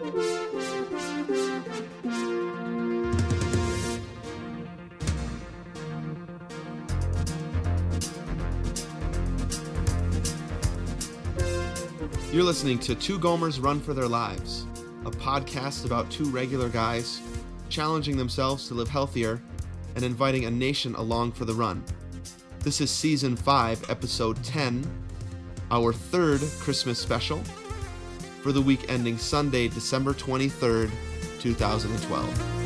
You're 0.00 0.12
listening 12.32 12.78
to 12.78 12.94
Two 12.94 13.18
Gomers 13.18 13.62
Run 13.62 13.78
for 13.78 13.92
Their 13.92 14.08
Lives, 14.08 14.66
a 15.04 15.10
podcast 15.10 15.84
about 15.84 16.10
two 16.10 16.24
regular 16.30 16.70
guys 16.70 17.20
challenging 17.68 18.16
themselves 18.16 18.68
to 18.68 18.74
live 18.74 18.88
healthier 18.88 19.42
and 19.96 20.02
inviting 20.02 20.46
a 20.46 20.50
nation 20.50 20.94
along 20.94 21.32
for 21.32 21.44
the 21.44 21.52
run. 21.52 21.84
This 22.60 22.80
is 22.80 22.90
season 22.90 23.36
5, 23.36 23.90
episode 23.90 24.42
10, 24.44 24.82
our 25.70 25.92
third 25.92 26.40
Christmas 26.58 26.98
special 26.98 27.42
for 28.40 28.52
the 28.52 28.62
week 28.62 28.86
ending 28.88 29.18
Sunday, 29.18 29.68
December 29.68 30.14
23rd, 30.14 30.90
2012. 31.40 32.60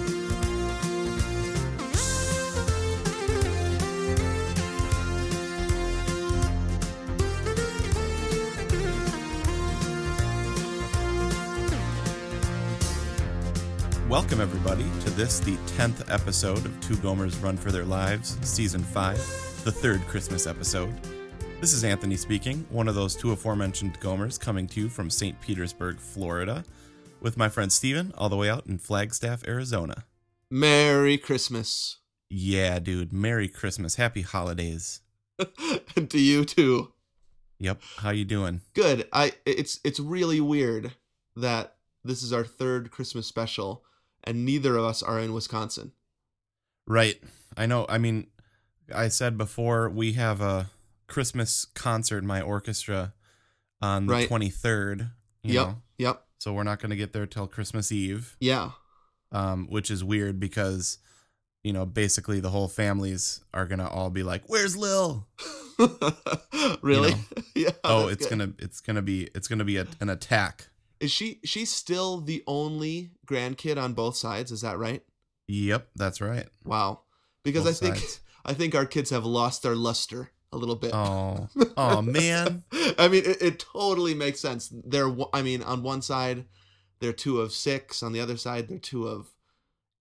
Welcome, 14.09 14.41
everybody, 14.41 14.85
to 15.01 15.11
this, 15.11 15.41
the 15.41 15.57
10th 15.77 16.09
episode 16.09 16.65
of 16.65 16.81
Two 16.81 16.95
Gomers 16.97 17.43
Run 17.43 17.57
for 17.57 17.73
Their 17.73 17.85
Lives, 17.85 18.39
Season 18.43 18.81
5, 18.81 19.17
the 19.65 19.73
third 19.73 20.03
Christmas 20.03 20.47
episode. 20.47 20.95
This 21.65 21.73
is 21.73 21.83
Anthony 21.83 22.19
speaking, 22.19 22.67
one 22.69 22.89
of 22.89 22.95
those 22.95 23.17
two 23.17 23.33
aforementioned 23.33 23.99
Gomers 23.99 24.39
coming 24.39 24.67
to 24.67 24.81
you 24.81 24.91
from 24.91 25.09
St. 25.09 25.41
Petersburg, 25.41 25.99
Florida, 25.99 26.63
with 27.23 27.39
my 27.39 27.49
friend 27.49 27.73
Steven, 27.73 28.13
all 28.19 28.29
the 28.29 28.37
way 28.37 28.51
out 28.51 28.67
in 28.67 28.77
Flagstaff, 28.77 29.49
Arizona. 29.49 30.05
Merry 30.51 31.17
Christmas. 31.17 32.01
Yeah, 32.29 32.81
dude. 32.81 33.15
Merry 33.15 33.49
Christmas. 33.49 33.95
Happy 33.95 34.21
holidays. 34.21 35.01
and 35.97 36.11
to 36.11 36.21
you 36.21 36.45
too. 36.45 36.93
Yep. 37.61 37.81
How 37.97 38.11
you 38.11 38.27
doing? 38.27 38.61
Good. 38.75 39.09
I 39.11 39.33
it's 39.47 39.81
it's 39.85 39.99
really 39.99 40.43
weird 40.43 40.93
that 41.35 41.77
this 42.05 42.23
is 42.23 42.31
our 42.31 42.45
third 42.45 42.91
Christmas 42.91 43.27
special 43.27 43.85
and 44.23 44.45
neither 44.45 44.77
of 44.77 44.85
us 44.85 45.03
are 45.03 45.19
in 45.19 45.33
Wisconsin. 45.33 45.93
Right. 46.87 47.19
I 47.57 47.65
know. 47.65 47.87
I 47.89 47.97
mean, 47.97 48.27
I 48.95 49.09
said 49.09 49.39
before 49.39 49.89
we 49.89 50.13
have 50.13 50.43
a 50.43 50.69
Christmas 51.07 51.65
concert 51.65 52.25
my 52.25 52.41
orchestra 52.41 53.15
on 53.81 54.07
the 54.07 54.13
Right. 54.13 54.29
23rd. 54.29 55.11
You 55.43 55.55
Yep. 55.55 55.67
know, 55.67 55.83
Yep. 55.99 56.27
so 56.39 56.53
we're 56.55 56.63
not 56.65 56.81
going 56.81 56.91
to 56.91 56.97
get 56.97 57.13
there 57.13 57.27
till 57.27 57.47
Christmas 57.47 57.93
Eve, 57.93 58.37
Yeah. 58.41 58.71
um, 59.33 59.67
which 59.69 59.91
is 59.91 60.03
weird 60.03 60.41
because, 60.41 60.99
you 61.63 61.73
know, 61.73 61.85
basically 61.85 62.41
the 62.41 62.51
whole 62.51 62.69
families 62.69 63.41
are 63.53 63.67
going 63.67 63.79
to 63.81 63.89
all 63.89 64.09
be 64.11 64.23
like, 64.23 64.45
"Where's 64.47 64.77
Lil?" 64.77 65.29
really? 66.83 67.11
know. 67.13 67.19
yeah. 67.55 67.71
oh, 67.85 68.09
it's 68.09 68.27
going 68.27 68.39
to 68.39 68.55
it's 68.65 68.81
going 68.81 68.97
to 68.97 69.03
be 69.03 69.29
it's 69.35 69.49
going 69.49 69.59
to 69.59 69.65
be 69.65 69.77
a, 69.77 69.87
an 70.01 70.09
attack. 70.09 70.69
Is 71.01 71.11
she 71.11 71.41
she's 71.45 71.71
still 71.71 72.21
the 72.21 72.43
only 72.47 73.11
grandkid 73.27 73.81
on 73.83 73.93
both 73.95 74.17
sides, 74.17 74.51
is 74.53 74.61
that 74.63 74.79
right? 74.79 75.03
Yep, 75.49 75.89
that's 75.97 76.21
right. 76.21 76.47
Wow. 76.65 77.03
Because 77.43 77.65
Both 77.65 77.77
I 77.83 77.87
think 77.87 77.97
sides. 77.97 78.21
I 78.47 78.55
think 78.55 78.75
our 78.75 78.87
kids 78.87 79.11
have 79.11 79.25
lost 79.25 79.63
their 79.63 79.75
luster 79.75 80.31
a 80.55 80.57
little 80.57 80.77
bit. 80.77 80.93
Oh, 80.95 81.49
oh 81.77 82.01
man. 82.01 82.63
I 82.99 83.09
mean, 83.09 83.25
it, 83.25 83.43
it 83.43 83.59
totally 83.59 84.15
makes 84.15 84.41
sense. 84.41 84.73
They're, 84.73 85.15
I 85.33 85.43
mean, 85.43 85.63
on 85.63 85.83
one 85.83 86.01
side, 86.01 86.45
they're 87.01 87.13
two 87.13 87.41
of 87.41 87.53
six. 87.53 88.03
On 88.03 88.13
the 88.13 88.21
other 88.21 88.37
side, 88.37 88.69
they're 88.69 88.79
two 88.79 89.07
of 89.07 89.35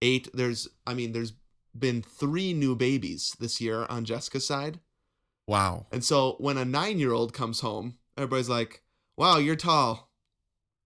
eight. 0.02 0.30
There's, 0.34 0.68
I 0.86 0.94
mean, 0.94 1.12
there's 1.12 1.34
been 1.78 2.02
three 2.02 2.54
new 2.54 2.76
babies 2.76 3.36
this 3.40 3.60
year 3.60 3.86
on 3.90 4.06
Jessica's 4.06 4.48
side. 4.48 4.80
Wow. 5.48 5.88
And 5.92 6.04
so 6.04 6.36
when 6.40 6.58
a 6.58 6.66
nine 6.66 7.00
year 7.00 7.12
old 7.12 7.34
comes 7.34 7.60
home, 7.60 7.98
everybody's 8.18 8.50
like, 8.50 8.84
wow, 9.18 9.38
you're 9.38 9.56
tall. 9.56 10.10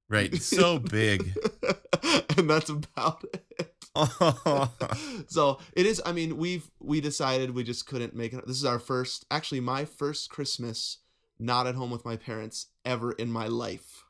Right. 0.09 0.33
So 0.41 0.79
big. 0.79 1.33
and 2.37 2.49
that's 2.49 2.69
about 2.69 3.23
it. 3.33 3.75
So 5.27 5.59
it 5.73 5.85
is 5.85 6.01
i 6.05 6.11
mean 6.11 6.37
we've 6.37 6.69
we 6.79 7.01
decided 7.01 7.53
we 7.53 7.63
just 7.63 7.85
couldn't 7.87 8.15
make 8.15 8.33
it 8.33 8.45
this 8.47 8.57
is 8.57 8.65
our 8.65 8.79
first 8.79 9.25
actually 9.31 9.59
my 9.59 9.85
first 9.85 10.29
christmas 10.29 10.99
not 11.39 11.67
at 11.67 11.75
home 11.75 11.91
with 11.91 12.05
my 12.05 12.15
parents 12.15 12.67
ever 12.85 13.11
in 13.13 13.31
my 13.31 13.47
life 13.47 14.03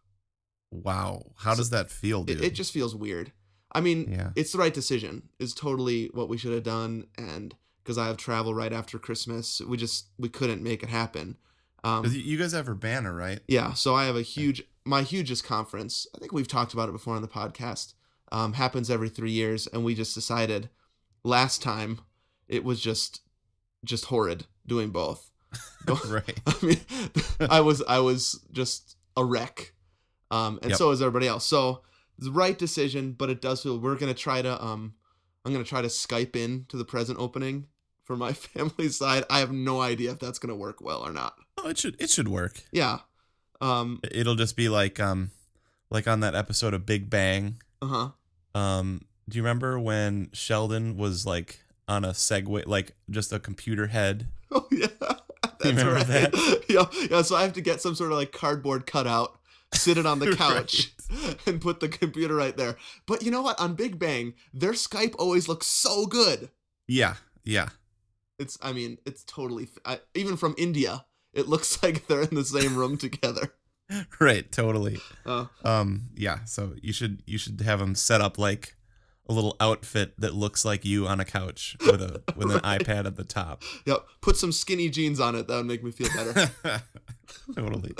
wow. 0.71 1.23
How 1.37 1.53
So 1.53 1.57
does 1.57 1.69
that 1.71 1.89
feel, 1.89 2.21
it, 2.21 2.25
dude? 2.35 2.43
it 2.43 2.53
just 2.53 2.71
feels 2.73 2.95
weird 2.95 3.31
i 3.71 3.81
mean 3.81 4.11
Yeah. 4.11 4.31
it's 4.35 4.51
the 4.51 4.57
right 4.57 4.73
decision 4.73 5.29
is 5.39 5.53
totally 5.53 6.09
what 6.13 6.29
we 6.29 6.37
should 6.37 6.53
have 6.53 6.63
done 6.63 7.07
and 7.17 7.55
because 7.83 7.97
i 7.97 8.07
have 8.07 8.17
travel 8.17 8.53
right 8.53 8.73
after 8.73 8.97
christmas 8.99 9.61
we 9.67 9.77
just 9.77 10.07
we 10.17 10.29
couldn't 10.29 10.61
make 10.63 10.83
it 10.83 10.89
happen 10.89 11.37
um 11.83 12.05
you 12.05 12.37
guys 12.37 12.53
have 12.53 12.67
Urbana, 12.69 13.11
right? 13.13 13.39
yeah 13.47 13.73
so 13.73 13.95
i 13.95 14.05
have 14.05 14.15
a 14.15 14.21
huge 14.21 14.63
my 14.85 15.01
hugest 15.03 15.43
conference 15.43 16.07
i 16.15 16.19
think 16.19 16.31
we've 16.31 16.47
talked 16.47 16.73
about 16.73 16.89
it 16.89 16.93
before 16.93 17.15
on 17.15 17.21
the 17.21 17.27
podcast 17.27 17.93
um, 18.31 18.53
happens 18.53 18.89
every 18.89 19.09
three 19.09 19.31
years 19.31 19.67
and 19.67 19.83
we 19.83 19.95
just 19.95 20.13
decided 20.15 20.69
last 21.23 21.61
time 21.61 21.99
it 22.47 22.63
was 22.63 22.79
just 22.81 23.21
just 23.85 24.05
horrid 24.05 24.45
doing 24.65 24.89
both 24.89 25.29
right. 26.07 26.39
i 26.47 26.65
mean 26.65 26.79
i 27.49 27.59
was 27.61 27.81
i 27.87 27.99
was 27.99 28.43
just 28.51 28.95
a 29.15 29.23
wreck 29.23 29.73
um 30.31 30.59
and 30.61 30.71
Yep. 30.71 30.77
so 30.77 30.91
is 30.91 31.01
everybody 31.01 31.27
else 31.27 31.45
so 31.45 31.81
the 32.19 32.31
right 32.31 32.57
decision 32.57 33.13
but 33.13 33.29
it 33.29 33.41
does 33.41 33.63
feel 33.63 33.79
we're 33.79 33.95
gonna 33.95 34.13
try 34.13 34.41
to 34.41 34.63
um 34.63 34.93
i'm 35.45 35.51
gonna 35.53 35.63
try 35.63 35.81
to 35.81 35.87
skype 35.87 36.35
in 36.35 36.65
to 36.69 36.77
the 36.77 36.85
present 36.85 37.17
opening 37.19 37.67
for 38.03 38.15
my 38.17 38.33
family 38.47 38.89
side 38.89 39.23
i 39.29 39.39
have 39.39 39.51
no 39.51 39.79
idea 39.81 40.11
if 40.11 40.19
that's 40.19 40.39
gonna 40.39 40.55
work 40.55 40.81
well 40.81 41.01
or 41.01 41.11
not 41.13 41.35
Oh, 41.59 41.69
it 41.69 41.77
should 41.79 41.99
it 41.99 42.09
should 42.09 42.27
work. 42.27 42.61
yeah 42.71 42.99
um 43.61 43.99
It'll 44.11 44.35
just 44.35 44.55
be 44.55 44.69
like 44.69 44.99
um 44.99 45.31
like 45.89 46.07
on 46.07 46.19
that 46.19 46.35
episode 46.35 46.73
of 46.75 46.85
Big 46.85 47.09
Bang. 47.09 47.55
Uh-huh 47.81 48.09
Um 48.55 49.01
do 49.29 49.37
you 49.37 49.43
remember 49.43 49.79
when 49.79 50.29
Sheldon 50.33 50.97
was 50.97 51.25
like 51.25 51.59
on 51.87 52.05
a 52.05 52.09
Segway 52.09 52.65
like 52.65 52.95
just 53.09 53.33
a 53.33 53.39
computer 53.39 53.87
head? 53.87 54.27
Oh 54.49 54.65
yeah, 54.71 54.87
that's 55.41 55.65
remember 55.65 55.95
right. 55.95 56.07
that? 56.07 56.63
yeah, 56.69 56.85
yeah. 57.11 57.21
So 57.21 57.35
I 57.35 57.41
have 57.41 57.51
to 57.53 57.61
get 57.61 57.81
some 57.81 57.95
sort 57.95 58.13
of 58.13 58.17
like 58.17 58.31
cardboard 58.31 58.85
cutout, 58.85 59.37
sit 59.73 59.97
it 59.97 60.05
on 60.05 60.19
the 60.19 60.37
couch, 60.37 60.93
and 61.45 61.59
put 61.59 61.81
the 61.81 61.89
computer 61.89 62.33
right 62.33 62.55
there. 62.55 62.77
But 63.07 63.23
you 63.23 63.29
know 63.29 63.41
what? 63.41 63.59
On 63.59 63.75
Big 63.75 63.99
Bang, 63.99 64.35
their 64.53 64.71
Skype 64.71 65.15
always 65.19 65.49
looks 65.49 65.67
so 65.67 66.05
good. 66.05 66.49
Yeah. 66.87 67.15
Yeah. 67.43 67.69
It's, 68.39 68.57
I 68.61 68.71
mean, 68.71 68.99
it's 69.05 69.25
totally 69.25 69.67
I, 69.83 69.99
even 70.15 70.37
from 70.37 70.55
India. 70.57 71.05
It 71.33 71.49
looks 71.49 71.83
like 71.83 72.07
they're 72.07 72.21
in 72.21 72.35
the 72.35 72.45
same 72.45 72.77
room 72.77 72.97
together. 72.97 73.53
Right, 74.19 74.51
totally. 74.51 74.99
Uh, 75.25 75.45
Um 75.63 76.09
yeah, 76.15 76.43
so 76.45 76.73
you 76.81 76.91
should 76.93 77.23
you 77.25 77.37
should 77.37 77.61
have 77.61 77.79
him 77.81 77.95
set 77.95 78.21
up 78.21 78.37
like 78.37 78.75
a 79.29 79.33
little 79.33 79.55
outfit 79.59 80.13
that 80.19 80.33
looks 80.33 80.63
like 80.63 80.85
you 80.85 81.05
on 81.07 81.19
a 81.19 81.25
couch 81.25 81.75
with 81.81 82.01
a 82.01 82.21
with 82.35 82.49
an 82.51 82.61
Right. 82.63 82.79
iPad 82.81 83.05
at 83.05 83.15
the 83.17 83.23
top. 83.25 83.63
yep. 83.85 84.05
Put 84.21 84.37
some 84.37 84.51
skinny 84.51 84.89
jeans 84.89 85.19
on 85.19 85.35
it. 85.35 85.47
That 85.47 85.57
would 85.57 85.65
make 85.65 85.83
me 85.83 85.91
feel 85.91 86.07
better. 86.15 86.49
totally. 87.55 87.93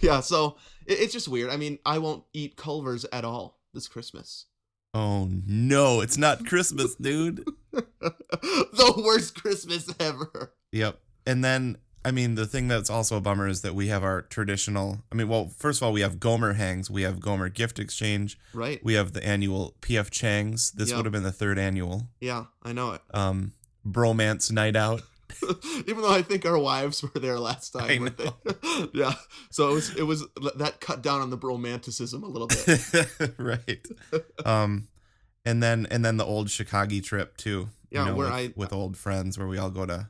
yeah. 0.00 0.20
So 0.20 0.56
it, 0.86 0.98
it's 1.00 1.12
just 1.12 1.28
weird. 1.28 1.50
I 1.50 1.56
mean, 1.56 1.78
I 1.86 1.98
won't 1.98 2.24
eat 2.34 2.56
Culver's 2.56 3.04
at 3.12 3.24
all 3.24 3.58
this 3.72 3.88
Christmas. 3.88 4.46
Oh 4.94 5.28
no, 5.46 6.00
it's 6.00 6.16
not 6.18 6.46
Christmas, 6.46 6.94
dude. 6.94 7.44
the 7.72 9.02
worst 9.04 9.40
Christmas 9.40 9.92
ever. 10.00 10.52
Yep. 10.72 10.98
And 11.26 11.44
then 11.44 11.76
I 12.06 12.10
mean 12.12 12.36
the 12.36 12.46
thing 12.46 12.68
that's 12.68 12.88
also 12.88 13.16
a 13.16 13.20
bummer 13.20 13.48
is 13.48 13.62
that 13.62 13.74
we 13.74 13.88
have 13.88 14.04
our 14.04 14.22
traditional 14.22 15.02
I 15.10 15.14
mean, 15.16 15.28
well, 15.28 15.50
first 15.58 15.80
of 15.80 15.86
all, 15.86 15.92
we 15.92 16.02
have 16.02 16.20
Gomer 16.20 16.52
hangs, 16.54 16.90
we 16.90 17.02
have 17.02 17.20
Gomer 17.20 17.48
gift 17.48 17.78
exchange, 17.78 18.38
Right. 18.54 18.82
we 18.84 18.94
have 18.94 19.12
the 19.12 19.24
annual 19.26 19.74
PF 19.82 20.10
Changs. 20.10 20.72
This 20.72 20.88
Yep. 20.90 20.96
would 20.96 21.06
have 21.06 21.12
been 21.12 21.22
the 21.24 21.32
third 21.32 21.58
annual. 21.58 22.08
Yeah, 22.20 22.44
I 22.62 22.72
know 22.72 22.92
it. 22.92 23.02
Um 23.12 23.52
bromance 23.86 24.50
night 24.52 24.76
out. 24.76 25.02
Even 25.86 26.02
though 26.02 26.12
I 26.12 26.22
think 26.22 26.46
our 26.46 26.58
wives 26.58 27.02
were 27.02 27.20
there 27.20 27.38
last 27.38 27.70
time. 27.72 28.10
Yeah. 28.94 29.14
So 29.50 29.70
it 29.70 29.74
was 29.74 29.96
it 29.96 30.02
was 30.02 30.24
that 30.56 30.80
cut 30.80 31.02
down 31.02 31.20
on 31.22 31.30
the 31.30 31.38
bromanticism 31.38 32.22
a 32.22 32.26
little 32.26 32.46
bit. 32.48 33.34
right. 33.38 33.86
Um 34.44 34.88
and 35.44 35.62
then 35.62 35.86
and 35.90 36.04
then 36.04 36.16
the 36.18 36.24
old 36.24 36.50
Chicago 36.50 37.00
trip 37.00 37.36
too. 37.36 37.68
Yeah, 37.90 38.06
where 38.12 38.26
with, 38.26 38.32
I- 38.32 38.52
with 38.54 38.72
old 38.72 38.96
friends 38.96 39.38
where 39.38 39.46
we 39.48 39.58
all 39.58 39.70
go 39.70 39.86
to 39.86 40.08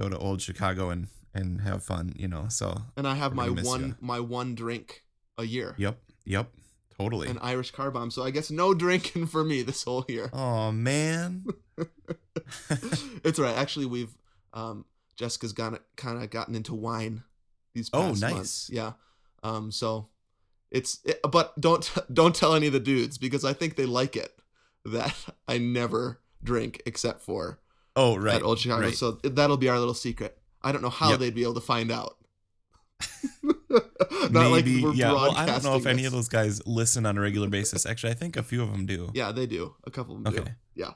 go 0.00 0.08
to 0.08 0.16
old 0.18 0.40
Chicago 0.40 0.90
and 0.90 1.08
and 1.34 1.60
have 1.60 1.82
fun, 1.84 2.12
you 2.16 2.26
know. 2.28 2.46
So 2.48 2.82
And 2.96 3.06
I 3.06 3.14
have 3.14 3.34
my 3.34 3.48
one 3.50 3.88
ya. 3.88 3.94
my 4.00 4.20
one 4.20 4.54
drink 4.54 5.04
a 5.38 5.44
year. 5.44 5.74
yep, 5.78 5.98
yep, 6.24 6.50
totally. 6.98 7.28
An 7.28 7.38
Irish 7.40 7.70
car 7.70 7.90
bomb. 7.90 8.10
So 8.10 8.22
I 8.24 8.30
guess 8.30 8.50
no 8.50 8.74
drinking 8.84 9.26
for 9.26 9.44
me 9.44 9.62
this 9.62 9.84
whole 9.84 10.04
year. 10.08 10.30
oh 10.32 10.72
man. 10.72 11.44
it's 13.24 13.38
all 13.38 13.44
right. 13.44 13.56
Actually, 13.56 13.86
we've 13.86 14.14
um 14.52 14.84
Jessica's 15.16 15.52
got 15.52 15.80
kind 15.96 16.22
of 16.22 16.30
gotten 16.30 16.54
into 16.54 16.74
wine 16.74 17.22
these 17.74 17.90
past 17.90 18.02
Oh, 18.04 18.08
past 18.08 18.20
nice. 18.22 18.32
months. 18.34 18.70
Yeah. 18.72 18.92
Um. 19.42 19.70
So 19.70 20.08
It's 20.70 20.98
it, 21.04 21.20
but 21.30 21.58
don't 21.60 21.90
don't 22.12 22.34
tell 22.34 22.54
any 22.54 22.66
of 22.66 22.72
the 22.72 22.80
dudes 22.80 23.18
because 23.18 23.44
I 23.44 23.52
think 23.52 23.76
they 23.76 23.86
like 23.86 24.16
it 24.16 24.32
that 24.84 25.14
I 25.46 25.58
never 25.58 26.20
drink 26.42 26.82
except 26.86 27.20
for 27.22 27.59
Oh, 27.96 28.16
right. 28.16 28.36
at 28.36 28.42
Old 28.42 28.58
Chicago. 28.58 28.82
right. 28.86 28.94
So 28.94 29.12
that'll 29.22 29.56
be 29.56 29.68
our 29.68 29.78
little 29.78 29.94
secret. 29.94 30.38
I 30.62 30.72
don't 30.72 30.82
know 30.82 30.90
how 30.90 31.10
Yep. 31.10 31.18
they'd 31.20 31.34
be 31.34 31.42
able 31.42 31.54
to 31.54 31.60
find 31.60 31.90
out. 31.90 32.16
Not 34.30 34.50
like 34.50 34.64
Maybe, 34.64 34.82
we're 34.82 34.92
yeah. 34.94 35.12
Well, 35.12 35.30
I 35.36 35.46
don't 35.46 35.62
know 35.64 35.76
if 35.76 35.82
broadcasting 35.84 35.90
any 35.90 36.04
of 36.04 36.12
those 36.12 36.28
guys 36.28 36.60
listen 36.66 37.06
on 37.06 37.16
a 37.16 37.20
regular 37.20 37.48
basis. 37.58 37.86
Actually, 37.86 38.10
I 38.12 38.14
think 38.14 38.36
a 38.36 38.42
few 38.42 38.62
of 38.62 38.70
them 38.70 38.86
do. 38.86 39.10
Yeah, 39.14 39.32
they 39.32 39.46
do. 39.46 39.74
A 39.84 39.90
couple 39.90 40.16
of 40.16 40.24
them 40.24 40.32
do. 40.34 40.40
Okay. 40.40 40.52
Yeah. 40.74 40.92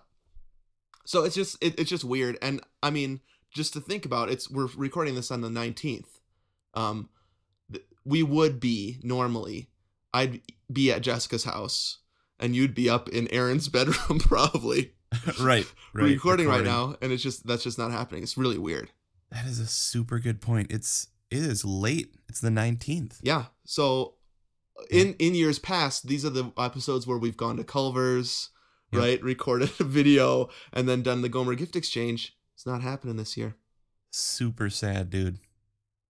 So 1.05 1.25
it's 1.25 1.35
just 1.35 1.63
it, 1.63 1.79
it's 1.79 1.91
just 1.91 2.05
weird, 2.05 2.37
and 2.43 2.61
I 2.83 2.91
mean, 2.91 3.21
just 3.55 3.73
to 3.75 3.81
think 3.81 4.05
about, 4.05 4.31
it's 4.31 4.51
we're 4.51 4.69
recording 4.77 5.15
this 5.15 5.31
on 5.31 5.41
the 5.41 5.51
nineteenth. 5.51 6.21
Um, 6.75 7.09
th- 7.73 7.85
we 8.05 8.23
would 8.23 8.59
be 8.61 8.99
normally, 9.03 9.71
I'd 10.13 10.41
be 10.73 10.91
at 10.93 11.03
Jessica's 11.03 11.45
house, 11.45 11.99
and 12.41 12.57
you'd 12.57 12.75
be 12.75 12.89
up 12.91 13.09
in 13.09 13.29
Aaron's 13.29 13.69
bedroom 13.71 14.19
probably 14.19 14.93
right. 15.41 15.67
Right. 15.93 16.05
recording, 16.05 16.49
right 16.49 16.65
now, 16.65 16.97
and 17.01 17.13
it's 17.13 17.23
just 17.23 17.47
that's 17.47 17.63
just 17.65 17.79
not 17.79 17.91
happening. 17.91 18.23
It's 18.23 18.37
really 18.37 18.59
weird. 18.59 18.91
That 19.31 19.47
is 19.47 19.59
a 19.59 19.67
super 19.67 20.19
good 20.19 20.41
point. 20.41 20.71
It's 20.71 21.09
it 21.31 21.39
is 21.39 21.65
late. 21.65 22.15
It's 22.29 22.41
the 22.41 22.51
nineteenth. 22.51 23.19
Yeah. 23.23 23.47
So 23.65 24.15
in 24.91 25.15
in 25.15 25.35
years 25.35 25.59
past, 25.59 26.07
these 26.09 26.25
are 26.25 26.31
the 26.31 26.53
episodes 26.59 27.07
where 27.07 27.19
we've 27.19 27.37
gone 27.37 27.57
to 27.57 27.65
Culver's, 27.65 28.51
Yep. 28.93 29.01
right? 29.03 29.23
Recorded 29.23 29.71
a 29.81 29.85
video 29.85 30.49
and 30.73 30.89
then 30.89 31.03
done 31.03 31.23
the 31.23 31.29
Gomer 31.29 31.55
gift 31.55 31.75
exchange. 31.77 32.37
It's 32.55 32.67
not 32.67 32.83
happening 32.83 33.17
this 33.17 33.37
year. 33.37 33.57
Super 34.11 34.71
sad, 34.71 35.11
dude. 35.11 35.39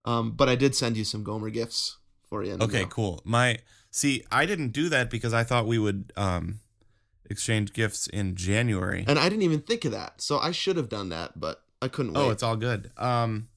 Um, 0.04 0.32
but 0.32 0.48
I 0.50 0.54
did 0.56 0.74
send 0.74 0.96
you 0.98 1.04
some 1.04 1.24
Gomer 1.24 1.48
gifts 1.50 1.96
for 2.28 2.44
you. 2.44 2.58
Okay, 2.60 2.84
cool. 2.90 3.22
My 3.24 3.58
see, 3.90 4.22
I 4.30 4.44
didn't 4.44 4.70
do 4.72 4.88
that 4.90 5.08
because 5.08 5.32
I 5.32 5.44
thought 5.44 5.66
we 5.66 5.78
would 5.78 6.12
um 6.16 6.60
exchange 7.30 7.72
gifts 7.72 8.06
in 8.06 8.34
January. 8.36 9.04
And 9.06 9.18
I 9.18 9.28
didn't 9.28 9.42
even 9.42 9.60
think 9.60 9.84
of 9.84 9.92
that, 9.92 10.20
so 10.20 10.38
I 10.38 10.50
should 10.52 10.76
have 10.76 10.88
done 10.88 11.08
that, 11.10 11.38
but 11.38 11.62
I 11.82 11.88
couldn't 11.88 12.12
wait. 12.14 12.20
Oh, 12.20 12.30
it's 12.30 12.42
all 12.42 12.56
good. 12.56 12.90
Um 12.96 13.48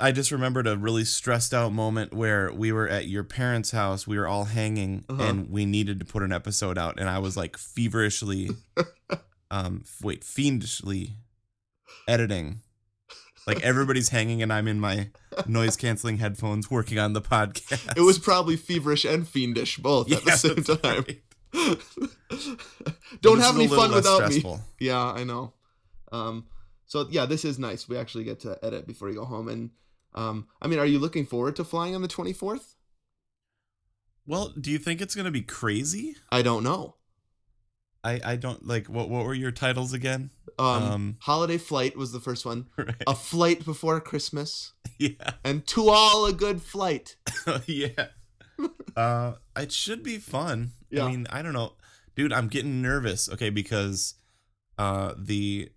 I 0.00 0.12
just 0.12 0.30
remembered 0.30 0.68
a 0.68 0.76
really 0.76 1.04
stressed 1.04 1.52
out 1.52 1.72
moment 1.72 2.14
where 2.14 2.52
we 2.52 2.70
were 2.70 2.88
at 2.88 3.08
your 3.08 3.24
parents' 3.24 3.72
house. 3.72 4.06
We 4.06 4.16
were 4.16 4.28
all 4.28 4.44
hanging 4.44 5.04
Uh-huh. 5.08 5.20
and 5.22 5.50
we 5.50 5.66
needed 5.66 5.98
to 5.98 6.04
put 6.04 6.22
an 6.22 6.32
episode 6.32 6.78
out 6.78 7.00
and 7.00 7.08
I 7.08 7.18
was 7.18 7.36
like 7.36 7.56
feverishly 7.56 8.50
um 9.50 9.84
wait, 10.02 10.22
fiendishly 10.24 11.14
editing. 12.06 12.60
Like 13.46 13.62
everybody's 13.62 14.10
hanging 14.10 14.42
and 14.42 14.52
I'm 14.52 14.68
in 14.68 14.78
my 14.78 15.08
noise 15.46 15.74
canceling 15.76 16.18
headphones 16.18 16.70
working 16.70 16.98
on 16.98 17.14
the 17.14 17.22
podcast. 17.22 17.96
it 17.96 18.02
was 18.02 18.18
probably 18.18 18.56
feverish 18.56 19.04
and 19.06 19.26
fiendish 19.26 19.78
both 19.78 20.12
at 20.12 20.22
the 20.24 20.30
same 20.36 20.62
time. 20.76 21.04
right. 21.08 21.22
Don't 23.20 23.40
have 23.40 23.54
any 23.56 23.68
fun 23.68 23.92
without 23.92 24.28
me. 24.30 24.42
Yeah, 24.80 25.02
I 25.12 25.24
know. 25.24 25.54
Um, 26.12 26.46
so 26.86 27.06
yeah, 27.10 27.26
this 27.26 27.44
is 27.44 27.58
nice. 27.58 27.88
We 27.88 27.96
actually 27.96 28.24
get 28.24 28.40
to 28.40 28.58
edit 28.62 28.86
before 28.86 29.08
you 29.08 29.16
go 29.16 29.24
home. 29.24 29.48
And 29.48 29.70
um, 30.14 30.46
I 30.62 30.68
mean, 30.68 30.78
are 30.78 30.86
you 30.86 30.98
looking 30.98 31.26
forward 31.26 31.56
to 31.56 31.64
flying 31.64 31.94
on 31.94 32.02
the 32.02 32.08
twenty 32.08 32.32
fourth? 32.32 32.74
Well, 34.26 34.52
do 34.60 34.70
you 34.70 34.78
think 34.78 35.00
it's 35.00 35.14
gonna 35.14 35.30
be 35.30 35.42
crazy? 35.42 36.16
I 36.30 36.42
don't 36.42 36.62
know. 36.64 36.96
I 38.04 38.20
I 38.24 38.36
don't 38.36 38.66
like 38.66 38.86
what 38.86 39.08
what 39.08 39.24
were 39.24 39.34
your 39.34 39.50
titles 39.52 39.92
again? 39.92 40.30
Um, 40.58 40.66
Um, 40.82 41.16
holiday 41.20 41.58
flight 41.58 41.96
was 41.96 42.12
the 42.12 42.20
first 42.20 42.44
one. 42.46 42.66
Right. 42.76 42.94
A 43.06 43.14
flight 43.14 43.64
before 43.64 44.00
Christmas, 44.00 44.72
yeah. 44.98 45.32
and 45.44 45.66
to 45.68 45.88
all 45.88 46.26
a 46.26 46.32
good 46.32 46.62
flight. 46.62 47.16
yeah. 47.66 48.08
Uh 48.96 49.34
it 49.56 49.70
should 49.72 50.02
be 50.02 50.18
fun. 50.18 50.72
Yeah. 50.90 51.04
I 51.04 51.10
mean, 51.10 51.26
I 51.30 51.42
don't 51.42 51.52
know. 51.52 51.74
Dude, 52.16 52.32
I'm 52.32 52.48
getting 52.48 52.82
nervous, 52.82 53.28
okay, 53.30 53.50
because 53.50 54.14
uh 54.76 55.14
the 55.16 55.70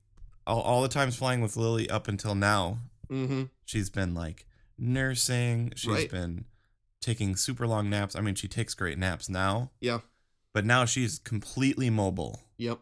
all, 0.47 0.61
all 0.61 0.81
the 0.81 0.87
times 0.87 1.15
flying 1.15 1.41
with 1.41 1.55
Lily 1.55 1.89
up 1.89 2.07
until 2.07 2.33
now, 2.35 2.79
Mm-hmm. 3.09 3.43
she's 3.65 3.89
been 3.89 4.13
like 4.15 4.45
nursing, 4.77 5.73
she's 5.75 5.91
Right. 5.91 6.09
been 6.09 6.45
taking 7.01 7.35
super 7.35 7.67
long 7.67 7.89
naps. 7.89 8.15
I 8.15 8.21
mean, 8.21 8.35
she 8.35 8.47
takes 8.47 8.73
great 8.73 8.97
naps 8.97 9.27
now, 9.29 9.71
Yeah. 9.79 9.99
but 10.53 10.65
now 10.65 10.85
she's 10.85 11.19
completely 11.19 11.89
mobile. 11.89 12.41
Yep. 12.57 12.79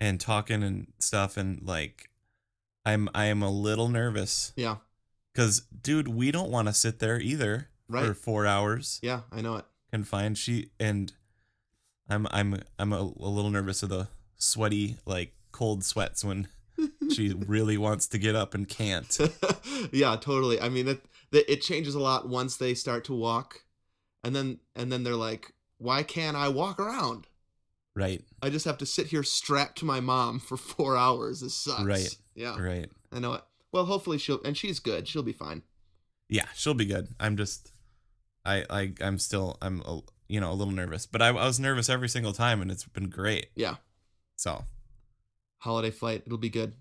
and 0.00 0.20
talking 0.20 0.62
and 0.62 0.92
stuff 0.98 1.36
and 1.36 1.62
like 1.62 2.10
I'm 2.84 3.08
I 3.14 3.26
am 3.26 3.42
a 3.42 3.50
little 3.50 3.88
nervous 3.88 4.52
Yeah. 4.56 4.76
cuz 5.34 5.60
dude, 5.70 6.08
we 6.08 6.30
don't 6.30 6.50
want 6.50 6.68
to 6.68 6.74
sit 6.74 6.98
there 6.98 7.18
either 7.20 7.68
Right. 7.88 8.06
for 8.06 8.14
4 8.14 8.46
hours 8.46 8.98
Yeah. 9.02 9.20
I 9.30 9.40
know 9.42 9.56
it. 9.56 9.64
confined. 9.90 10.38
She 10.38 10.70
and 10.80 11.12
I'm 12.08 12.26
I'm 12.30 12.60
I'm 12.78 12.92
a, 12.92 13.00
a 13.00 13.28
little 13.28 13.50
nervous 13.50 13.82
of 13.82 13.88
the 13.90 14.08
sweaty 14.36 14.96
like 15.06 15.32
cold 15.52 15.84
sweats 15.84 16.24
when 16.24 16.48
she 17.12 17.32
really 17.32 17.78
wants 17.78 18.06
to 18.08 18.18
get 18.18 18.34
up 18.34 18.54
and 18.54 18.68
can't. 18.68 19.16
yeah, 19.92 20.16
totally. 20.16 20.60
I 20.60 20.68
mean, 20.68 20.88
it, 20.88 21.04
it 21.32 21.44
it 21.48 21.62
changes 21.62 21.94
a 21.94 22.00
lot 22.00 22.28
once 22.28 22.56
they 22.56 22.74
start 22.74 23.04
to 23.04 23.14
walk, 23.14 23.64
and 24.24 24.34
then 24.34 24.58
and 24.74 24.90
then 24.92 25.02
they're 25.04 25.14
like, 25.16 25.52
"Why 25.78 26.02
can't 26.02 26.36
I 26.36 26.48
walk 26.48 26.80
around? 26.80 27.26
Right. 27.94 28.22
I 28.42 28.50
just 28.50 28.64
have 28.64 28.78
to 28.78 28.86
sit 28.86 29.06
here 29.06 29.22
strapped 29.22 29.78
to 29.78 29.84
my 29.84 30.00
mom 30.00 30.40
for 30.40 30.56
four 30.56 30.96
hours. 30.96 31.40
This 31.40 31.54
sucks." 31.54 31.84
Right. 31.84 32.18
Yeah, 32.34 32.60
Right. 32.60 32.90
I 33.12 33.20
know 33.20 33.34
it. 33.34 33.42
Well, 33.72 33.84
hopefully 33.86 34.18
she'll 34.18 34.42
and 34.42 34.56
she's 34.56 34.80
good. 34.80 35.06
She'll 35.06 35.22
be 35.22 35.32
fine. 35.32 35.62
Yeah, 36.28 36.46
she'll 36.54 36.74
be 36.74 36.86
good. 36.86 37.08
I'm 37.20 37.36
just 37.36 37.70
I 38.44 38.64
I 38.70 38.92
I'm 39.00 39.18
still 39.18 39.56
I'm 39.62 39.80
a, 39.82 40.00
you 40.28 40.40
know 40.40 40.50
a 40.52 40.54
little 40.54 40.72
nervous, 40.74 41.06
but 41.06 41.22
I, 41.22 41.28
I 41.28 41.46
was 41.46 41.58
nervous 41.60 41.88
every 41.88 42.08
single 42.08 42.32
time 42.32 42.60
and 42.62 42.70
it's 42.70 42.84
been 42.84 43.08
great. 43.10 43.46
Yeah. 43.54 43.76
So, 44.36 44.64
Holiday 45.58 45.90
flight. 45.90 46.22
It'll 46.26 46.38
be 46.38 46.50
good. 46.50 46.74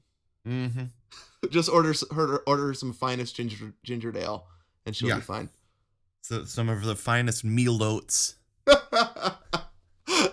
Mm-hmm. 0.47 0.85
just 1.51 1.69
order 1.69 1.93
her 2.13 2.37
order 2.47 2.73
some 2.73 2.93
finest 2.93 3.35
ginger 3.35 3.73
ginger 3.83 4.11
ale, 4.17 4.47
and 4.85 4.95
she'll 4.95 5.09
Yeah. 5.09 5.15
be 5.15 5.21
fine. 5.21 5.49
So 6.21 6.45
some 6.45 6.69
of 6.69 6.83
the 6.83 6.95
finest 6.95 7.43
meal 7.43 7.83
oats. 7.83 8.35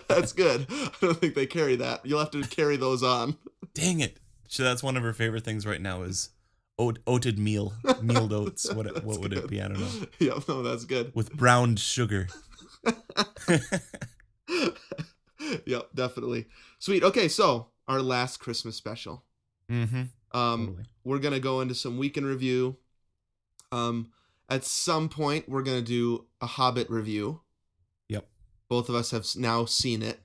That's 0.08 0.32
good. 0.32 0.66
I 0.70 0.90
don't 1.00 1.18
think 1.20 1.34
they 1.34 1.46
carry 1.46 1.76
that. 1.76 2.04
You'll 2.04 2.18
have 2.18 2.30
to 2.32 2.42
carry 2.42 2.76
those 2.76 3.02
on. 3.02 3.36
Dang 3.74 4.00
it! 4.00 4.18
So 4.48 4.64
that's 4.64 4.82
one 4.82 4.96
of 4.96 5.02
her 5.04 5.12
favorite 5.12 5.44
things 5.44 5.64
right 5.64 5.80
now 5.80 6.02
is 6.02 6.30
oat, 6.80 6.98
oated 7.06 7.38
meal, 7.38 7.74
mealed 8.02 8.32
oats. 8.40 8.72
What 8.72 9.04
what 9.04 9.20
would 9.20 9.32
it 9.32 9.48
be? 9.48 9.60
I 9.60 9.68
don't 9.68 9.80
know. 9.80 10.06
Yeah, 10.18 10.38
no, 10.48 10.62
that's 10.62 10.84
good. 10.84 11.12
With 11.14 11.32
browned 11.34 11.78
sugar. 11.78 12.28
yep, 15.66 15.88
definitely. 15.94 16.46
Sweet. 16.78 17.02
Okay, 17.04 17.28
so 17.28 17.68
our 17.86 18.00
last 18.00 18.38
Christmas 18.38 18.76
special. 18.76 19.24
mm-hmm. 19.70 20.02
Um, 20.32 20.66
Totally. 20.66 20.84
we're 21.04 21.18
gonna 21.18 21.40
go 21.40 21.60
into 21.60 21.74
some 21.74 21.98
weekend 21.98 22.26
review. 22.26 22.76
Um, 23.72 24.10
at 24.48 24.64
some 24.64 25.08
point, 25.08 25.48
we're 25.48 25.62
gonna 25.62 25.82
do 25.82 26.26
a 26.40 26.46
Hobbit 26.46 26.88
review. 26.88 27.40
Yep. 28.08 28.26
Both 28.68 28.88
of 28.88 28.94
us 28.94 29.10
have 29.10 29.26
now 29.36 29.64
seen 29.64 30.02
it, 30.02 30.20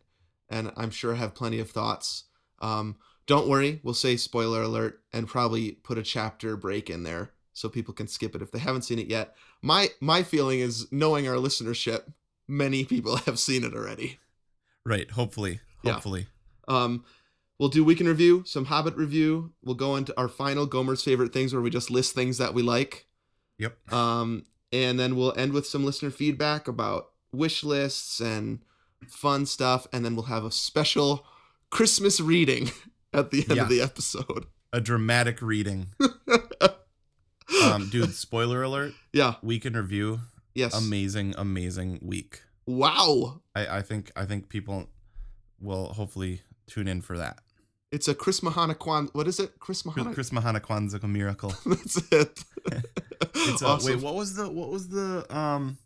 and 0.49 0.71
I'm 0.77 0.91
sure 0.91 1.15
have 1.15 1.33
plenty 1.35 1.59
of 1.59 1.69
thoughts. 1.71 2.25
Um, 2.59 2.97
don't 3.27 3.47
worry, 3.47 3.79
we'll 3.83 3.93
say 3.93 4.17
spoiler 4.17 4.61
alert 4.61 5.01
and 5.11 5.27
probably 5.27 5.71
put 5.71 5.97
a 5.97 6.03
chapter 6.03 6.55
break 6.55 6.89
in 6.89 7.03
there 7.03 7.31
so 7.53 7.69
people 7.69 7.93
can 7.93 8.07
skip 8.07 8.35
it 8.35 8.41
if 8.41 8.51
they 8.51 8.59
haven't 8.59 8.83
seen 8.83 8.99
it 8.99 9.07
yet. 9.07 9.35
My 9.61 9.89
my 9.99 10.23
feeling 10.23 10.59
is 10.59 10.91
knowing 10.91 11.27
our 11.27 11.35
listenership, 11.35 12.11
many 12.47 12.85
people 12.85 13.15
have 13.25 13.39
seen 13.39 13.63
it 13.63 13.73
already. 13.73 14.19
Right. 14.85 15.09
Hopefully. 15.11 15.61
Yeah. 15.83 15.93
Hopefully. 15.93 16.27
Um, 16.67 17.03
we'll 17.57 17.69
do 17.69 17.83
weekend 17.83 18.09
review, 18.09 18.43
some 18.45 18.65
Hobbit 18.65 18.95
review. 18.95 19.53
We'll 19.63 19.75
go 19.75 19.95
into 19.95 20.17
our 20.19 20.27
final 20.27 20.65
Gomer's 20.65 21.03
favorite 21.03 21.33
things 21.33 21.53
where 21.53 21.61
we 21.61 21.69
just 21.69 21.89
list 21.89 22.13
things 22.13 22.37
that 22.37 22.53
we 22.53 22.61
like. 22.61 23.07
Yep. 23.57 23.93
Um, 23.93 24.45
and 24.71 24.99
then 24.99 25.15
we'll 25.15 25.33
end 25.37 25.53
with 25.53 25.65
some 25.65 25.85
listener 25.85 26.11
feedback 26.11 26.67
about 26.67 27.11
wish 27.31 27.63
lists 27.63 28.19
and 28.19 28.59
fun 29.07 29.45
stuff. 29.45 29.87
And 29.93 30.03
then 30.03 30.15
we'll 30.15 30.25
have 30.25 30.43
a 30.43 30.51
special 30.51 31.25
Christmas 31.69 32.19
reading 32.19 32.71
at 33.15 33.31
the 33.31 33.39
end 33.49 33.55
Yeah. 33.55 33.63
of 33.63 33.69
the 33.69 33.81
episode. 33.81 34.45
A 34.73 34.81
dramatic 34.81 35.41
reading. 35.41 35.87
Um, 37.63 37.89
dude. 37.89 38.13
Spoiler 38.13 38.63
alert. 38.63 38.93
yeah. 39.13 39.35
Week 39.41 39.65
in 39.65 39.73
review. 39.73 40.19
Yes. 40.53 40.73
Amazing. 40.75 41.35
Amazing 41.37 41.99
week. 42.01 42.41
wow. 42.67 43.41
I 43.55 43.77
I 43.77 43.81
think 43.81 44.11
I 44.15 44.25
think 44.25 44.49
people 44.49 44.89
will 45.59 45.93
hopefully 45.93 46.41
tune 46.67 46.87
in 46.87 47.01
for 47.01 47.17
that. 47.17 47.39
It's 47.91 48.07
a 48.07 48.15
Chris 48.15 48.41
Mahana 48.41 48.77
Kwan. 48.77 49.09
What 49.13 49.27
is 49.27 49.39
it? 49.39 49.59
Chris 49.59 49.83
Mahana. 49.83 50.13
Chris 50.13 50.31
Mahana 50.31 50.59
Kwanzaa 50.59 51.03
miracle. 51.09 51.53
That's 51.65 51.97
it. 52.11 52.43
It's 53.37 53.61
a, 53.61 53.67
Awesome. 53.67 53.93
wait, 53.95 54.03
what 54.03 54.15
was 54.15 54.35
the 54.35 54.49
what 54.49 54.69
was 54.69 54.89
the 54.89 55.25
um 55.35 55.77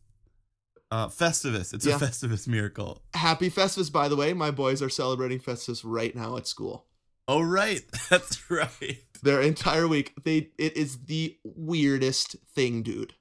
uh 0.91 1.07
Festivus? 1.09 1.73
It's 1.73 1.85
Yeah. 1.85 1.95
a 1.97 1.99
Festivus 1.99 2.47
miracle. 2.47 3.01
Happy 3.13 3.49
Festivus, 3.51 3.91
by 3.91 4.07
the 4.07 4.15
way. 4.15 4.33
My 4.33 4.49
boys 4.51 4.81
are 4.81 4.89
celebrating 4.89 5.39
Festivus 5.39 5.81
right 5.83 6.15
now 6.15 6.37
at 6.37 6.47
school. 6.47 6.85
Oh 7.31 7.41
right, 7.41 7.83
that's 8.09 8.49
right. 8.49 8.97
their 9.21 9.39
entire 9.41 9.87
week 9.87 10.13
they 10.23 10.49
it 10.57 10.75
is 10.75 11.05
the 11.05 11.37
weirdest 11.43 12.35
thing 12.55 12.81
dude 12.83 13.13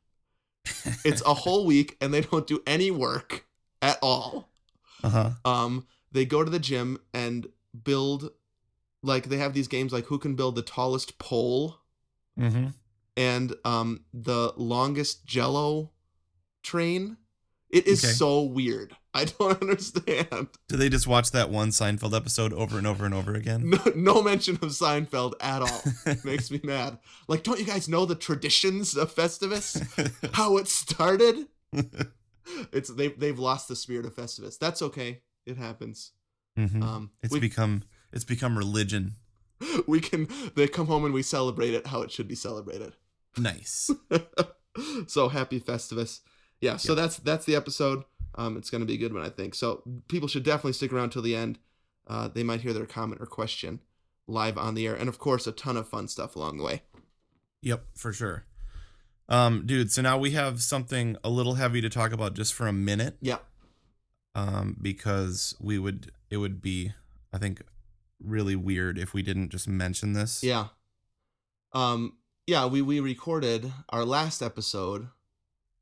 it's 1.04 1.22
a 1.22 1.34
whole 1.34 1.66
week 1.72 1.96
and 2.00 2.12
they 2.14 2.20
don't 2.22 2.46
do 2.46 2.62
any 2.66 2.90
work 2.90 3.46
at 3.82 3.98
all. 4.02 4.48
Uh-huh. 5.02 5.30
Um, 5.44 5.86
they 6.12 6.24
go 6.24 6.44
to 6.44 6.50
the 6.50 6.58
gym 6.58 6.98
and 7.14 7.46
build 7.84 8.30
like 9.02 9.24
they 9.28 9.38
have 9.38 9.54
these 9.54 9.68
games 9.68 9.92
like 9.92 10.06
who 10.06 10.18
can 10.18 10.34
build 10.34 10.56
the 10.56 10.62
tallest 10.62 11.18
pole 11.18 11.80
Mm-hmm. 12.38 12.68
and 13.16 13.54
um 13.64 14.04
the 14.14 14.52
longest 14.56 15.26
jello 15.26 15.90
train. 16.62 17.16
It 17.70 17.86
is 17.86 18.02
Okay. 18.04 18.12
so 18.14 18.42
weird. 18.42 18.96
I 19.14 19.24
don't 19.24 19.60
understand. 19.60 20.48
Do 20.68 20.76
they 20.76 20.88
just 20.88 21.06
watch 21.06 21.32
that 21.32 21.50
one 21.50 21.70
Seinfeld 21.70 22.14
episode 22.16 22.52
over 22.52 22.78
and 22.78 22.86
over 22.86 23.04
and 23.04 23.12
over 23.14 23.34
again? 23.34 23.70
No, 23.70 23.78
no 23.96 24.22
mention 24.22 24.54
of 24.56 24.70
Seinfeld 24.70 25.32
at 25.40 25.60
all. 25.62 25.82
Makes 26.24 26.50
me 26.50 26.60
mad. 26.62 26.98
Like, 27.26 27.42
don't 27.42 27.58
you 27.58 27.66
guys 27.66 27.88
know 27.88 28.04
the 28.06 28.14
traditions 28.14 28.96
of 28.96 29.14
Festivus? 29.14 29.82
How 30.34 30.56
it 30.58 30.68
started? 30.68 31.46
It's 32.72 32.88
they 32.90 33.08
they've 33.08 33.38
lost 33.38 33.68
the 33.68 33.76
spirit 33.76 34.06
of 34.06 34.14
Festivus. 34.14 34.58
That's 34.58 34.80
okay. 34.82 35.20
It 35.46 35.56
happens. 35.56 36.12
Mhm. 36.58 36.82
Um, 36.82 37.10
It's 37.22 37.32
we, 37.32 37.40
become 37.40 37.82
it's 38.12 38.24
become 38.24 38.56
religion. 38.56 39.14
we 39.86 40.00
can 40.00 40.28
they 40.54 40.68
come 40.68 40.86
home 40.86 41.04
and 41.04 41.12
we 41.14 41.22
celebrate 41.22 41.74
it 41.74 41.86
how 41.88 42.02
it 42.02 42.10
should 42.12 42.28
be 42.28 42.34
celebrated. 42.34 42.94
Nice. 43.36 43.90
so 45.06 45.28
happy 45.28 45.60
Festivus. 45.60 46.20
Yeah, 46.60 46.76
so 46.76 46.94
that's 46.94 47.18
that's 47.18 47.44
the 47.44 47.54
episode. 47.56 48.04
Um, 48.34 48.56
it's 48.56 48.70
gonna 48.70 48.84
be 48.84 48.94
a 48.94 48.98
good 48.98 49.14
one, 49.14 49.24
I 49.24 49.30
think. 49.30 49.54
So 49.54 49.82
people 50.08 50.28
should 50.28 50.42
definitely 50.42 50.72
stick 50.72 50.92
around 50.92 51.10
till 51.10 51.22
the 51.22 51.36
end. 51.36 51.58
Uh, 52.06 52.28
they 52.28 52.42
might 52.42 52.62
hear 52.62 52.72
their 52.72 52.86
comment 52.86 53.20
or 53.20 53.26
question 53.26 53.80
live 54.26 54.58
on 54.58 54.74
the 54.74 54.86
air, 54.86 54.94
and 54.94 55.08
of 55.08 55.18
course, 55.18 55.46
a 55.46 55.52
ton 55.52 55.76
of 55.76 55.88
fun 55.88 56.08
stuff 56.08 56.36
along 56.36 56.58
the 56.58 56.64
way. 56.64 56.82
Yep, 57.62 57.84
for 57.94 58.12
sure. 58.12 58.44
Um, 59.28 59.66
dude, 59.66 59.92
so 59.92 60.02
now 60.02 60.18
we 60.18 60.30
have 60.32 60.62
something 60.62 61.16
a 61.22 61.28
little 61.28 61.54
heavy 61.54 61.80
to 61.80 61.90
talk 61.90 62.12
about 62.12 62.34
just 62.34 62.54
for 62.54 62.66
a 62.66 62.72
minute. 62.72 63.16
Yeah. 63.20 63.38
Um, 64.34 64.76
because 64.80 65.54
we 65.60 65.78
would 65.78 66.12
it 66.30 66.36
would 66.38 66.62
be, 66.62 66.92
I 67.32 67.38
think, 67.38 67.62
really 68.22 68.56
weird 68.56 68.98
if 68.98 69.12
we 69.12 69.22
didn't 69.22 69.50
just 69.50 69.68
mention 69.68 70.12
this. 70.12 70.42
Yeah. 70.42 70.68
Um. 71.72 72.18
Yeah. 72.46 72.66
We 72.66 72.80
we 72.80 73.00
recorded 73.00 73.72
our 73.90 74.04
last 74.04 74.42
episode 74.42 75.08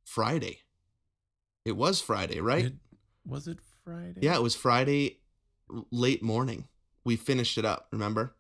Friday. 0.05 0.61
It 1.67 1.77
was 1.77 2.01
Friday, 2.01 2.41
right? 2.41 2.65
Did- 2.65 2.81
was 3.27 3.49
it 3.49 3.59
Friday? 3.85 4.21
yeah, 4.23 4.37
it 4.37 4.43
was 4.43 4.55
Friday 4.55 5.19
late 5.91 6.23
morning. 6.23 6.69
We 7.05 7.17
finished 7.17 7.59
it 7.59 7.65
up. 7.65 7.89
Remember? 7.91 8.37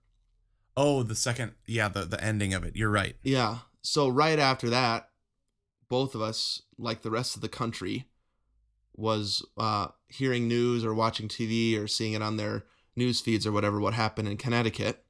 Oh, 0.76 1.02
the 1.02 1.16
second 1.16 1.54
yeah, 1.66 1.88
the 1.88 2.04
the 2.04 2.22
ending 2.22 2.54
of 2.54 2.64
it. 2.64 2.76
You're 2.76 2.90
right. 2.90 3.16
Yeah. 3.22 3.58
So 3.82 4.08
right 4.08 4.38
after 4.38 4.70
that, 4.70 5.08
both 5.88 6.14
of 6.14 6.20
us, 6.20 6.62
like 6.78 7.02
the 7.02 7.10
rest 7.10 7.34
of 7.34 7.42
the 7.42 7.48
country, 7.48 8.08
was 8.94 9.44
uh, 9.58 9.88
hearing 10.08 10.46
news 10.48 10.84
or 10.84 10.94
watching 10.94 11.28
TV 11.28 11.80
or 11.80 11.86
seeing 11.88 12.12
it 12.12 12.22
on 12.22 12.36
their 12.36 12.64
news 12.94 13.20
feeds 13.20 13.46
or 13.46 13.52
whatever 13.52 13.80
what 13.80 13.94
happened 13.94 14.28
in 14.28 14.36
Connecticut. 14.36 15.04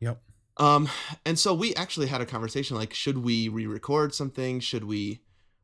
Yep. 0.00 0.20
Um, 0.58 0.88
and 1.24 1.38
so 1.38 1.54
we 1.54 1.74
actually 1.74 2.06
had 2.08 2.20
a 2.20 2.26
conversation 2.26 2.76
like, 2.76 2.92
should 2.92 3.18
we 3.18 3.48
re-record 3.48 4.14
something? 4.14 4.60
Should 4.60 4.84
we? 4.84 5.22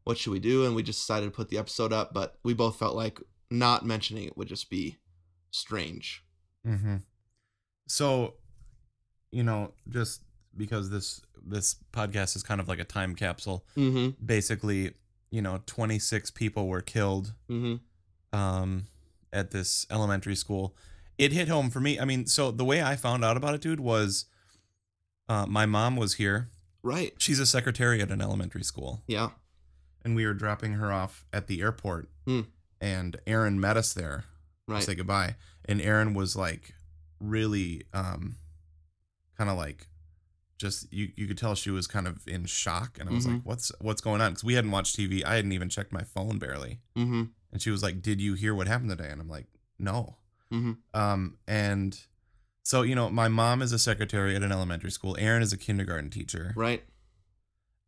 What 0.08 0.16
should 0.16 0.30
we 0.32 0.38
do? 0.38 0.64
And 0.64 0.74
we 0.74 0.82
just 0.82 1.00
decided 1.00 1.26
to 1.26 1.30
put 1.30 1.50
the 1.50 1.58
episode 1.58 1.92
up, 1.92 2.14
but 2.14 2.38
we 2.42 2.54
both 2.54 2.78
felt 2.78 2.96
like 2.96 3.20
not 3.50 3.84
mentioning 3.84 4.24
it 4.24 4.38
would 4.38 4.48
just 4.48 4.70
be 4.70 4.96
strange. 5.50 6.24
Mm-hmm. 6.66 6.96
So, 7.88 8.32
you 9.30 9.42
know, 9.42 9.72
just 9.86 10.22
because 10.56 10.88
this 10.88 11.20
this 11.46 11.76
podcast 11.92 12.36
is 12.36 12.42
kind 12.42 12.58
of 12.58 12.68
like 12.68 12.78
a 12.78 12.84
time 12.84 13.14
capsule. 13.14 13.66
Mm-hmm. 13.76 14.24
Basically, 14.24 14.94
you 15.30 15.42
know, 15.42 15.60
26 15.66 16.30
people 16.30 16.68
were 16.68 16.80
killed 16.80 17.34
Mm-hmm. 17.50 18.38
um, 18.38 18.84
at 19.30 19.50
this 19.50 19.86
elementary 19.90 20.36
school. 20.36 20.74
It 21.18 21.32
hit 21.32 21.48
home 21.48 21.68
for 21.68 21.80
me. 21.80 22.00
I 22.00 22.06
mean, 22.06 22.24
so 22.26 22.50
the 22.50 22.64
way 22.64 22.82
I 22.82 22.96
found 22.96 23.26
out 23.26 23.36
about 23.36 23.54
it, 23.54 23.60
dude, 23.60 23.78
was 23.80 24.24
uh, 25.28 25.44
my 25.44 25.66
mom 25.66 25.96
was 25.96 26.14
here. 26.14 26.48
Right. 26.82 27.12
She's 27.18 27.40
a 27.40 27.44
secretary 27.46 28.00
at 28.00 28.10
an 28.10 28.22
elementary 28.22 28.64
school, 28.64 29.02
Yeah. 29.06 29.30
And 30.08 30.16
we 30.16 30.24
were 30.26 30.34
dropping 30.34 30.72
her 30.74 30.90
off 30.90 31.24
at 31.32 31.46
the 31.46 31.60
airport. 31.60 32.08
Hmm. 32.26 32.40
And 32.80 33.16
Aaron 33.26 33.60
met 33.60 33.76
us 33.76 33.92
there 33.92 34.24
to 34.68 34.80
say 34.82 34.94
goodbye. 34.94 35.36
And 35.66 35.80
Aaron 35.82 36.14
was 36.14 36.34
like 36.36 36.74
really 37.20 37.82
um 37.92 38.36
kind 39.36 39.50
of 39.50 39.56
like 39.56 39.88
just 40.58 40.92
you 40.92 41.10
you 41.16 41.26
could 41.26 41.38
tell 41.38 41.54
she 41.54 41.70
was 41.70 41.86
kind 41.86 42.06
of 42.06 42.26
in 42.26 42.44
shock 42.46 42.96
and 42.98 43.08
I 43.08 43.12
was 43.12 43.26
Mhm. 43.26 43.34
like 43.34 43.42
what's 43.44 43.72
what's 43.80 44.00
going 44.00 44.20
on 44.20 44.34
cuz 44.34 44.44
we 44.44 44.54
hadn't 44.54 44.70
watched 44.70 44.96
TV. 44.96 45.24
I 45.24 45.34
hadn't 45.36 45.52
even 45.52 45.68
checked 45.68 45.92
my 45.92 46.02
phone 46.02 46.38
barely. 46.38 46.80
Mm-hmm. 46.96 47.24
And 47.52 47.62
she 47.62 47.70
was 47.70 47.82
like, 47.82 48.02
"Did 48.02 48.20
you 48.20 48.34
hear 48.34 48.54
what 48.54 48.66
happened 48.68 48.90
today?" 48.90 49.08
And 49.10 49.20
I'm 49.20 49.28
like, 49.28 49.46
"No." 49.78 50.16
Mm-hmm. 50.52 50.72
Um 50.98 51.38
and 51.46 51.98
so 52.62 52.82
you 52.82 52.94
know, 52.94 53.08
my 53.10 53.28
mom 53.28 53.62
is 53.62 53.72
a 53.72 53.78
secretary 53.78 54.34
at 54.36 54.42
an 54.42 54.52
elementary 54.52 54.90
school. 54.90 55.16
Aaron 55.18 55.42
is 55.42 55.52
a 55.52 55.56
kindergarten 55.56 56.10
teacher. 56.10 56.52
Right. 56.56 56.84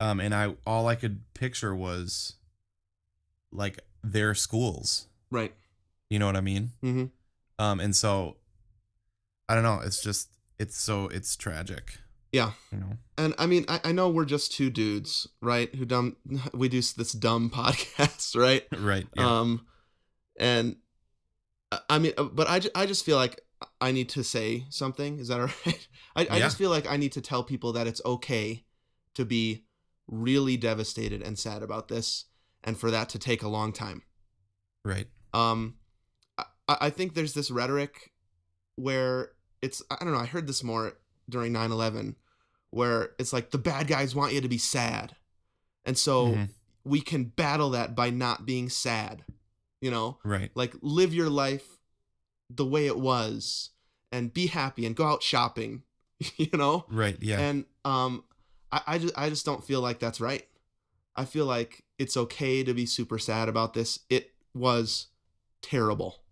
Um 0.01 0.19
and 0.21 0.35
I 0.35 0.55
all 0.67 0.89
I 0.89 0.95
could 0.95 1.21
picture 1.35 1.75
was 1.75 2.35
like 3.53 3.81
their 4.03 4.35
schools. 4.35 5.07
Right. 5.31 5.55
You 6.09 6.19
know 6.19 6.27
what 6.27 6.37
I 6.37 6.41
mean? 6.41 6.71
Mm-hmm. 6.83 7.05
Um, 7.65 7.81
and 7.81 7.95
so 7.95 8.37
I 9.49 9.55
don't 9.55 9.63
know. 9.65 9.81
It's 9.85 10.03
just 10.03 10.31
it's 10.59 10.77
so 10.77 11.07
it's 11.09 11.37
tragic. 11.37 11.99
Yeah. 12.33 12.53
You 12.73 12.79
know. 12.79 12.93
And 13.19 13.35
I 13.39 13.47
mean, 13.47 13.65
I, 13.69 13.81
I 13.85 13.93
know 13.93 14.09
we're 14.09 14.25
just 14.25 14.53
two 14.53 14.71
dudes, 14.71 15.27
right? 15.41 15.73
Who 15.75 15.85
dumb 15.85 16.17
we 16.55 16.69
do 16.69 16.79
this 16.81 17.13
dumb 17.13 17.51
podcast, 17.55 18.37
right? 18.37 18.65
Right. 18.79 19.07
Yeah. 19.17 19.27
Um, 19.41 19.67
and 20.39 20.77
I- 21.73 21.81
I 21.91 21.99
mean, 21.99 22.13
uh, 22.17 22.25
but 22.25 22.49
I, 22.49 22.61
I 22.75 22.87
just 22.87 23.05
feel 23.05 23.17
like 23.17 23.41
I 23.81 23.93
need 23.93 24.09
to 24.11 24.25
say 24.25 24.65
something. 24.71 25.19
Is 25.19 25.29
that 25.29 25.41
all 25.41 25.47
right? 25.67 25.89
I, 26.17 26.23
I 26.23 26.37
Yeah. 26.37 26.39
just 26.41 26.57
feel 26.57 26.71
like 26.71 26.91
I 26.91 26.97
need 26.97 27.13
to 27.13 27.21
tell 27.21 27.43
people 27.45 27.73
that 27.75 27.87
it's 27.87 28.01
okay 28.07 28.65
to 29.15 29.25
be 29.25 29.65
really 30.11 30.57
devastated 30.57 31.23
and 31.23 31.39
sad 31.39 31.63
about 31.63 31.89
this, 31.89 32.25
and 32.65 32.77
for 32.77 32.91
that 32.91 33.09
to 33.11 33.19
take 33.19 33.43
a 33.43 33.49
long 33.49 33.73
time. 33.73 34.03
right. 34.85 35.07
Um, 35.33 35.77
I, 36.39 36.45
I 36.69 36.91
think 36.91 37.15
there's 37.15 37.35
this 37.35 37.51
rhetoric 37.51 38.11
where 38.77 39.31
it's 39.63 39.83
I 39.91 39.97
don't 40.03 40.13
know. 40.13 40.19
I 40.19 40.27
heard 40.27 40.47
this 40.47 40.65
more 40.65 40.95
during 41.29 41.53
9/11, 41.53 42.17
where 42.71 43.11
it's 43.19 43.33
like 43.33 43.51
the 43.51 43.59
bad 43.59 43.87
guys 43.87 44.15
want 44.15 44.33
you 44.33 44.41
to 44.41 44.49
be 44.49 44.59
sad, 44.59 45.15
and 45.85 45.97
so 45.97 46.27
Mhm. 46.35 46.49
we 46.85 47.01
can 47.01 47.25
battle 47.25 47.71
that 47.71 47.95
by 47.95 48.11
not 48.11 48.45
being 48.47 48.69
sad. 48.69 49.25
You 49.81 49.91
know, 49.91 50.19
Right. 50.25 50.51
like 50.55 50.75
live 50.83 51.15
your 51.15 51.31
life 51.31 51.79
the 52.51 52.67
way 52.67 52.87
it 52.87 52.99
was 52.99 53.71
and 54.13 54.33
be 54.35 54.49
happy 54.49 54.85
and 54.85 54.97
go 54.97 55.05
out 55.07 55.23
shopping. 55.23 55.85
You 56.37 56.51
know, 56.59 56.85
Right. 56.91 57.17
Yeah. 57.23 57.39
and 57.41 57.65
um, 57.85 58.25
I, 58.73 58.83
I 58.87 58.99
just 58.99 59.19
I 59.19 59.29
just 59.29 59.45
don't 59.47 59.65
feel 59.65 59.81
like 59.81 59.99
that's 59.99 60.21
right. 60.21 60.47
I 61.17 61.25
feel 61.25 61.47
like 61.47 61.85
it's 61.99 62.17
okay 62.17 62.63
to 62.65 62.73
be 62.75 62.87
super 62.87 63.19
sad 63.19 63.49
about 63.49 63.75
this. 63.75 64.01
It 64.09 64.33
was 64.55 65.09
terrible, 65.63 66.23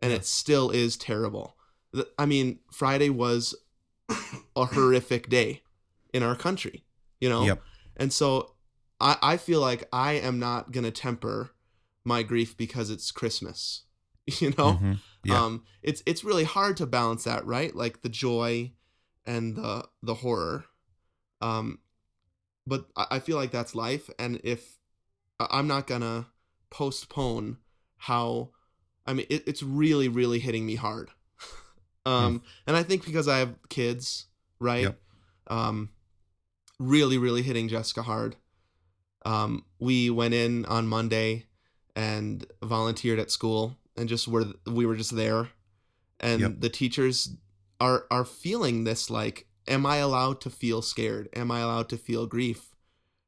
and 0.00 0.10
Yeah. 0.10 0.18
it 0.18 0.26
still 0.26 0.70
is 0.70 0.96
terrible. 0.96 1.56
I 2.18 2.26
mean, 2.26 2.60
Friday 2.72 3.10
was 3.10 3.54
a 4.56 4.64
horrific 4.66 5.28
day 5.28 5.62
in 6.12 6.22
our 6.22 6.36
country. 6.36 6.84
You 7.20 7.28
know, 7.28 7.44
Yep. 7.44 7.62
and 7.96 8.12
so 8.12 8.54
I 9.00 9.16
I 9.22 9.36
feel 9.36 9.60
like 9.60 9.88
I 9.92 10.12
am 10.14 10.38
not 10.38 10.72
gonna 10.72 10.90
temper 10.90 11.50
my 12.04 12.22
grief 12.22 12.56
because 12.56 12.90
it's 12.90 13.10
Christmas. 13.10 13.82
You 14.40 14.50
know, 14.50 14.74
Mhm. 14.74 14.98
Yeah. 15.24 15.44
um 15.44 15.64
it's 15.82 16.02
it's 16.06 16.22
really 16.24 16.44
hard 16.44 16.76
to 16.76 16.86
balance 16.86 17.24
that 17.24 17.44
right 17.46 17.74
like 17.74 18.02
the 18.02 18.08
joy 18.08 18.72
and 19.26 19.56
the 19.56 19.88
the 20.02 20.14
horror 20.14 20.66
um 21.40 21.78
but 22.66 22.86
i 22.96 23.06
I 23.12 23.18
feel 23.20 23.36
like 23.36 23.50
that's 23.50 23.74
life 23.74 24.10
and 24.18 24.40
if 24.44 24.78
i'm 25.38 25.66
not 25.66 25.86
gonna 25.86 26.26
postpone 26.70 27.58
how 27.98 28.50
i 29.06 29.12
mean 29.12 29.26
it, 29.30 29.42
it's 29.46 29.62
really 29.62 30.08
really 30.08 30.38
hitting 30.38 30.66
me 30.66 30.76
hard. 30.76 31.10
Um 32.06 32.42
and 32.66 32.76
i 32.76 32.82
think 32.82 33.04
because 33.04 33.28
i 33.28 33.38
have 33.38 33.54
kids 33.68 34.26
right? 34.58 34.82
Yep. 34.84 34.98
um 35.48 35.90
really 36.78 37.18
really 37.18 37.42
hitting 37.42 37.68
jessica 37.68 38.02
hard. 38.02 38.36
Um 39.26 39.64
we 39.78 40.08
went 40.10 40.34
in 40.34 40.64
on 40.66 40.86
monday 40.86 41.44
and 41.94 42.46
volunteered 42.62 43.18
at 43.18 43.30
school 43.30 43.76
and 43.96 44.08
just 44.08 44.26
were 44.28 44.46
we 44.66 44.86
were 44.86 44.96
just 44.96 45.14
there. 45.14 45.50
And 46.20 46.40
Yep. 46.40 46.60
the 46.60 46.68
teachers 46.70 47.36
are 47.80 48.06
are 48.10 48.24
feeling 48.24 48.84
this 48.84 49.10
like 49.10 49.46
am 49.70 49.86
i 49.86 49.96
allowed 49.96 50.40
to 50.42 50.50
feel 50.50 50.82
scared? 50.82 51.28
Am 51.34 51.50
i 51.50 51.60
allowed 51.60 51.88
to 51.90 51.96
feel 51.96 52.26
grief? 52.26 52.74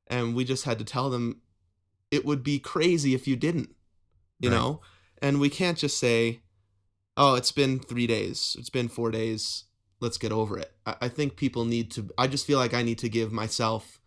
And 0.09 0.35
we 0.35 0.45
just 0.45 0.65
had 0.65 0.79
to 0.79 0.85
tell 0.85 1.09
them 1.09 1.41
it 2.11 2.27
would 2.27 2.43
be 2.43 2.59
crazy 2.59 3.15
if 3.15 3.27
you 3.27 3.37
didn't 3.37 3.75
you 4.41 4.51
Right. 4.51 4.57
know? 4.57 4.81
And 5.23 5.41
we 5.41 5.49
can't 5.49 5.79
just 5.79 5.99
say 5.99 6.41
oh 7.17 7.35
it's 7.35 7.53
been 7.53 7.79
three 7.79 8.07
days. 8.07 8.57
It's 8.59 8.71
been 8.71 8.89
four 8.89 9.11
days. 9.11 9.65
Let's 10.01 10.19
get 10.19 10.33
over 10.33 10.59
it. 10.59 10.73
I, 10.85 10.97
I 11.03 11.09
think 11.09 11.37
people 11.37 11.65
need 11.65 11.91
to 11.93 12.11
i 12.19 12.27
just 12.27 12.47
feel 12.47 12.59
like 12.59 12.75
i 12.75 12.83
need 12.83 12.99
to 12.99 13.09
give 13.09 13.33
myself 13.33 14.01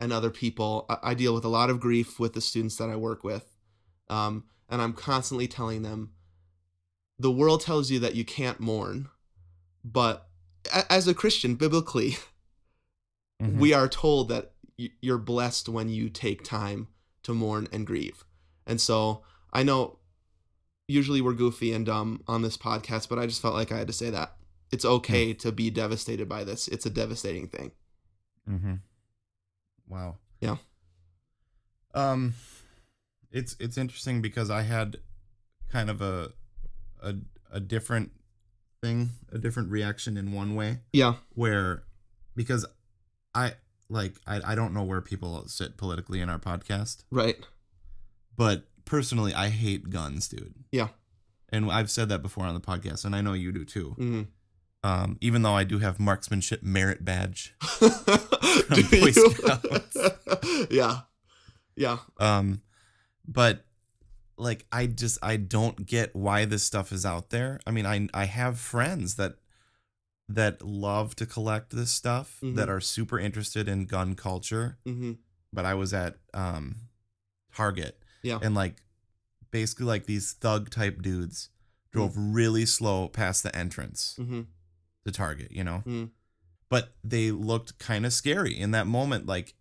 and 0.00 0.12
other 0.12 0.30
people. 0.30 0.86
I, 0.88 0.98
I 1.10 1.14
deal 1.14 1.34
with 1.34 1.44
a 1.44 1.48
lot 1.48 1.70
of 1.70 1.80
grief 1.80 2.18
with 2.20 2.32
the 2.34 2.40
students 2.40 2.76
that 2.76 2.88
I 2.90 2.96
work 2.96 3.22
with, 3.24 3.56
um, 4.08 4.44
and 4.68 4.80
I'm 4.80 4.94
constantly 4.94 5.46
telling 5.46 5.82
them, 5.82 6.12
the 7.18 7.30
world 7.30 7.60
tells 7.60 7.90
you 7.90 7.98
that 8.00 8.14
you 8.14 8.24
can't 8.24 8.60
mourn, 8.60 9.08
but 9.84 10.29
as 10.88 11.06
a 11.08 11.14
Christian, 11.14 11.54
biblically, 11.54 12.16
Mhm. 13.42 13.58
we 13.58 13.72
are 13.72 13.88
told 13.88 14.28
that 14.28 14.52
you're 14.76 15.18
blessed 15.18 15.68
when 15.68 15.88
you 15.88 16.08
take 16.10 16.42
time 16.44 16.88
to 17.22 17.34
mourn 17.34 17.68
and 17.72 17.86
grieve. 17.86 18.24
And 18.66 18.80
so 18.80 19.22
I 19.52 19.62
know 19.62 19.98
usually 20.88 21.20
we're 21.20 21.34
goofy 21.34 21.72
and 21.72 21.84
dumb 21.86 22.22
on 22.26 22.42
this 22.42 22.56
podcast, 22.56 23.08
but 23.08 23.18
I 23.18 23.26
just 23.26 23.40
felt 23.42 23.54
like 23.54 23.72
I 23.72 23.78
had 23.78 23.86
to 23.86 23.92
say 23.92 24.10
that. 24.10 24.36
It's 24.70 24.84
okay 24.84 25.32
to 25.34 25.50
be 25.52 25.70
devastated 25.70 26.28
by 26.28 26.44
this. 26.44 26.68
It's 26.68 26.86
a 26.86 26.90
devastating 26.90 27.48
thing. 27.48 27.72
Mm-hmm. 28.48 28.74
Wow. 29.88 30.18
Yeah. 30.40 30.56
Um, 31.94 32.34
it's 33.30 33.56
it's 33.58 33.76
interesting 33.76 34.22
because 34.22 34.50
I 34.50 34.62
had 34.62 34.98
kind 35.70 35.90
of 35.90 36.00
a 36.00 36.32
a 37.02 37.16
a 37.50 37.60
different 37.60 38.12
thing, 38.82 39.10
a 39.32 39.38
different 39.38 39.70
reaction 39.70 40.16
in 40.16 40.32
one 40.32 40.54
way 40.54 40.78
Yeah. 40.92 41.14
where 41.34 41.82
because 42.34 42.66
I 43.34 43.54
like 43.88 44.14
I 44.26 44.40
I 44.52 44.54
don't 44.54 44.72
know 44.72 44.82
where 44.84 45.00
people 45.00 45.46
sit 45.48 45.76
politically 45.76 46.20
in 46.20 46.28
our 46.28 46.38
podcast, 46.38 47.04
Right. 47.10 47.36
but 48.36 48.64
personally 48.84 49.34
I 49.34 49.48
hate 49.50 49.90
guns, 49.90 50.28
dude. 50.28 50.54
Yeah. 50.72 50.88
And 51.50 51.70
I've 51.70 51.90
said 51.90 52.08
that 52.10 52.22
before 52.22 52.44
on 52.44 52.54
the 52.54 52.60
podcast, 52.60 53.04
and 53.04 53.14
I 53.14 53.20
know 53.20 53.32
you 53.32 53.52
do 53.52 53.64
too. 53.64 53.90
hmm 53.98 54.22
Um, 54.82 55.18
even 55.20 55.42
though 55.42 55.52
I 55.54 55.64
do 55.64 55.78
have 55.78 56.00
marksmanship 56.00 56.62
merit 56.62 57.04
badge. 57.04 57.54
Do 57.80 58.82
you? 58.96 59.12
Yeah. 60.70 61.00
Yeah. 61.76 61.98
Um, 62.18 62.62
but 63.26 63.64
like 64.40 64.66
I 64.72 64.86
just 64.86 65.18
I 65.22 65.36
don't 65.36 65.86
get 65.86 66.14
why 66.16 66.44
this 66.46 66.62
stuff 66.62 66.92
is 66.92 67.04
out 67.06 67.30
there. 67.30 67.60
I 67.66 67.70
mean, 67.70 67.86
I 67.86 68.08
I 68.14 68.24
have 68.24 68.58
friends 68.58 69.16
that 69.16 69.34
that 70.28 70.62
love 70.62 71.16
to 71.16 71.26
collect 71.26 71.70
this 71.70 71.90
stuff 71.90 72.38
Mhm. 72.40 72.54
that 72.54 72.68
are 72.68 72.80
super 72.80 73.18
interested 73.18 73.68
in 73.68 73.86
gun 73.86 74.14
culture. 74.14 74.78
hmm 74.84 75.12
But 75.52 75.64
I 75.64 75.74
was 75.74 75.92
at 75.92 76.18
um 76.34 76.76
Target 77.52 78.00
Yeah. 78.22 78.38
and 78.40 78.54
like 78.54 78.82
basically 79.50 79.86
like 79.86 80.06
these 80.06 80.32
thug 80.32 80.70
type 80.70 81.02
dudes 81.02 81.48
drove 81.92 82.14
really 82.16 82.64
slow 82.66 83.08
past 83.08 83.42
the 83.42 83.54
entrance 83.56 84.14
hmm 84.16 84.42
to 85.04 85.10
Target, 85.12 85.50
you 85.50 85.64
know? 85.64 85.82
Mhm. 85.86 86.10
But 86.68 86.94
they 87.02 87.32
looked 87.32 87.78
kind 87.80 88.06
of 88.06 88.12
scary 88.12 88.56
in 88.56 88.70
that 88.70 88.86
moment 88.86 89.26
like 89.26 89.54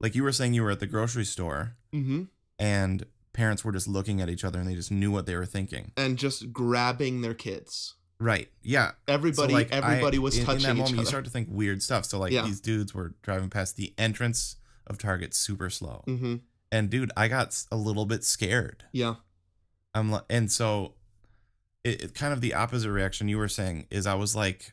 like 0.00 0.14
you 0.14 0.22
were 0.22 0.32
saying 0.32 0.52
you 0.54 0.62
were 0.62 0.70
at 0.72 0.80
the 0.80 0.86
grocery 0.86 1.24
store 1.24 1.76
and 2.58 3.04
parents 3.32 3.64
were 3.64 3.72
just 3.72 3.86
looking 3.88 4.20
at 4.20 4.28
each 4.28 4.44
other 4.44 4.58
and 4.58 4.68
they 4.68 4.74
just 4.74 4.90
knew 4.90 5.10
what 5.10 5.26
they 5.26 5.36
were 5.36 5.46
thinking. 5.46 5.92
And 5.96 6.16
just 6.18 6.52
grabbing 6.52 7.20
their 7.22 7.34
kids. 7.34 7.94
Right. 8.18 8.48
Yeah. 8.62 8.92
Everybody, 9.08 9.52
so 9.52 9.58
like 9.58 9.72
everybody 9.72 10.18
I- 10.18 10.20
was 10.20 10.36
in, 10.38 10.44
touching 10.44 10.60
in 10.62 10.62
that 10.66 10.72
each 10.72 10.78
moment 10.78 10.94
you 10.94 11.00
other. 11.00 11.06
start 11.08 11.24
to 11.24 11.30
think 11.30 11.48
weird 11.50 11.82
stuff. 11.82 12.04
So 12.04 12.18
like 12.18 12.32
Yeah. 12.32 12.44
these 12.44 12.60
dudes 12.60 12.92
were 12.94 13.14
driving 13.22 13.48
past 13.50 13.76
the 13.76 13.94
entrance 13.96 14.56
of 14.86 14.98
Target 14.98 15.32
super 15.34 15.70
slow. 15.70 16.02
hmm 16.06 16.36
And 16.72 16.90
dude, 16.90 17.12
I 17.16 17.28
got 17.28 17.64
a 17.72 17.76
little 17.76 18.04
bit 18.06 18.24
scared. 18.24 18.84
Yeah. 18.92 19.14
I'm 19.94 20.10
like 20.10 20.24
and 20.28 20.50
so 20.52 20.94
it, 21.82 22.02
it 22.04 22.14
kind 22.14 22.32
of 22.32 22.40
the 22.42 22.52
opposite 22.54 22.90
reaction 22.90 23.28
you 23.28 23.38
were 23.38 23.48
saying 23.48 23.86
is 23.90 24.06
I 24.06 24.14
was 24.14 24.36
like 24.36 24.72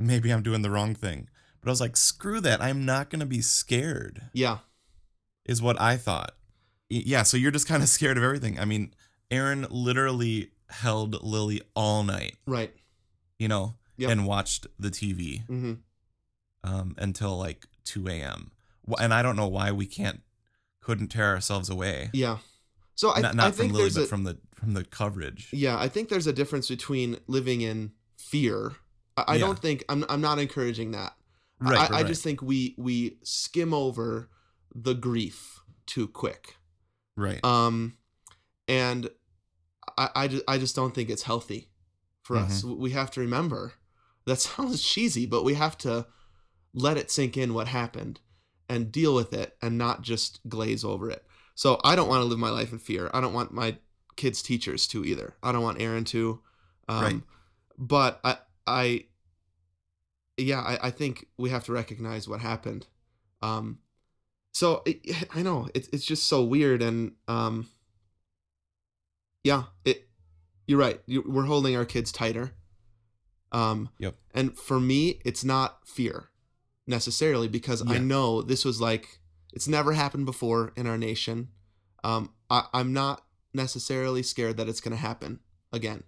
maybe 0.00 0.32
I'm 0.32 0.42
doing 0.42 0.62
the 0.62 0.70
wrong 0.70 0.94
thing. 0.94 1.28
But 1.60 1.68
I 1.68 1.72
was 1.72 1.80
like 1.80 1.96
screw 1.96 2.40
that. 2.40 2.60
I'm 2.60 2.84
not 2.84 3.08
going 3.08 3.20
to 3.20 3.26
be 3.26 3.40
scared. 3.40 4.22
Yeah. 4.32 4.58
is 5.46 5.62
what 5.62 5.80
I 5.80 5.96
thought. 5.96 6.34
Yeah, 6.90 7.22
so 7.22 7.36
you're 7.36 7.50
just 7.50 7.66
kind 7.68 7.82
of 7.82 7.88
scared 7.98 8.16
of 8.16 8.22
everything. 8.22 8.58
I 8.58 8.64
mean, 8.64 8.94
Aaron 9.30 9.66
literally 9.70 10.50
held 10.70 11.22
Lily 11.22 11.62
all 11.74 12.02
night, 12.04 12.36
Right. 12.46 12.72
you 13.38 13.48
know, 13.48 13.74
Yep. 13.96 14.10
and 14.10 14.26
watched 14.26 14.66
the 14.78 14.90
TV 14.90 15.46
hmm 15.46 15.74
um, 16.64 16.94
until 16.98 17.36
like 17.38 17.66
2 17.84 18.08
a.m. 18.08 18.50
And 18.98 19.12
I 19.14 19.22
don't 19.22 19.36
know 19.36 19.46
why 19.46 19.70
we 19.70 19.86
can't, 19.86 20.22
couldn't 20.80 21.08
tear 21.08 21.28
ourselves 21.34 21.68
away. 21.68 22.10
Yeah. 22.12 22.38
So 22.94 23.12
I, 23.12 23.20
not 23.20 23.32
I 23.32 23.36
not 23.36 23.44
from 23.48 23.52
think 23.52 23.72
Lily, 23.72 23.82
there's 23.84 23.94
but 23.96 24.04
a, 24.04 24.06
from 24.06 24.24
the 24.24 24.38
from 24.54 24.72
the 24.74 24.84
coverage. 24.84 25.48
yeah, 25.52 25.76
I 25.78 25.88
think 25.88 26.08
there's 26.08 26.26
a 26.26 26.32
difference 26.32 26.68
between 26.68 27.18
living 27.26 27.60
in 27.60 27.92
fear. 28.16 28.72
I, 29.16 29.24
I 29.28 29.34
Yeah. 29.34 29.40
don't 29.46 29.58
think 29.58 29.84
I'm 29.88 30.04
I'm 30.08 30.20
not 30.20 30.38
encouraging 30.38 30.92
that. 30.92 31.14
Right, 31.60 31.78
I, 31.78 31.82
right, 31.82 31.90
I 31.92 32.02
just 32.04 32.22
think 32.22 32.40
we 32.40 32.74
we 32.78 33.18
skim 33.22 33.74
over 33.74 34.28
the 34.74 34.94
grief 34.94 35.60
too 35.86 36.06
quick. 36.08 36.56
Right. 37.16 37.44
Um, 37.44 37.96
and 38.68 39.10
I 39.96 40.10
I 40.14 40.28
just, 40.28 40.44
I 40.48 40.58
just 40.58 40.76
don't 40.76 40.94
think 40.94 41.10
it's 41.10 41.22
healthy 41.22 41.70
for 42.22 42.36
us. 42.36 42.62
Mm-hmm. 42.62 42.80
We 42.80 42.90
have 42.90 43.10
to 43.12 43.20
remember 43.20 43.74
that 44.26 44.40
sounds 44.40 44.82
cheesy, 44.82 45.26
but 45.26 45.44
we 45.44 45.54
have 45.54 45.76
to 45.78 46.06
let 46.72 46.96
it 46.96 47.10
sink 47.10 47.36
in 47.36 47.54
what 47.54 47.68
happened 47.68 48.20
and 48.68 48.90
deal 48.90 49.14
with 49.14 49.32
it 49.32 49.56
and 49.62 49.78
not 49.78 50.02
just 50.02 50.40
glaze 50.48 50.84
over 50.84 51.10
it. 51.10 51.24
So 51.54 51.80
I 51.84 51.94
don't 51.94 52.08
want 52.08 52.20
to 52.22 52.24
live 52.24 52.38
my 52.38 52.50
life 52.50 52.72
in 52.72 52.78
fear. 52.78 53.10
I 53.14 53.20
don't 53.20 53.32
want 53.32 53.52
my 53.52 53.76
kids' 54.16 54.42
teachers 54.42 54.86
to 54.88 55.04
either. 55.04 55.34
I 55.42 55.52
don't 55.52 55.62
want 55.62 55.80
Aaron 55.80 56.04
to. 56.04 56.40
Um, 56.88 57.02
Right. 57.02 57.20
But 57.76 58.20
I 58.24 58.36
I 58.66 59.04
yeah 60.36 60.60
I, 60.60 60.88
I 60.88 60.90
think 60.90 61.26
we 61.36 61.50
have 61.50 61.64
to 61.64 61.72
recognize 61.72 62.28
what 62.28 62.40
happened. 62.40 62.86
Um, 63.42 63.78
so 64.54 64.82
it, 64.86 65.26
I 65.34 65.42
know 65.42 65.68
it's 65.74 65.88
it's 65.92 66.04
just 66.04 66.26
so 66.26 66.42
weird 66.42 66.80
and 66.80 67.12
um. 67.28 67.68
Yeah, 69.42 69.64
it. 69.84 70.08
You're 70.66 70.78
right. 70.78 71.02
You, 71.04 71.22
we're 71.26 71.44
holding 71.44 71.76
our 71.76 71.84
kids 71.84 72.10
tighter. 72.10 72.52
Um. 73.52 73.90
Yep. 73.98 74.14
And 74.32 74.56
for 74.56 74.80
me, 74.80 75.20
it's 75.24 75.44
not 75.44 75.86
fear 75.86 76.30
necessarily 76.86 77.48
because 77.48 77.82
I 77.86 77.98
know 77.98 78.42
this 78.42 78.64
was 78.64 78.80
like 78.80 79.20
it's 79.52 79.68
never 79.68 79.92
happened 79.92 80.26
before 80.26 80.72
in 80.76 80.86
our 80.86 80.98
nation. 80.98 81.48
Um, 82.02 82.30
I, 82.50 82.64
I'm 82.72 82.92
not 82.92 83.24
necessarily 83.54 84.22
scared 84.22 84.56
that 84.58 84.68
it's 84.68 84.80
going 84.80 84.94
to 84.94 85.00
happen 85.00 85.40
again 85.72 86.02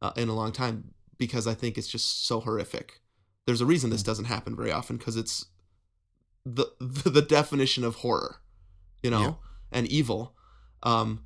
uh, 0.00 0.12
in 0.16 0.28
a 0.28 0.34
long 0.34 0.52
time 0.52 0.94
because 1.18 1.46
I 1.46 1.54
think 1.54 1.76
it's 1.76 1.88
just 1.88 2.26
so 2.26 2.40
horrific. 2.40 3.00
There's 3.46 3.60
a 3.60 3.66
reason 3.66 3.90
this 3.90 4.02
doesn't 4.02 4.26
happen 4.26 4.56
very 4.56 4.72
often 4.72 4.96
because 4.96 5.16
it's 5.16 5.46
the, 6.44 6.66
the 6.80 7.10
the 7.10 7.22
definition 7.22 7.84
of 7.84 7.96
horror, 7.96 8.36
you 9.02 9.10
know, 9.10 9.20
Yeah. 9.22 9.32
and 9.72 9.86
evil. 9.88 10.34
Um, 10.82 11.22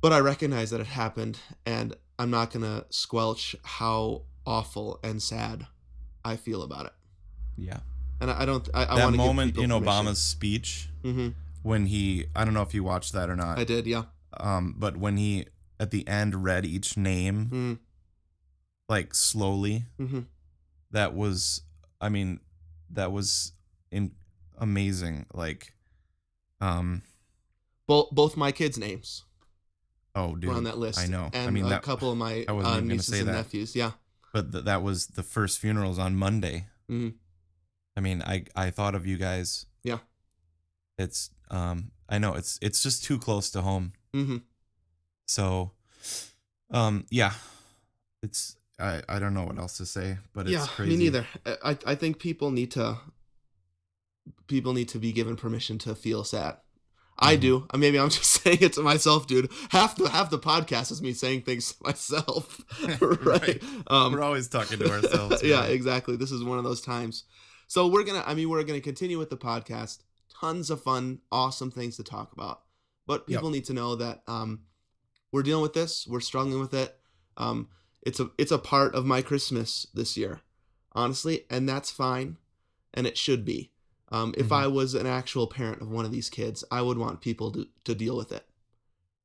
but 0.00 0.12
I 0.12 0.18
recognize 0.18 0.70
that 0.70 0.80
it 0.80 0.86
happened, 0.88 1.38
and 1.64 1.94
I'm 2.18 2.30
not 2.30 2.50
gonna 2.52 2.84
squelch 2.90 3.54
how 3.62 4.22
awful 4.44 4.98
and 5.04 5.22
sad 5.22 5.66
I 6.24 6.36
feel 6.36 6.62
about 6.62 6.86
it. 6.86 6.92
yeah. 7.56 7.80
And 8.20 8.30
I, 8.30 8.42
I 8.42 8.44
don't. 8.46 8.68
I, 8.74 8.84
I 8.84 8.96
that 8.96 9.04
want 9.04 9.14
to 9.14 9.18
moment 9.18 9.54
give 9.54 9.64
in 9.64 9.70
people 9.70 9.88
Obama's 9.88 10.20
speech 10.20 10.88
hmm 11.02 11.28
when 11.62 11.86
he, 11.86 12.26
I 12.34 12.44
don't 12.44 12.54
know 12.54 12.62
if 12.62 12.74
you 12.74 12.82
watched 12.82 13.12
that 13.12 13.30
or 13.30 13.36
not, 13.36 13.56
I 13.58 13.62
did. 13.64 13.86
Yeah. 13.86 14.04
um, 14.36 14.74
but 14.76 14.96
when 14.96 15.16
he 15.16 15.46
at 15.78 15.92
the 15.92 16.06
end 16.08 16.42
read 16.44 16.64
each 16.66 16.96
name 16.96 17.48
Mm, 17.52 17.78
like 18.88 19.14
slowly, 19.14 19.84
hmm 19.98 20.20
that 20.90 21.14
was 21.14 21.62
i 22.02 22.08
mean 22.10 22.38
that 22.90 23.10
was 23.12 23.52
in 23.92 24.12
amazing 24.58 25.26
like 25.34 25.72
um 26.60 27.02
Both 27.86 28.10
both 28.12 28.36
my 28.36 28.52
kids' 28.52 28.78
names 28.78 29.24
oh 30.14 30.34
dude 30.36 30.50
were 30.50 30.56
on 30.56 30.64
that 30.64 30.78
list. 30.78 30.98
i 30.98 31.06
know 31.06 31.30
And 31.32 31.48
i 31.48 31.50
mean 31.50 31.66
a 31.66 31.68
that 31.70 31.82
couple 31.82 32.10
of 32.10 32.18
my 32.18 32.44
uh, 32.48 32.80
nieces 32.80 33.18
and 33.20 33.28
that. 33.28 33.32
nephews. 33.32 33.74
Yeah. 33.76 33.92
but 34.32 34.52
th- 34.52 34.64
that 34.64 34.82
was 34.82 35.06
the 35.08 35.22
first 35.22 35.58
funerals 35.58 35.98
on 35.98 36.16
monday 36.16 36.66
Mhm. 36.90 37.14
i 37.96 38.00
mean 38.00 38.22
i 38.22 38.44
i 38.56 38.70
thought 38.70 38.94
of 38.94 39.06
you 39.06 39.16
guys 39.16 39.66
Yeah. 39.84 39.98
it's 40.98 41.30
um 41.50 41.90
i 42.08 42.18
know 42.18 42.34
it's 42.34 42.58
it's 42.62 42.82
just 42.82 43.04
too 43.04 43.18
close 43.18 43.50
to 43.50 43.62
home 43.62 43.92
mm-hmm. 44.14 44.38
so 45.26 45.72
um 46.70 47.04
yeah 47.10 47.32
it's 48.22 48.56
i 48.78 49.02
i 49.08 49.18
don't 49.18 49.34
know 49.34 49.44
what 49.44 49.58
else 49.58 49.76
to 49.78 49.86
say 49.86 50.18
but 50.34 50.42
it's 50.46 50.52
yeah. 50.52 50.66
crazy 50.66 50.90
Me 50.96 51.04
neither. 51.04 51.26
I 51.64 51.76
I 51.86 51.94
think 51.94 52.18
people 52.18 52.50
need 52.50 52.70
to. 52.72 52.98
People 54.52 54.74
need 54.74 54.90
to 54.90 54.98
be 54.98 55.12
given 55.12 55.34
permission 55.34 55.78
to 55.78 55.94
feel 55.94 56.24
sad. 56.24 56.58
I 57.18 57.36
Mhm. 57.36 57.40
do. 57.40 57.66
Maybe 57.74 57.98
I'm 57.98 58.10
just 58.18 58.42
saying 58.42 58.58
it 58.60 58.74
to 58.74 58.82
myself, 58.82 59.26
dude. 59.26 59.50
Half 59.70 59.96
the 59.96 60.10
half 60.10 60.28
the 60.28 60.38
podcast 60.38 60.92
is 60.92 61.00
me 61.00 61.14
saying 61.14 61.42
things 61.42 61.72
to 61.72 61.76
myself, 61.84 62.60
right? 63.00 63.24
Right. 63.24 63.62
Um, 63.86 64.12
we're 64.12 64.20
always 64.22 64.48
talking 64.48 64.78
to 64.78 64.90
ourselves 64.90 65.42
yeah, 65.42 65.64
exactly. 65.64 66.16
This 66.16 66.30
is 66.30 66.44
one 66.44 66.58
of 66.58 66.64
those 66.64 66.82
times. 66.82 67.24
So 67.66 67.86
we're 67.88 68.04
gonna. 68.04 68.22
I 68.26 68.34
mean, 68.34 68.50
we're 68.50 68.62
gonna 68.62 68.80
continue 68.82 69.18
with 69.18 69.30
the 69.30 69.38
podcast. 69.38 70.00
Tons 70.38 70.68
of 70.68 70.82
fun, 70.82 71.20
awesome 71.30 71.70
things 71.70 71.96
to 71.96 72.02
talk 72.04 72.32
about. 72.34 72.60
But 73.06 73.24
Yep. 73.26 73.38
people 73.38 73.50
need 73.50 73.64
to 73.66 73.72
know 73.72 73.96
that 73.96 74.22
um, 74.26 74.60
we're 75.32 75.42
dealing 75.42 75.62
with 75.62 75.72
this. 75.72 76.06
We're 76.06 76.20
struggling 76.20 76.60
with 76.60 76.74
it. 76.74 76.94
Um, 77.38 77.68
it's 78.02 78.20
a 78.20 78.30
it's 78.36 78.52
a 78.52 78.58
part 78.58 78.94
of 78.94 79.06
my 79.06 79.22
Christmas 79.22 79.86
this 79.94 80.18
year, 80.18 80.42
honestly, 80.92 81.46
and 81.48 81.66
that's 81.66 81.90
fine, 81.90 82.36
and 82.92 83.06
it 83.06 83.16
should 83.16 83.46
be. 83.46 83.70
Um, 84.12 84.34
if 84.36 84.48
Mhm. 84.48 84.56
I 84.56 84.66
was 84.66 84.94
an 84.94 85.06
actual 85.06 85.46
parent 85.46 85.80
of 85.80 85.88
one 85.88 86.04
of 86.04 86.12
these 86.12 86.28
kids, 86.28 86.62
I 86.70 86.82
would 86.82 86.98
want 86.98 87.22
people 87.22 87.50
to, 87.52 87.66
to 87.84 87.94
deal 87.94 88.16
with 88.16 88.30
it, 88.30 88.46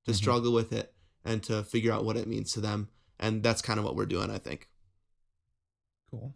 to 0.06 0.12
Mhm. 0.12 0.15
struggle 0.15 0.54
with 0.54 0.71
it, 0.71 0.95
and 1.26 1.43
to 1.43 1.63
figure 1.65 1.91
out 1.91 2.06
what 2.06 2.15
it 2.15 2.26
means 2.28 2.54
to 2.54 2.62
them. 2.62 2.89
And 3.19 3.43
that's 3.43 3.62
kind 3.62 3.80
of 3.80 3.86
what 3.86 3.95
we're 3.95 4.06
doing, 4.06 4.32
I 4.32 4.38
think. 4.38 4.69
Cool. 6.10 6.34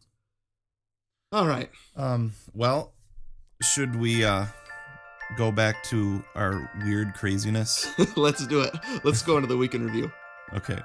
All 1.31 1.47
right. 1.47 1.71
Um, 1.95 2.33
well, 2.53 2.93
should 3.61 3.95
we 3.95 4.25
uh 4.25 4.47
go 5.37 5.49
back 5.49 5.81
to 5.85 6.21
our 6.35 6.69
weird 6.83 7.13
craziness? 7.13 7.87
Let's 8.17 8.45
do 8.47 8.61
it. 8.61 8.75
Let's 9.05 9.21
go 9.21 9.37
into 9.37 9.47
the 9.47 9.55
weekend 9.55 9.85
review. 9.85 10.11
Okay. 10.53 10.81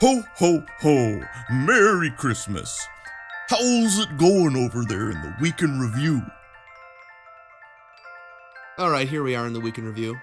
Ho, 0.00 0.22
ho, 0.34 0.62
ho! 0.80 1.22
Merry 1.50 2.10
Christmas! 2.10 2.86
How's 3.48 3.98
it 3.98 4.18
going 4.18 4.54
over 4.56 4.84
there 4.84 5.10
in 5.10 5.22
the 5.22 5.34
weekend 5.40 5.80
review? 5.80 6.20
All 8.76 8.90
right, 8.90 9.08
here 9.08 9.22
we 9.22 9.34
are 9.34 9.46
in 9.46 9.54
the 9.54 9.60
weekend 9.60 9.86
review. 9.86 10.18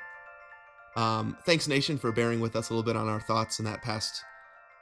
Um, 0.96 1.36
thanks, 1.46 1.68
Nation, 1.68 1.98
for 1.98 2.12
bearing 2.12 2.40
with 2.40 2.56
us 2.56 2.70
a 2.70 2.74
little 2.74 2.84
bit 2.84 2.96
on 2.96 3.08
our 3.10 3.20
thoughts 3.22 3.58
in 3.58 3.66
that 3.66 3.82
past 3.82 4.24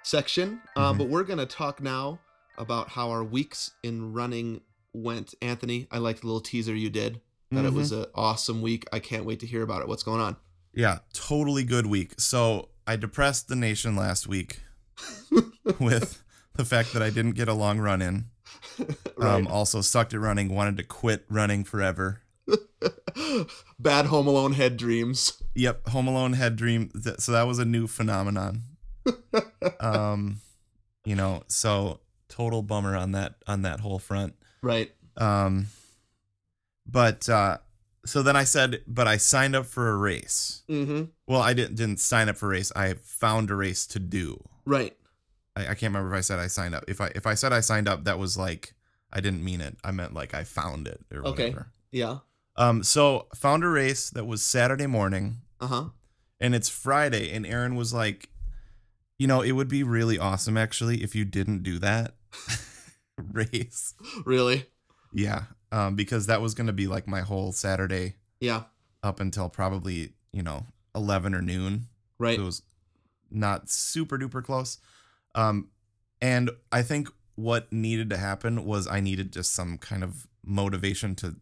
section. 0.04 0.62
Um, 0.75 0.95
Mhm. 0.95 0.97
but 0.97 1.08
we're 1.08 1.23
going 1.23 1.39
to 1.39 1.45
talk 1.45 1.80
now 1.82 2.19
about 2.58 2.89
how 2.89 3.12
our 3.12 3.23
weeks 3.23 3.71
in 3.84 4.12
running 4.12 4.60
went. 4.93 5.34
Anthony, 5.41 5.88
I 5.89 5.99
liked 5.99 6.19
the 6.21 6.27
little 6.27 6.41
teaser 6.41 6.75
you 6.75 6.89
did. 6.89 7.21
That 7.51 7.65
it 7.65 7.73
was 7.73 7.91
an 7.91 8.06
awesome 8.15 8.62
week. 8.62 8.86
I 8.93 8.99
can't 8.99 9.25
wait 9.25 9.41
to 9.41 9.45
hear 9.45 9.62
about 9.62 9.82
it. 9.82 9.88
What's 9.89 10.04
going 10.04 10.21
on? 10.21 10.38
Yeah, 10.73 10.99
totally 11.13 11.65
good 11.65 11.86
week. 11.86 12.13
So 12.17 12.69
I 12.88 12.95
depressed 12.95 13.49
the 13.49 13.58
nation 13.58 13.95
last 13.97 14.25
week 14.25 14.62
with 15.80 16.24
the 16.56 16.66
fact 16.66 16.94
that 16.94 17.02
I 17.02 17.10
didn't 17.10 17.34
get 17.34 17.48
a 17.48 17.54
long 17.54 17.80
run 17.80 18.02
in. 18.02 18.26
right. 19.18 19.36
Um, 19.36 19.48
also 19.48 19.82
sucked 19.82 20.14
at 20.14 20.20
running, 20.20 20.54
wanted 20.54 20.78
to 20.78 20.84
quit 20.84 21.26
running 21.30 21.64
forever. 21.64 22.22
Bad 23.80 24.08
Home 24.08 24.28
Alone 24.28 24.54
head 24.54 24.78
dreams. 24.78 25.42
Yep, 25.56 25.90
Home 25.90 26.08
Alone 26.08 26.34
had 26.34 26.56
dream. 26.56 26.92
So 27.18 27.32
that 27.32 27.44
was 27.44 27.60
a 27.60 27.66
new 27.66 27.88
phenomenon. 27.88 28.62
Um, 29.80 30.42
you 31.06 31.16
know, 31.16 31.44
so 31.48 32.00
total 32.30 32.62
bummer 32.62 32.96
on 32.96 33.12
that 33.14 33.36
on 33.48 33.64
that 33.64 33.80
whole 33.80 34.00
front. 34.00 34.36
right. 34.62 34.92
Um, 35.18 35.68
but 36.88 37.28
uh, 37.30 37.58
so 38.06 38.22
then 38.24 38.36
I 38.36 38.44
said, 38.44 38.82
but 38.88 39.08
I 39.08 39.18
signed 39.18 39.56
up 39.56 39.66
for 39.66 39.90
a 39.90 39.96
race. 39.96 40.64
Mm-hmm. 40.70 41.04
Well, 41.28 41.42
I 41.42 41.54
didn't 41.54 41.76
didn't 41.76 42.00
sign 42.00 42.30
up 42.30 42.38
for 42.38 42.48
a 42.48 42.50
race. 42.50 42.72
I 42.76 42.96
found 42.96 43.52
a 43.52 43.56
race 43.56 43.86
to 43.88 44.00
do. 44.00 44.44
Right. 44.66 44.96
I, 45.56 45.62
I 45.64 45.66
can't 45.76 45.94
remember 45.94 46.14
if 46.14 46.18
I 46.18 46.22
said 46.22 46.40
I 46.40 46.48
signed 46.48 46.74
up. 46.76 46.86
If 46.88 47.00
I 47.02 47.12
if 47.16 47.28
I 47.28 47.34
said 47.36 47.54
I 47.54 47.60
signed 47.60 47.88
up, 47.88 48.06
that 48.06 48.18
was 48.20 48.38
like 48.38 48.74
I 49.14 49.20
didn't 49.22 49.44
mean 49.44 49.62
it. 49.62 49.78
I 49.84 49.92
meant 49.92 50.14
like 50.14 50.34
I 50.34 50.44
found 50.44 50.88
it 50.88 51.02
or 51.14 51.26
Okay. 51.28 51.50
whatever. 51.50 51.72
Yeah. 51.92 52.18
Um, 52.58 52.84
so 52.84 53.28
found 53.36 53.64
a 53.64 53.68
race 53.70 54.10
that 54.12 54.26
was 54.26 54.44
Saturday 54.44 54.88
morning. 54.88 55.38
Uh 55.60 55.68
huh. 55.68 55.86
and 56.40 56.56
it's 56.56 56.70
Friday, 56.70 57.32
and 57.32 57.46
Aaron 57.46 57.76
was 57.76 57.94
like, 57.94 58.30
you 59.20 59.28
know, 59.28 59.42
it 59.42 59.52
would 59.52 59.68
be 59.68 59.84
really 59.84 60.18
awesome 60.18 60.58
actually 60.58 61.04
if 61.04 61.14
you 61.16 61.24
didn't 61.26 61.62
do 61.64 61.78
that 61.80 62.16
race. 63.18 63.94
Really? 64.26 64.66
Yeah, 65.14 65.44
um, 65.71 65.95
because 65.95 66.25
that 66.27 66.41
was 66.41 66.53
gonna 66.53 66.73
be 66.73 66.88
like 66.88 67.07
my 67.07 67.21
whole 67.21 67.51
Saturday 67.51 68.15
Yeah. 68.39 68.63
up 69.03 69.19
until 69.19 69.49
probably 69.49 70.13
you 70.31 70.43
know 70.43 70.65
eleven 70.95 71.34
or 71.34 71.41
noon. 71.41 71.88
Right. 72.19 72.36
So 72.36 72.43
it 72.43 72.45
was 72.45 72.62
not 73.29 73.69
super 73.69 74.17
duper 74.17 74.43
close. 74.43 74.77
Um, 75.36 75.69
and 76.21 76.51
I 76.71 76.81
think 76.84 77.10
what 77.36 77.71
needed 77.71 78.10
to 78.12 78.17
happen 78.17 78.65
was 78.65 78.88
I 78.88 78.99
needed 78.99 79.31
just 79.31 79.53
some 79.53 79.77
kind 79.77 80.03
of 80.03 80.27
motivation 80.43 81.15
to 81.15 81.38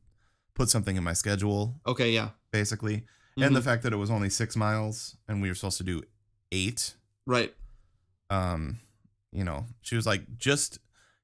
put 0.54 0.70
something 0.70 0.96
in 0.96 1.04
my 1.04 1.14
schedule, 1.14 1.82
Okay. 1.88 2.12
Yeah. 2.14 2.30
basically. 2.52 3.06
And 3.38 3.56
the 3.56 3.60
Mhm. 3.60 3.64
fact 3.64 3.84
that 3.84 3.94
it 3.94 3.98
was 3.98 4.10
only 4.12 4.30
six 4.30 4.56
miles 4.56 5.18
and 5.28 5.42
we 5.42 5.50
were 5.50 5.56
supposed 5.56 5.78
to 5.80 5.84
do 5.84 6.04
eight. 6.52 6.96
right. 7.26 7.54
Um, 8.30 8.80
you 9.32 9.44
know, 9.44 9.66
she 9.82 9.96
was 9.96 10.06
like, 10.06 10.38
just 10.38 10.80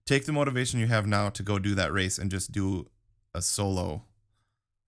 take 0.05 0.25
the 0.25 0.31
motivation 0.31 0.79
you 0.79 0.87
have 0.87 1.05
now 1.07 1.29
to 1.29 1.43
go 1.43 1.59
do 1.59 1.75
that 1.75 1.91
race 1.93 2.17
and 2.17 2.31
just 2.31 2.51
do 2.51 2.87
a 3.35 3.41
solo 3.41 4.03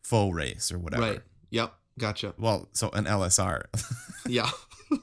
faux 0.03 0.33
race 0.35 0.71
or 0.71 0.79
whatever. 0.79 1.03
Right. 1.03 1.21
Yep. 1.51 1.73
Gotcha. 1.99 2.33
Well, 2.37 2.69
so 2.73 2.89
an 2.89 3.05
LSR. 3.05 3.63
Yeah. 4.27 4.49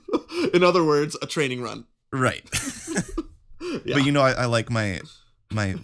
In 0.52 0.62
other 0.62 0.84
words, 0.84 1.16
a 1.22 1.26
training 1.26 1.62
run. 1.62 1.86
right. 2.12 2.44
Yeah. 3.84 3.96
But 3.96 4.04
you 4.04 4.12
know, 4.12 4.20
I, 4.20 4.32
I 4.32 4.44
like 4.44 4.70
my 4.70 5.00
my 5.50 5.74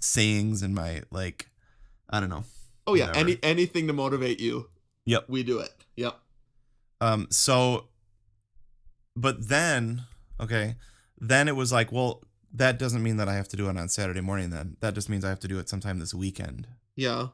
sayings 0.00 0.62
and 0.62 0.74
my 0.74 1.02
like 1.10 1.50
I 2.08 2.20
don't 2.20 2.30
know. 2.30 2.44
oh 2.86 2.94
yeah. 2.94 3.08
whatever. 3.08 3.18
Any 3.18 3.38
anything 3.42 3.86
to 3.88 3.92
motivate 3.92 4.40
you. 4.40 4.70
Yep. 5.04 5.24
We 5.28 5.42
do 5.42 5.58
it. 5.58 5.70
Yep. 5.96 6.16
Um 7.00 7.26
so 7.30 7.88
but 9.16 9.48
then 9.48 10.02
okay, 10.40 10.76
then 11.18 11.48
it 11.48 11.56
was 11.56 11.72
like, 11.72 11.92
well, 11.92 12.22
that 12.54 12.78
doesn't 12.78 13.02
mean 13.02 13.16
that 13.18 13.28
I 13.28 13.34
have 13.34 13.48
to 13.48 13.56
do 13.56 13.68
it 13.68 13.76
on 13.76 13.88
Saturday 13.88 14.20
morning 14.20 14.50
then. 14.50 14.76
That 14.80 14.94
just 14.94 15.08
means 15.08 15.24
I 15.24 15.28
have 15.28 15.40
to 15.40 15.48
do 15.48 15.58
it 15.58 15.68
sometime 15.68 15.98
this 15.98 16.14
weekend. 16.14 16.66
Yeah. 16.96 17.28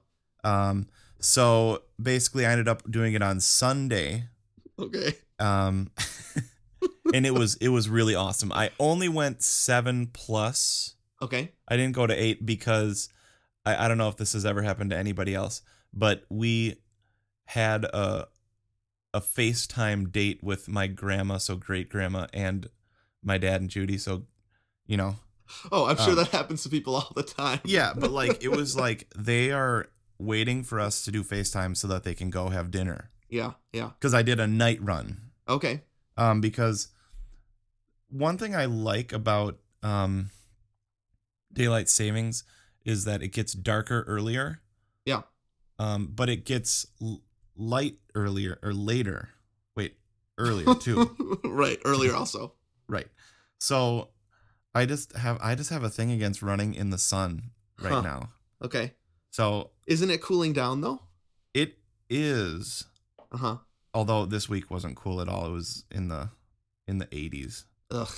Um 0.44 0.88
so 1.20 1.83
basically 2.02 2.46
I 2.46 2.52
ended 2.52 2.68
up 2.68 2.90
doing 2.90 3.14
it 3.14 3.22
on 3.22 3.40
Sunday. 3.40 4.24
Okay. 4.78 5.14
Um 5.38 5.90
and 7.14 7.26
it 7.26 7.35
was 7.35 7.56
it 7.56 7.68
was 7.68 7.88
really 7.88 8.14
awesome. 8.14 8.52
I 8.52 8.70
only 8.78 9.09
went 9.09 9.42
7 9.42 10.09
plus. 10.12 10.94
Okay. 11.22 11.52
I 11.68 11.76
didn't 11.76 11.94
go 11.94 12.06
to 12.06 12.14
8 12.14 12.46
because 12.46 13.11
I, 13.66 13.85
I 13.85 13.88
don't 13.88 13.98
know 13.98 14.09
if 14.09 14.16
this 14.16 14.33
has 14.33 14.46
ever 14.46 14.62
happened 14.62 14.90
to 14.90 14.96
anybody 14.96 15.35
else, 15.35 15.62
but 15.92 16.24
we 16.30 16.76
had 17.46 17.85
a 17.85 18.28
a 19.12 19.20
FaceTime 19.20 20.12
date 20.12 20.42
with 20.42 20.68
my 20.68 20.87
grandma, 20.87 21.38
so 21.38 21.56
great 21.56 21.88
grandma, 21.88 22.26
and 22.33 22.68
my 23.22 23.38
dad 23.38 23.61
and 23.61 23.70
Judy. 23.70 23.98
So, 23.98 24.26
you 24.90 24.96
know, 24.96 25.14
Oh, 25.72 25.85
I'm 25.87 25.96
sure 25.96 26.11
Um, 26.11 26.16
that 26.16 26.29
happens 26.29 26.62
to 26.64 26.68
people 26.68 26.94
all 26.96 27.12
the 27.14 27.22
time. 27.22 27.61
yeah, 27.64 27.92
but 27.96 28.11
like 28.20 28.42
it 28.42 28.50
was 28.50 28.74
like 28.76 29.07
they 29.16 29.50
are 29.53 29.87
waiting 30.18 30.62
for 30.64 30.79
us 30.81 31.03
to 31.05 31.11
do 31.11 31.22
FaceTime 31.24 31.76
so 31.76 31.87
that 31.88 32.03
they 32.05 32.14
can 32.14 32.29
go 32.31 32.48
have 32.50 32.70
dinner. 32.70 33.11
Yeah. 33.29 33.53
Yeah. 33.72 33.90
Because 33.98 34.14
I 34.14 34.22
did 34.22 34.38
a 34.40 34.46
night 34.46 34.83
run. 34.83 35.31
Okay. 35.48 35.83
Um, 36.16 36.40
because 36.40 36.88
one 38.09 38.37
thing 38.38 38.55
I 38.55 38.64
like 38.66 39.12
about 39.12 39.59
um 39.83 40.31
daylight 41.53 41.88
savings 41.88 42.44
is 42.85 43.05
that 43.05 43.22
it 43.22 43.29
gets 43.29 43.53
darker 43.53 44.03
earlier. 44.07 44.61
Yeah. 45.05 45.22
Um, 45.79 46.12
but 46.14 46.29
it 46.29 46.44
gets 46.44 46.87
l- 47.00 47.22
light 47.57 47.96
earlier 48.14 48.59
or 48.62 48.72
later. 48.72 49.31
Wait, 49.76 49.96
earlier 50.38 50.74
too. 50.74 51.16
right. 51.44 51.79
Earlier 51.85 52.14
also. 52.14 52.55
right. 52.88 53.09
So 53.59 54.11
I 54.74 54.87
just 54.87 55.12
have 55.16 55.38
I 55.40 55.54
just 55.54 55.70
have 55.70 55.83
a 55.83 55.90
thing 55.90 56.11
against 56.12 56.42
running 56.42 56.74
in 56.74 56.90
the 56.90 56.98
sun 56.98 57.50
right 57.80 57.92
Huh. 57.92 58.00
now. 58.02 58.28
Okay. 58.62 58.94
So 59.30 59.70
Isn't 59.87 60.11
it 60.11 60.20
cooling 60.22 60.52
down 60.52 60.80
though? 60.80 61.00
it 61.54 61.78
is 62.09 62.85
Uh 63.33 63.37
huh. 63.38 63.56
although 63.94 64.26
this 64.26 64.48
week 64.48 64.70
wasn't 64.70 64.96
cool 64.96 65.20
at 65.20 65.28
all. 65.28 65.46
It 65.46 65.52
was 65.52 65.85
in 65.90 66.09
the 66.09 66.30
in 66.87 66.98
the 66.98 67.06
80s. 67.06 67.64
Ugh. 67.90 68.09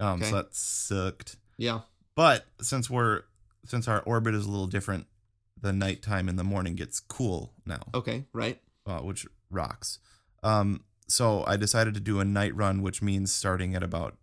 Um 0.00 0.20
Okay. 0.20 0.30
so 0.30 0.36
that 0.36 0.54
sucked. 0.54 1.36
Yeah. 1.58 1.80
But 2.16 2.46
since 2.60 2.88
we're 2.90 3.22
since 3.64 3.88
our 3.88 4.00
orbit 4.02 4.34
is 4.34 4.46
a 4.46 4.50
little 4.50 4.66
different, 4.66 5.06
the 5.60 5.72
nighttime 5.72 6.28
and 6.28 6.38
the 6.38 6.44
morning 6.44 6.74
gets 6.74 7.00
cool 7.00 7.52
now, 7.64 7.82
Okay. 7.94 8.24
Right. 8.32 8.60
uh, 8.86 8.98
which 9.00 9.26
rocks. 9.50 9.98
Um, 10.42 10.84
so 11.08 11.44
I 11.46 11.56
decided 11.56 11.94
to 11.94 12.00
do 12.00 12.20
a 12.20 12.24
night 12.24 12.54
run, 12.54 12.82
which 12.82 13.00
means 13.00 13.32
starting 13.32 13.74
at 13.74 13.82
about 13.82 14.16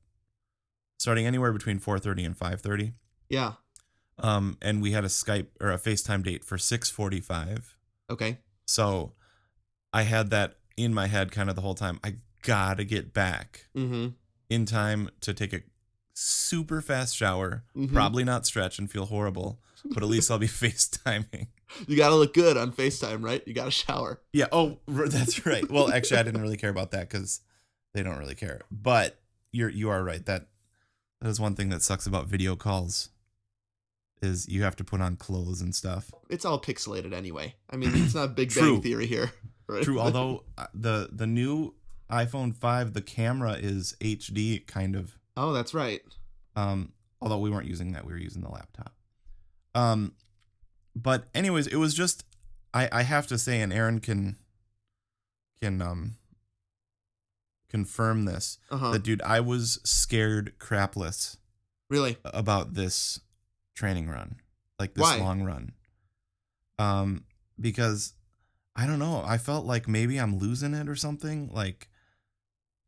starting 1.02 1.26
anywhere 1.26 1.52
between 1.52 1.80
four 1.80 1.98
thirty 1.98 2.24
and 2.24 2.38
five 2.38 2.62
thirty. 2.62 2.94
Yeah. 3.28 3.54
Um, 4.20 4.58
and 4.62 4.84
we 4.84 4.92
had 4.92 5.04
a 5.04 5.08
Skype 5.08 5.48
or 5.60 5.72
a 5.72 5.78
FaceTime 5.80 6.24
date 6.24 6.44
for 6.44 6.58
six 6.60 6.92
forty 6.92 7.20
five. 7.20 7.76
Okay. 8.10 8.38
So 8.68 9.14
I 9.92 10.04
had 10.04 10.30
that 10.30 10.56
in 10.78 10.94
my 10.94 11.08
head 11.08 11.32
kind 11.32 11.50
of 11.50 11.56
the 11.56 11.62
whole 11.64 11.74
time. 11.76 12.00
I 12.04 12.18
gotta 12.44 12.84
get 12.84 13.14
back 13.14 13.66
Mm-hmm. 13.76 14.10
in 14.50 14.66
time 14.66 15.10
to 15.22 15.34
take 15.34 15.54
a 15.54 15.62
super 16.14 16.82
fast 16.82 17.16
shower, 17.16 17.64
Mhm. 17.76 17.92
probably 17.92 18.24
not 18.24 18.46
stretch 18.46 18.78
and 18.78 18.92
feel 18.92 19.06
horrible, 19.08 19.60
but 19.86 20.04
at 20.04 20.10
least 20.10 20.30
I'll 20.30 20.38
be 20.38 20.48
FaceTiming. 20.66 21.48
You 21.88 21.98
gotta 21.98 22.16
look 22.16 22.34
good 22.36 22.58
on 22.58 22.74
FaceTime, 22.74 23.24
right? 23.24 23.42
You 23.48 23.54
gotta 23.56 23.72
shower. 23.72 24.22
Yeah. 24.34 24.48
Oh, 24.52 24.78
that's 24.88 25.46
right. 25.48 25.68
Well, 25.72 25.92
actually, 25.92 26.18
I 26.20 26.24
didn't 26.24 26.42
really 26.42 26.58
care 26.58 26.70
about 26.70 26.92
that 26.92 27.10
because 27.10 27.40
they 27.96 28.04
don't 28.04 28.18
really 28.20 28.36
care. 28.36 28.62
But 28.70 29.20
you're 29.52 29.70
you 29.70 29.90
are 29.90 30.04
right. 30.04 30.24
That 30.28 30.48
that 31.22 31.30
is 31.30 31.40
one 31.40 31.56
thing 31.56 31.70
that 31.70 31.84
sucks 31.84 32.06
about 32.06 32.28
video 32.28 32.56
calls 32.56 33.10
is 34.22 34.48
you 34.48 34.64
have 34.64 34.76
to 34.76 34.84
put 34.84 35.02
on 35.02 35.16
clothes 35.16 35.62
and 35.62 35.74
stuff. 35.74 36.12
It's 36.30 36.46
all 36.46 36.60
pixelated 36.60 37.14
anyway. 37.14 37.56
I 37.70 37.78
mean, 37.78 37.92
it's 37.96 38.16
not 38.16 38.36
Big 38.36 38.50
True. 38.50 38.74
Bang 38.74 38.82
Theory 38.82 39.08
here. 39.08 39.32
Right? 39.68 39.84
True. 39.84 40.00
Although 40.00 40.44
uh, 40.58 40.68
the 40.74 41.10
the 41.12 41.28
new 41.28 41.76
iPhone 42.10 42.54
5, 42.54 42.94
the 42.94 43.02
camera 43.02 43.54
is 43.54 43.96
HD 44.02 44.66
kind 44.68 44.96
of. 44.96 45.18
Oh, 45.38 45.54
that's 45.54 45.74
right. 45.74 46.02
Um, 46.56 46.92
although 47.22 47.40
we 47.40 47.50
weren't 47.50 47.68
using 47.68 47.94
that, 47.94 48.06
we 48.06 48.12
were 48.12 48.20
using 48.20 48.42
the 48.42 48.50
laptop. 48.50 48.94
Um, 49.74 50.14
but 50.96 51.26
anyways, 51.34 51.68
it 51.68 51.78
was 51.78 51.94
just 51.94 52.26
I 52.74 52.90
I 52.92 53.04
have 53.04 53.28
to 53.28 53.38
say, 53.38 53.62
and 53.62 53.72
Aaron 53.72 54.00
can 54.00 54.38
can 55.62 55.82
um 55.82 56.16
confirm 57.72 58.26
this 58.26 58.58
Uh 58.70 58.78
huh. 58.78 58.92
that 58.92 59.04
dude, 59.04 59.22
I 59.24 59.40
was 59.40 59.80
scared 59.84 60.54
crapless 60.60 61.38
Really? 61.90 62.18
about 62.26 62.74
this 62.76 63.20
training 63.76 64.10
run, 64.10 64.36
like 64.78 64.94
this 64.94 65.02
Why? 65.04 65.18
long 65.18 65.42
run. 65.44 65.74
Um, 66.78 67.26
because 67.60 68.14
I 68.76 68.86
don't 68.88 69.00
know, 69.00 69.24
I 69.26 69.38
felt 69.38 69.66
like 69.66 69.88
maybe 69.88 70.18
I'm 70.20 70.38
losing 70.38 70.74
it 70.74 70.88
or 70.90 70.96
something. 70.96 71.50
Like, 71.54 71.90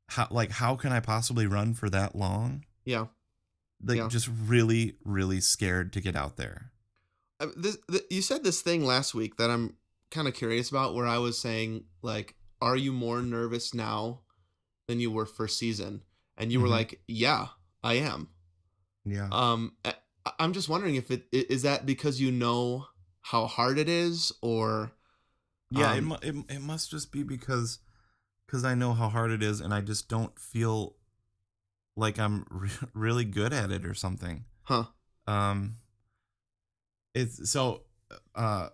how 0.10 0.28
like 0.32 0.52
how 0.52 0.76
can 0.76 0.92
I 0.92 1.00
possibly 1.00 1.48
run 1.48 1.74
for 1.74 1.90
that 1.90 2.16
long? 2.16 2.66
Yeah. 2.86 3.08
Like, 3.86 3.98
Yeah. 3.98 4.08
just 4.08 4.30
really, 4.46 4.96
really 5.04 5.42
scared 5.42 5.92
to 5.94 6.02
get 6.02 6.16
out 6.16 6.38
there. 6.38 6.72
Uh, 7.40 7.48
This, 7.58 7.78
th- 7.90 8.04
you 8.10 8.22
said 8.22 8.44
this 8.44 8.62
thing 8.62 8.86
last 8.86 9.14
week 9.14 9.36
that 9.38 9.50
I'm 9.50 9.76
kind 10.12 10.28
of 10.28 10.34
curious 10.34 10.70
about, 10.70 10.96
where 10.96 11.08
I 11.08 11.18
was 11.18 11.38
saying 11.40 11.86
like, 12.02 12.36
"Are 12.62 12.78
you 12.78 12.94
more 12.94 13.22
nervous 13.22 13.74
now 13.74 14.22
than 14.88 15.00
you 15.00 15.12
were 15.12 15.26
first 15.26 15.58
season?" 15.58 16.04
And 16.38 16.52
you 16.52 16.60
were 16.60 16.68
Mhm. 16.68 16.72
like, 16.72 17.04
"Yeah, 17.08 17.48
I 17.84 17.96
am." 17.96 18.30
Yeah. 19.06 19.28
Um, 19.32 19.78
I- 19.84 19.96
I'm 20.40 20.54
just 20.54 20.70
wondering 20.70 20.96
if 20.96 21.12
it 21.12 21.28
is 21.32 21.62
that 21.64 21.86
because 21.86 22.20
you 22.22 22.32
know 22.32 22.88
how 23.22 23.48
hard 23.48 23.78
it 23.78 23.90
is, 23.90 24.32
or 24.42 24.92
Yeah, 25.70 25.94
it, 25.94 26.04
Um, 26.04 26.18
it 26.22 26.36
it 26.50 26.62
must 26.62 26.92
just 26.92 27.12
be 27.12 27.24
because 27.24 27.80
because 28.46 28.64
I 28.64 28.76
know 28.76 28.94
how 28.94 29.10
hard 29.10 29.32
it 29.32 29.42
is, 29.42 29.60
and 29.60 29.74
I 29.74 29.82
just 29.82 30.08
don't 30.08 30.38
feel 30.40 30.96
like 31.96 32.20
I'm 32.20 32.46
re- 32.52 32.70
really 32.94 33.26
good 33.26 33.54
at 33.54 33.72
it 33.72 33.86
or 33.86 33.94
something. 33.94 34.46
huh? 34.64 34.86
Um, 35.28 35.78
it's 37.14 37.50
so 37.52 37.84
uh, 38.36 38.70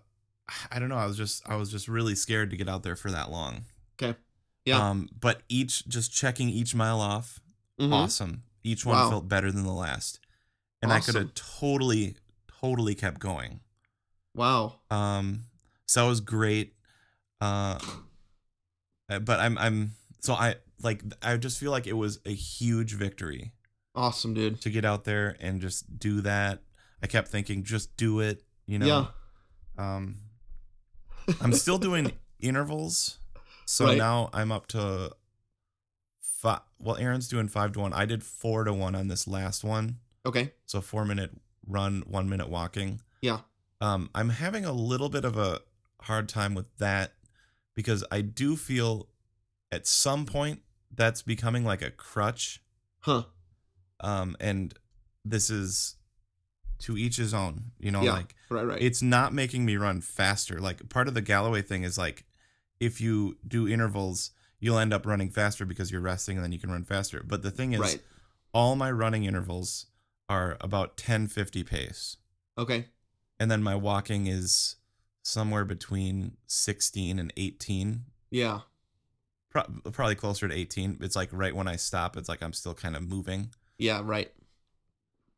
I 0.70 0.78
don't 0.78 0.88
know. 0.88 0.96
I 0.96 1.06
was 1.06 1.16
just 1.16 1.48
I 1.48 1.56
was 1.56 1.70
just 1.70 1.88
really 1.88 2.14
scared 2.14 2.50
to 2.50 2.56
get 2.56 2.68
out 2.68 2.82
there 2.82 2.96
for 2.96 3.10
that 3.10 3.30
long. 3.30 3.64
Okay. 4.00 4.18
Yeah. 4.70 4.88
Um, 4.90 5.08
but 5.18 5.42
each 5.48 5.86
just 5.88 6.12
checking 6.12 6.48
each 6.48 6.74
mile 6.74 7.00
off, 7.00 7.40
Mhm. 7.78 7.92
awesome. 7.92 8.42
Each 8.62 8.84
one 8.86 8.96
Wow. 8.96 9.10
felt 9.10 9.28
better 9.28 9.50
than 9.52 9.64
the 9.64 9.72
last, 9.72 10.20
and 10.82 10.92
I 10.92 11.00
could 11.00 11.14
have 11.14 11.34
totally 11.34 12.16
totally 12.60 12.94
kept 12.94 13.20
going. 13.20 13.60
Wow. 14.34 14.80
Um, 14.90 15.44
so 15.86 16.06
it 16.06 16.08
was 16.10 16.20
great. 16.20 16.74
Uh, 17.40 17.78
but 19.08 19.40
I'm 19.40 19.56
I'm 19.58 19.92
so 20.20 20.34
I 20.34 20.56
like 20.82 21.02
I 21.22 21.36
just 21.36 21.58
feel 21.58 21.70
like 21.70 21.86
it 21.86 21.94
was 21.94 22.20
a 22.26 22.34
huge 22.34 22.94
victory 22.94 23.52
Awesome, 23.94 24.34
dude. 24.34 24.60
to 24.62 24.70
get 24.70 24.84
out 24.84 25.04
there 25.04 25.36
and 25.40 25.60
just 25.60 25.98
do 25.98 26.20
that. 26.20 26.62
I 27.02 27.06
kept 27.06 27.28
thinking, 27.28 27.64
just 27.64 27.96
do 27.96 28.20
it, 28.20 28.44
you 28.66 28.78
know. 28.78 28.86
Yeah. 28.86 29.06
Um, 29.78 30.16
I'm 31.40 31.52
still 31.54 31.78
doing 31.78 32.12
intervals, 32.40 33.18
so 33.70 33.86
Right. 33.86 33.98
now 33.98 34.30
I'm 34.32 34.50
up 34.50 34.66
to 34.68 35.14
five. 36.20 36.60
Well, 36.78 36.96
Aaron's 36.96 37.28
doing 37.28 37.48
five 37.48 37.72
to 37.72 37.80
one. 37.80 37.92
I 37.92 38.04
did 38.06 38.22
four 38.24 38.64
to 38.64 38.72
one 38.72 38.94
on 38.94 39.08
this 39.08 39.28
last 39.28 39.62
one. 39.64 39.98
Okay. 40.26 40.52
So 40.66 40.80
four 40.80 41.04
minute 41.04 41.30
run, 41.66 42.02
one 42.06 42.28
minute 42.28 42.48
walking. 42.48 43.00
Yeah. 43.22 43.40
Um, 43.80 44.10
I'm 44.14 44.30
having 44.30 44.64
a 44.64 44.72
little 44.72 45.08
bit 45.08 45.24
of 45.24 45.36
a 45.36 45.60
hard 46.02 46.28
time 46.28 46.54
with 46.54 46.66
that 46.78 47.12
because 47.74 48.04
I 48.10 48.20
do 48.20 48.56
feel 48.56 49.08
at 49.70 49.86
some 49.86 50.26
point 50.26 50.62
that's 50.94 51.22
becoming 51.22 51.64
like 51.64 51.82
a 51.82 51.90
crutch. 51.90 52.62
Huh. 53.00 53.24
Um, 54.00 54.36
and 54.40 54.74
this 55.24 55.48
is 55.50 55.96
to 56.80 56.96
each 56.96 57.16
his 57.16 57.32
own, 57.34 57.72
you 57.78 57.90
know, 57.90 58.02
Yeah. 58.02 58.12
like 58.14 58.34
Right. 58.48 58.66
Right. 58.66 58.82
it's 58.82 59.00
not 59.02 59.32
making 59.32 59.64
me 59.64 59.76
run 59.76 60.00
faster. 60.00 60.58
Like 60.60 60.88
part 60.88 61.06
of 61.08 61.14
the 61.14 61.20
Galloway 61.22 61.62
thing 61.62 61.84
is 61.84 61.96
like 61.98 62.24
if 62.80 63.00
you 63.00 63.36
do 63.46 63.68
intervals, 63.68 64.30
you'll 64.58 64.78
end 64.78 64.92
up 64.92 65.06
running 65.06 65.30
faster 65.30 65.64
because 65.64 65.92
you're 65.92 66.00
resting 66.00 66.36
and 66.36 66.44
then 66.44 66.52
you 66.52 66.58
can 66.58 66.70
run 66.70 66.84
faster. 66.84 67.22
But 67.24 67.42
the 67.42 67.50
thing 67.50 67.72
is, 67.72 67.80
right. 67.80 68.02
all 68.52 68.74
my 68.74 68.90
running 68.90 69.24
intervals 69.24 69.86
are 70.28 70.56
about 70.60 70.90
1050 70.90 71.62
pace. 71.64 72.16
Okay. 72.58 72.86
And 73.38 73.50
then 73.50 73.62
my 73.62 73.74
walking 73.74 74.26
is 74.26 74.76
somewhere 75.22 75.64
between 75.64 76.36
16 76.46 77.18
and 77.18 77.32
18. 77.36 78.04
Yeah. 78.30 78.60
Pro- 79.50 79.90
probably 79.92 80.14
closer 80.14 80.48
to 80.48 80.54
18. 80.54 80.98
It's 81.00 81.16
like 81.16 81.28
right 81.32 81.54
when 81.54 81.68
I 81.68 81.76
stop, 81.76 82.16
it's 82.16 82.28
like 82.28 82.42
I'm 82.42 82.52
still 82.52 82.74
kind 82.74 82.96
of 82.96 83.08
moving. 83.08 83.50
Yeah. 83.78 84.02
Right. 84.04 84.32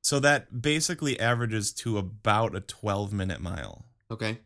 So 0.02 0.18
that 0.20 0.60
basically 0.62 1.18
averages 1.18 1.72
to 1.74 1.96
about 1.96 2.56
a 2.56 2.60
12 2.60 3.12
minute 3.12 3.40
mile, 3.40 3.86
Okay. 4.10 4.40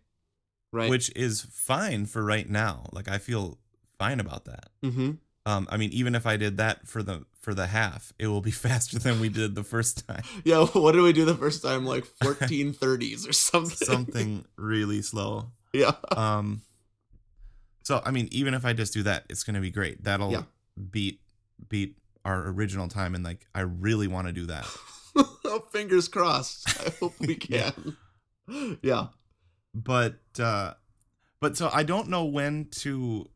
Right. 0.72 0.90
which 0.90 1.10
is 1.16 1.42
fine 1.52 2.06
for 2.06 2.22
right 2.24 2.48
now. 2.48 2.86
Like 2.92 3.08
I 3.08 3.18
feel 3.18 3.58
fine 3.98 4.20
about 4.20 4.44
that. 4.46 4.68
Mm-hmm. 4.84 5.12
Um, 5.46 5.68
I 5.70 5.76
mean, 5.76 5.90
even 5.92 6.14
if 6.14 6.26
I 6.26 6.36
did 6.36 6.56
that 6.58 6.86
for 6.88 7.02
the 7.02 7.24
for 7.40 7.54
the 7.54 7.68
half, 7.68 8.12
it 8.18 8.26
will 8.26 8.40
be 8.40 8.50
faster 8.66 8.98
than 8.98 9.20
we 9.20 9.28
did 9.28 9.54
the 9.54 9.62
first 9.64 10.06
time. 10.06 10.22
Yeah. 10.44 10.66
What 10.74 10.92
did 10.92 11.02
we 11.02 11.12
do 11.12 11.24
the 11.24 11.34
first 11.36 11.62
time? 11.62 11.86
Like 11.86 12.04
1430s 12.22 13.28
or 13.28 13.32
something. 13.32 13.86
Something 13.86 14.44
really 14.56 15.02
slow. 15.02 15.52
Yeah. 15.72 15.92
Um, 16.16 16.62
so 17.84 18.02
I 18.04 18.10
mean, 18.10 18.28
even 18.32 18.52
if 18.54 18.64
I 18.64 18.72
just 18.72 18.92
do 18.92 19.02
that, 19.04 19.24
it's 19.30 19.44
gonna 19.44 19.60
be 19.60 19.70
great. 19.70 20.02
That'll 20.04 20.32
Yeah. 20.32 20.42
beat 20.90 21.20
beat 21.68 21.96
our 22.24 22.48
original 22.48 22.88
time, 22.88 23.14
and 23.14 23.22
like 23.24 23.46
I 23.54 23.60
really 23.60 24.08
want 24.08 24.26
to 24.26 24.32
do 24.32 24.46
that. 24.46 24.66
Fingers 25.72 26.08
crossed. 26.08 26.68
I 26.84 26.90
hope 27.00 27.14
we 27.20 27.38
Yeah. 27.48 27.70
can. 27.70 27.96
Yeah. 28.82 29.06
But 29.76 30.20
uh, 30.38 30.72
but 31.40 31.56
so 31.56 31.68
I 31.72 31.82
don't 31.82 32.08
know 32.08 32.24
when 32.24 32.68
to. 32.82 33.28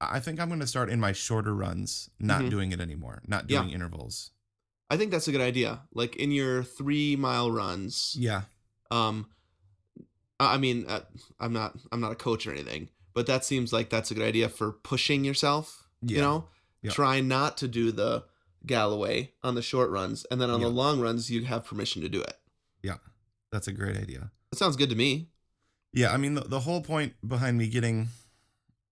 I 0.00 0.20
think 0.20 0.38
I'm 0.40 0.48
gonna 0.48 0.66
start 0.66 0.90
in 0.90 1.00
my 1.00 1.12
shorter 1.12 1.54
runs, 1.54 2.08
not 2.20 2.42
Mhm. 2.42 2.50
doing 2.50 2.72
it 2.72 2.80
anymore, 2.80 3.22
not 3.26 3.50
Yeah. 3.50 3.60
doing 3.62 3.72
intervals. 3.74 4.30
I 4.90 4.96
think 4.96 5.10
that's 5.10 5.26
a 5.26 5.32
good 5.32 5.40
idea. 5.40 5.82
Like 5.92 6.14
in 6.16 6.30
your 6.30 6.62
three 6.62 7.16
mile 7.16 7.50
runs. 7.50 8.14
Yeah, 8.18 8.42
Um, 8.90 9.26
I 10.38 10.56
mean, 10.58 10.86
uh, 10.86 11.02
I'm 11.40 11.52
not 11.52 11.76
I'm 11.90 12.00
not 12.00 12.12
a 12.12 12.16
coach 12.16 12.46
or 12.46 12.52
anything, 12.52 12.88
but 13.12 13.26
that 13.26 13.44
seems 13.44 13.72
like 13.72 13.90
that's 13.90 14.10
a 14.10 14.14
good 14.14 14.24
idea 14.26 14.48
for 14.48 14.72
pushing 14.72 15.24
yourself. 15.24 15.88
yeah, 16.02 16.16
You 16.16 16.22
know, 16.22 16.48
Yeah. 16.82 16.90
try 16.92 17.20
not 17.20 17.56
to 17.58 17.68
do 17.68 17.90
the 17.92 18.24
Galloway 18.66 19.32
on 19.42 19.54
the 19.56 19.62
short 19.62 19.90
runs, 19.90 20.24
and 20.30 20.40
then 20.40 20.48
on 20.50 20.60
Yeah. 20.60 20.66
the 20.66 20.72
long 20.72 21.00
runs 21.00 21.30
you 21.30 21.44
have 21.44 21.64
permission 21.64 22.02
to 22.02 22.08
do 22.08 22.20
it. 22.20 22.38
Yeah, 22.82 22.98
that's 23.50 23.66
a 23.68 23.72
great 23.72 23.96
idea. 23.96 24.30
That 24.50 24.58
sounds 24.58 24.76
good 24.76 24.90
to 24.90 24.96
me. 24.96 25.30
Yeah, 25.92 26.12
I 26.12 26.16
mean 26.16 26.34
the, 26.34 26.42
the 26.42 26.60
whole 26.60 26.80
point 26.80 27.14
behind 27.26 27.58
me 27.58 27.68
getting 27.68 28.08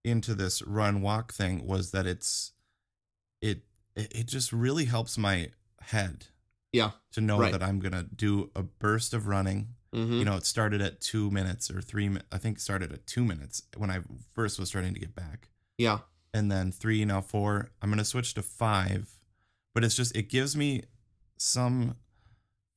into 0.04 0.34
this 0.34 0.62
run 0.62 1.02
walk 1.02 1.32
thing 1.32 1.66
was 1.66 1.90
that 1.92 2.06
it's 2.06 2.52
it 3.40 3.62
it 3.96 4.26
just 4.26 4.52
really 4.52 4.84
helps 4.86 5.18
my 5.18 5.50
head 5.82 6.26
Yeah. 6.72 6.92
to 7.12 7.20
know 7.20 7.38
Right. 7.38 7.52
that 7.52 7.62
I'm 7.62 7.80
gonna 7.80 8.04
do 8.04 8.50
a 8.54 8.62
burst 8.62 9.12
of 9.14 9.26
running. 9.26 9.74
Mm-hmm. 9.94 10.12
You 10.12 10.24
know, 10.24 10.36
it 10.36 10.46
started 10.46 10.80
at 10.80 11.00
two 11.00 11.30
minutes 11.30 11.70
or 11.70 11.80
three. 11.80 12.08
I 12.30 12.38
think 12.38 12.60
started 12.60 12.92
at 12.92 13.06
two 13.06 13.24
minutes 13.24 13.62
when 13.76 13.90
I 13.90 14.00
first 14.34 14.58
was 14.60 14.68
starting 14.68 14.94
to 14.94 15.00
get 15.00 15.14
back, 15.16 15.48
yeah. 15.78 15.98
and 16.32 16.50
then 16.52 16.70
three 16.70 17.04
now 17.04 17.20
four. 17.20 17.70
I'm 17.82 17.90
gonna 17.90 18.04
switch 18.04 18.34
to 18.34 18.42
five, 18.42 19.18
but 19.74 19.82
it's 19.84 19.96
just 19.96 20.14
it 20.16 20.28
gives 20.28 20.56
me 20.56 20.82
some 21.38 21.96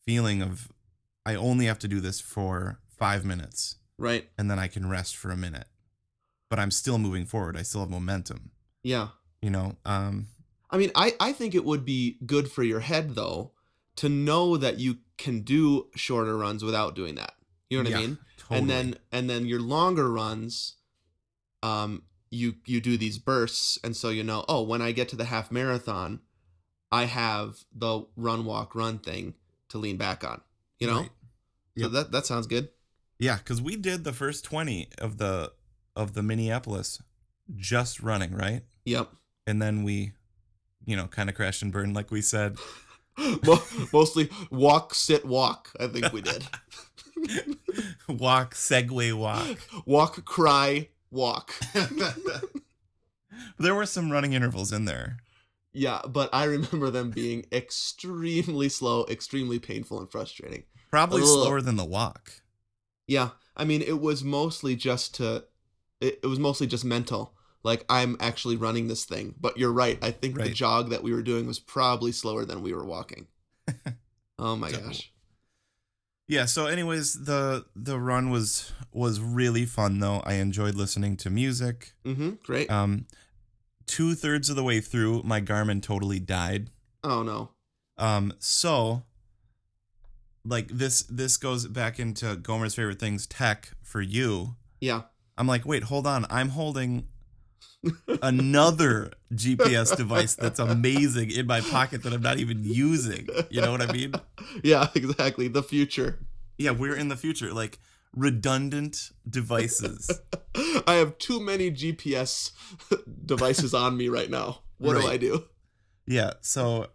feeling 0.05 0.41
of 0.41 0.71
I 1.25 1.35
only 1.35 1.65
have 1.67 1.79
to 1.79 1.87
do 1.87 1.99
this 1.99 2.19
for 2.19 2.79
five 2.97 3.23
minutes 3.25 3.75
Right. 3.97 4.29
and 4.37 4.49
then 4.49 4.59
I 4.59 4.67
can 4.67 4.89
rest 4.89 5.15
for 5.15 5.31
a 5.31 5.37
minute. 5.37 5.67
But 6.49 6.59
I'm 6.59 6.71
still 6.71 6.97
moving 6.97 7.25
forward. 7.25 7.55
I 7.57 7.61
still 7.63 7.81
have 7.81 7.89
momentum. 7.89 8.51
Yeah. 8.83 9.09
You 9.41 9.49
know, 9.49 9.77
um, 9.85 10.27
I 10.69 10.77
mean, 10.77 10.91
I, 10.95 11.13
I 11.19 11.31
think 11.33 11.53
it 11.55 11.63
would 11.65 11.85
be 11.85 12.17
good 12.25 12.51
for 12.51 12.63
your 12.63 12.79
head 12.81 13.15
though 13.15 13.51
to 13.97 14.09
know 14.09 14.57
that 14.57 14.79
you 14.79 14.97
can 15.17 15.41
do 15.41 15.87
shorter 15.95 16.37
runs 16.37 16.63
without 16.63 16.95
doing 16.95 17.15
that. 17.15 17.33
You 17.69 17.77
know 17.77 17.89
what 17.89 17.95
I 17.95 17.99
Yeah, 18.01 18.07
mean? 18.07 18.17
totally. 18.37 18.59
And 18.59 18.69
then 18.69 18.95
and 19.11 19.29
then 19.29 19.45
your 19.45 19.59
longer 19.59 20.11
runs, 20.11 20.75
um, 21.61 22.03
you 22.29 22.55
you 22.65 22.81
do 22.81 22.97
these 22.97 23.17
bursts, 23.19 23.77
and 23.83 23.95
so 23.95 24.09
you 24.09 24.23
know, 24.23 24.43
oh, 24.49 24.63
when 24.63 24.81
I 24.81 24.91
get 24.91 25.09
to 25.09 25.15
the 25.15 25.25
half 25.25 25.51
marathon, 25.51 26.19
I 26.91 27.05
have 27.05 27.63
the 27.73 28.05
run 28.15 28.45
walk 28.45 28.75
run 28.75 28.99
thing 28.99 29.35
to 29.69 29.77
lean 29.77 29.97
back 29.97 30.23
on. 30.23 30.41
You 30.79 30.87
know, 30.87 30.99
Right. 30.99 31.11
so 31.79 31.87
that 31.89 32.11
that 32.11 32.25
sounds 32.25 32.47
good. 32.47 32.69
Yeah, 33.23 33.37
because 33.37 33.61
we 33.61 33.75
did 33.75 34.03
the 34.03 34.13
first 34.13 34.43
twenty 34.45 34.89
of 34.99 35.17
the 35.17 35.51
of 35.95 36.13
the 36.13 36.23
Minneapolis 36.23 37.01
just 37.55 38.01
running 38.01 38.33
right, 38.33 38.63
Yep. 38.85 39.09
and 39.47 39.61
then 39.61 39.83
we, 39.83 40.13
you 40.85 40.95
know, 40.95 41.07
kind 41.07 41.29
of 41.29 41.35
crashed 41.35 41.61
and 41.61 41.71
burned 41.71 41.95
like 41.95 42.11
we 42.11 42.21
said. 42.21 42.57
Mostly 43.93 44.29
walk, 44.49 44.95
sit, 44.95 45.23
walk. 45.25 45.69
I 45.79 45.85
think 45.87 46.11
we 46.11 46.21
did. 46.21 46.45
walk, 48.09 48.55
Segway 48.55 49.13
walk. 49.13 49.59
walk, 49.85 50.25
cry, 50.25 50.89
walk. 51.11 51.53
there 53.59 53.75
were 53.75 53.85
some 53.85 54.11
running 54.11 54.33
intervals 54.33 54.71
in 54.71 54.85
there. 54.85 55.17
Yeah, 55.73 56.01
but 56.07 56.29
I 56.33 56.45
remember 56.45 56.89
them 56.91 57.09
being 57.11 57.45
extremely 57.51 58.69
slow, 58.69 59.05
extremely 59.09 59.59
painful, 59.59 59.99
and 59.99 60.11
frustrating. 60.11 60.63
Probably 60.91 61.23
slower 61.23 61.61
than 61.61 61.75
the 61.75 61.85
walk. 61.85 62.41
Yeah, 63.07 63.29
I 63.55 63.65
mean, 63.65 63.81
it 63.81 63.99
was 63.99 64.23
mostly 64.23 64.75
just 64.75 65.15
to, 65.15 65.45
it, 66.01 66.19
it 66.23 66.27
was 66.27 66.39
mostly 66.39 66.67
just 66.67 66.85
mental. 66.85 67.33
Like 67.63 67.85
I'm 67.89 68.17
actually 68.19 68.55
running 68.57 68.87
this 68.87 69.05
thing. 69.05 69.35
But 69.39 69.57
you're 69.57 69.71
right. 69.71 69.97
I 70.01 70.11
think 70.11 70.35
the 70.37 70.49
jog 70.49 70.89
that 70.89 71.03
we 71.03 71.13
were 71.13 71.21
doing 71.23 71.47
was 71.47 71.59
probably 71.59 72.11
slower 72.11 72.43
than 72.45 72.61
we 72.61 72.73
were 72.73 72.85
walking. 72.85 73.27
oh 74.39 74.55
my 74.55 74.71
So- 74.71 74.81
gosh. 74.81 75.09
Yeah, 76.27 76.45
so 76.45 76.67
anyways, 76.67 77.25
the 77.25 77.65
the 77.75 77.99
run 77.99 78.29
was 78.29 78.71
was 78.93 79.19
really 79.19 79.65
fun 79.65 79.99
though. 79.99 80.21
I 80.25 80.35
enjoyed 80.35 80.73
listening 80.73 81.17
to 81.17 81.29
music. 81.29 81.91
Mm-hmm. 82.05 82.31
Great. 82.45 82.71
Um 82.71 83.07
two 83.87 84.15
thirds 84.15 84.49
of 84.49 84.55
the 84.55 84.63
way 84.63 84.79
through, 84.79 85.21
my 85.23 85.41
Garmin 85.41 85.81
totally 85.83 86.19
died. 86.19 86.69
oh 87.03 87.23
no. 87.23 87.51
Um, 87.97 88.33
so 88.39 89.03
like 90.45 90.67
this 90.67 91.03
this 91.03 91.37
goes 91.37 91.67
back 91.67 91.99
into 91.99 92.35
Gomer's 92.35 92.75
favorite 92.75 92.99
things 92.99 93.27
tech 93.27 93.71
for 93.81 94.01
you. 94.01 94.55
Yeah. 94.79 95.03
I'm 95.37 95.47
like, 95.47 95.65
wait, 95.65 95.83
hold 95.83 96.05
on. 96.05 96.25
I'm 96.29 96.49
holding 96.49 97.07
another 98.21 99.11
GPS 99.33 99.95
device 99.97 100.35
that's 100.35 100.59
amazing 100.59 101.31
in 101.31 101.47
my 101.47 101.61
pocket 101.61 102.03
that 102.03 102.13
I'm 102.13 102.21
not 102.21 102.37
even 102.37 102.63
using. 102.63 103.27
You 103.49 103.61
know 103.61 103.71
what 103.71 103.81
I 103.81 103.91
mean? 103.91 104.13
yeah, 104.63 104.89
exactly. 104.95 105.47
The 105.47 105.63
future. 105.63 106.19
Yeah, 106.57 106.71
we're 106.71 106.95
in 106.95 107.07
the 107.07 107.15
future. 107.15 107.53
Like 107.53 107.79
redundant 108.15 109.11
devices. 109.27 110.11
I 110.87 110.95
have 110.95 111.17
too 111.17 111.39
many 111.39 111.71
GPS 111.71 112.51
devices 113.25 113.73
on 113.73 113.97
me 113.97 114.09
right 114.09 114.29
now. 114.29 114.59
What 114.77 114.99
do 114.99 115.07
I 115.07 115.17
do? 115.17 115.45
Yeah, 116.05 116.33
so 116.41 116.87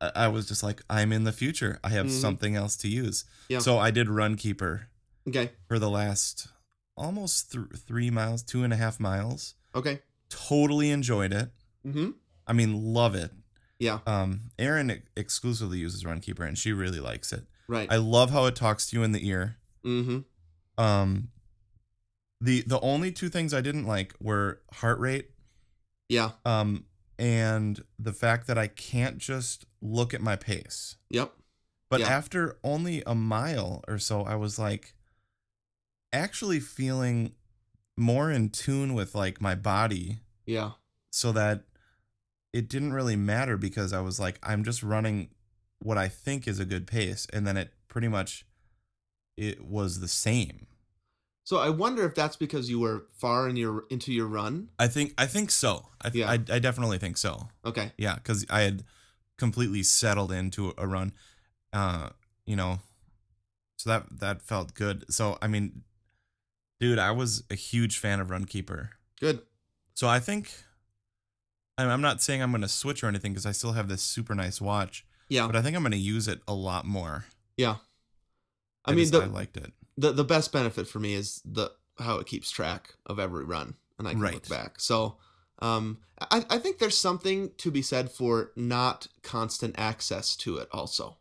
I 0.00 0.28
was 0.28 0.46
just 0.48 0.62
like, 0.62 0.82
I'm 0.88 1.12
in 1.12 1.24
the 1.24 1.32
future. 1.32 1.78
I 1.84 1.90
have 1.90 2.06
Mhm. 2.06 2.20
something 2.20 2.56
else 2.56 2.76
to 2.78 2.88
use. 2.88 3.24
Yeah. 3.48 3.58
So 3.58 3.78
I 3.78 3.90
did 3.90 4.06
Runkeeper 4.08 4.86
Okay. 5.28 5.52
for 5.68 5.78
the 5.78 5.90
last 5.90 6.48
almost 6.96 7.52
th- 7.52 7.66
three 7.86 8.10
miles, 8.10 8.42
two 8.42 8.62
and 8.64 8.72
a 8.72 8.76
half 8.76 8.98
miles. 9.00 9.54
Okay. 9.74 10.00
Totally 10.28 10.90
enjoyed 10.90 11.32
it. 11.32 11.50
Mm-hmm. 11.86 12.10
I 12.46 12.52
mean, 12.52 12.92
love 12.94 13.14
it. 13.14 13.30
Yeah. 13.78 14.00
Um, 14.06 14.50
Erin 14.58 14.90
ex- 14.90 15.08
exclusively 15.16 15.78
uses 15.78 16.04
Runkeeper, 16.04 16.46
and 16.46 16.58
she 16.58 16.72
really 16.72 17.00
likes 17.00 17.32
it. 17.32 17.46
Right. 17.68 17.90
I 17.90 17.96
love 17.96 18.30
how 18.30 18.46
it 18.46 18.56
talks 18.56 18.88
to 18.90 18.96
you 18.96 19.02
in 19.02 19.12
the 19.12 19.26
ear. 19.26 19.56
mm-hmm. 19.84 20.20
Um, 20.82 21.30
the 22.40 22.62
the 22.62 22.80
only 22.80 23.12
two 23.12 23.28
things 23.28 23.52
I 23.54 23.60
didn't 23.60 23.86
like 23.86 24.14
were 24.20 24.62
heart 24.72 24.98
rate, 24.98 25.30
Yeah. 26.08 26.32
um, 26.44 26.86
and 27.20 27.84
the 27.98 28.14
fact 28.14 28.46
that 28.46 28.56
I 28.56 28.66
can't 28.66 29.18
just 29.18 29.66
look 29.82 30.14
at 30.14 30.22
my 30.22 30.36
pace. 30.36 30.96
Yep. 31.10 31.34
But 31.90 32.00
Yeah. 32.00 32.08
after 32.08 32.58
only 32.64 33.02
a 33.06 33.14
mile 33.14 33.84
or 33.86 33.98
so, 33.98 34.22
I 34.22 34.36
was 34.36 34.58
like 34.58 34.94
actually 36.12 36.60
feeling 36.60 37.34
more 37.96 38.30
in 38.30 38.48
tune 38.48 38.94
with 38.94 39.14
like 39.14 39.38
my 39.40 39.54
body 39.54 40.20
Yeah. 40.46 40.72
so 41.12 41.30
that 41.32 41.64
it 42.54 42.68
didn't 42.68 42.94
really 42.94 43.16
matter 43.16 43.58
because 43.58 43.92
I 43.92 44.00
was 44.00 44.18
like, 44.18 44.38
I'm 44.42 44.64
just 44.64 44.82
running 44.82 45.28
what 45.78 45.98
I 45.98 46.08
think 46.08 46.48
is 46.48 46.58
a 46.58 46.64
good 46.64 46.86
pace. 46.86 47.26
And 47.32 47.46
then 47.46 47.56
it 47.58 47.74
pretty 47.88 48.08
much 48.08 48.46
it 49.36 49.62
was 49.64 50.00
the 50.00 50.08
same. 50.08 50.66
So 51.50 51.56
I 51.56 51.68
wonder 51.68 52.06
if 52.06 52.14
that's 52.14 52.36
because 52.36 52.70
you 52.70 52.78
were 52.78 53.06
far 53.16 53.48
in 53.48 53.56
your 53.56 53.82
into 53.90 54.12
your 54.12 54.28
run. 54.28 54.68
I 54.78 54.86
think 54.86 55.14
I 55.18 55.26
think 55.26 55.50
so. 55.50 55.88
I 56.00 56.08
th- 56.08 56.20
Yeah. 56.22 56.30
I, 56.30 56.34
I 56.34 56.58
definitely 56.60 56.98
think 56.98 57.16
so. 57.16 57.48
Okay. 57.64 57.90
Yeah, 57.98 58.14
because 58.14 58.46
I 58.48 58.60
had 58.60 58.84
completely 59.36 59.82
settled 59.82 60.30
into 60.30 60.72
a 60.78 60.86
run. 60.86 61.12
Uh, 61.72 62.10
you 62.46 62.54
know, 62.54 62.78
so 63.78 63.90
that 63.90 64.20
that 64.20 64.42
felt 64.42 64.74
good. 64.74 65.12
So 65.12 65.38
I 65.42 65.48
mean, 65.48 65.82
dude, 66.78 67.00
I 67.00 67.10
was 67.10 67.42
a 67.50 67.56
huge 67.56 67.98
fan 67.98 68.20
of 68.20 68.28
Runkeeper. 68.28 68.90
Good. 69.18 69.42
So 69.94 70.06
I 70.06 70.20
think 70.20 70.52
I'm 71.76 72.00
not 72.00 72.22
saying 72.22 72.42
I'm 72.42 72.52
going 72.52 72.62
to 72.62 72.68
switch 72.68 73.02
or 73.02 73.08
anything 73.08 73.32
because 73.32 73.44
I 73.46 73.50
still 73.50 73.72
have 73.72 73.88
this 73.88 74.02
super 74.02 74.36
nice 74.36 74.60
watch, 74.60 75.04
Yeah. 75.28 75.48
but 75.48 75.56
I 75.56 75.62
think 75.62 75.74
I'm 75.76 75.82
going 75.82 75.90
to 75.90 75.98
use 75.98 76.28
it 76.28 76.42
a 76.46 76.54
lot 76.54 76.84
more. 76.86 77.24
yeah. 77.56 77.78
I, 78.84 78.92
I, 78.92 78.94
mean, 78.94 79.00
just- 79.02 79.12
the, 79.14 79.22
I 79.22 79.26
liked 79.26 79.56
it. 79.56 79.72
The 80.00 80.12
the 80.12 80.24
best 80.24 80.52
benefit 80.52 80.88
for 80.88 80.98
me 80.98 81.14
is 81.14 81.40
the 81.44 81.72
how 81.98 82.18
it 82.18 82.26
keeps 82.26 82.50
track 82.50 82.94
of 83.06 83.18
every 83.18 83.44
run, 83.44 83.74
and 83.98 84.08
I 84.08 84.12
can 84.12 84.20
Right. 84.20 84.34
look 84.34 84.48
back. 84.48 84.80
So, 84.80 85.18
um, 85.60 85.98
I 86.18 86.44
I 86.48 86.58
think 86.58 86.78
there's 86.78 86.96
something 86.96 87.50
to 87.58 87.70
be 87.70 87.82
said 87.82 88.10
for 88.10 88.52
not 88.56 89.08
constant 89.22 89.74
access 89.78 90.36
to 90.36 90.56
it. 90.58 90.68
Also. 90.72 91.18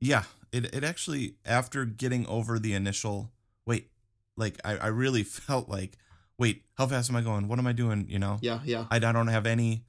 Yeah, 0.00 0.24
it 0.52 0.74
it 0.74 0.84
actually 0.84 1.36
after 1.44 1.84
getting 1.84 2.26
over 2.26 2.58
the 2.58 2.74
initial 2.74 3.32
wait, 3.66 3.90
like 4.36 4.58
I 4.64 4.76
I 4.76 4.86
really 4.88 5.22
felt 5.46 5.68
like 5.68 5.98
wait, 6.38 6.64
how 6.78 6.86
fast 6.86 7.10
am 7.10 7.16
I 7.16 7.20
going? 7.22 7.46
What 7.48 7.58
am 7.58 7.66
I 7.66 7.72
doing? 7.72 8.06
You 8.08 8.18
know, 8.18 8.38
Yeah. 8.42 8.60
Yeah. 8.64 8.86
I, 8.90 8.96
I 8.96 9.12
don't 9.12 9.28
have 9.28 9.46
any 9.46 9.84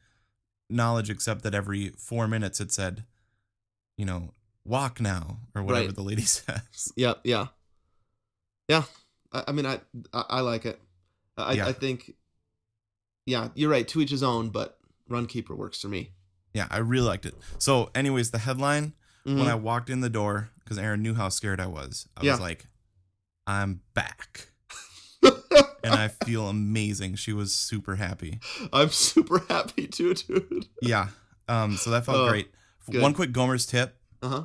knowledge 0.70 1.10
except 1.10 1.44
that 1.44 1.54
every 1.56 1.90
four 1.98 2.28
minutes 2.28 2.60
it 2.60 2.72
said, 2.72 3.06
you 3.98 4.06
know, 4.06 4.34
walk 4.66 5.00
now 5.00 5.40
or 5.56 5.64
whatever 5.64 5.88
Right. 5.88 5.96
the 5.96 6.04
lady 6.04 6.22
says. 6.38 6.92
Yeah, 6.96 7.16
yeah, 7.24 7.48
yeah. 8.68 8.84
I, 9.32 9.44
I 9.48 9.52
mean, 9.52 9.66
I, 9.66 9.80
I 10.14 10.24
I 10.30 10.40
like 10.42 10.66
it. 10.66 10.80
I 11.38 11.54
Yeah. 11.54 11.68
I 11.68 11.74
think, 11.74 12.14
yeah, 13.26 13.50
you're 13.56 13.70
right. 13.72 13.88
To 13.90 14.02
each 14.02 14.12
his 14.12 14.24
own, 14.24 14.50
but 14.50 14.78
Runkeeper 15.10 15.56
works 15.58 15.82
for 15.82 15.88
me. 15.88 16.12
Yeah, 16.54 16.68
I 16.70 16.78
really 16.78 17.08
liked 17.08 17.26
it. 17.26 17.34
So, 17.58 17.90
anyways, 17.96 18.32
the 18.32 18.38
headline 18.40 18.94
when 19.24 19.38
Mhm. 19.38 19.48
I 19.48 19.56
walked 19.56 19.90
in 19.90 20.02
the 20.02 20.10
door 20.10 20.50
because 20.64 20.78
Aaron 20.78 21.02
knew 21.02 21.14
how 21.16 21.30
scared 21.30 21.60
I 21.60 21.66
was. 21.68 22.08
I 22.18 22.24
Yeah. 22.26 22.32
was 22.34 22.40
like, 22.42 22.68
I'm 23.48 23.82
back. 23.94 24.50
And 25.86 25.94
I 25.94 26.08
feel 26.08 26.48
amazing. 26.48 27.16
She 27.16 27.34
was 27.34 27.54
super 27.54 27.98
happy. 27.98 28.40
I'm 28.72 28.88
super 28.90 29.40
happy 29.50 29.86
too, 29.88 30.14
dude. 30.14 30.68
Yeah. 30.82 31.10
Um. 31.50 31.76
So 31.76 31.90
that 31.90 32.06
felt 32.06 32.18
Oh, 32.20 32.30
great. 32.30 32.50
good. 32.90 33.02
One 33.02 33.14
quick 33.14 33.34
Gomer's 33.34 33.66
tip 33.66 33.98
Uh 34.22 34.30
huh. 34.30 34.44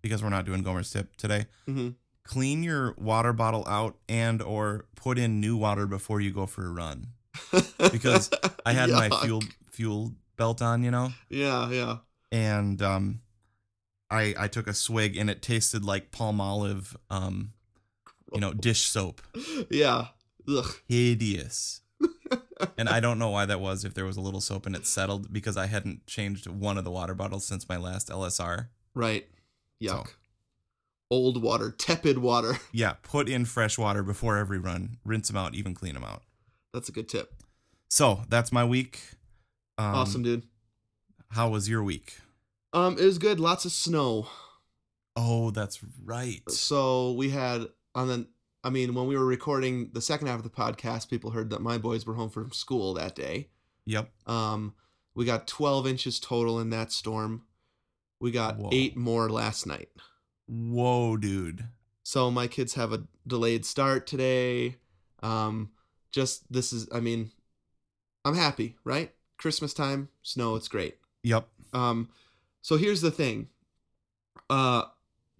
because 0.00 0.22
we're 0.22 0.28
not 0.30 0.44
doing 0.46 0.62
Gomer's 0.62 0.88
tip 0.90 1.16
today. 1.16 1.46
hmm 1.66 1.90
Clean 2.26 2.62
your 2.62 2.94
water 2.98 3.32
bottle 3.32 3.64
out 3.68 3.96
and 4.08 4.42
or 4.42 4.86
put 4.96 5.16
in 5.18 5.40
new 5.40 5.56
water 5.56 5.86
before 5.86 6.20
you 6.20 6.32
go 6.32 6.46
for 6.46 6.66
a 6.66 6.70
run. 6.70 7.08
Because 7.92 8.30
I 8.64 8.72
had 8.72 8.90
my 8.90 9.08
fuel 9.22 9.42
fuel 9.70 10.12
belt 10.36 10.60
on, 10.62 10.82
you 10.82 10.90
know, 10.90 11.12
Yeah, 11.30 11.70
yeah. 11.70 11.96
and 12.32 12.80
um, 12.82 13.20
I 14.10 14.34
I 14.38 14.48
took 14.48 14.66
a 14.66 14.74
swig 14.74 15.16
and 15.16 15.30
it 15.30 15.40
tasted 15.42 15.84
like 15.84 16.10
Palmolive, 16.10 16.96
um, 17.10 17.52
you 18.32 18.40
know, 18.40 18.52
dish 18.52 18.82
soap. 18.86 19.22
Yeah. 19.70 20.08
Ugh. 20.48 20.66
Hideous. 20.88 21.80
and 22.78 22.88
I 22.88 23.00
don't 23.00 23.18
know 23.18 23.30
why 23.30 23.46
that 23.46 23.60
was. 23.60 23.84
If 23.84 23.94
there 23.94 24.04
was 24.04 24.16
a 24.16 24.20
little 24.20 24.40
soap 24.40 24.66
and 24.66 24.74
it 24.76 24.86
settled 24.86 25.32
because 25.32 25.56
I 25.56 25.66
hadn't 25.66 26.06
changed 26.06 26.46
one 26.46 26.78
of 26.78 26.84
the 26.84 26.90
water 26.90 27.14
bottles 27.14 27.46
since 27.46 27.68
my 27.68 27.76
last 27.76 28.08
LSR. 28.08 28.68
Right. 28.94 29.26
Yuck. 29.82 30.06
So- 30.08 30.12
Old 31.10 31.40
water, 31.42 31.70
tepid 31.70 32.18
water. 32.18 32.58
Yeah, 32.72 32.94
put 33.02 33.28
in 33.28 33.44
fresh 33.44 33.78
water 33.78 34.02
before 34.02 34.36
every 34.36 34.58
run. 34.58 34.98
Rinse 35.04 35.28
them 35.28 35.36
out, 35.36 35.54
even 35.54 35.74
clean 35.74 35.94
them 35.94 36.04
out. 36.04 36.22
That's 36.72 36.88
a 36.88 36.92
good 36.92 37.08
tip. 37.08 37.32
So 37.88 38.22
that's 38.28 38.52
my 38.52 38.64
week. 38.64 39.00
Um, 39.78 39.94
awesome, 39.94 40.22
dude. 40.22 40.42
How 41.30 41.48
was 41.48 41.68
your 41.68 41.82
week? 41.82 42.18
Um, 42.72 42.98
it 42.98 43.04
was 43.04 43.18
good. 43.18 43.40
Lots 43.40 43.64
of 43.64 43.72
snow. 43.72 44.26
Oh, 45.14 45.50
that's 45.50 45.80
right. 46.04 46.42
So 46.50 47.12
we 47.12 47.30
had 47.30 47.66
on 47.94 48.08
the. 48.08 48.26
I 48.64 48.70
mean, 48.70 48.94
when 48.94 49.06
we 49.06 49.16
were 49.16 49.24
recording 49.24 49.90
the 49.92 50.00
second 50.00 50.26
half 50.26 50.38
of 50.38 50.42
the 50.42 50.50
podcast, 50.50 51.08
people 51.08 51.30
heard 51.30 51.50
that 51.50 51.62
my 51.62 51.78
boys 51.78 52.04
were 52.04 52.14
home 52.14 52.30
from 52.30 52.50
school 52.50 52.94
that 52.94 53.14
day. 53.14 53.48
Yep. 53.84 54.10
Um, 54.26 54.74
we 55.14 55.24
got 55.24 55.46
12 55.46 55.86
inches 55.86 56.18
total 56.18 56.58
in 56.58 56.70
that 56.70 56.90
storm. 56.92 57.44
We 58.20 58.32
got 58.32 58.58
Whoa. 58.58 58.70
eight 58.72 58.96
more 58.96 59.30
last 59.30 59.66
night. 59.66 59.88
Whoa, 60.46 61.16
dude. 61.16 61.64
So 62.02 62.30
my 62.30 62.46
kids 62.46 62.74
have 62.74 62.92
a 62.92 63.04
delayed 63.26 63.64
start 63.64 64.06
today. 64.06 64.76
Um, 65.22 65.70
just 66.12 66.50
this 66.52 66.72
is. 66.72 66.88
I 66.92 67.00
mean, 67.00 67.30
I'm 68.24 68.36
happy, 68.36 68.76
right? 68.84 69.12
Christmas 69.38 69.74
time, 69.74 70.08
snow. 70.22 70.56
It's 70.56 70.68
great. 70.68 70.98
Yep. 71.22 71.48
Um, 71.72 72.08
so 72.62 72.76
here's 72.76 73.00
the 73.00 73.10
thing. 73.10 73.48
Uh, 74.48 74.84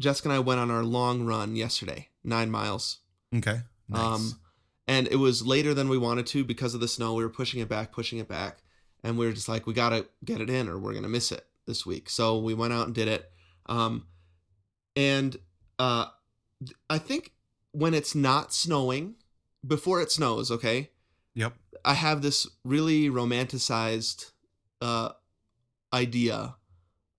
Jessica 0.01 0.29
and 0.29 0.37
I 0.37 0.41
went 0.41 0.61
on 0.61 0.71
our 0.71 0.83
long 0.83 1.25
run 1.25 1.57
yesterday, 1.57 2.09
nine 2.25 2.51
miles. 2.51 2.99
Okay. 3.35 3.61
Nice. 3.89 4.01
Um, 4.01 4.41
and 4.89 5.09
it 5.09 5.17
was 5.17 5.47
later 5.47 5.75
than 5.75 5.89
we 5.89 5.99
wanted 5.99 6.27
to 6.27 6.45
because 6.45 6.75
of 6.75 6.81
the 6.81 6.89
snow. 6.89 7.15
We 7.15 7.25
were 7.25 7.31
pushing 7.31 7.61
it 7.61 7.69
back, 7.69 7.93
pushing 7.93 8.19
it 8.19 8.29
back, 8.29 8.59
and 9.03 9.17
we 9.17 9.27
were 9.27 9.33
just 9.33 9.49
like, 9.49 9.67
we 9.67 9.75
gotta 9.75 10.07
get 10.25 10.41
it 10.41 10.51
in, 10.51 10.69
or 10.69 10.79
we're 10.79 10.95
gonna 10.95 11.09
miss 11.09 11.33
it 11.33 11.47
this 11.67 11.87
week. 11.87 12.11
So 12.11 12.39
we 12.39 12.55
went 12.55 12.73
out 12.73 12.87
and 12.87 12.95
did 12.95 13.09
it. 13.09 13.31
Um, 13.67 14.07
and 14.97 15.37
uh, 15.79 16.07
I 16.91 16.99
think 16.99 17.33
when 17.73 17.93
it's 17.95 18.15
not 18.15 18.53
snowing, 18.55 19.17
before 19.67 20.01
it 20.01 20.11
snows, 20.11 20.51
okay, 20.51 20.91
Yep. 21.35 21.55
I 21.85 21.95
have 21.95 22.23
this 22.23 22.47
really 22.65 23.11
romanticized 23.11 24.31
uh, 24.81 25.11
idea 25.93 26.57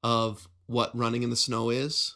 of 0.04 0.48
what 0.66 0.96
running 0.98 1.24
in 1.24 1.30
the 1.30 1.36
snow 1.36 1.70
is, 1.70 2.16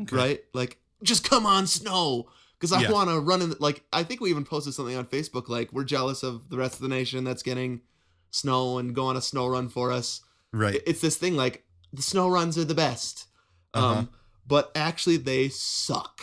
Okay. 0.00 0.16
right? 0.16 0.40
Like, 0.54 0.78
just 1.02 1.28
come 1.28 1.44
on, 1.46 1.66
snow, 1.66 2.28
because 2.54 2.72
I 2.72 2.82
Yeah. 2.82 2.90
want 2.92 3.10
to 3.10 3.20
run 3.20 3.42
in. 3.42 3.50
The, 3.50 3.56
like, 3.60 3.84
I 3.92 4.02
think 4.04 4.20
we 4.20 4.30
even 4.30 4.44
posted 4.44 4.74
something 4.74 4.96
on 4.96 5.06
Facebook. 5.06 5.48
Like, 5.48 5.72
we're 5.72 5.84
jealous 5.84 6.22
of 6.22 6.48
the 6.48 6.56
rest 6.56 6.74
of 6.76 6.80
the 6.80 6.88
nation 6.88 7.24
that's 7.24 7.42
getting 7.42 7.82
snow 8.30 8.78
and 8.78 8.94
go 8.94 9.06
on 9.06 9.16
a 9.16 9.20
snow 9.22 9.46
run 9.46 9.68
for 9.68 9.92
us. 9.92 10.22
Right. 10.52 10.82
It's 10.86 11.00
this 11.00 11.16
thing 11.16 11.36
like 11.36 11.64
the 11.92 12.02
snow 12.02 12.28
runs 12.28 12.56
are 12.58 12.64
the 12.64 12.74
best, 12.74 13.26
Uh-huh. 13.74 13.86
um, 14.00 14.08
but 14.48 14.72
actually 14.74 15.18
they 15.18 15.48
suck. 15.50 16.20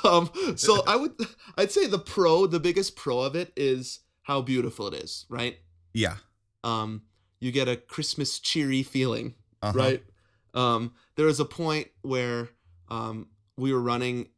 um 0.05 0.31
so 0.55 0.83
i 0.87 0.95
would 0.95 1.11
i'd 1.59 1.73
say 1.73 1.87
the 1.89 1.99
pro 1.99 2.47
the 2.47 2.61
biggest 2.61 2.95
pro 2.95 3.19
of 3.21 3.35
it 3.35 3.53
is 3.57 4.01
how 4.23 4.41
beautiful 4.41 4.87
it 4.87 4.95
is 4.95 5.27
right 5.29 5.59
yeah. 5.93 6.17
um 6.63 7.03
you 7.41 7.51
get 7.51 7.67
a 7.69 7.77
christmas 7.77 8.39
cheery 8.39 8.85
feeling 8.85 9.35
Uh-huh. 9.63 9.77
right 9.77 10.05
um 10.55 10.93
there 11.17 11.27
was 11.27 11.41
a 11.41 11.45
point 11.45 11.89
where 12.03 12.49
um 12.89 13.27
we 13.57 13.73
were 13.73 13.81
running 13.81 14.29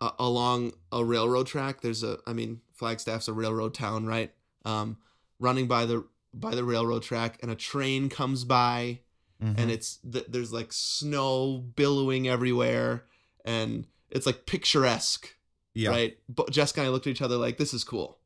uh, 0.00 0.10
along 0.18 0.72
a 0.90 1.04
railroad 1.04 1.46
track 1.46 1.80
there's 1.80 2.02
a 2.02 2.18
i 2.26 2.32
mean 2.32 2.60
flagstaff's 2.72 3.28
a 3.28 3.32
railroad 3.32 3.74
town 3.74 4.04
right 4.06 4.32
um 4.64 4.96
running 5.38 5.68
by 5.68 5.86
the 5.86 6.04
by 6.34 6.54
the 6.56 6.64
railroad 6.64 7.02
track 7.04 7.38
and 7.42 7.52
a 7.52 7.54
train 7.54 8.08
comes 8.08 8.42
by 8.42 8.98
Mhm. 9.42 9.58
and 9.58 9.70
it's 9.70 9.96
th- 10.10 10.26
there's 10.28 10.52
like 10.52 10.72
snow 10.72 11.58
billowing 11.74 12.28
everywhere 12.28 13.04
and 13.44 13.86
it's 14.10 14.26
like 14.26 14.46
picturesque 14.46 15.34
yeah. 15.74 15.90
right 15.90 16.18
but 16.28 16.50
jessica 16.50 16.80
and 16.80 16.86
i 16.88 16.90
looked 16.92 17.06
at 17.06 17.10
each 17.10 17.22
other 17.22 17.36
like 17.36 17.56
this 17.58 17.74
is 17.74 17.82
cool 17.84 18.18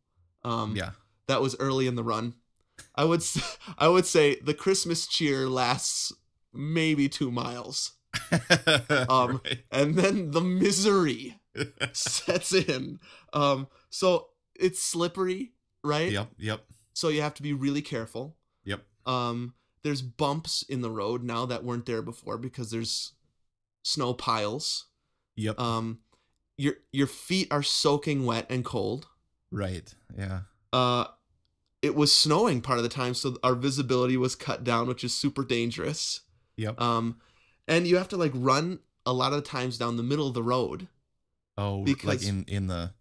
um 0.44 0.76
Yeah. 0.76 0.90
that 1.28 1.40
was 1.40 1.56
early 1.58 1.86
in 1.86 1.94
the 1.94 2.04
run 2.04 2.34
i 2.94 3.04
would 3.04 3.20
s- 3.20 3.58
i 3.78 3.88
would 3.88 4.04
say 4.06 4.36
the 4.40 4.52
christmas 4.54 5.06
cheer 5.06 5.48
lasts 5.48 6.12
maybe 6.52 7.08
two 7.08 7.30
miles 7.30 7.92
Um, 9.08 9.40
Right. 9.44 9.62
and 9.70 9.94
then 9.94 10.30
the 10.32 10.40
misery 10.40 11.38
sets 11.92 12.52
in 12.52 12.98
um 13.32 13.68
so 13.90 14.28
it's 14.54 14.82
slippery 14.82 15.52
right 15.84 16.10
yep. 16.12 16.28
Yep. 16.38 16.60
so 16.92 17.08
you 17.08 17.22
have 17.22 17.34
to 17.34 17.42
be 17.42 17.52
really 17.52 17.82
careful 17.82 18.36
Yep. 18.64 18.80
um 19.06 19.54
there's 19.86 20.02
bumps 20.02 20.62
in 20.68 20.80
the 20.80 20.90
road 20.90 21.22
now 21.22 21.46
that 21.46 21.62
weren't 21.64 21.86
there 21.86 22.02
before 22.02 22.36
because 22.36 22.70
there's 22.70 23.12
snow 23.82 24.12
piles 24.12 24.86
Yep. 25.36 25.60
um 25.60 26.00
your 26.58 26.74
your 26.92 27.06
feet 27.06 27.48
are 27.50 27.62
soaking 27.62 28.24
wet 28.26 28.46
and 28.50 28.64
cold 28.64 29.06
right. 29.50 29.94
Yeah. 30.18 30.40
uh 30.72 31.04
it 31.82 31.94
was 31.94 32.12
snowing 32.12 32.60
part 32.62 32.78
of 32.78 32.82
the 32.82 32.88
time 32.88 33.14
so 33.14 33.36
our 33.44 33.54
visibility 33.54 34.16
was 34.16 34.34
cut 34.34 34.64
down 34.64 34.88
which 34.88 35.04
is 35.04 35.14
super 35.14 35.44
dangerous 35.44 36.22
Yep. 36.56 36.80
um 36.80 37.20
and 37.68 37.86
you 37.86 37.96
have 37.96 38.08
to 38.08 38.16
like 38.16 38.32
run 38.34 38.80
a 39.04 39.12
lot 39.12 39.32
of 39.32 39.44
times 39.44 39.78
down 39.78 39.96
the 39.96 40.02
middle 40.02 40.26
of 40.26 40.34
the 40.34 40.42
road 40.42 40.88
oh, 41.56 41.76
like 41.78 41.84
because- 41.86 42.26
in 42.26 42.44
in 42.48 42.66
the 42.66 42.92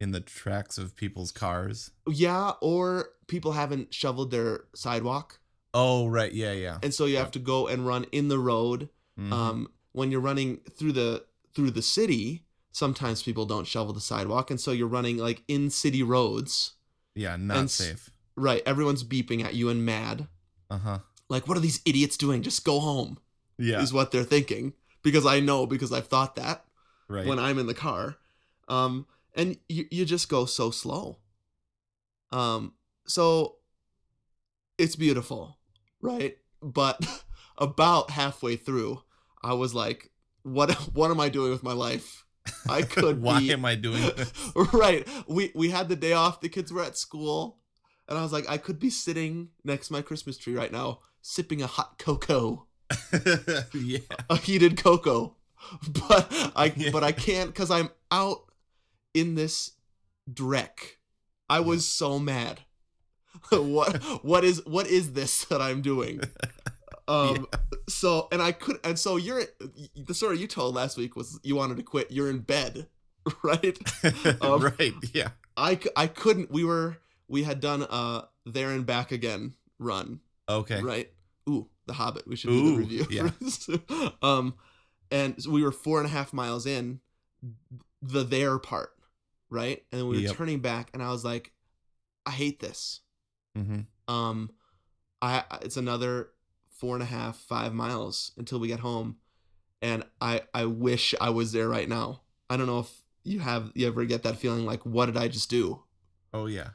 in 0.00 0.12
the 0.12 0.20
tracks 0.20 0.78
of 0.78 0.94
people's 0.94 1.32
cars. 1.32 1.90
yeah 2.08 2.52
or 2.60 3.08
people 3.26 3.52
haven't 3.52 3.92
shoveled 3.92 4.30
their 4.30 4.66
sidewalk 4.74 5.40
Oh, 5.74 6.06
right. 6.08 6.32
Yeah. 6.32 6.52
Yeah. 6.52 6.78
and 6.82 6.92
so 6.94 7.04
you 7.06 7.16
have 7.18 7.30
to 7.32 7.38
go 7.38 7.66
and 7.68 7.86
run 7.86 8.04
in 8.12 8.28
the 8.28 8.38
road 8.38 8.88
Mhm. 9.18 9.32
um, 9.32 9.68
when 9.92 10.10
you're 10.10 10.20
running 10.20 10.58
through 10.70 10.92
the 10.92 11.24
through 11.54 11.70
the 11.72 11.82
city 11.82 12.44
sometimes 12.72 13.22
people 13.22 13.44
don't 13.46 13.66
shovel 13.66 13.92
the 13.92 14.00
sidewalk 14.00 14.50
and 14.50 14.60
so 14.60 14.70
you're 14.70 14.86
running 14.86 15.16
like 15.18 15.42
in 15.48 15.70
city 15.70 16.02
roads 16.02 16.72
yeah. 17.14 17.36
Not 17.36 17.56
and 17.58 17.70
safe. 17.70 18.10
right 18.36 18.62
everyone's 18.64 19.02
beeping 19.02 19.44
at 19.44 19.54
you 19.54 19.68
and 19.68 19.84
mad 19.84 20.28
Uh 20.70 20.78
huh. 20.78 20.98
like 21.28 21.48
what 21.48 21.56
are 21.56 21.60
these 21.60 21.80
idiots 21.84 22.16
doing 22.16 22.42
just 22.42 22.64
go 22.64 22.78
home 22.80 23.18
Yeah. 23.58 23.80
is 23.82 23.92
what 23.92 24.12
they're 24.12 24.22
thinking 24.36 24.74
because 25.02 25.26
i 25.26 25.40
know 25.40 25.66
because 25.66 25.92
i've 25.92 26.06
thought 26.06 26.36
that 26.36 26.64
right. 27.08 27.26
when 27.26 27.38
i'm 27.40 27.58
in 27.58 27.66
the 27.66 27.74
car 27.74 28.16
um, 28.68 29.06
and 29.34 29.56
you, 29.68 29.86
you 29.90 30.04
just 30.04 30.28
go 30.28 30.44
so 30.46 30.70
slow 30.70 31.18
um, 32.30 32.74
so 33.06 33.56
it's 34.76 34.94
beautiful 34.96 35.57
right? 36.00 36.36
But 36.62 37.04
about 37.58 38.10
halfway 38.10 38.54
through 38.54 39.02
i 39.42 39.52
was 39.52 39.74
like 39.74 40.10
what 40.42 40.70
what 40.94 41.10
am 41.10 41.18
i 41.20 41.28
doing 41.28 41.50
with 41.50 41.62
my 41.64 41.72
life? 41.72 42.24
I 42.68 42.82
could 42.94 43.20
Why 43.20 43.40
be 43.40 43.52
am 43.52 43.64
I 43.64 43.74
doing 43.74 44.00
this? 44.16 44.32
right. 44.72 45.06
We 45.28 45.52
we 45.54 45.68
had 45.70 45.88
the 45.88 45.96
day 45.96 46.12
off 46.12 46.40
the 46.40 46.48
kids 46.48 46.72
were 46.72 46.82
at 46.82 46.96
school 46.96 47.58
and 48.08 48.16
i 48.18 48.22
was 48.22 48.32
like 48.32 48.48
i 48.48 48.56
could 48.58 48.78
be 48.78 48.90
sitting 48.90 49.48
next 49.64 49.88
to 49.88 49.92
my 49.92 50.02
christmas 50.02 50.38
tree 50.38 50.54
right 50.54 50.72
now 50.72 51.00
sipping 51.20 51.60
a 51.62 51.66
hot 51.66 51.98
cocoa. 51.98 52.66
Yeah. 53.74 53.98
a 54.30 54.36
heated 54.36 54.76
cocoa. 54.82 55.36
But 56.08 56.52
i 56.56 56.72
Yeah. 56.76 56.90
but 56.90 57.04
i 57.04 57.12
can't 57.12 57.50
because 57.52 57.70
i'm 57.70 57.90
out 58.10 58.44
in 59.14 59.34
this 59.34 59.72
dreck. 60.32 60.96
I 61.50 61.60
was 61.60 61.86
so 61.86 62.18
mad 62.18 62.60
what 63.50 64.02
what 64.24 64.44
is 64.44 64.64
what 64.66 64.86
is 64.86 65.12
this 65.12 65.44
that 65.46 65.60
i'm 65.60 65.82
doing 65.82 66.20
um 67.08 67.46
so 67.88 68.28
and 68.32 68.42
i 68.42 68.52
could 68.52 68.78
and 68.84 68.98
so 68.98 69.16
you're 69.16 69.42
the 69.96 70.14
story 70.14 70.38
you 70.38 70.46
told 70.46 70.74
last 70.74 70.96
week 70.96 71.16
was 71.16 71.38
you 71.42 71.56
wanted 71.56 71.76
to 71.76 71.82
quit 71.82 72.10
you're 72.10 72.30
in 72.30 72.40
bed 72.40 72.86
right 73.42 73.78
Um, 74.42 74.62
right. 74.62 74.92
Yeah. 75.12 75.28
I 75.56 75.78
I 75.96 76.06
couldn't 76.06 76.50
we 76.50 76.64
were 76.64 76.98
we 77.28 77.42
had 77.42 77.60
done 77.60 77.82
a 77.88 78.24
there 78.46 78.70
and 78.70 78.86
back 78.86 79.12
again 79.12 79.54
run 79.78 80.20
Okay. 80.48 80.80
right 80.82 81.10
ooh 81.48 81.68
the 81.86 81.92
hobbit 81.94 82.26
we 82.28 82.36
should 82.36 82.50
do 82.50 82.70
the 82.72 82.76
review 82.76 83.06
yeah. 83.10 83.30
um 84.22 84.54
and 85.10 85.42
so 85.42 85.50
we 85.50 85.62
were 85.62 85.72
four 85.72 85.98
and 85.98 86.06
a 86.06 86.10
half 86.10 86.32
miles 86.32 86.66
in 86.66 87.00
the 88.02 88.22
there 88.24 88.58
part 88.58 88.90
right 89.50 89.84
and 89.92 90.02
we 90.08 90.16
were 90.16 90.22
Yep. 90.22 90.36
turning 90.36 90.60
back 90.60 90.90
and 90.92 91.02
i 91.02 91.10
was 91.10 91.24
like 91.24 91.52
i 92.26 92.30
hate 92.30 92.60
this 92.60 93.00
Mm-hmm. 93.56 94.12
um 94.12 94.50
i 95.20 95.42
it's 95.62 95.76
another 95.76 96.28
four 96.70 96.94
and 96.94 97.02
a 97.02 97.06
half 97.06 97.36
five 97.36 97.74
miles 97.74 98.32
until 98.36 98.60
we 98.60 98.68
get 98.68 98.80
home 98.80 99.16
and 99.82 100.04
i 100.20 100.42
i 100.54 100.64
wish 100.64 101.14
i 101.20 101.30
was 101.30 101.52
there 101.52 101.68
right 101.68 101.88
now. 101.88 102.22
I 102.50 102.56
don't 102.56 102.66
know 102.66 102.78
if 102.80 102.90
you 103.24 103.40
have 103.40 103.72
you 103.74 103.86
ever 103.86 104.04
get 104.04 104.22
that 104.22 104.36
feeling 104.36 104.64
like 104.64 104.86
what 104.86 105.06
did 105.06 105.16
i 105.16 105.28
just 105.28 105.50
do? 105.50 105.82
Oh 106.32 106.46
yeah. 106.46 106.68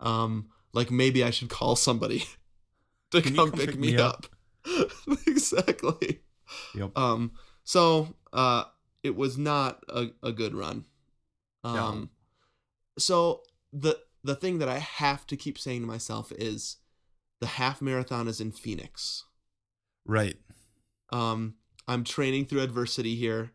um 0.00 0.48
like 0.72 0.90
maybe 0.90 1.22
i 1.22 1.30
should 1.30 1.50
call 1.50 1.76
somebody 1.76 2.24
to 3.10 3.20
you 3.20 3.34
come, 3.34 3.52
pick, 3.52 3.76
me 3.78 3.96
up, 3.96 4.26
exactly. 5.26 6.20
Yep. 6.74 6.96
um 6.96 7.32
so 7.64 8.14
uh 8.32 8.64
it 9.02 9.14
was 9.14 9.36
not 9.36 9.82
a, 9.88 10.08
a 10.22 10.32
good 10.32 10.54
run. 10.54 10.86
Um 11.62 12.10
so 12.98 13.42
the 13.72 13.98
the 14.24 14.34
thing 14.34 14.58
that 14.58 14.68
i 14.68 14.78
have 14.78 15.26
to 15.26 15.36
keep 15.36 15.58
saying 15.58 15.82
to 15.82 15.86
myself 15.86 16.32
is 16.32 16.78
the 17.40 17.46
half 17.46 17.82
marathon 17.82 18.26
is 18.26 18.40
in 18.40 18.50
phoenix. 18.50 19.24
Right. 20.06 20.36
um 21.10 21.54
i'm 21.86 22.02
training 22.04 22.46
through 22.46 22.62
adversity 22.62 23.14
here. 23.14 23.52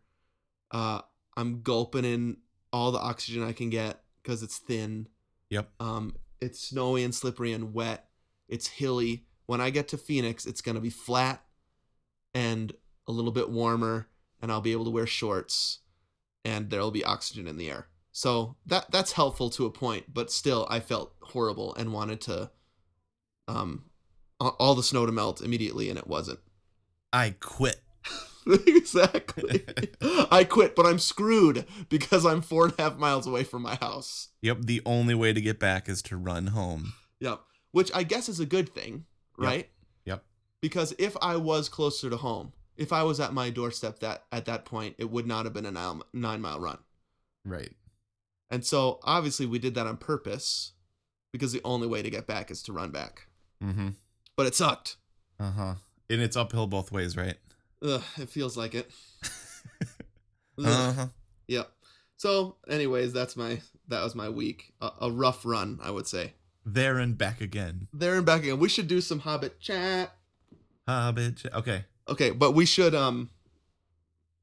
Uh 0.70 1.00
i'm 1.36 1.62
gulping 1.62 2.04
in 2.04 2.36
all 2.72 2.92
the 2.92 2.98
oxygen 2.98 3.42
i 3.42 3.52
can 3.52 3.68
get 3.68 4.00
because 4.22 4.42
it's 4.42 4.58
thin. 4.58 5.08
Yep. 5.50 5.68
um 5.80 6.14
it's 6.40 6.60
snowy 6.60 7.04
and 7.04 7.14
slippery 7.14 7.52
and 7.52 7.74
wet. 7.74 8.08
It's 8.48 8.68
hilly. 8.68 9.26
When 9.46 9.60
i 9.60 9.70
get 9.70 9.88
to 9.88 9.98
phoenix 9.98 10.46
it's 10.46 10.60
going 10.62 10.76
to 10.76 10.80
be 10.80 10.90
flat 10.90 11.42
and 12.32 12.72
a 13.08 13.12
little 13.12 13.32
bit 13.32 13.50
warmer 13.50 14.06
and 14.40 14.52
i'll 14.52 14.60
be 14.60 14.70
able 14.70 14.84
to 14.84 14.90
wear 14.90 15.06
shorts 15.06 15.80
and 16.44 16.70
there'll 16.70 16.92
be 16.92 17.04
oxygen 17.04 17.48
in 17.48 17.56
the 17.56 17.68
air 17.68 17.88
so 18.12 18.56
that 18.66 18.90
that's 18.90 19.12
helpful 19.12 19.50
to 19.50 19.66
a 19.66 19.70
point 19.70 20.12
but 20.12 20.30
still 20.32 20.66
i 20.70 20.80
felt 20.80 21.14
horrible 21.22 21.74
and 21.76 21.92
wanted 21.92 22.20
to 22.20 22.50
um 23.48 23.84
all 24.40 24.74
the 24.74 24.82
snow 24.82 25.06
to 25.06 25.12
melt 25.12 25.40
immediately 25.40 25.88
and 25.90 25.98
it 25.98 26.06
wasn't 26.06 26.38
I 27.12 27.34
quit. 27.40 27.80
exactly 28.66 29.64
i 30.30 30.44
quit 30.44 30.74
but 30.74 30.86
i'm 30.86 30.98
screwed 30.98 31.66
because 31.88 32.24
i'm 32.24 32.40
four 32.40 32.64
and 32.64 32.74
a 32.78 32.82
half 32.82 32.96
miles 32.96 33.26
away 33.26 33.44
from 33.44 33.62
my 33.62 33.74
house 33.76 34.28
Yep. 34.42 34.62
The 34.62 34.80
only 34.86 35.14
way 35.14 35.32
to 35.34 35.40
get 35.42 35.58
back 35.60 35.86
is 35.86 36.00
to 36.04 36.16
run 36.16 36.46
home. 36.48 36.94
Yep. 37.20 37.40
Which 37.72 37.90
I 37.94 38.04
guess 38.04 38.26
is 38.30 38.40
a 38.40 38.46
good 38.46 38.70
thing, 38.74 39.04
Yep. 39.38 39.46
right? 39.46 39.68
Yep. 40.06 40.24
Because 40.62 40.94
if 40.98 41.14
I 41.20 41.36
was 41.36 41.68
closer 41.68 42.08
to 42.08 42.16
home, 42.16 42.54
if 42.76 42.90
I 42.90 43.02
was 43.02 43.20
at 43.20 43.34
my 43.34 43.50
doorstep 43.50 43.98
that 43.98 44.24
at 44.32 44.46
that 44.46 44.64
point, 44.64 44.94
it 44.98 45.10
would 45.10 45.26
not 45.26 45.44
have 45.44 45.52
been 45.52 45.66
a 45.66 45.70
nine, 45.70 46.00
nine 46.14 46.40
mile 46.40 46.58
run. 46.58 46.78
Right. 47.44 47.70
And 48.50 48.64
so 48.64 48.98
obviously 49.04 49.46
we 49.46 49.58
did 49.58 49.74
that 49.76 49.86
on 49.86 49.96
purpose 49.96 50.72
because 51.32 51.52
the 51.52 51.60
only 51.64 51.86
way 51.86 52.02
to 52.02 52.10
get 52.10 52.26
back 52.26 52.50
is 52.50 52.62
to 52.64 52.72
run 52.72 52.90
back. 52.90 53.28
Mm-hmm. 53.62 53.90
But 54.36 54.46
it 54.46 54.54
sucked. 54.54 54.96
Uh 55.38 55.50
huh. 55.52 55.74
And 56.08 56.20
it's 56.20 56.36
uphill 56.36 56.66
both 56.66 56.90
ways, 56.90 57.16
right? 57.16 57.36
Ugh, 57.82 58.02
it 58.18 58.28
feels 58.28 58.56
like 58.56 58.74
it. 58.74 58.90
Uh 60.62 60.92
huh. 60.92 61.06
Yep. 61.48 61.70
So, 62.18 62.56
anyways, 62.68 63.12
that's 63.14 63.34
my 63.36 63.60
that 63.88 64.02
was 64.04 64.14
my 64.14 64.28
week. 64.28 64.74
A, 64.82 64.90
a 65.02 65.10
rough 65.10 65.46
run, 65.46 65.78
I 65.82 65.90
would 65.90 66.06
say. 66.06 66.34
There 66.66 66.98
and 66.98 67.16
back 67.16 67.40
again. 67.40 67.88
There 67.94 68.16
and 68.16 68.26
back 68.26 68.42
again. 68.42 68.58
We 68.58 68.68
should 68.68 68.86
do 68.86 69.00
some 69.00 69.20
Hobbit 69.20 69.58
chat. 69.58 70.12
Hobbit. 70.86 71.36
ch- 71.38 71.46
Okay. 71.54 71.84
Okay, 72.08 72.30
but 72.30 72.52
we 72.52 72.66
should 72.66 72.94
um 72.94 73.30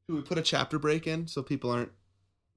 should 0.06 0.16
we 0.16 0.22
put 0.22 0.38
a 0.40 0.42
chapter 0.42 0.80
break 0.80 1.06
in 1.06 1.28
so 1.28 1.44
people 1.44 1.70
aren't 1.70 1.92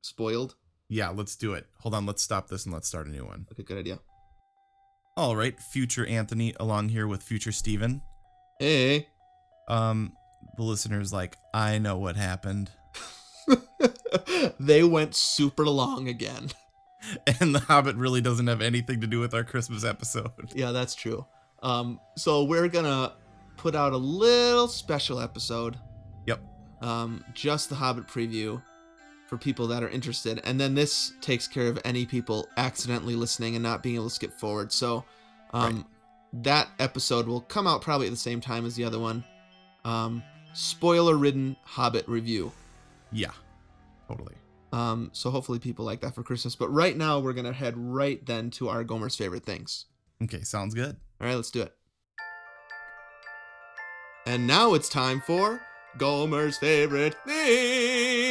spoiled? 0.03 0.55
Yeah, 0.91 1.11
let's 1.11 1.37
do 1.37 1.55
it. 1.55 1.67
Hold 1.79 1.95
on. 1.95 2.05
Let's 2.05 2.21
stop 2.21 2.49
this 2.49 2.65
and 2.67 2.75
let's 2.75 2.89
start 2.89 3.07
a 3.07 3.11
new 3.11 3.25
one. 3.25 3.47
Okay, 3.53 3.63
good 3.63 3.79
idea. 3.79 4.01
All 5.17 5.37
right. 5.37 5.59
Future 5.59 6.05
Anthony 6.05 6.53
along 6.59 6.89
here 6.89 7.07
with 7.07 7.23
future 7.23 7.53
Steven. 7.53 8.03
Hey. 8.59 9.07
Um, 9.69 10.13
the 10.57 10.65
listener's 10.65 11.13
like, 11.13 11.37
I 11.55 11.79
know 11.79 11.97
what 11.97 12.17
happened. 12.17 12.71
they 14.61 14.83
went 14.83 15.15
super 15.15 15.65
long 15.65 16.09
again. 16.09 16.51
And 17.41 17.55
The 17.55 17.61
Hobbit 17.61 17.97
really 17.97 18.21
doesn't 18.21 18.47
have 18.47 18.61
anything 18.61 19.01
to 19.01 19.07
do 19.07 19.21
with 19.21 19.33
our 19.33 19.43
Christmas 19.43 19.85
episode. 19.85 20.33
Yeah, 20.55 20.71
that's 20.73 20.95
true. 20.95 21.25
Um, 21.63 21.99
so 22.19 22.45
we're 22.45 22.69
gonna 22.69 23.15
put 23.57 23.75
out 23.75 23.95
a 23.95 23.97
little 23.97 24.69
special 24.69 25.19
episode. 25.19 25.79
Yep. 26.27 26.41
Um, 26.83 27.25
just 27.33 27.71
the 27.71 27.75
Hobbit 27.75 28.07
preview 28.07 28.63
for 29.31 29.39
people 29.39 29.69
that 29.69 29.83
are 29.85 29.89
interested, 29.89 30.41
and 30.43 30.61
then 30.61 30.75
this 30.75 31.13
takes 31.21 31.47
care 31.47 31.69
of 31.69 31.79
any 31.85 32.05
people 32.05 32.49
accidentally 32.57 33.15
listening 33.15 33.55
and 33.55 33.63
not 33.63 33.81
being 33.81 33.95
able 33.95 34.09
to 34.09 34.11
skip 34.11 34.33
forward. 34.33 34.73
So, 34.73 35.05
um, 35.55 35.87
that 36.33 36.69
episode 36.81 37.29
will 37.29 37.41
come 37.43 37.69
out 37.69 37.81
probably 37.81 38.09
at 38.09 38.11
the 38.11 38.17
same 38.17 38.41
time 38.41 38.67
as 38.67 38.75
the 38.75 38.83
other 38.83 38.99
one. 38.99 39.23
Um, 39.85 40.25
spoiler-ridden 40.53 41.57
Hobbit 41.63 42.09
review. 42.09 42.51
Yeah, 43.13 43.31
totally. 44.09 44.35
Um, 44.73 45.11
so 45.13 45.31
hopefully 45.31 45.61
people 45.61 45.85
like 45.85 46.01
that 46.01 46.15
for 46.15 46.25
Christmas. 46.25 46.57
But 46.57 46.69
right 46.71 46.97
now 46.97 47.21
we're 47.21 47.33
gonna 47.33 47.53
head 47.53 47.75
right 47.77 48.25
then 48.27 48.51
to 48.53 48.69
our 48.69 48.83
Gomer's 48.83 49.15
favorite 49.15 49.45
things. 49.45 49.87
Okay, 50.23 50.43
sounds 50.43 50.75
good. 50.75 50.97
All 51.21 51.27
right, 51.29 51.37
let's 51.37 51.53
do 51.53 51.63
it. 51.63 51.73
And 54.27 54.47
now 54.47 54.75
it's 54.75 54.89
time 54.89 55.23
for 55.25 55.61
Gomer's 55.99 56.59
favorite 56.59 57.17
things. 57.27 58.30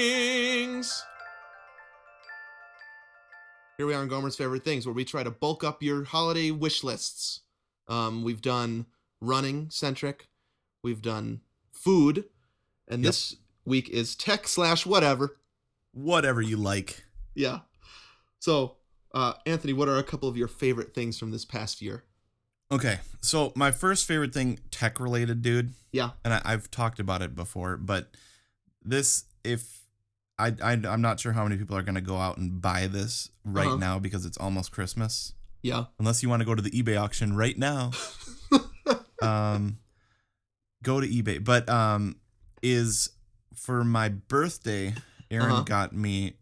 Here 3.80 3.88
we 3.88 3.94
are 3.94 4.02
on 4.02 4.10
Gomer's 4.10 4.36
favorite 4.36 4.66
things, 4.66 4.86
where 4.86 4.92
we 4.94 5.06
try 5.06 5.24
to 5.24 5.32
bulk 5.32 5.64
up 5.64 5.82
your 5.82 6.04
holiday 6.04 6.52
wish 6.52 6.84
lists. 6.84 7.44
Um, 7.88 8.26
we've 8.26 8.42
done 8.42 8.88
running 9.22 9.70
centric, 9.70 10.28
we've 10.84 11.02
done 11.02 11.40
food, 11.72 12.26
and 12.90 13.02
Yep. 13.02 13.08
this 13.08 13.36
week 13.64 13.88
is 13.88 14.18
tech 14.18 14.50
slash 14.50 14.86
whatever. 14.86 15.38
Whatever 15.94 16.42
you 16.42 16.58
like. 16.58 17.06
Yeah. 17.34 17.60
So, 18.40 18.76
uh, 19.14 19.36
Anthony, 19.46 19.72
what 19.72 19.88
are 19.88 19.98
a 19.98 20.04
couple 20.04 20.28
of 20.28 20.36
your 20.36 20.50
favorite 20.50 20.94
things 20.94 21.18
from 21.18 21.32
this 21.32 21.46
past 21.46 21.82
year? 21.82 22.04
Okay, 22.74 23.00
so 23.22 23.54
my 23.56 23.72
first 23.72 24.06
favorite 24.06 24.34
thing, 24.34 24.60
tech 24.72 25.00
related, 25.00 25.42
dude, 25.42 25.74
Yeah. 25.94 26.10
and 26.26 26.34
I, 26.34 26.42
I've 26.44 26.70
talked 26.70 27.00
about 27.00 27.22
it 27.22 27.34
before, 27.34 27.78
but 27.78 28.18
this, 28.84 29.24
if 29.46 29.79
I, 30.40 30.48
I 30.64 30.72
I'm 30.74 31.02
not 31.02 31.20
sure 31.20 31.34
how 31.34 31.44
many 31.44 31.58
people 31.58 31.76
are 31.78 31.84
gonna 31.84 32.02
go 32.02 32.18
out 32.18 32.38
and 32.38 32.62
buy 32.62 32.88
this 32.88 33.30
right 33.44 33.68
Uh-huh. 33.68 33.76
now 33.78 34.00
because 34.00 34.26
it's 34.26 34.38
almost 34.38 34.72
Christmas. 34.72 35.34
Yeah. 35.62 35.86
Unless 36.00 36.24
you 36.24 36.30
want 36.30 36.40
to 36.42 36.46
go 36.46 36.56
to 36.56 36.62
the 36.62 36.72
eBay 36.72 37.00
auction 37.00 37.36
right 37.36 37.58
now, 37.58 37.92
um, 39.22 39.78
go 40.84 41.02
to 41.02 41.08
eBay. 41.08 41.44
But 41.44 41.68
um, 41.70 42.16
is 42.64 43.10
for 43.54 43.84
my 43.84 44.10
birthday, 44.10 44.96
Aaron 45.30 45.52
Uh-huh. 45.52 45.62
got 45.64 45.94
me, 45.94 46.34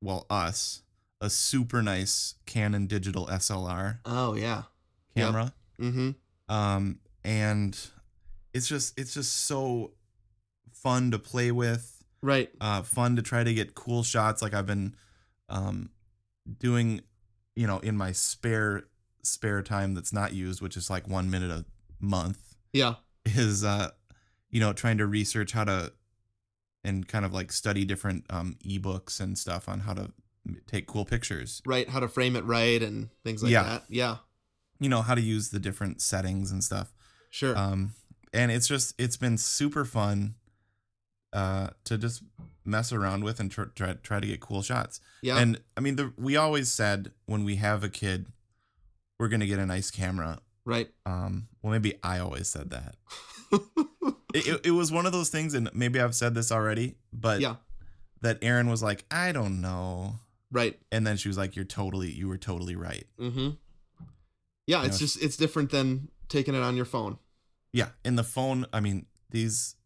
well, 0.00 0.26
us, 0.30 0.82
a 1.20 1.28
super 1.30 1.82
nice 1.82 2.34
Canon 2.46 2.86
digital 2.86 3.26
SLR 3.26 3.98
oh 4.04 4.34
yeah. 4.34 4.62
Yep. 5.14 5.26
camera. 5.26 5.52
Mm-hmm. 5.80 6.10
um 6.54 6.98
and 7.24 7.78
it's 8.54 8.68
just 8.68 8.98
it's 8.98 9.12
just 9.14 9.32
so 9.46 9.92
fun 10.72 11.10
to 11.10 11.18
play 11.18 11.50
with 11.50 11.95
Right. 12.26 12.50
uh 12.60 12.82
fun 12.82 13.16
to 13.16 13.22
try 13.22 13.44
to 13.44 13.54
get 13.54 13.74
cool 13.74 14.02
shots 14.02 14.42
like 14.42 14.52
i've 14.54 14.66
been 14.66 14.94
um 15.48 15.90
doing 16.58 17.00
you 17.54 17.66
know 17.66 17.78
in 17.78 17.96
my 17.96 18.12
spare 18.12 18.84
spare 19.22 19.62
time 19.62 19.94
that's 19.94 20.12
not 20.12 20.32
used 20.32 20.60
which 20.60 20.76
is 20.76 20.90
like 20.90 21.08
one 21.08 21.30
minute 21.30 21.50
a 21.50 21.64
month 22.00 22.56
Yeah. 22.72 22.94
is 23.24 23.64
uh 23.64 23.90
you 24.50 24.60
know 24.60 24.72
trying 24.72 24.98
to 24.98 25.06
research 25.06 25.52
how 25.52 25.64
to 25.64 25.92
and 26.84 27.06
kind 27.08 27.24
of 27.24 27.32
like 27.34 27.50
study 27.52 27.84
different 27.84 28.24
um 28.30 28.56
ebooks 28.64 29.20
and 29.20 29.36
stuff 29.38 29.68
on 29.68 29.80
how 29.80 29.94
to 29.94 30.10
take 30.66 30.86
cool 30.86 31.04
pictures 31.04 31.60
Right. 31.66 31.88
How 31.88 31.98
to 32.00 32.06
frame 32.08 32.36
it 32.36 32.44
right 32.44 32.80
and 32.82 33.08
things 33.24 33.42
like 33.42 33.50
Yeah. 33.50 33.64
that. 33.64 33.84
Yeah. 33.88 34.16
you 34.78 34.88
know 34.88 35.02
how 35.02 35.14
to 35.16 35.20
use 35.20 35.50
the 35.50 35.58
different 35.58 36.00
settings 36.00 36.52
and 36.52 36.62
stuff 36.62 36.92
Sure. 37.30 37.56
um 37.56 37.92
and 38.32 38.52
it's 38.52 38.68
just 38.68 38.94
it's 38.98 39.16
been 39.16 39.38
super 39.38 39.84
fun 39.84 40.34
uh 41.32 41.68
to 41.84 41.98
just 41.98 42.22
mess 42.64 42.92
around 42.92 43.22
with 43.24 43.38
and 43.40 43.50
try 43.50 43.64
try, 43.74 43.92
try 44.02 44.20
to 44.20 44.26
get 44.26 44.40
cool 44.40 44.62
shots 44.62 45.00
yeah. 45.22 45.38
and 45.38 45.60
i 45.76 45.80
mean 45.80 45.96
the 45.96 46.12
we 46.16 46.36
always 46.36 46.70
said 46.70 47.12
when 47.26 47.44
we 47.44 47.56
have 47.56 47.84
a 47.84 47.88
kid 47.88 48.26
we're 49.18 49.28
gonna 49.28 49.46
get 49.46 49.58
a 49.58 49.66
nice 49.66 49.90
camera 49.90 50.38
right. 50.64 50.88
um 51.04 51.48
well 51.62 51.72
maybe 51.72 51.94
i 52.02 52.18
always 52.18 52.48
said 52.48 52.70
that 52.70 52.96
it, 54.34 54.46
it, 54.46 54.66
it 54.66 54.70
was 54.72 54.90
one 54.90 55.06
of 55.06 55.12
those 55.12 55.28
things 55.28 55.54
and 55.54 55.70
maybe 55.74 56.00
i've 56.00 56.14
said 56.14 56.34
this 56.34 56.50
already 56.50 56.96
but 57.12 57.40
yeah. 57.40 57.56
that 58.22 58.38
aaron 58.42 58.68
was 58.68 58.82
like 58.82 59.04
i 59.10 59.32
don't 59.32 59.60
know 59.60 60.14
Right. 60.52 60.78
and 60.92 61.04
then 61.06 61.16
she 61.16 61.28
was 61.28 61.36
like 61.36 61.56
you're 61.56 61.64
totally 61.64 62.10
you 62.10 62.28
were 62.28 62.38
totally 62.38 62.76
right 62.76 63.04
Mm-hmm. 63.20 63.50
Yeah. 64.66 64.80
You 64.80 64.86
It's 64.86 64.96
know, 64.96 64.98
just 65.06 65.22
it's 65.22 65.36
different 65.36 65.70
than 65.70 66.08
taking 66.28 66.54
it 66.54 66.62
on 66.62 66.76
your 66.76 66.84
phone. 66.84 67.18
Yeah, 67.72 67.90
and 68.04 68.18
the 68.18 68.24
phone, 68.24 68.66
I 68.72 68.80
mean, 68.80 69.06
these 69.30 69.76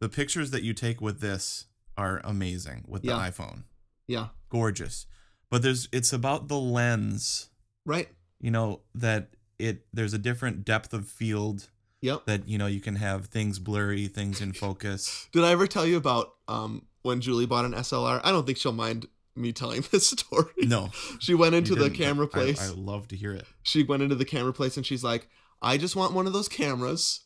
the 0.00 0.08
pictures 0.08 0.50
that 0.52 0.62
you 0.62 0.72
take 0.74 1.00
with 1.00 1.20
this 1.20 1.66
are 1.96 2.20
amazing 2.24 2.84
with 2.86 3.02
the 3.02 3.08
Yeah. 3.08 3.30
iPhone. 3.30 3.64
Yeah. 4.06 4.28
Gorgeous. 4.48 5.06
But 5.50 5.62
there's 5.62 5.88
it's 5.92 6.12
about 6.12 6.48
the 6.48 6.58
lens, 6.58 7.48
Right. 7.84 8.08
you 8.40 8.50
know, 8.50 8.82
that 8.94 9.30
it 9.58 9.86
there's 9.92 10.14
a 10.14 10.18
different 10.18 10.64
depth 10.64 10.92
of 10.94 11.08
field 11.08 11.68
Yep. 12.00 12.26
that 12.26 12.46
you 12.48 12.58
know 12.58 12.66
you 12.66 12.80
can 12.80 12.96
have 12.96 13.26
things 13.26 13.58
blurry, 13.58 14.06
things 14.06 14.40
in 14.40 14.52
focus. 14.52 15.26
Did 15.32 15.42
I 15.44 15.50
ever 15.50 15.66
tell 15.66 15.84
you 15.86 15.96
about 15.96 16.34
um 16.46 16.86
when 17.02 17.20
Julie 17.20 17.46
bought 17.46 17.64
an 17.64 17.72
SLR? 17.74 18.20
I 18.22 18.30
don't 18.30 18.46
think 18.46 18.58
she'll 18.58 18.72
mind 18.72 19.08
me 19.34 19.52
telling 19.52 19.82
this 19.90 20.08
story. 20.08 20.52
No. 20.58 20.90
She 21.18 21.34
went 21.34 21.54
into 21.54 21.74
the 21.74 21.90
camera 21.90 22.26
I- 22.26 22.28
place. 22.28 22.60
I, 22.60 22.72
love 22.74 23.08
to 23.08 23.16
hear 23.16 23.32
it. 23.32 23.46
she 23.62 23.82
went 23.82 24.02
into 24.02 24.14
the 24.14 24.24
camera 24.24 24.52
place 24.52 24.76
and 24.76 24.84
she's 24.86 25.02
like, 25.04 25.28
I 25.60 25.76
just 25.78 25.96
want 25.96 26.12
one 26.12 26.26
of 26.28 26.32
those 26.32 26.48
cameras 26.48 27.20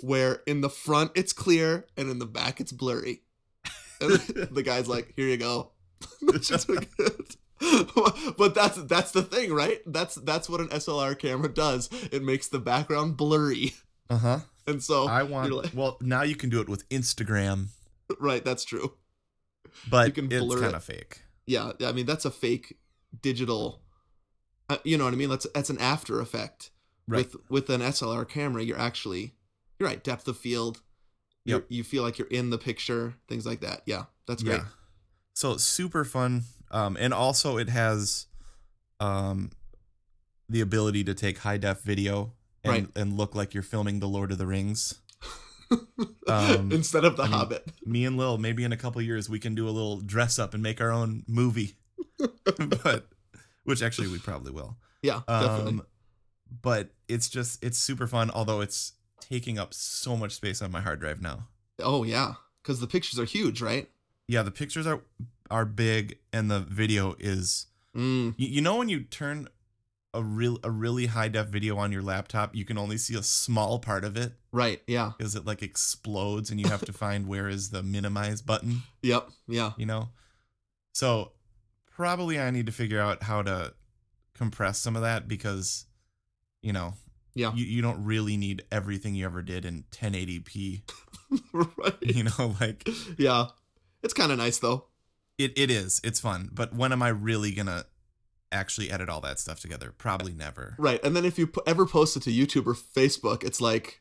where 0.00 0.42
in 0.46 0.60
the 0.60 0.70
front 0.70 1.12
it's 1.14 1.32
clear 1.32 1.86
and 1.96 2.10
in 2.10 2.18
the 2.18 2.26
back 2.26 2.60
it's 2.60 2.72
blurry. 2.72 3.22
And 4.00 4.12
the 4.50 4.62
guy's 4.62 4.88
like, 4.88 5.12
here 5.16 5.28
you 5.28 5.36
go. 5.36 5.72
it. 6.22 7.36
but 8.38 8.54
that's 8.54 8.76
that's 8.84 9.10
the 9.10 9.22
thing, 9.22 9.52
right? 9.52 9.80
That's 9.86 10.14
that's 10.16 10.48
what 10.48 10.60
an 10.60 10.68
SLR 10.68 11.18
camera 11.18 11.52
does. 11.52 11.88
It 12.12 12.22
makes 12.22 12.48
the 12.48 12.60
background 12.60 13.16
blurry. 13.16 13.74
Uh-huh. 14.08 14.40
And 14.66 14.82
so 14.82 15.08
I 15.08 15.22
want 15.24 15.50
like- 15.52 15.72
well, 15.74 15.98
now 16.00 16.22
you 16.22 16.36
can 16.36 16.50
do 16.50 16.60
it 16.60 16.68
with 16.68 16.88
Instagram, 16.88 17.68
right, 18.20 18.44
that's 18.44 18.64
true. 18.64 18.94
but 19.90 20.06
You 20.06 20.12
can 20.12 20.28
blur 20.28 20.42
it's 20.44 20.54
kind 20.54 20.66
it. 20.66 20.74
of 20.74 20.84
fake. 20.84 21.22
Yeah, 21.46 21.72
I 21.84 21.92
mean 21.92 22.06
that's 22.06 22.24
a 22.24 22.30
fake 22.30 22.78
digital 23.22 23.82
uh, 24.70 24.76
you 24.84 24.98
know 24.98 25.04
what 25.04 25.14
I 25.14 25.16
mean? 25.16 25.30
That's 25.30 25.46
that's 25.54 25.70
an 25.70 25.78
after 25.78 26.20
effect. 26.20 26.70
Right. 27.06 27.18
With 27.18 27.36
with 27.48 27.70
an 27.70 27.80
SLR 27.80 28.28
camera, 28.28 28.62
you're 28.62 28.78
actually 28.78 29.34
you're 29.78 29.88
right, 29.88 30.02
depth 30.02 30.28
of 30.28 30.36
field. 30.36 30.80
Yep. 31.44 31.66
You 31.68 31.82
feel 31.84 32.02
like 32.02 32.18
you're 32.18 32.28
in 32.28 32.50
the 32.50 32.58
picture, 32.58 33.14
things 33.28 33.46
like 33.46 33.60
that. 33.60 33.82
Yeah, 33.86 34.04
that's 34.26 34.42
great. 34.42 34.58
Yeah. 34.58 34.64
So 35.34 35.56
super 35.56 36.04
fun. 36.04 36.42
Um, 36.70 36.96
and 37.00 37.14
also 37.14 37.56
it 37.56 37.68
has 37.70 38.26
um 39.00 39.50
the 40.48 40.60
ability 40.60 41.04
to 41.04 41.14
take 41.14 41.38
high 41.38 41.56
def 41.56 41.80
video 41.82 42.32
and, 42.64 42.72
Right. 42.72 42.88
and 42.96 43.16
look 43.16 43.34
like 43.34 43.54
you're 43.54 43.62
filming 43.62 44.00
the 44.00 44.08
Lord 44.08 44.32
of 44.32 44.38
the 44.38 44.46
Rings. 44.46 44.94
Um, 46.26 46.72
Instead 46.72 47.04
of 47.04 47.16
the 47.16 47.22
I 47.24 47.26
mean, 47.26 47.34
Hobbit. 47.38 47.72
Me 47.84 48.04
and 48.06 48.16
Lil, 48.16 48.36
maybe 48.38 48.64
in 48.64 48.72
a 48.72 48.76
couple 48.76 49.00
years 49.02 49.28
we 49.30 49.38
can 49.38 49.54
do 49.54 49.66
a 49.68 49.70
little 49.70 49.98
dress 50.00 50.38
up 50.38 50.52
and 50.54 50.62
make 50.62 50.80
our 50.80 50.90
own 50.90 51.24
movie. 51.26 51.74
but 52.84 53.06
which 53.64 53.82
actually 53.82 54.08
we 54.08 54.18
probably 54.18 54.52
will. 54.52 54.76
Yeah, 55.02 55.20
definitely. 55.28 55.72
Um 55.72 55.82
but 56.62 56.90
it's 57.08 57.28
just 57.28 57.62
it's 57.64 57.78
super 57.78 58.06
fun, 58.06 58.30
although 58.30 58.60
it's 58.60 58.92
taking 59.20 59.58
up 59.58 59.72
so 59.74 60.16
much 60.16 60.32
space 60.34 60.60
on 60.62 60.70
my 60.70 60.80
hard 60.80 61.00
drive 61.00 61.20
now. 61.20 61.48
oh 61.80 62.02
yeah, 62.04 62.34
because 62.62 62.80
the 62.80 62.86
pictures 62.86 63.18
are 63.18 63.24
huge, 63.24 63.60
right? 63.60 63.88
Yeah, 64.26 64.42
the 64.42 64.50
pictures 64.50 64.86
are 64.86 65.02
are 65.50 65.64
big 65.64 66.18
and 66.32 66.50
the 66.50 66.60
video 66.60 67.14
is 67.18 67.66
Mm, 67.96 68.34
You, 68.36 68.48
you 68.48 68.60
know 68.60 68.76
when 68.76 68.88
you 68.90 69.00
turn 69.00 69.48
a 70.14 70.22
real 70.22 70.58
a 70.62 70.70
really 70.70 71.06
high 71.06 71.28
def 71.28 71.48
video 71.48 71.76
on 71.78 71.90
your 71.90 72.02
laptop, 72.02 72.54
you 72.54 72.64
can 72.64 72.76
only 72.78 72.98
see 72.98 73.14
a 73.14 73.22
small 73.22 73.78
part 73.78 74.04
of 74.04 74.16
it 74.16 74.32
right. 74.52 74.82
Yeah. 74.86 75.12
because 75.16 75.34
it 75.34 75.46
like 75.46 75.62
explodes 75.62 76.50
and 76.50 76.60
you 76.60 76.68
have 76.68 76.84
to 76.84 76.92
find 77.04 77.26
where 77.26 77.48
is 77.48 77.70
the 77.70 77.82
minimize 77.82 78.42
button, 78.42 78.82
Yep. 79.02 79.28
Yeah. 79.48 79.72
you 79.78 79.86
know? 79.86 80.10
So 80.92 81.32
probably 81.90 82.38
I 82.38 82.50
need 82.50 82.66
to 82.66 82.72
figure 82.72 83.00
out 83.00 83.22
how 83.22 83.42
to 83.42 83.72
compress 84.34 84.78
some 84.78 84.94
of 84.96 85.02
that 85.02 85.26
because, 85.28 85.86
you 86.62 86.72
know, 86.72 86.94
Yeah. 87.38 87.52
you, 87.54 87.64
you 87.64 87.82
don't 87.82 88.04
really 88.04 88.36
need 88.36 88.64
everything 88.72 89.14
you 89.14 89.24
ever 89.24 89.42
did 89.42 89.64
in 89.64 89.84
1080p. 89.92 90.82
right. 91.52 91.94
You 92.02 92.24
know, 92.24 92.56
like 92.60 92.88
Yeah. 93.16 93.46
It's 94.02 94.14
kind 94.14 94.32
of 94.32 94.38
nice 94.38 94.58
though. 94.58 94.86
it, 95.38 95.52
it 95.56 95.70
is. 95.70 96.00
It's 96.04 96.20
fun. 96.20 96.50
But 96.52 96.74
when 96.74 96.92
am 96.92 97.02
I 97.02 97.08
really 97.08 97.52
gonna 97.52 97.84
actually 98.50 98.90
edit 98.90 99.08
all 99.08 99.20
that 99.20 99.38
stuff 99.38 99.60
together? 99.60 99.92
Probably 99.96 100.32
never. 100.32 100.74
Right. 100.78 101.02
And 101.04 101.14
then 101.14 101.24
if 101.24 101.38
you 101.38 101.46
p- 101.46 101.60
ever 101.66 101.86
post 101.86 102.16
it 102.16 102.22
to 102.24 102.30
YouTube 102.30 102.66
or 102.66 102.74
Facebook, 102.74 103.44
it's 103.44 103.60
like 103.60 104.00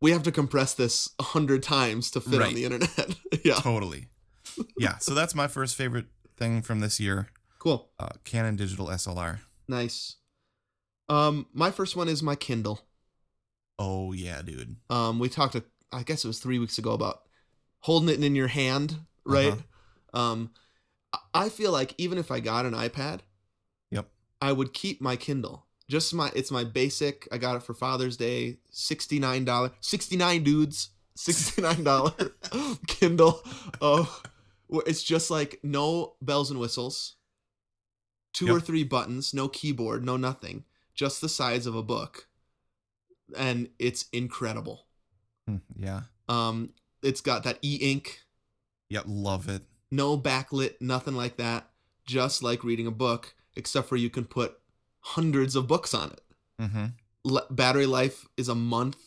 we 0.00 0.10
have 0.12 0.22
to 0.24 0.32
compress 0.32 0.74
this 0.74 1.08
a 1.18 1.22
hundred 1.22 1.62
times 1.62 2.10
to 2.12 2.20
fit 2.20 2.38
Right. 2.38 2.48
on 2.48 2.54
the 2.54 2.64
internet. 2.64 3.14
yeah. 3.44 3.54
Totally. 3.54 4.08
Yeah. 4.78 4.98
So 4.98 5.14
that's 5.14 5.34
my 5.34 5.48
first 5.48 5.74
favorite 5.76 6.06
thing 6.36 6.62
from 6.62 6.80
this 6.80 6.98
year. 7.00 7.28
Cool. 7.58 7.90
Uh, 7.98 8.08
Canon 8.24 8.56
digital 8.56 8.86
SLR. 8.88 9.38
Nice. 9.68 10.16
Um, 11.08 11.46
my 11.52 11.70
first 11.70 11.96
one 11.96 12.08
is 12.08 12.22
my 12.22 12.34
Kindle. 12.36 12.80
Oh 13.78 14.12
yeah, 14.12 14.40
dude. 14.42 14.76
Um, 14.88 15.18
we 15.18 15.28
talked, 15.28 15.54
a, 15.54 15.64
I 15.92 16.02
guess 16.02 16.24
it 16.24 16.28
was 16.28 16.38
three 16.38 16.58
weeks 16.58 16.78
ago 16.78 16.92
about 16.92 17.22
holding 17.80 18.08
it 18.08 18.22
in 18.24 18.34
your 18.36 18.48
hand, 18.48 18.96
right? 19.24 19.52
Uh-huh. 20.14 20.20
Um, 20.20 20.50
I- 21.34 21.48
feel 21.48 21.72
like 21.72 21.94
even 21.98 22.18
if 22.18 22.30
I 22.30 22.40
got 22.40 22.66
an 22.66 22.72
iPad, 22.74 23.20
Yep. 23.90 24.08
I 24.40 24.52
would 24.52 24.72
keep 24.72 25.00
my 25.00 25.16
Kindle. 25.16 25.66
Just 25.88 26.14
my, 26.14 26.30
it's 26.34 26.50
my 26.50 26.64
basic. 26.64 27.28
I 27.30 27.38
got 27.38 27.56
it 27.56 27.62
for 27.62 27.74
Father's 27.74 28.16
Day, 28.16 28.58
sixty 28.70 29.18
nine 29.18 29.44
dollar, 29.44 29.70
sixty 29.80 30.16
nine 30.16 30.42
dudes, 30.42 30.90
sixty 31.16 31.60
nine 31.60 31.84
dollar 31.84 32.12
Kindle. 32.86 33.42
Oh, 33.82 34.22
it's 34.86 35.02
just 35.02 35.30
like 35.30 35.60
no 35.62 36.14
bells 36.22 36.50
and 36.50 36.58
whistles, 36.58 37.16
two 38.32 38.48
or 38.54 38.60
three 38.60 38.82
buttons, 38.84 39.34
no 39.34 39.46
keyboard, 39.48 40.04
no 40.04 40.16
nothing, 40.16 40.64
just 40.94 41.20
the 41.20 41.28
size 41.28 41.66
of 41.66 41.74
a 41.74 41.82
book, 41.82 42.28
and 43.36 43.68
it's 43.78 44.06
incredible. 44.12 44.86
Hmm, 45.46 45.56
Yeah. 45.76 46.02
Um, 46.28 46.72
it's 47.02 47.20
got 47.20 47.42
that 47.44 47.58
e 47.62 47.76
ink 47.82 48.20
Yeah. 48.88 49.02
Love 49.06 49.48
it. 49.48 49.62
no 49.90 50.16
backlit, 50.18 50.80
nothing 50.80 51.14
like 51.14 51.36
that. 51.36 51.70
Just 52.06 52.42
like 52.42 52.64
reading 52.64 52.86
a 52.86 52.90
book, 52.90 53.34
except 53.56 53.88
for 53.88 53.96
you 53.96 54.08
can 54.10 54.24
put 54.24 54.58
hundreds 55.00 55.54
of 55.56 55.66
books 55.66 55.92
on 55.94 56.10
it. 56.12 56.20
Mm-hmm. 56.60 56.84
Le- 57.24 57.46
battery 57.50 57.86
life 57.86 58.26
is 58.36 58.48
a 58.48 58.54
month. 58.54 58.98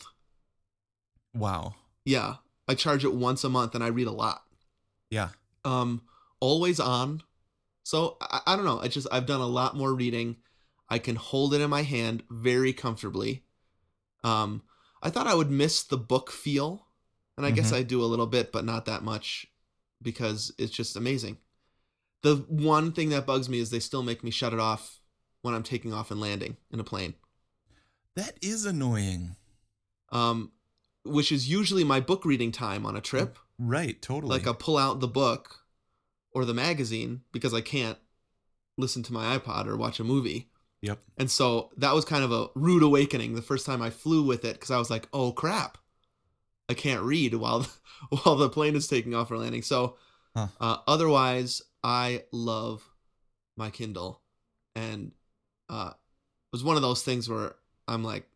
Wow. 1.34 1.76
Yeah, 2.06 2.36
I 2.68 2.76
charge 2.76 3.04
it 3.04 3.14
once 3.14 3.44
a 3.44 3.50
month 3.50 3.76
and 3.76 3.84
I 3.84 3.88
read 3.88 4.08
a 4.08 4.12
lot. 4.12 4.44
Yeah. 5.10 5.30
Um, 5.66 6.02
always 6.40 6.80
on. 6.80 7.24
So 7.84 8.18
I, 8.22 8.42
I 8.48 8.56
don't 8.56 8.66
know. 8.66 8.80
I 8.80 8.88
just 8.88 9.08
I've 9.12 9.26
done 9.26 9.42
a 9.42 9.48
lot 9.48 9.76
more 9.76 9.94
reading. 9.94 10.38
I 10.90 11.00
can 11.00 11.16
hold 11.16 11.54
it 11.54 11.62
in 11.62 11.70
my 11.70 11.84
hand 11.84 12.24
very 12.30 12.74
comfortably. 12.74 13.44
Um, 14.24 14.64
I 15.02 15.10
thought 15.10 15.28
I 15.28 15.36
would 15.36 15.52
miss 15.52 15.84
the 15.84 15.98
book 15.98 16.32
feel, 16.32 16.88
and 17.36 17.46
I 17.46 17.52
guess 17.52 17.72
Mhm. 17.72 17.76
I 17.76 17.84
do 17.84 18.04
a 18.04 18.06
little 18.08 18.26
bit, 18.28 18.52
but 18.52 18.66
not 18.66 18.86
that 18.86 19.04
much, 19.04 19.48
because 20.02 20.52
it's 20.58 20.72
just 20.74 20.96
amazing. 20.96 21.38
The 22.22 22.38
one 22.48 22.92
thing 22.94 23.10
that 23.10 23.26
bugs 23.26 23.48
me 23.48 23.60
is 23.60 23.70
they 23.70 23.80
still 23.80 24.02
make 24.04 24.24
me 24.24 24.32
shut 24.32 24.54
it 24.54 24.60
off 24.60 25.00
when 25.42 25.54
I'm 25.54 25.64
taking 25.64 25.94
off 25.94 26.10
and 26.10 26.20
landing 26.20 26.58
in 26.72 26.80
a 26.80 26.84
plane. 26.84 27.14
That 28.16 28.38
is 28.42 28.66
annoying. 28.66 29.36
Um, 30.10 30.52
which 31.04 31.32
is 31.32 31.48
usually 31.50 31.84
my 31.84 32.00
book 32.00 32.26
reading 32.26 32.52
time 32.52 32.86
on 32.86 32.96
a 32.98 33.02
trip. 33.02 33.38
Right. 33.60 34.02
Totally. 34.02 34.30
like 34.38 34.48
I 34.48 34.54
pull 34.54 34.78
out 34.78 35.00
the 35.00 35.08
book 35.08 35.64
or 36.32 36.46
the 36.46 36.54
magazine 36.54 37.24
because 37.32 37.54
I 37.54 37.62
can't 37.62 37.98
listen 38.78 39.04
to 39.04 39.14
my 39.14 39.38
iPod 39.38 39.66
or 39.68 39.76
watch 39.78 40.00
a 40.00 40.04
movie. 40.04 40.52
Yep. 40.88 41.00
And 41.18 41.30
so 41.32 41.72
that 41.78 41.94
was 41.94 42.06
kind 42.06 42.24
of 42.24 42.32
a 42.32 42.48
rude 42.56 42.84
awakening 42.84 43.36
the 43.36 43.42
first 43.42 43.66
time 43.66 43.82
I 43.82 43.90
flew 43.90 44.24
with 44.24 44.46
it 44.46 44.54
because 44.54 44.72
I 44.72 44.78
was 44.78 44.90
like, 44.90 45.08
"Oh 45.14 45.32
crap, 45.32 45.78
I 46.70 46.74
can't 46.74 47.04
read 47.04 47.34
while 47.36 47.68
while 48.10 48.36
the 48.36 48.50
plane 48.50 48.76
is 48.76 48.88
taking 48.88 49.14
off 49.14 49.32
or 49.32 49.38
landing." 49.38 49.62
So, 49.64 49.98
Huh. 50.36 50.48
uh, 50.60 50.78
otherwise, 50.88 51.62
I 51.84 52.24
love 52.32 52.88
my 53.56 53.70
Kindle, 53.70 54.22
and 54.76 55.12
uh, 55.70 55.92
it 55.94 56.52
was 56.52 56.64
one 56.64 56.76
of 56.76 56.82
those 56.82 57.04
things 57.04 57.28
where 57.28 57.56
I'm 57.88 58.04
like, 58.04 58.28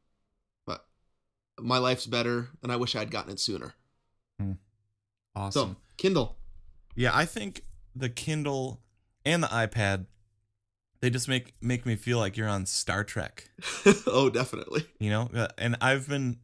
"But 0.66 0.86
my 1.60 1.78
life's 1.78 2.06
better, 2.08 2.50
and 2.64 2.72
I 2.72 2.76
wish 2.76 2.96
I'd 2.96 3.12
gotten 3.12 3.32
it 3.32 3.40
sooner." 3.40 3.76
Awesome. 5.34 5.76
So, 5.76 5.76
Kindle, 5.98 6.38
Yeah, 6.96 7.12
I 7.14 7.26
think 7.26 7.64
the 7.96 8.10
Kindle 8.10 8.82
and 9.24 9.42
the 9.44 9.48
iPad 9.48 10.08
they 11.02 11.10
just 11.10 11.28
make 11.28 11.54
make 11.62 11.86
me 11.86 11.96
feel 11.96 12.18
like 12.20 12.38
you're 12.38 12.48
on 12.50 12.66
Star 12.66 13.04
Trek, 13.04 13.50
oh, 14.08 14.30
definitely. 14.30 14.86
you 15.00 15.10
know? 15.10 15.30
And 15.58 15.76
I've 15.82 16.08
been 16.08 16.38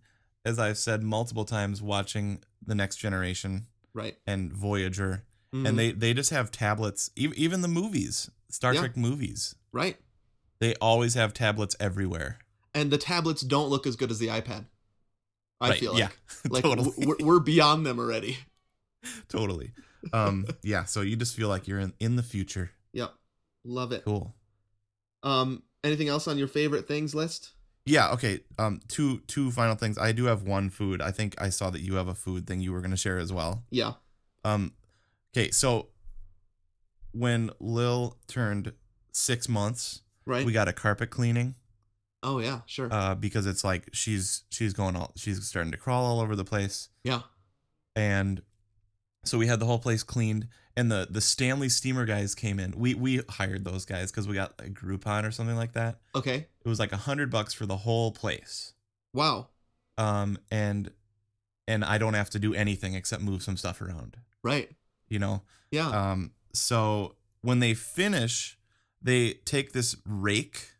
as 0.45 0.59
I've 0.59 0.77
said 0.77 1.03
multiple 1.03 1.45
times 1.45 1.81
watching 1.81 2.41
The 2.65 2.75
Next 2.75 2.97
Generation 2.97 3.67
Right. 3.93 4.17
and 4.27 4.51
Voyager 4.53 5.23
Mhm. 5.53 5.67
and 5.67 5.79
they 5.79 5.91
they 5.91 6.13
just 6.13 6.29
have 6.31 6.51
tablets 6.51 7.09
even 7.15 7.61
the 7.61 7.67
movies, 7.67 8.29
Star 8.49 8.73
Yeah. 8.73 8.81
Trek 8.81 8.97
movies. 8.97 9.55
right. 9.71 9.97
They 10.59 10.73
always 10.75 11.13
have 11.13 11.33
tablets 11.33 11.75
everywhere. 11.79 12.39
And 12.73 12.89
the 12.91 12.97
tablets 12.97 13.41
don't 13.43 13.69
look 13.69 13.85
as 13.87 13.95
good 13.95 14.09
as 14.11 14.17
the 14.19 14.27
iPad. 14.27 14.65
I 15.61 15.69
Right, 15.69 15.79
feel 15.79 15.93
like 15.93 15.99
yeah. 15.99 16.09
like 16.49 16.63
totally. 16.69 16.91
we're, 17.05 17.17
we're 17.19 17.39
beyond 17.39 17.85
them 17.85 17.99
already. 17.99 18.37
totally. 19.29 19.71
Um 20.13 20.45
yeah, 20.63 20.85
so 20.85 21.01
you 21.01 21.15
just 21.15 21.35
feel 21.35 21.47
like 21.49 21.67
you're 21.67 21.79
in 21.79 21.93
in 21.99 22.15
the 22.15 22.23
future. 22.23 22.71
Yep. 22.93 23.13
Love 23.65 23.91
it. 23.91 24.03
Cool. 24.05 24.33
Um 25.24 25.63
anything 25.84 26.07
else 26.09 26.28
on 26.28 26.38
your 26.38 26.47
favorite 26.47 26.88
things 26.88 27.13
list? 27.15 27.51
Yeah, 27.86 28.11
okay. 28.11 28.41
Um 28.59 28.82
two 28.88 29.20
two 29.28 29.51
final 29.51 29.76
things. 29.76 29.97
I 29.97 30.11
do 30.11 30.26
have 30.26 30.43
one 30.43 30.70
food. 30.70 31.01
I 31.01 31.11
think 31.11 31.36
I 31.39 31.49
saw 31.49 31.70
that 31.70 31.82
you 31.82 31.95
have 31.95 32.07
a 32.07 32.15
food 32.15 32.45
thing 32.47 32.61
you 32.61 32.72
were 32.74 32.82
going 32.82 32.91
to 32.91 32.97
share 32.97 33.18
as 33.20 33.32
well. 33.34 33.63
Yeah. 33.70 33.93
Um 34.43 34.74
okay, 35.36 35.51
so 35.51 35.89
when 37.11 37.49
Lil 37.59 38.18
turned 38.28 38.74
6 39.11 39.49
months, 39.49 40.01
Right? 40.26 40.45
we 40.45 40.51
got 40.51 40.68
a 40.68 40.74
carpet 40.74 41.09
cleaning 41.09 41.55
oh 42.22 42.39
yeah, 42.39 42.59
sure. 42.65 42.89
uh 42.91 43.15
because 43.15 43.45
it's 43.45 43.63
like 43.63 43.88
she's 43.93 44.43
she's 44.49 44.74
going 44.74 44.95
all 44.97 45.13
she's 45.15 45.43
starting 45.47 45.72
to 45.72 45.78
crawl 45.78 46.03
all 46.05 46.20
over 46.20 46.36
the 46.36 46.43
place 46.43 46.89
yeah. 47.03 47.22
and 47.95 48.41
so 49.24 49.38
we 49.38 49.47
had 49.47 49.59
the 49.61 49.65
whole 49.65 49.80
place 49.80 50.03
cleaned 50.03 50.47
and 50.78 50.89
the 50.89 51.07
the 51.09 51.19
Stanley 51.19 51.67
steamer 51.67 52.05
guys 52.05 52.34
came 52.36 52.57
in. 52.59 52.71
We 52.78 52.93
we 52.93 53.21
hired 53.28 53.65
those 53.65 53.84
guys 53.84 54.11
cuz 54.11 54.28
we 54.28 54.36
got 54.36 54.53
a 54.59 54.69
Groupon 54.69 55.25
or 55.28 55.32
something 55.32 55.57
like 55.57 55.73
that. 55.73 55.99
Okay. 56.15 56.47
It 56.63 56.69
was 56.69 56.80
like 56.80 56.91
a 56.93 56.95
100 57.09 57.30
bucks 57.30 57.53
for 57.53 57.65
the 57.65 57.78
whole 57.78 58.11
place. 58.11 58.73
Wow. 59.13 59.49
um 59.97 60.38
and 60.51 60.91
and 61.67 61.84
i 61.84 61.97
don't 61.97 62.13
have 62.13 62.30
to 62.30 62.38
do 62.39 62.53
anything 62.53 62.93
except 62.93 63.21
move 63.23 63.41
some 63.41 63.57
stuff 63.57 63.82
around 63.82 64.15
Right. 64.43 64.69
you 65.09 65.17
know 65.17 65.41
Yeah. 65.71 65.89
um 65.89 66.32
so 66.53 67.15
when 67.41 67.59
they 67.59 67.73
finish 67.73 68.59
they 69.01 69.34
take 69.45 69.73
this 69.73 69.95
rake 70.05 70.73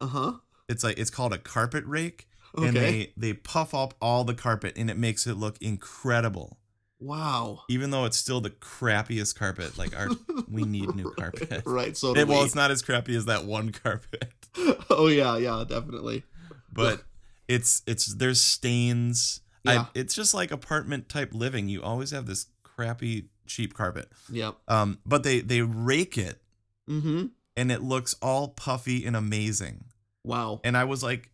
Uh-huh. 0.00 0.38
it's 0.68 0.82
like 0.82 0.98
it's 0.98 1.10
called 1.10 1.32
a 1.32 1.38
carpet 1.38 1.84
rake 1.86 2.26
Okay. 2.56 2.66
and 2.68 2.76
they 2.76 3.12
they 3.16 3.32
puff 3.32 3.74
up 3.74 3.94
all 4.00 4.24
the 4.24 4.34
carpet 4.34 4.76
and 4.76 4.90
it 4.90 4.96
makes 4.98 5.24
it 5.26 5.34
look 5.36 5.56
incredible 5.60 6.58
wow. 7.00 7.60
even 7.68 7.90
though 7.90 8.04
it's 8.04 8.16
still 8.16 8.40
the 8.40 8.50
crappiest 8.50 9.36
carpet 9.36 9.76
like 9.78 9.96
our 9.98 10.08
we 10.50 10.62
need 10.62 10.94
new 10.94 11.10
carpet 11.18 11.62
right. 11.66 11.96
So 11.96 12.14
it, 12.14 12.26
well 12.28 12.40
we. 12.40 12.44
it's 12.46 12.54
not 12.54 12.70
as 12.70 12.82
crappy 12.82 13.14
as 13.16 13.26
that 13.26 13.44
one 13.44 13.72
carpet 13.72 14.32
oh 14.90 15.08
yeah, 15.08 15.36
yeah, 15.36 15.64
definitely. 15.68 16.24
but 16.72 17.02
it's 17.48 17.82
it's 17.86 18.14
there's 18.14 18.40
stains 18.40 19.40
Yeah. 19.64 19.82
I, 19.82 19.86
it's 19.94 20.14
just 20.14 20.32
like 20.34 20.50
apartment 20.50 21.08
type 21.08 21.34
living 21.34 21.68
you 21.68 21.82
always 21.82 22.10
have 22.12 22.26
this 22.26 22.46
crappy 22.62 23.28
cheap 23.46 23.74
carpet 23.74 24.08
Yep. 24.32 24.54
um 24.68 24.98
but 25.04 25.22
they 25.24 25.40
they 25.40 25.62
rake 25.62 26.16
it 26.18 26.40
Mm-hmm. 26.88 27.26
and 27.56 27.72
it 27.72 27.82
looks 27.82 28.14
all 28.20 28.48
puffy 28.48 29.06
and 29.06 29.16
amazing 29.16 29.84
Wow. 30.22 30.60
and 30.64 30.76
i 30.76 30.84
was 30.84 31.02
like 31.02 31.30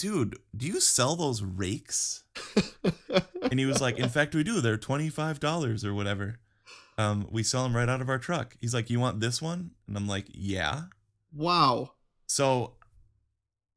dude 0.00 0.36
do 0.56 0.66
you 0.66 0.80
sell 0.80 1.14
those 1.16 1.42
rakes 1.42 2.24
and 3.50 3.60
he 3.60 3.66
was 3.66 3.80
like 3.80 3.98
in 3.98 4.08
fact 4.08 4.34
we 4.34 4.42
do 4.42 4.60
they're 4.60 4.78
$25 4.78 5.84
or 5.84 5.94
whatever 5.94 6.38
um 6.98 7.26
we 7.30 7.42
sell 7.42 7.62
them 7.64 7.76
right 7.76 7.88
out 7.88 8.00
of 8.00 8.08
our 8.08 8.18
truck 8.18 8.56
he's 8.60 8.72
like 8.74 8.88
you 8.90 8.98
want 8.98 9.20
this 9.20 9.42
one 9.42 9.72
and 9.86 9.96
i'm 9.96 10.06
like 10.08 10.26
yeah 10.32 10.82
wow. 11.32 11.92
So 12.26 12.74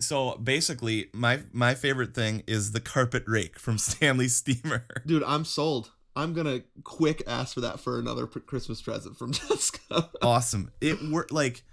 so 0.02 0.36
basically 0.38 1.10
my 1.14 1.42
my 1.52 1.74
favorite 1.76 2.14
thing 2.14 2.44
is 2.48 2.72
the 2.72 2.80
carpet 2.80 3.24
rake 3.28 3.58
from 3.60 3.78
Stanley 3.90 4.28
Steamer. 4.28 4.86
Dude, 5.06 5.24
I'm 5.24 5.46
sold. 5.46 5.92
I'm 6.16 6.34
gonna 6.34 6.62
quick 6.84 7.24
ask 7.28 7.54
for 7.56 7.62
that 7.62 7.80
for 7.80 7.98
another 8.00 8.28
Christmas 8.28 8.82
present 8.82 9.18
from 9.18 9.32
Jessica. 9.40 10.10
awesome. 10.22 10.72
It 10.82 11.00
worked 11.10 11.32
like 11.32 11.64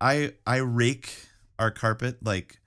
I 0.00 0.34
I 0.46 0.58
rake 0.58 1.26
our 1.58 1.70
carpet 1.70 2.24
like 2.24 2.59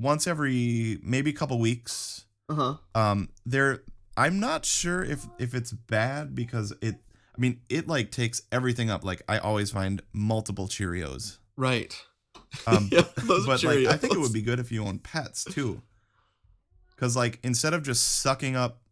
once 0.00 0.26
every 0.26 0.98
maybe 1.02 1.30
a 1.30 1.34
couple 1.34 1.58
weeks. 1.58 2.24
Uh 2.48 2.54
huh. 2.54 2.74
Um 2.94 3.28
there 3.46 3.82
I'm 4.16 4.40
not 4.40 4.64
sure 4.64 5.02
if 5.04 5.26
if 5.38 5.54
it's 5.54 5.72
bad 5.72 6.34
because 6.34 6.72
it 6.82 6.96
I 7.36 7.40
mean, 7.40 7.60
it 7.68 7.88
like 7.88 8.10
takes 8.10 8.42
everything 8.52 8.90
up. 8.90 9.04
Like 9.04 9.22
I 9.28 9.38
always 9.38 9.70
find 9.70 10.02
multiple 10.12 10.66
Cheerios. 10.68 11.38
Right. 11.56 11.98
Um, 12.66 12.88
Yeah, 12.92 13.02
those 13.22 13.46
but 13.46 13.62
like, 13.62 13.86
I 13.86 13.96
think 13.96 14.14
it 14.14 14.18
would 14.18 14.32
be 14.32 14.42
good 14.42 14.58
if 14.58 14.70
you 14.72 14.84
own 14.84 14.98
pets 14.98 15.44
too. 15.44 15.80
Because 16.94 17.16
like 17.16 17.38
instead 17.42 17.72
of 17.72 17.82
just 17.82 18.20
sucking 18.20 18.56
up 18.56 18.82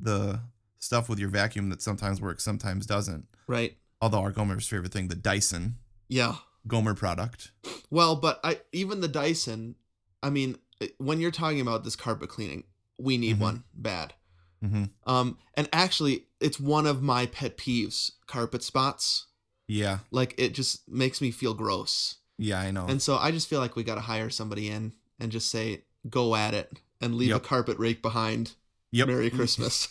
the 0.00 0.40
stuff 0.78 1.08
with 1.08 1.18
your 1.18 1.28
vacuum 1.28 1.68
that 1.70 1.82
sometimes 1.82 2.20
works, 2.20 2.42
sometimes 2.44 2.86
doesn't. 2.86 3.26
Right. 3.46 3.76
Although 4.00 4.20
our 4.20 4.30
Gomer's 4.32 4.66
favorite 4.66 4.92
thing, 4.92 5.08
the 5.08 5.14
Dyson 5.14 5.76
Yeah. 6.08 6.36
Gomer 6.66 6.94
product. 6.94 7.50
Well, 7.90 8.16
but 8.16 8.40
I 8.44 8.60
even 8.72 9.00
the 9.00 9.08
Dyson, 9.08 9.74
I 10.22 10.30
mean, 10.30 10.58
when 10.98 11.20
you're 11.20 11.30
talking 11.30 11.60
about 11.60 11.84
this 11.84 11.96
carpet 11.96 12.28
cleaning, 12.28 12.64
we 12.98 13.16
need 13.18 13.36
Mhm. 13.36 13.40
one 13.40 13.64
bad. 13.74 14.14
hmm 14.60 14.84
Um, 15.06 15.38
and 15.54 15.68
actually, 15.72 16.26
it's 16.40 16.60
one 16.60 16.86
of 16.86 17.02
my 17.02 17.26
pet 17.26 17.56
peeves: 17.58 18.12
carpet 18.26 18.62
spots. 18.62 19.26
Yeah, 19.68 20.00
Like 20.10 20.34
it 20.38 20.54
just 20.54 20.88
makes 20.88 21.20
me 21.20 21.30
feel 21.30 21.54
gross, 21.54 22.16
yeah, 22.38 22.60
I 22.60 22.70
know. 22.70 22.86
and 22.86 23.00
so 23.00 23.16
I 23.16 23.30
just 23.30 23.48
feel 23.48 23.58
like 23.60 23.74
we 23.76 23.82
got 23.84 23.94
to 23.94 24.00
hire 24.02 24.28
somebody 24.30 24.68
in 24.68 24.92
and 25.18 25.32
just 25.32 25.48
say, 25.50 25.84
"Go 26.08 26.34
at 26.36 26.52
it," 26.52 26.80
and 27.00 27.14
leave 27.16 27.30
Yep. 27.30 27.36
a 27.44 27.46
carpet 27.48 27.78
rake 27.78 28.02
behind. 28.02 28.52
yep. 28.90 29.08
Merry 29.08 29.30
Christmas. 29.38 29.88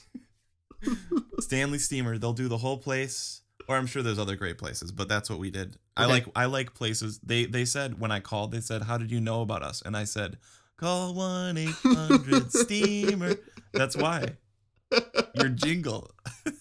Stanley 1.39 1.79
Steamer. 1.79 2.17
They'll 2.17 2.33
do 2.33 2.47
the 2.47 2.57
whole 2.59 2.77
place, 2.77 3.40
or 3.67 3.75
I'm 3.77 3.87
sure 3.87 4.01
there's 4.03 4.19
other 4.19 4.35
great 4.35 4.57
places, 4.57 4.91
but 4.91 5.07
that's 5.09 5.29
what 5.29 5.39
we 5.39 5.49
did. 5.51 5.77
I 5.97 6.05
like 6.05 6.25
I 6.35 6.45
like 6.45 6.73
places. 6.73 7.19
They 7.23 7.45
they 7.45 7.65
said 7.65 7.99
when 7.99 8.11
I 8.11 8.19
called, 8.19 8.51
they 8.51 8.61
said, 8.61 8.83
"How 8.83 8.97
did 8.97 9.11
you 9.11 9.19
know 9.21 9.41
about 9.41 9.63
us?" 9.63 9.81
And 9.81 9.95
I 9.97 10.03
said, 10.05 10.37
"Call 10.77 11.13
one 11.13 11.57
eight 11.57 11.69
hundred 11.83 12.51
Steamer." 12.53 13.35
That's 13.73 13.95
why 13.95 14.37
your 15.35 15.49
jingle. 15.49 16.11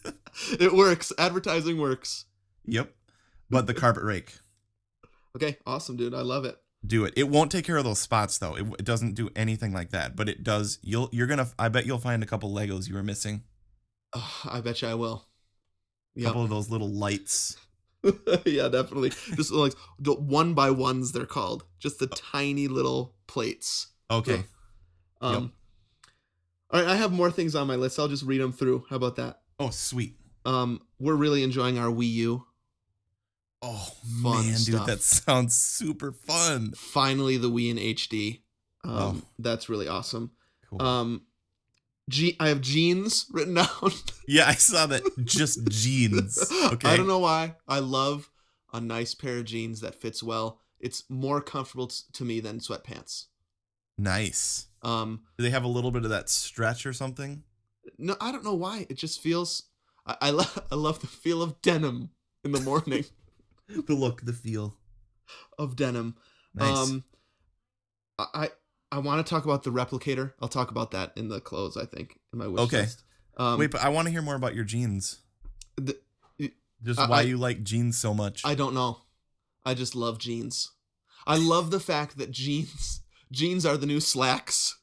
it 0.60 0.72
works. 0.72 1.12
Advertising 1.18 1.78
works. 1.80 2.26
Yep. 2.66 2.92
But 3.48 3.66
the 3.66 3.74
carpet 3.74 4.04
rake, 4.04 4.32
Okay, 5.36 5.56
awesome, 5.66 5.96
dude. 5.96 6.14
I 6.14 6.20
love 6.22 6.44
it. 6.44 6.56
do 6.86 7.04
it. 7.04 7.14
It 7.16 7.28
won't 7.28 7.50
take 7.50 7.64
care 7.64 7.76
of 7.76 7.84
those 7.84 7.98
spots 8.00 8.38
though. 8.38 8.54
It, 8.56 8.66
it 8.78 8.84
doesn't 8.84 9.14
do 9.14 9.28
anything 9.34 9.72
like 9.72 9.90
that, 9.90 10.14
but 10.16 10.28
it 10.28 10.44
does. 10.44 10.78
You'll 10.82 11.08
you're 11.12 11.26
gonna. 11.26 11.48
I 11.58 11.68
bet 11.68 11.86
you'll 11.86 11.98
find 11.98 12.22
a 12.22 12.26
couple 12.26 12.52
Legos 12.52 12.88
you 12.88 12.94
were 12.94 13.02
missing. 13.02 13.42
Oh, 14.14 14.40
I 14.44 14.60
bet 14.60 14.82
you 14.82 14.88
I 14.88 14.94
will. 14.94 15.26
Yeah. 16.14 16.28
couple 16.28 16.42
of 16.44 16.50
those 16.50 16.70
little 16.70 16.88
lights. 16.90 17.56
yeah, 18.46 18.68
definitely. 18.68 19.10
Just 19.36 19.52
like 19.52 19.74
the 19.98 20.14
one 20.14 20.54
by 20.54 20.70
ones, 20.70 21.12
they're 21.12 21.26
called. 21.26 21.64
Just 21.78 21.98
the 21.98 22.06
tiny 22.08 22.66
little 22.68 23.14
plates. 23.26 23.88
Okay. 24.10 24.44
Um, 25.20 25.52
All 26.70 26.80
right, 26.80 26.88
I 26.88 26.96
have 26.96 27.12
more 27.12 27.30
things 27.30 27.54
on 27.54 27.66
my 27.66 27.76
list. 27.76 27.98
I'll 27.98 28.08
just 28.08 28.24
read 28.24 28.40
them 28.40 28.52
through. 28.52 28.86
How 28.90 28.96
about 28.96 29.16
that? 29.16 29.40
Oh, 29.58 29.70
sweet. 29.70 30.16
Um, 30.46 30.80
we're 30.98 31.14
really 31.14 31.42
enjoying 31.42 31.78
our 31.78 31.88
Wii 31.88 32.10
U. 32.12 32.46
Oh 33.62 33.90
Fun 34.22 34.46
man, 34.46 34.56
stuff. 34.56 34.86
dude, 34.86 34.86
that 34.96 35.02
sounds 35.02 35.54
super 35.54 36.12
fun. 36.12 36.72
Finally, 36.74 37.36
the 37.36 37.50
Wii 37.50 37.70
in 37.70 37.76
HD. 37.76 38.40
Um, 38.84 38.92
Oh. 38.92 39.22
That's 39.38 39.68
really 39.68 39.86
awesome. 39.86 40.30
Cool. 40.70 40.80
Um, 40.80 41.22
G- 42.10 42.36
I 42.38 42.48
have 42.48 42.60
jeans 42.60 43.26
written 43.32 43.54
down. 43.54 43.68
yeah, 44.28 44.46
I 44.48 44.54
saw 44.54 44.86
that. 44.86 45.02
Just 45.24 45.64
jeans. 45.70 46.38
Okay. 46.72 46.88
I 46.88 46.96
don't 46.96 47.06
know 47.06 47.18
why. 47.18 47.54
I 47.66 47.78
love 47.78 48.30
a 48.72 48.80
nice 48.80 49.14
pair 49.14 49.38
of 49.38 49.44
jeans 49.46 49.80
that 49.80 49.94
fits 49.94 50.22
well. 50.22 50.60
It's 50.78 51.04
more 51.08 51.40
comfortable 51.40 51.86
t- 51.88 51.96
to 52.14 52.24
me 52.24 52.40
than 52.40 52.58
sweatpants. 52.58 53.26
Nice. 53.98 54.66
Um, 54.82 55.22
Do 55.36 55.44
they 55.44 55.50
have 55.50 55.64
a 55.64 55.68
little 55.68 55.90
bit 55.90 56.04
of 56.04 56.10
that 56.10 56.28
stretch 56.28 56.86
or 56.86 56.92
something? 56.92 57.42
no, 57.98 58.16
I 58.20 58.30
don't 58.32 58.44
know 58.44 58.54
why. 58.54 58.86
It 58.88 58.96
just 58.98 59.20
feels. 59.20 59.64
I 60.06 60.16
I, 60.20 60.30
lo- 60.30 60.44
I 60.72 60.74
love 60.74 61.00
the 61.00 61.06
feel 61.06 61.42
of 61.42 61.60
denim 61.62 62.10
in 62.44 62.52
the 62.52 62.60
morning 62.60 63.04
The 63.68 63.94
look, 63.94 64.22
the 64.22 64.32
feel. 64.32 64.76
of 65.58 65.76
denim. 65.76 66.16
Nice. 66.54 66.76
Um, 66.78 67.04
I 68.18 68.50
I, 68.92 68.98
want 68.98 69.24
to 69.24 69.28
talk 69.30 69.44
about 69.44 69.62
the 69.62 69.70
replicator. 69.70 70.32
I'll 70.40 70.48
talk 70.48 70.70
about 70.70 70.90
that 70.92 71.12
in 71.16 71.28
the 71.28 71.40
close. 71.40 71.76
I 71.76 71.84
think 71.86 72.18
in 72.32 72.38
my 72.38 72.46
wish 72.46 72.60
Okay. 72.62 72.80
list. 72.82 73.02
Um, 73.36 73.58
Wait, 73.58 73.70
but 73.70 73.82
I 73.82 73.88
want 73.88 74.06
to 74.06 74.12
hear 74.12 74.22
more 74.22 74.34
about 74.34 74.54
your 74.54 74.64
jeans. 74.64 75.20
the, 75.76 75.98
Just 76.82 76.98
I- 77.00 77.08
why 77.08 77.18
I- 77.18 77.22
you 77.22 77.36
like 77.36 77.62
jeans 77.62 77.98
so 77.98 78.12
much. 78.14 78.42
I 78.44 78.54
don't 78.54 78.74
know. 78.74 79.02
I 79.64 79.74
just 79.74 79.94
love 79.94 80.18
jeans. 80.18 80.72
I 81.26 81.36
love 81.36 81.70
the 81.70 81.80
fact 81.80 82.16
that 82.18 82.30
jeans 82.30 83.02
jeans 83.32 83.64
are 83.66 83.76
the 83.76 83.86
new 83.86 84.00
slacks. 84.00 84.78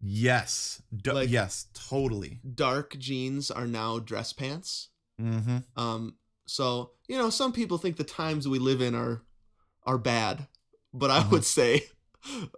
yes. 0.00 0.80
D- 0.94 1.10
Like- 1.12 1.28
yes, 1.30 1.66
totally. 1.74 2.40
Dark 2.54 2.96
jeans 2.98 3.50
are 3.50 3.66
now 3.66 3.98
dress 3.98 4.32
pants. 4.32 4.88
Mm-hmm. 5.20 5.58
Um, 5.80 6.16
so 6.46 6.92
you 7.08 7.18
know, 7.18 7.30
some 7.30 7.52
people 7.52 7.78
think 7.78 7.96
the 7.96 8.04
times 8.04 8.48
we 8.48 8.58
live 8.58 8.80
in 8.80 8.94
are 8.94 9.22
are 9.84 9.98
bad, 9.98 10.46
but 10.94 11.10
I 11.10 11.20
Mhm. 11.22 11.30
would 11.32 11.44
say 11.44 11.88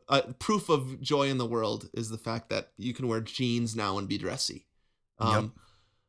uh, 0.09 0.23
proof 0.39 0.69
of 0.69 1.01
joy 1.01 1.29
in 1.29 1.39
the 1.39 1.47
world 1.47 1.89
is 1.95 2.11
the 2.11 2.19
fact 2.19 2.51
that 2.51 2.73
you 2.77 2.93
can 2.95 3.09
wear 3.09 3.21
jeans 3.21 3.75
now 3.75 3.99
and 3.99 4.09
be 4.09 4.19
dressy. 4.19 4.67
Um, 5.19 5.55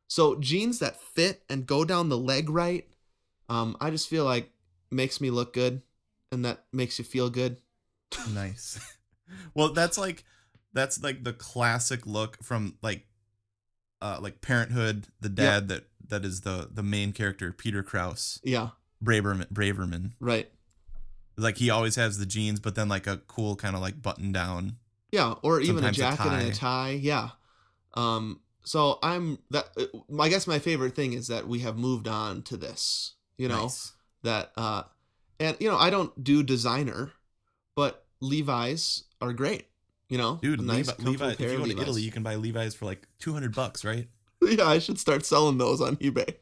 So 0.08 0.36
jeans 0.36 0.78
that 0.78 1.00
fit 1.00 1.42
and 1.48 1.66
go 1.66 1.84
down 1.84 2.08
the 2.08 2.18
leg 2.18 2.48
right, 2.48 2.86
um, 3.48 3.76
I 3.80 3.90
just 3.90 4.08
feel 4.08 4.24
like 4.24 4.52
makes 4.90 5.20
me 5.20 5.30
look 5.30 5.52
good, 5.52 5.82
and 6.30 6.44
that 6.44 6.64
makes 6.72 6.98
you 6.98 7.04
feel 7.04 7.28
good. 7.30 7.60
Nice. 8.32 8.78
well, 9.54 9.72
that's 9.72 9.98
like 9.98 10.24
that's 10.72 11.02
like 11.02 11.24
the 11.24 11.32
classic 11.32 12.06
look 12.06 12.36
from 12.42 12.76
like 12.82 13.06
uh 14.00 14.18
like 14.20 14.40
Parenthood, 14.40 15.08
the 15.20 15.28
dad 15.28 15.68
that 15.68 15.84
that 16.08 16.24
is 16.24 16.42
the 16.42 16.68
the 16.72 16.82
main 16.84 17.12
character, 17.12 17.50
Peter 17.52 17.82
Krause, 17.82 18.40
Yeah, 18.44 18.70
Braverman, 19.02 19.48
Braverman. 19.52 20.12
right. 20.20 20.50
Like 21.36 21.58
he 21.58 21.70
always 21.70 21.96
has 21.96 22.18
the 22.18 22.26
jeans, 22.26 22.60
but 22.60 22.74
then 22.74 22.88
like 22.88 23.06
a 23.06 23.18
cool 23.26 23.56
kind 23.56 23.74
of 23.76 23.82
like 23.82 24.00
button 24.00 24.32
down. 24.32 24.76
Yeah, 25.12 25.34
or 25.42 25.60
even 25.60 25.76
a 25.84 25.92
Sometimes 25.92 25.98
a 25.98 26.00
jacket 26.00 26.32
and 26.32 26.48
a 26.52 26.54
tie. 26.54 26.90
Yeah. 27.00 27.30
Um. 27.94 28.40
So 28.64 28.98
I'm 29.02 29.38
that. 29.50 29.68
uh, 29.78 30.20
I 30.22 30.28
guess 30.28 30.46
my 30.46 30.58
favorite 30.58 30.94
thing 30.96 31.12
is 31.12 31.28
that 31.28 31.46
we 31.46 31.60
have 31.60 31.76
moved 31.78 32.08
on 32.08 32.42
to 32.42 32.56
this. 32.56 33.14
You 33.38 33.48
know 33.48 33.62
Nice. 33.64 33.92
that. 34.22 34.52
uh 34.56 34.82
And 35.38 35.56
you 35.60 35.68
know 35.70 35.76
I 35.76 35.90
don't 35.90 36.22
do 36.24 36.42
designer, 36.42 37.12
but 37.74 38.04
Levi's 38.20 39.04
are 39.20 39.32
great. 39.32 39.66
You 40.08 40.18
know, 40.18 40.38
Dude, 40.40 40.60
nice, 40.60 40.86
Levi, 40.98 41.10
Levi 41.10 41.30
if 41.32 41.40
you 41.40 41.46
go 41.48 41.56
to 41.56 41.62
Levi's. 41.64 41.82
Italy, 41.82 42.02
you 42.02 42.12
can 42.12 42.22
buy 42.22 42.36
Levi's 42.36 42.74
for 42.76 42.84
like 42.84 43.08
200 43.18 43.52
bucks, 43.54 43.84
right? 43.84 44.06
yeah, 44.40 44.64
I 44.64 44.78
should 44.78 45.00
start 45.00 45.26
selling 45.26 45.58
those 45.58 45.80
on 45.80 45.96
eBay. 45.96 46.36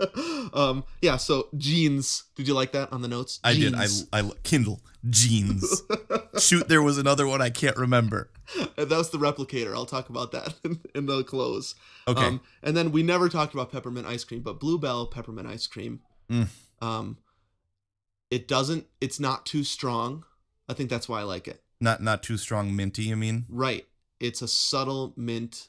um. 0.54 0.84
Yeah. 1.02 1.16
So 1.16 1.48
jeans. 1.56 2.24
Did 2.36 2.48
you 2.48 2.54
like 2.54 2.72
that 2.72 2.92
on 2.92 3.02
the 3.02 3.08
notes? 3.08 3.40
I 3.44 3.54
did. 3.54 3.74
I, 3.74 3.86
Jeans. 3.86 4.08
I 4.12 4.30
Kindle 4.42 4.80
jeans. 5.08 5.82
Shoot, 6.38 6.68
there 6.68 6.82
was 6.82 6.98
another 6.98 7.26
one 7.26 7.40
I 7.40 7.48
can't 7.50 7.76
remember. 7.76 8.30
that 8.76 8.88
was 8.90 9.10
the 9.10 9.18
replicator. 9.18 9.74
I'll 9.74 9.86
talk 9.86 10.08
about 10.10 10.32
that 10.32 10.54
in, 10.64 10.80
in 10.94 11.06
the 11.06 11.24
close. 11.24 11.74
Okay. 12.06 12.22
Um, 12.26 12.40
and 12.62 12.76
then 12.76 12.92
we 12.92 13.02
never 13.02 13.28
talked 13.28 13.54
about 13.54 13.72
peppermint 13.72 14.06
ice 14.06 14.24
cream, 14.24 14.40
but 14.40 14.60
Blue 14.60 14.78
Bell 14.78 15.06
peppermint 15.06 15.48
ice 15.48 15.66
cream. 15.66 16.00
Mm. 16.30 16.48
Um, 16.82 17.18
it 18.30 18.46
doesn't. 18.46 18.86
It's 19.00 19.18
not 19.18 19.46
too 19.46 19.64
strong. 19.64 20.24
I 20.68 20.74
think 20.74 20.90
that's 20.90 21.08
why 21.08 21.20
I 21.20 21.24
like 21.24 21.48
it. 21.48 21.62
not 21.80 22.02
not 22.02 22.22
too 22.22 22.36
strong 22.36 22.74
minty, 22.76 23.04
you 23.04 23.16
mean? 23.16 23.46
Right. 23.48 23.86
It's 24.20 24.42
a 24.42 24.48
subtle 24.48 25.14
mint 25.16 25.68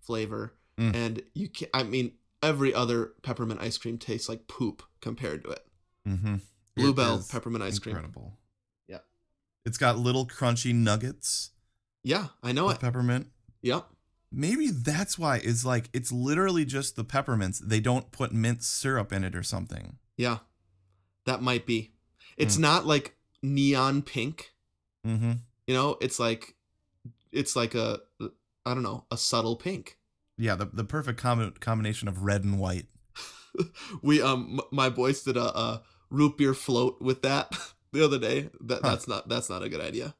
flavor, 0.00 0.54
Mm. 0.78 0.94
and 0.96 1.22
you 1.34 1.48
can. 1.48 1.68
I 1.72 1.82
mean, 1.84 2.12
every 2.42 2.74
other 2.74 3.12
peppermint 3.22 3.60
ice 3.60 3.78
cream 3.78 3.98
tastes 3.98 4.28
like 4.28 4.48
poop 4.48 4.82
compared 5.00 5.44
to 5.44 5.50
it. 5.50 5.66
Mm-hmm. 6.08 6.36
Blue 6.76 6.94
Bell 6.94 7.24
peppermint 7.30 7.62
ice 7.62 7.78
cream. 7.78 7.94
Incredible. 7.96 8.38
Yeah. 8.88 8.98
It's 9.64 9.78
got 9.78 9.98
little 9.98 10.26
crunchy 10.26 10.74
nuggets 10.74 11.50
Yeah, 12.02 12.28
I 12.42 12.52
know 12.52 12.68
it. 12.70 12.80
peppermint. 12.80 13.28
Yep. 13.62 13.86
Maybe 14.32 14.70
that's 14.70 15.18
why 15.18 15.36
it's 15.44 15.64
like 15.64 15.90
it's 15.92 16.10
literally 16.10 16.64
just 16.64 16.96
the 16.96 17.04
peppermints. 17.04 17.60
They 17.60 17.80
don't 17.80 18.10
put 18.12 18.32
mint 18.32 18.62
syrup 18.64 19.12
in 19.12 19.24
it 19.24 19.36
or 19.36 19.42
something. 19.42 19.98
Yeah, 20.16 20.38
that 21.26 21.42
might 21.42 21.66
be. 21.66 21.92
It's 22.38 22.56
Hmm. 22.56 22.62
not 22.62 22.86
like 22.86 23.16
neon 23.42 24.00
pink. 24.02 24.54
Mm-hmm. 25.06 25.32
You 25.66 25.74
know, 25.74 25.98
it's 26.00 26.18
like, 26.18 26.54
it's 27.30 27.54
like 27.54 27.74
a, 27.74 28.00
I 28.64 28.72
don't 28.74 28.82
know, 28.82 29.04
a 29.10 29.16
subtle 29.18 29.56
pink. 29.56 29.98
Yeah, 30.42 30.56
the, 30.56 30.64
the 30.66 30.84
perfect 30.84 31.20
com- 31.20 31.54
combination 31.60 32.08
of 32.08 32.22
red 32.24 32.42
and 32.42 32.58
white. 32.58 32.86
we 34.02 34.20
um, 34.20 34.58
m- 34.58 34.66
my 34.72 34.88
boys 34.88 35.22
did 35.22 35.36
a, 35.36 35.56
a 35.56 35.82
root 36.10 36.36
beer 36.36 36.54
float 36.54 37.00
with 37.00 37.22
that 37.22 37.56
the 37.92 38.04
other 38.04 38.18
day. 38.18 38.50
That 38.60 38.80
Huh. 38.82 38.90
that's 38.90 39.06
not 39.06 39.28
that's 39.28 39.48
not 39.48 39.62
a 39.62 39.68
good 39.68 39.80
idea. 39.80 40.14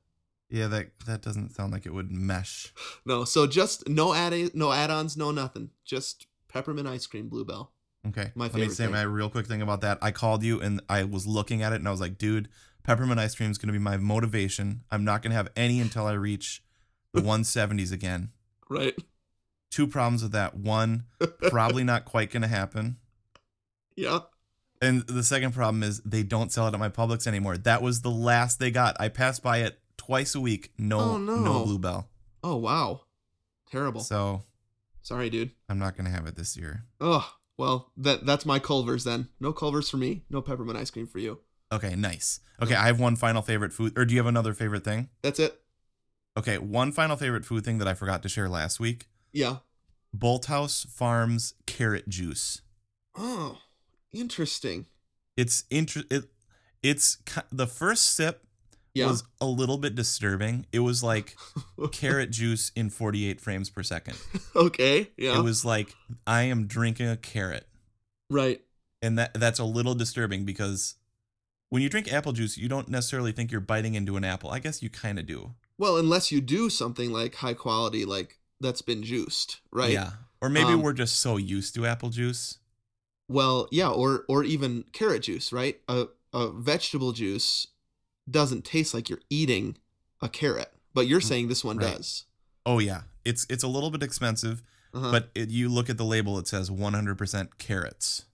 Yeah, 0.49 0.69
that 0.69 0.91
that 1.07 1.23
doesn't 1.23 1.51
sound 1.55 1.73
like 1.73 1.87
it 1.87 1.95
would 1.95 2.11
mesh. 2.13 2.73
No, 3.07 3.25
so 3.25 3.47
just 3.47 3.89
no 3.89 4.15
add 4.15 4.55
no 4.55 4.71
add-ons, 4.73 5.17
no 5.17 5.31
nothing. 5.33 5.71
Just 5.85 6.27
peppermint 6.49 6.87
ice 6.87 7.07
cream, 7.07 7.29
Blue 7.29 7.45
Bell. 7.45 7.73
Okay. 8.07 8.31
My 8.35 8.45
Let 8.45 8.55
me 8.55 8.61
favorite 8.61 8.75
say 8.77 8.85
thing. 8.85 8.93
my 8.93 9.03
real 9.03 9.29
quick 9.31 9.47
thing 9.47 9.63
about 9.63 9.81
that. 9.81 9.99
I 10.03 10.11
called 10.13 10.43
you 10.45 10.61
and 10.61 10.81
I 10.89 11.05
was 11.05 11.27
looking 11.27 11.63
at 11.63 11.73
it 11.73 11.77
and 11.77 11.89
I 11.89 11.91
was 11.91 12.01
like, 12.01 12.19
dude, 12.19 12.49
peppermint 12.85 13.19
ice 13.21 13.35
cream 13.35 13.51
is 13.51 13.59
going 13.59 13.69
to 13.69 13.73
be 13.73 13.79
my 13.83 13.97
motivation. 13.97 14.83
I'm 14.91 15.05
not 15.05 15.23
going 15.23 15.31
to 15.31 15.37
have 15.37 15.49
any 15.57 15.81
until 15.81 16.07
I 16.07 16.13
reach 16.13 16.63
the 17.13 17.21
170s 17.23 17.91
again. 17.93 18.31
Right. 18.69 18.95
Two 19.73 19.89
problems 19.89 20.23
with 20.23 20.31
that. 20.33 20.55
One, 20.55 21.07
probably 21.49 21.83
not 21.83 22.05
quite 22.05 22.31
going 22.31 22.43
to 22.43 22.49
happen. 22.49 22.99
Yeah. 23.97 24.21
And 24.81 25.03
the 25.07 25.23
second 25.25 25.53
problem 25.55 25.83
is 25.83 26.01
they 26.05 26.23
don't 26.23 26.53
sell 26.53 26.69
it 26.69 26.75
at 26.75 26.79
my 26.79 26.89
Publix 26.89 27.27
anymore. 27.27 27.57
That 27.57 27.83
was 27.83 28.03
the 28.03 28.11
last 28.11 28.59
they 28.61 28.71
got. 28.71 28.97
I 29.01 29.09
pass 29.09 29.41
by 29.41 29.59
it 29.59 29.81
twice 29.97 30.35
a 30.35 30.41
week. 30.41 30.73
No, 30.79 31.01
Oh, 31.01 31.17
no. 31.19 31.37
no 31.37 31.65
Blue 31.65 31.79
Bell. 31.79 32.09
Oh 32.45 32.57
wow. 32.57 33.01
Terrible. 33.71 34.01
So 34.03 34.43
Sorry, 35.03 35.31
dude. 35.31 35.51
I'm 35.69 35.79
not 35.79 35.97
gonna 35.97 36.11
have 36.11 36.27
it 36.27 36.37
this 36.37 36.57
year. 36.57 36.85
Oh 37.01 37.29
well, 37.57 37.93
that 37.97 38.27
that's 38.27 38.45
my 38.45 38.59
Culvers 38.59 39.05
then. 39.05 39.29
No 39.41 39.53
Culvers 39.53 39.89
for 39.89 39.97
me. 39.97 40.25
No 40.31 40.43
peppermint 40.43 40.79
ice 40.79 40.91
cream 40.91 41.07
for 41.07 41.19
you. 41.19 41.39
Okay, 41.73 41.95
nice. 41.97 42.41
Okay, 42.61 42.75
I 42.75 42.87
have 42.87 43.01
one 43.01 43.17
final 43.17 43.41
favorite 43.41 43.73
food. 43.73 43.97
Or 43.97 44.05
do 44.05 44.13
you 44.15 44.21
have 44.21 44.27
another 44.27 44.53
favorite 44.53 44.85
thing? 44.85 45.09
That's 45.23 45.39
it. 45.39 45.59
Okay, 46.37 46.59
one 46.59 46.93
final 46.93 47.17
favorite 47.17 47.45
food 47.45 47.65
thing 47.65 47.79
that 47.79 47.89
I 47.89 47.95
forgot 47.95 48.23
to 48.25 48.29
share 48.29 48.49
last 48.49 48.79
week. 48.81 49.07
Yeah. 49.33 49.57
Bolthouse 50.17 50.87
Farms 50.87 51.55
carrot 51.67 52.09
juice. 52.09 52.61
Oh, 53.17 53.59
interesting. 54.13 54.87
It's 55.37 55.65
inter- 55.71 56.05
it, 56.11 56.25
it's 56.83 57.19
the 57.51 57.67
first 57.67 58.15
sip 58.15 58.45
Yeah. 58.95 59.07
was 59.07 59.25
a 59.41 59.47
little 59.47 59.79
bit 59.79 59.95
disturbing. 59.95 60.67
It 60.73 60.81
was 60.81 61.03
like 61.03 61.37
carrot 61.93 62.31
juice 62.31 62.73
in 62.77 62.91
48 62.91 63.41
frames 63.41 63.71
per 63.71 63.83
second. 63.83 64.19
okay. 64.55 65.11
Yeah. 65.17 65.39
It 65.39 65.43
was 65.43 65.65
like 65.65 65.95
I 66.27 66.43
am 66.43 66.67
drinking 66.67 67.09
a 67.09 67.17
carrot. 67.17 67.67
right. 68.31 68.61
And 69.05 69.19
that 69.19 69.35
that's 69.35 69.59
a 69.59 69.65
little 69.65 69.97
disturbing 69.97 70.45
because 70.45 70.95
when 71.71 71.83
you 71.83 71.89
drink 71.89 72.13
apple 72.13 72.33
juice, 72.33 72.57
you 72.57 72.69
don't 72.69 72.89
necessarily 72.89 73.33
think 73.33 73.51
you're 73.51 73.61
biting 73.61 73.95
into 73.97 74.17
an 74.17 74.23
apple. 74.25 74.51
I 74.51 74.61
guess 74.61 74.81
you 74.81 74.91
kind 74.91 75.19
of 75.19 75.27
do. 75.27 75.55
Well, 75.77 75.97
unless 75.97 76.31
you 76.31 76.41
do 76.41 76.71
something 76.71 77.11
like 77.11 77.35
high 77.37 77.55
quality, 77.55 78.05
like 78.05 78.39
that's 78.63 78.83
been 78.83 79.03
juiced, 79.03 79.61
right? 79.71 79.93
Yeah. 79.93 80.11
Or 80.41 80.49
maybe 80.49 80.73
Um, 80.73 80.83
we're 80.83 80.93
just 80.95 81.21
so 81.21 81.37
used 81.37 81.75
to 81.75 81.85
apple 81.87 82.09
juice. 82.11 82.59
Well, 83.29 83.69
yeah, 83.71 83.89
or 83.89 84.25
or 84.29 84.45
even 84.45 84.85
carrot 84.93 85.23
juice, 85.25 85.53
right? 85.53 85.81
A 85.89 86.07
a 86.33 86.51
vegetable 86.51 87.13
juice 87.13 87.67
doesn't 88.31 88.65
taste 88.65 88.95
like 88.95 89.09
you're 89.11 89.21
eating 89.31 89.77
a 90.21 90.29
carrot, 90.29 90.73
but 90.95 91.07
you're 91.07 91.21
saying 91.21 91.49
this 91.49 91.65
one 91.65 91.77
Mm, 91.79 91.83
Right. 91.83 91.97
does. 91.97 92.25
Oh 92.65 92.79
yeah. 92.79 93.03
It's 93.25 93.47
it's 93.51 93.63
a 93.65 93.69
little 93.69 93.91
bit 93.91 94.03
expensive, 94.03 94.63
Uh-huh. 94.95 95.11
but 95.13 95.31
it, 95.35 95.51
you 95.51 95.69
look 95.69 95.89
at 95.91 95.97
the 95.99 96.05
label 96.05 96.39
it 96.39 96.49
says 96.49 96.71
100% 96.71 97.59
carrots. 97.59 98.25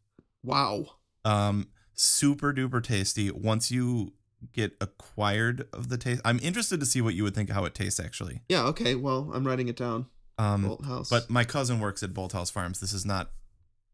wow. 0.42 0.86
Um 1.24 1.68
super 1.94 2.52
duper 2.54 2.82
tasty 2.82 3.30
once 3.30 3.70
you 3.70 4.12
get 4.52 4.76
acquired 4.80 5.68
of 5.72 5.88
the 5.88 5.98
taste. 5.98 6.20
I'm 6.24 6.38
interested 6.40 6.78
to 6.80 6.86
see 6.86 7.00
what 7.00 7.14
you 7.14 7.24
would 7.24 7.34
think 7.34 7.50
how 7.50 7.64
it 7.64 7.74
tastes 7.74 7.98
actually. 8.00 8.42
Yeah. 8.48 8.64
Okay. 8.66 8.94
Well, 8.94 9.30
I'm 9.34 9.46
writing 9.46 9.68
it 9.68 9.76
down. 9.76 10.06
Um 10.38 10.64
Bolthouse. 10.64 11.10
but 11.10 11.28
my 11.28 11.44
cousin 11.44 11.80
works 11.80 12.02
at 12.02 12.10
Bolthouse 12.14 12.50
Farms. 12.52 12.80
This 12.80 12.92
is 12.92 13.04
not 13.04 13.30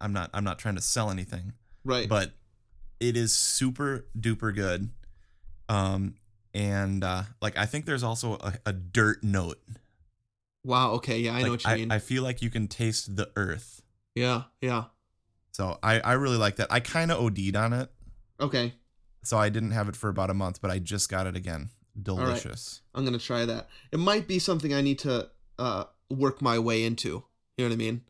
I'm 0.01 0.13
not 0.13 0.31
I'm 0.35 0.45
not 0.45 0.59
trying 0.59 0.75
to 0.77 0.83
sell 0.83 1.11
anything. 1.11 1.55
right. 1.85 2.09
but 2.09 2.33
it 3.01 3.17
is 3.17 3.35
super 3.35 4.07
duper 4.19 4.55
good 4.55 4.89
um 5.69 6.15
and 6.55 7.03
uh 7.03 7.23
like 7.43 7.59
i 7.59 7.67
think 7.67 7.85
there's 7.87 8.03
also 8.05 8.35
a, 8.35 8.55
a 8.67 8.73
dirt 8.73 9.23
note 9.25 9.59
wow. 10.65 10.93
Okay. 10.93 11.19
Yeah, 11.21 11.35
I 11.35 11.43
know 11.43 11.51
what 11.51 11.65
you 11.65 11.75
mean. 11.75 11.91
I 11.93 11.99
feel 11.99 12.23
like 12.23 12.41
you 12.41 12.49
can 12.51 12.69
taste 12.69 13.17
the 13.17 13.31
earth 13.37 13.83
yeah. 14.15 14.43
Yeah. 14.61 14.85
so 15.51 15.79
i 15.83 16.01
i 16.01 16.13
really 16.13 16.37
like 16.37 16.57
that 16.57 16.69
i 16.71 16.81
kind 16.81 17.11
of 17.11 17.19
od'd 17.21 17.57
on 17.57 17.73
it 17.73 17.91
Okay. 18.41 18.75
so 19.25 19.39
i 19.39 19.49
didn't 19.49 19.73
have 19.73 19.89
it 19.89 19.97
for 19.97 20.09
about 20.09 20.31
a 20.31 20.35
month 20.35 20.61
but 20.63 20.71
i 20.71 20.79
just 20.79 21.09
got 21.11 21.27
it 21.27 21.37
again 21.37 21.71
right. 21.97 22.05
delicious 22.05 22.81
I'm 22.95 23.05
gonna 23.05 23.19
try 23.19 23.45
that. 23.45 23.69
It 23.91 23.99
might 23.99 24.29
be 24.29 24.39
something 24.39 24.73
I 24.73 24.81
need 24.83 25.01
to 25.01 25.29
uh 25.59 25.85
work 26.17 26.41
my 26.43 26.59
way 26.59 26.85
into. 26.85 27.25
You 27.57 27.65
know 27.65 27.65
what 27.69 27.73
I 27.73 27.77
mean? 27.77 28.01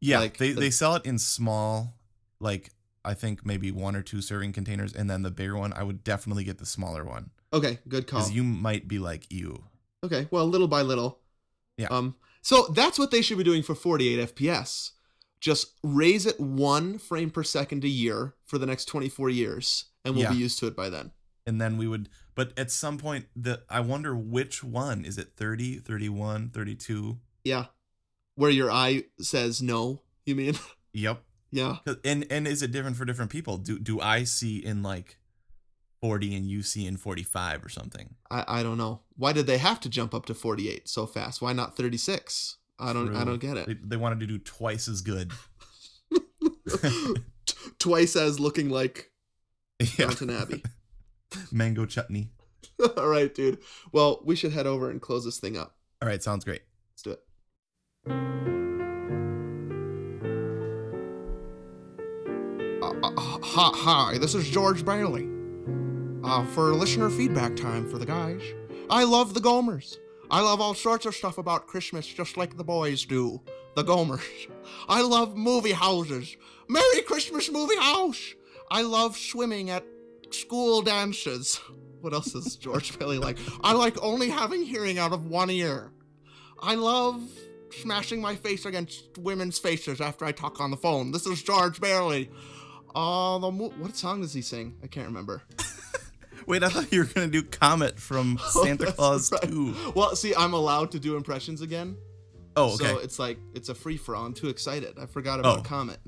yeah 0.00 0.18
Like 0.18 0.36
they 0.36 0.52
the- 0.52 0.60
they 0.60 0.70
sell 0.70 0.96
it 0.96 1.06
in 1.06 1.18
small 1.18 1.94
like 2.40 2.70
i 3.04 3.14
think 3.14 3.46
maybe 3.46 3.70
one 3.70 3.96
or 3.96 4.02
two 4.02 4.20
serving 4.20 4.52
containers 4.52 4.92
and 4.92 5.08
then 5.08 5.22
the 5.22 5.30
bigger 5.30 5.56
one 5.56 5.72
i 5.72 5.82
would 5.82 6.04
definitely 6.04 6.44
get 6.44 6.58
the 6.58 6.66
smaller 6.66 7.04
one 7.04 7.30
Okay. 7.52 7.78
Good 7.88 8.06
call. 8.08 8.18
because 8.20 8.32
you 8.32 8.42
might 8.44 8.86
be 8.88 8.98
like 8.98 9.32
you 9.32 9.64
Okay, 10.04 10.26
well, 10.30 10.46
little 10.46 10.68
by 10.68 10.82
little. 10.82 11.20
Yeah. 11.78 11.86
Um. 11.90 12.16
So 12.42 12.66
that's 12.74 12.98
what 12.98 13.10
they 13.10 13.22
should 13.22 13.38
be 13.38 13.44
doing 13.44 13.62
for 13.62 13.74
48 13.74 14.34
FPS. 14.34 14.90
Just 15.40 15.68
raise 15.82 16.26
it 16.26 16.38
one 16.38 16.98
frame 16.98 17.30
per 17.30 17.42
second 17.44 17.84
a 17.84 17.88
year 17.88 18.34
for 18.44 18.58
the 18.58 18.66
next 18.66 18.84
24 18.86 19.30
years, 19.30 19.86
and 20.04 20.14
we'll 20.14 20.24
Yeah. 20.24 20.32
be 20.32 20.36
used 20.36 20.58
to 20.58 20.66
it 20.66 20.76
by 20.76 20.90
then. 20.90 21.12
and 21.46 21.60
then 21.60 21.76
we 21.78 21.86
would 21.86 22.08
but 22.34 22.52
at 22.58 22.70
some 22.70 22.96
point 22.98 23.26
the 23.36 23.62
i 23.68 23.78
wonder 23.78 24.16
which 24.16 24.64
one 24.64 25.04
is 25.04 25.18
it 25.18 25.28
30 25.36 25.78
31 25.78 26.48
32 26.50 27.18
Yeah. 27.44 27.66
Where 28.36 28.50
your 28.50 28.70
eye 28.70 29.04
says 29.20 29.62
no, 29.62 30.00
you 30.26 30.34
mean? 30.34 30.54
yep 30.92 31.22
Yeah. 31.50 31.76
and 32.04 32.26
and 32.30 32.48
is 32.48 32.62
it 32.62 32.72
different 32.72 32.96
for 32.96 33.04
different 33.04 33.30
people 33.30 33.58
do 33.58 33.78
do 33.78 34.00
i 34.00 34.24
see 34.24 34.58
in 34.64 34.82
like 34.82 35.18
40 36.02 36.34
and 36.36 36.46
you 36.50 36.62
see 36.62 36.86
in 36.86 36.96
45 36.96 37.64
or 37.64 37.68
something 37.68 38.14
I 38.30 38.44
I 38.46 38.62
don't 38.62 38.76
know. 38.78 39.00
Why 39.16 39.32
did 39.32 39.46
they 39.46 39.58
have 39.58 39.80
to 39.80 39.88
jump 39.88 40.14
up 40.14 40.26
to 40.26 40.34
48 40.34 40.86
so 40.88 41.06
fast? 41.06 41.40
Why 41.40 41.52
not 41.54 41.76
36? 41.76 42.58
I 42.78 42.92
don't 42.92 43.14
I 43.16 43.24
don't 43.24 43.38
get 43.40 43.56
it. 43.56 43.88
they 43.88 43.96
wanted 43.96 44.20
to 44.20 44.26
do 44.26 44.38
twice 44.38 44.86
as 44.88 45.00
good 45.00 45.32
Twice 47.78 48.16
as 48.16 48.40
looking 48.40 48.68
like 48.70 49.10
yeah. 49.80 50.06
Downton 50.06 50.30
Abbey. 50.30 50.62
mango 51.52 51.86
chutney 51.86 52.28
All 52.96 53.08
right, 53.08 53.32
dude. 53.34 53.58
Well, 53.92 54.20
we 54.24 54.36
should 54.36 54.52
head 54.52 54.66
over 54.66 54.90
and 54.90 55.00
close 55.00 55.24
this 55.24 55.38
thing 55.38 55.56
up. 55.56 55.74
all 56.02 56.08
right 56.08 56.22
sounds 56.22 56.44
great 56.44 56.62
Let's 56.62 56.62
do 56.62 56.70
it. 56.70 56.73
Uh, 58.06 58.12
uh, 62.82 63.12
hi, 63.42 63.70
hi, 63.74 64.18
this 64.18 64.34
is 64.34 64.48
George 64.48 64.84
Bailey. 64.84 65.28
Uh, 66.22 66.44
for 66.46 66.74
listener 66.74 67.08
feedback 67.10 67.56
time 67.56 67.88
for 67.88 67.98
the 67.98 68.04
guys. 68.06 68.42
I 68.90 69.04
love 69.04 69.32
the 69.34 69.40
Gomers. 69.40 69.96
I 70.30 70.40
love 70.40 70.60
all 70.60 70.74
sorts 70.74 71.06
of 71.06 71.14
stuff 71.14 71.38
about 71.38 71.66
Christmas, 71.66 72.06
just 72.06 72.36
like 72.36 72.56
the 72.56 72.64
boys 72.64 73.04
do. 73.06 73.40
The 73.74 73.84
Gomers. 73.84 74.50
I 74.88 75.00
love 75.02 75.36
movie 75.36 75.72
houses. 75.72 76.36
Merry 76.68 77.02
Christmas, 77.02 77.50
movie 77.50 77.78
house. 77.78 78.34
I 78.70 78.82
love 78.82 79.16
swimming 79.16 79.70
at 79.70 79.84
school 80.30 80.82
dances. 80.82 81.60
What 82.00 82.12
else 82.12 82.34
is 82.34 82.56
George 82.56 82.98
Bailey 82.98 83.16
like? 83.16 83.38
I 83.62 83.72
like 83.72 83.96
only 84.02 84.28
having 84.28 84.62
hearing 84.62 84.98
out 84.98 85.14
of 85.14 85.24
one 85.24 85.48
ear. 85.48 85.90
I 86.60 86.74
love 86.74 87.22
smashing 87.82 88.20
my 88.20 88.34
face 88.36 88.64
against 88.64 89.18
women's 89.18 89.58
faces 89.58 90.00
after 90.00 90.24
I 90.24 90.32
talk 90.32 90.60
on 90.60 90.70
the 90.70 90.76
phone. 90.76 91.12
This 91.12 91.26
is 91.26 91.42
George 91.42 91.80
Bailey. 91.80 92.30
Uh, 92.94 93.38
the 93.38 93.50
mo- 93.50 93.72
what 93.78 93.96
song 93.96 94.20
does 94.20 94.32
he 94.32 94.42
sing? 94.42 94.76
I 94.82 94.86
can't 94.86 95.06
remember. 95.06 95.42
wait 96.46 96.62
i 96.62 96.68
thought 96.68 96.92
you 96.92 96.98
were 96.98 97.06
gonna 97.06 97.26
do 97.26 97.42
comet 97.42 97.98
from 97.98 98.38
santa 98.50 98.84
That's 98.84 98.96
claus 98.96 99.32
right. 99.32 99.42
2 99.44 99.92
Well, 99.94 100.14
see, 100.14 100.34
I'm 100.34 100.52
allowed 100.52 100.90
to 100.90 101.00
do 101.00 101.16
impressions 101.16 101.62
again. 101.62 101.96
oh 102.56 102.74
okay 102.74 102.84
So 102.86 102.98
it's 102.98 103.18
like 103.18 103.38
it's 103.54 103.70
a 103.70 103.74
free 103.74 103.96
for 103.96 104.14
all. 104.14 104.26
I'm 104.26 104.34
too 104.34 104.48
excited. 104.48 104.98
I 104.98 105.06
forgot 105.06 105.40
about 105.40 105.60
Oh. 105.60 105.62
Comet. 105.62 105.98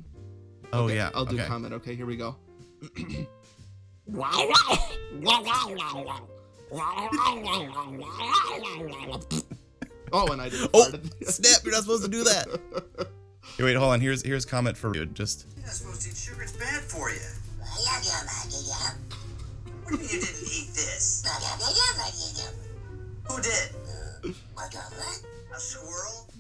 oh 0.74 0.84
Okay, 0.84 0.96
yeah 0.96 1.10
I'll 1.14 1.24
do 1.24 1.36
okay. 1.36 1.46
Comet. 1.46 1.72
Okay, 1.72 1.94
here 1.94 2.04
we 2.06 2.16
go. 2.16 2.36
Oh, 10.12 10.26
and 10.32 10.40
I 10.40 10.48
did. 10.48 10.68
oh 10.74 10.90
snap 11.26 11.61
you're 11.64 11.72
not 11.72 11.82
supposed 11.82 12.04
to 12.04 12.11
do 12.11 12.24
that 12.24 12.46
Hey, 13.57 13.64
wait 13.64 13.76
hold 13.76 13.92
on 13.92 14.00
here's 14.00 14.22
here's 14.22 14.44
Comet 14.44 14.76
for 14.76 14.94
you 14.94 15.07
just 15.07 15.46
You're 15.57 15.64
not 15.66 15.74
supposed 15.74 16.02
to 16.02 16.11
eat 16.11 16.16
sugar, 16.16 16.42
it's 16.42 16.52
bad 16.52 16.82
for 16.82 17.11
you. 17.11 17.16
What 19.82 19.90
do 19.90 19.92
you 19.92 19.98
mean 19.98 20.09
you 20.11 20.20
didn't 20.20 20.42
eat 20.42 20.68
this? 20.74 21.24
Who 23.28 23.42
did? 23.42 24.34
A 25.54 25.61
squirrel? 25.61 26.30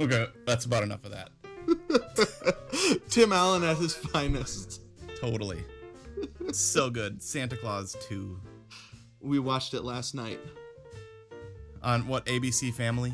okay 0.00 0.26
that's 0.46 0.64
about 0.64 0.82
enough 0.82 1.04
of 1.04 1.10
that 1.12 1.30
Tim 3.10 3.32
Allen 3.32 3.62
at 3.64 3.76
his 3.76 3.94
finest. 3.94 4.80
Totally. 5.20 5.62
so 6.52 6.90
good. 6.90 7.22
Santa 7.22 7.56
Clause 7.56 7.96
2. 8.08 8.40
We 9.20 9.38
watched 9.38 9.74
it 9.74 9.82
last 9.82 10.14
night. 10.14 10.40
On 11.82 12.06
what, 12.06 12.26
ABC 12.26 12.72
Family? 12.74 13.12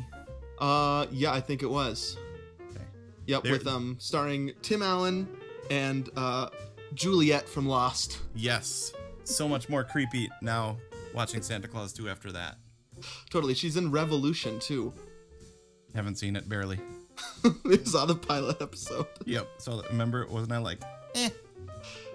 Uh, 0.59 1.05
yeah, 1.11 1.31
I 1.31 1.39
think 1.39 1.63
it 1.63 1.69
was. 1.69 2.17
Okay. 2.71 2.83
Yep, 3.27 3.43
There- 3.43 3.51
with 3.53 3.67
um 3.67 3.95
starring 3.99 4.51
Tim 4.61 4.81
Allen 4.81 5.27
and 5.69 6.09
uh 6.15 6.49
Juliet 6.93 7.47
from 7.47 7.67
Lost. 7.67 8.19
Yes. 8.35 8.93
So 9.23 9.47
much 9.47 9.67
more 9.69 9.83
creepy 9.83 10.29
now 10.41 10.77
watching 11.13 11.41
Santa 11.41 11.67
Clause 11.67 11.91
2 11.93 12.07
after 12.09 12.31
that. 12.31 12.55
Totally, 13.29 13.53
she's 13.53 13.75
in 13.77 13.91
Revolution 13.91 14.59
too. 14.59 14.93
Haven't 15.93 16.15
seen 16.17 16.35
it 16.35 16.47
barely. 16.49 16.79
we 17.65 17.77
saw 17.83 18.05
the 18.05 18.15
pilot 18.15 18.61
episode. 18.61 19.05
Yep. 19.25 19.47
So 19.57 19.83
remember, 19.89 20.25
wasn't 20.27 20.53
I 20.53 20.57
like, 20.59 20.81
eh? 21.15 21.29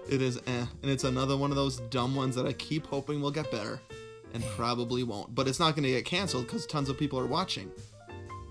It 0.09 0.21
is 0.21 0.37
eh, 0.37 0.65
and 0.81 0.91
it's 0.91 1.03
another 1.03 1.37
one 1.37 1.49
of 1.51 1.55
those 1.55 1.77
dumb 1.89 2.15
ones 2.15 2.35
that 2.35 2.45
I 2.45 2.53
keep 2.53 2.85
hoping 2.87 3.21
will 3.21 3.31
get 3.31 3.49
better, 3.51 3.79
and 4.33 4.43
probably 4.55 5.03
won't. 5.03 5.33
But 5.33 5.47
it's 5.47 5.59
not 5.59 5.75
going 5.75 5.83
to 5.83 5.89
get 5.91 6.05
canceled 6.05 6.45
because 6.47 6.65
tons 6.65 6.89
of 6.89 6.97
people 6.97 7.19
are 7.19 7.27
watching. 7.27 7.71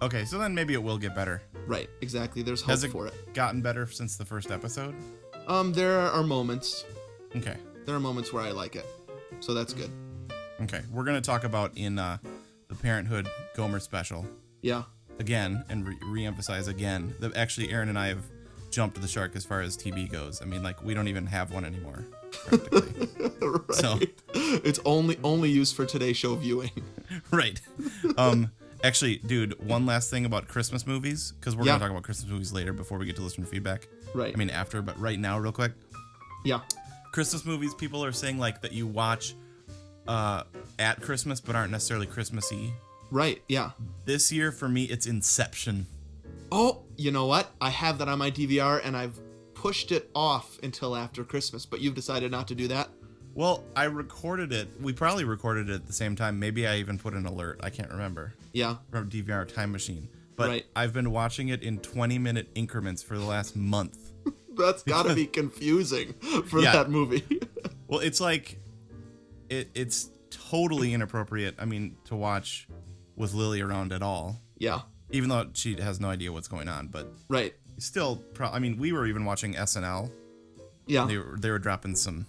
Okay, 0.01 0.25
so 0.25 0.39
then 0.39 0.55
maybe 0.55 0.75
it 0.75 0.83
will 0.83 0.99
get 0.99 1.15
better. 1.15 1.43
Right, 1.67 1.89
exactly. 2.01 2.43
There's 2.43 2.61
hope 2.61 2.71
Has 2.71 2.85
it 2.85 2.91
for 2.91 3.07
it. 3.07 3.15
gotten 3.35 3.63
better 3.63 3.87
since 3.87 4.17
the 4.17 4.25
first 4.25 4.51
episode? 4.51 4.95
Um, 5.47 5.73
there 5.73 5.99
are 5.99 6.23
moments. 6.25 6.85
Okay. 7.37 7.57
There 7.87 7.95
are 7.95 8.01
moments 8.01 8.33
where 8.33 8.43
I 8.43 8.51
like 8.51 8.77
it, 8.77 8.87
so 9.41 9.55
that's 9.55 9.73
good. 9.73 9.91
Okay. 10.63 10.81
We're 10.93 11.05
gonna 11.05 11.21
talk 11.21 11.45
about 11.45 11.77
in 11.77 11.99
uh, 11.99 12.19
the 12.69 12.75
Parenthood 12.77 13.29
Gomer 13.57 13.81
special 13.81 14.25
Yeah, 14.61 14.85
again 15.19 15.65
and 15.69 15.87
re- 15.87 15.97
re-emphasize 16.05 16.69
again 16.69 17.15
that 17.21 17.37
actually 17.37 17.71
Aaron 17.71 17.89
and 17.89 17.99
I 17.99 18.07
have 18.09 18.23
jumped 18.71 19.01
the 19.01 19.09
shark 19.09 19.35
as 19.37 19.45
far 19.45 19.61
as 19.61 19.77
TV 19.77 20.09
goes. 20.11 20.41
I 20.43 20.45
mean, 20.47 20.63
like 20.63 20.83
we 20.85 20.95
don't 20.95 21.09
even 21.09 21.27
have 21.27 21.53
one 21.53 21.65
anymore. 21.65 22.05
Practically. 22.33 23.31
right. 23.43 23.75
So- 23.75 23.99
it's 24.35 24.81
only 24.85 25.19
only 25.25 25.51
used 25.51 25.75
for 25.77 25.85
today's 25.87 26.17
show 26.17 26.35
viewing. 26.35 26.71
right. 27.31 27.61
Um. 28.17 28.51
Actually, 28.85 29.19
dude, 29.19 29.65
one 29.65 29.87
last 29.87 30.11
thing 30.11 30.25
about 30.25 30.49
Christmas 30.49 30.87
movies 30.89 31.33
because 31.39 31.55
we're 31.55 31.65
Yeah. 31.65 31.73
gonna 31.75 31.85
talk 31.85 31.91
about 31.93 32.03
Christmas 32.03 32.29
movies 32.31 32.53
later 32.53 32.73
before 32.73 32.99
we 32.99 33.07
get 33.07 33.15
to 33.17 33.23
listener 33.23 33.47
feedback. 33.47 33.87
Right. 34.15 34.35
I 34.35 34.37
mean 34.37 34.51
after, 34.51 34.83
but 34.83 34.99
right 34.99 35.19
now, 35.21 35.39
real 35.39 35.53
quick. 35.53 35.73
yeah, 36.45 36.61
Christmas 37.13 37.45
movies, 37.45 37.75
people 37.75 38.05
are 38.05 38.11
saying 38.13 38.39
like 38.39 38.61
that 38.63 38.73
you 38.73 38.87
watch 38.89 39.37
uh, 40.09 40.43
at 40.81 41.01
Christmas 41.01 41.41
but 41.41 41.55
aren't 41.55 41.71
necessarily 41.71 42.07
Christmassy. 42.07 42.73
right. 43.13 43.41
Yeah. 43.49 43.71
This 44.05 44.33
year 44.33 44.51
for 44.51 44.69
me, 44.69 44.85
it's 44.85 45.07
Inception. 45.07 45.87
Oh, 46.51 46.83
you 46.97 47.13
know 47.13 47.27
what? 47.27 47.51
I 47.61 47.71
have 47.71 47.99
that 47.99 48.09
on 48.09 48.19
my 48.19 48.31
DVR, 48.33 48.81
and 48.85 48.97
I've 48.97 49.17
pushed 49.63 49.93
it 49.93 50.11
off 50.13 50.59
until 50.65 50.97
after 50.97 51.23
Christmas. 51.23 51.65
But 51.65 51.81
you've 51.81 51.95
decided 51.95 52.33
not 52.33 52.49
to 52.49 52.55
do 52.57 52.67
that. 52.69 52.89
Well, 53.35 53.63
I 53.77 53.85
recorded 53.85 54.53
it. 54.53 54.69
We 54.81 54.93
probably 54.93 55.23
recorded 55.25 55.71
it 55.71 55.75
at 55.75 55.87
the 55.87 55.93
same 55.93 56.17
time. 56.17 56.39
Maybe 56.41 56.67
I 56.67 56.79
even 56.79 56.99
put 56.99 57.15
an 57.15 57.27
alert. 57.27 57.61
I 57.63 57.71
can't 57.71 57.89
remember 57.91 58.35
Yeah. 58.53 58.79
from 58.91 59.09
DVR 59.09 59.47
Time 59.47 59.71
Machine. 59.71 60.09
But 60.35 60.49
Right. 60.49 60.67
I've 60.75 60.93
been 60.93 61.13
watching 61.13 61.49
it 61.49 61.63
in 61.63 61.79
20 61.79 62.19
minute 62.19 62.49
increments 62.57 63.03
for 63.05 63.17
the 63.17 63.25
last 63.25 63.55
month. 63.55 64.11
That's 64.57 64.83
got 64.83 65.05
to 65.07 65.15
be 65.15 65.27
confusing 65.27 66.15
for 66.47 66.61
Yeah. 66.61 66.73
that 66.73 66.91
movie. 66.91 67.23
Well, 67.89 68.01
it's 68.01 68.21
like 68.23 68.59
it, 69.51 69.69
it's 69.75 70.09
totally 70.31 70.95
inappropriate. 70.95 71.55
I 71.59 71.67
mean, 71.67 71.97
to 72.07 72.17
watch 72.17 72.67
with 73.17 73.35
Lily 73.35 73.61
around 73.61 73.93
at 73.93 74.03
all, 74.03 74.41
yeah. 74.57 74.81
even 75.11 75.29
though 75.29 75.51
she 75.53 75.79
has 75.79 76.01
no 76.01 76.09
idea 76.09 76.33
what's 76.33 76.49
going 76.49 76.69
on. 76.69 76.87
But 76.89 77.13
Right. 77.29 77.55
Still, 77.83 78.17
pro- 78.35 78.49
I 78.51 78.59
mean, 78.59 78.77
we 78.79 78.93
were 78.93 79.07
even 79.07 79.25
watching 79.25 79.55
SNL. 79.55 80.11
Yeah. 80.87 81.07
They 81.07 81.17
were 81.19 81.37
they 81.39 81.51
were 81.51 81.59
dropping 81.59 81.95
some 81.97 82.27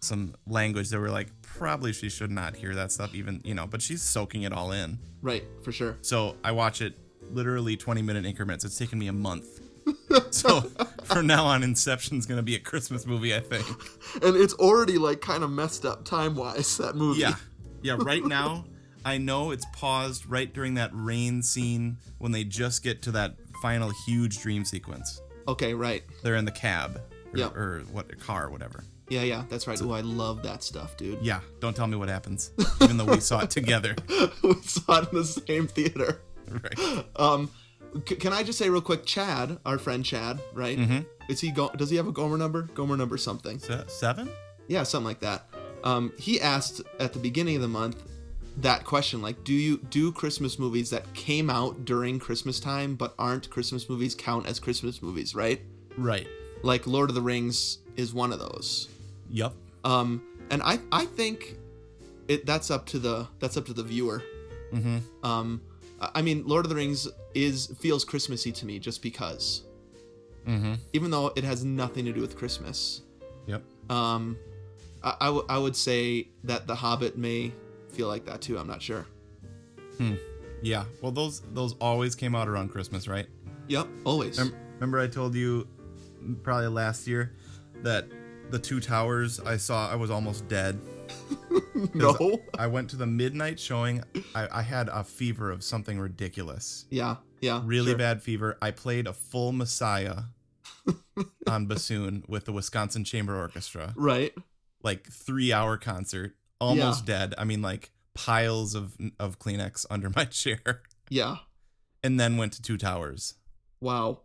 some 0.00 0.34
language 0.46 0.90
that 0.90 0.98
were 1.00 1.08
like 1.10 1.28
probably 1.42 1.92
she 1.92 2.10
should 2.10 2.30
not 2.30 2.54
hear 2.54 2.74
that 2.74 2.92
stuff 2.92 3.14
even 3.14 3.40
you 3.42 3.54
know 3.54 3.66
but 3.66 3.80
she's 3.80 4.02
soaking 4.02 4.42
it 4.42 4.52
all 4.52 4.70
in 4.72 4.98
Right. 5.22 5.44
For 5.62 5.72
sure. 5.72 5.96
so 6.02 6.36
i 6.44 6.52
watch 6.52 6.82
it 6.82 6.92
literally 7.30 7.74
20 7.74 8.02
minute 8.02 8.26
increments 8.26 8.66
it's 8.66 8.76
taken 8.76 8.98
me 8.98 9.06
a 9.06 9.14
month 9.14 9.46
so 10.30 10.60
from 11.04 11.26
now 11.26 11.46
on 11.46 11.62
inception's 11.62 12.26
gonna 12.26 12.42
be 12.42 12.54
a 12.54 12.58
christmas 12.58 13.06
movie 13.06 13.34
i 13.34 13.40
think 13.40 13.64
And 14.22 14.36
it's 14.36 14.52
already 14.54 14.98
like 14.98 15.22
kind 15.22 15.42
of 15.42 15.50
messed 15.50 15.86
up 15.86 16.04
time 16.04 16.34
wise. 16.34 16.76
That 16.76 16.96
movie. 16.96 17.20
yeah 17.22 17.36
yeah 17.82 17.96
right 17.98 18.22
now 18.22 18.66
i 19.06 19.16
know 19.16 19.52
it's 19.52 19.64
paused 19.72 20.26
right 20.26 20.52
during 20.52 20.74
that 20.74 20.90
rain 20.92 21.42
scene 21.42 21.96
when 22.18 22.32
they 22.32 22.44
just 22.44 22.82
get 22.84 23.00
to 23.02 23.12
that 23.12 23.36
final 23.64 23.90
huge 24.06 24.34
dream 24.42 24.62
sequence 24.64 25.22
Okay. 25.48 25.72
Right. 25.74 26.02
they're 26.22 26.36
in 26.36 26.44
the 26.44 26.50
cab 26.66 27.00
or, 27.32 27.38
Yeah. 27.38 27.48
or 27.60 27.82
what 27.92 28.06
car 28.20 28.50
whatever 28.50 28.84
Yeah. 29.08 29.22
Yeah. 29.22 29.44
That's 29.48 29.66
right. 29.66 29.80
Oh, 29.82 29.92
I 29.92 30.02
love 30.02 30.42
that 30.42 30.62
stuff, 30.62 30.96
dude. 30.98 31.18
yeah 31.22 31.40
don't 31.60 31.74
tell 31.74 31.86
me 31.86 31.96
what 31.96 32.08
happens 32.10 32.50
even 32.82 32.96
though 32.98 33.06
we 33.16 33.20
saw 33.20 33.40
it 33.40 33.50
together 33.50 33.94
we 34.42 34.54
saw 34.62 35.00
it 35.00 35.08
in 35.12 35.18
the 35.18 35.24
same 35.24 35.66
theater. 35.66 36.20
right 36.62 37.04
Um, 37.16 37.50
c- 38.08 38.16
can 38.16 38.32
I 38.34 38.42
just 38.42 38.58
say 38.58 38.68
real 38.68 38.82
quick, 38.90 39.06
Chad, 39.06 39.58
our 39.64 39.78
friend 39.78 40.04
Chad, 40.04 40.40
right? 40.52 40.78
mm-hmm 40.78 41.00
Is 41.30 41.40
he 41.40 41.50
go? 41.50 41.70
Does 41.70 41.88
he 41.90 41.96
have 41.96 42.06
a 42.08 42.12
Gomer 42.12 42.36
number? 42.36 42.62
Gomer 42.74 42.96
number 42.98 43.16
something? 43.16 43.58
Se- 43.58 43.84
seven 43.88 44.28
Yeah, 44.68 44.82
something 44.82 45.06
like 45.12 45.20
that. 45.20 45.40
Um, 45.84 46.12
he 46.18 46.38
asked 46.40 46.82
at 47.00 47.12
the 47.14 47.18
beginning 47.28 47.56
of 47.56 47.62
the 47.62 47.68
month 47.80 47.96
that 48.58 48.84
question, 48.84 49.20
like, 49.20 49.42
do 49.44 49.52
you 49.52 49.78
do 49.78 50.12
Christmas 50.12 50.58
movies 50.58 50.90
that 50.90 51.12
came 51.14 51.50
out 51.50 51.84
during 51.84 52.18
Christmas 52.18 52.60
time 52.60 52.94
but 52.94 53.14
aren't 53.18 53.50
Christmas 53.50 53.88
movies 53.88 54.14
count 54.14 54.46
as 54.46 54.60
Christmas 54.60 55.02
movies, 55.02 55.34
right? 55.34 55.60
right 55.98 56.26
Like 56.62 56.86
Lord 56.86 57.08
of 57.10 57.14
the 57.14 57.22
Rings 57.22 57.78
is 57.96 58.14
one 58.14 58.32
of 58.32 58.38
those. 58.38 58.88
Yep. 59.30 59.52
Um, 59.84 60.22
and 60.50 60.62
I 60.62 60.78
I 60.92 61.04
think 61.06 61.56
it 62.28 62.46
that's 62.46 62.70
up 62.70 62.86
to 62.86 62.98
the 62.98 63.26
that's 63.40 63.56
up 63.56 63.66
to 63.66 63.72
the 63.72 63.82
viewer. 63.82 64.22
Mm-hmm. 64.72 64.98
Um, 65.26 65.60
I 66.00 66.22
mean, 66.22 66.46
Lord 66.46 66.64
of 66.64 66.68
the 66.68 66.76
Rings 66.76 67.08
is 67.34 67.66
feels 67.80 68.04
Christmassy 68.04 68.52
to 68.52 68.66
me 68.66 68.78
just 68.78 69.02
because, 69.02 69.62
Mm-hmm. 70.46 70.74
even 70.92 71.10
though 71.10 71.32
it 71.36 71.42
has 71.44 71.64
nothing 71.64 72.04
to 72.04 72.12
do 72.12 72.20
with 72.20 72.36
Christmas. 72.36 73.00
Yep. 73.46 73.62
Um, 73.90 74.36
I, 75.02 75.16
I, 75.20 75.26
w- 75.26 75.46
I 75.48 75.56
would 75.58 75.74
say 75.74 76.28
that 76.44 76.66
The 76.66 76.74
Hobbit 76.74 77.16
may 77.16 77.52
feel 77.94 78.08
like 78.08 78.24
that 78.26 78.40
too. 78.40 78.58
I'm 78.58 78.66
not 78.66 78.82
sure. 78.82 79.06
Hmm. 79.98 80.14
Yeah. 80.62 80.84
Well, 81.02 81.12
those 81.12 81.40
those 81.52 81.74
always 81.80 82.14
came 82.14 82.34
out 82.34 82.48
around 82.48 82.68
Christmas, 82.70 83.06
right? 83.08 83.26
Yep, 83.68 83.86
always. 84.04 84.38
Rem- 84.38 84.54
Remember, 84.74 84.98
I 85.00 85.06
told 85.06 85.34
you 85.34 85.68
probably 86.42 86.66
last 86.68 87.06
year 87.06 87.32
that 87.82 88.06
the 88.50 88.58
two 88.58 88.80
towers 88.80 89.40
I 89.40 89.56
saw, 89.56 89.90
I 89.90 89.94
was 89.94 90.10
almost 90.10 90.48
dead. 90.48 90.78
no. 91.94 92.40
I 92.58 92.66
went 92.66 92.90
to 92.90 92.96
the 92.96 93.06
midnight 93.06 93.58
showing. 93.60 94.02
I, 94.34 94.48
I 94.58 94.62
had 94.62 94.88
a 94.88 95.04
fever 95.04 95.50
of 95.50 95.62
something 95.62 95.98
ridiculous, 95.98 96.86
Yeah, 96.90 97.16
yeah. 97.40 97.62
really 97.64 97.90
sure. 97.90 97.98
bad 97.98 98.22
fever. 98.22 98.58
I 98.60 98.70
played 98.72 99.06
a 99.06 99.12
full 99.12 99.52
Messiah 99.52 100.22
on 101.46 101.66
bassoon 101.66 102.24
with 102.28 102.44
the 102.46 102.52
Wisconsin 102.52 103.04
Chamber 103.04 103.36
Orchestra, 103.36 103.94
Right. 103.96 104.34
like 104.82 105.06
three 105.10 105.52
hour 105.52 105.76
concert, 105.76 106.34
almost 106.60 107.04
dead. 107.06 107.34
I 107.38 107.44
mean, 107.44 107.62
like 107.62 107.90
piles 108.14 108.74
of 108.74 108.96
of 109.18 109.38
Kleenex 109.38 109.86
under 109.90 110.10
my 110.10 110.24
chair. 110.24 110.82
Yeah. 111.10 111.36
and 112.02 112.18
then 112.18 112.36
went 112.36 112.52
to 112.54 112.62
Two 112.62 112.76
Towers. 112.78 113.34
Wow. 113.80 114.20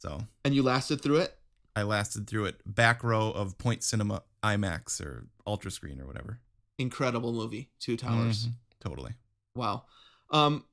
So 0.00 0.20
And 0.44 0.54
you 0.54 0.62
lasted 0.62 1.00
through 1.02 1.18
it? 1.18 1.34
I 1.76 1.82
lasted 1.82 2.26
through 2.28 2.46
it. 2.46 2.60
Back 2.66 3.02
row 3.04 3.30
of 3.30 3.56
Point 3.58 3.82
Cinema 3.84 4.22
IMAX 4.42 5.00
or 5.00 5.26
Ultra 5.46 5.70
Screen 5.70 6.00
or 6.00 6.06
whatever. 6.06 6.40
Incredible 6.78 7.32
movie. 7.32 7.70
Two 7.80 7.96
Towers. 7.96 8.46
Mhm. 8.46 8.52
Totally. 8.80 9.12
Wow. 9.54 9.84
Um, 10.30 10.64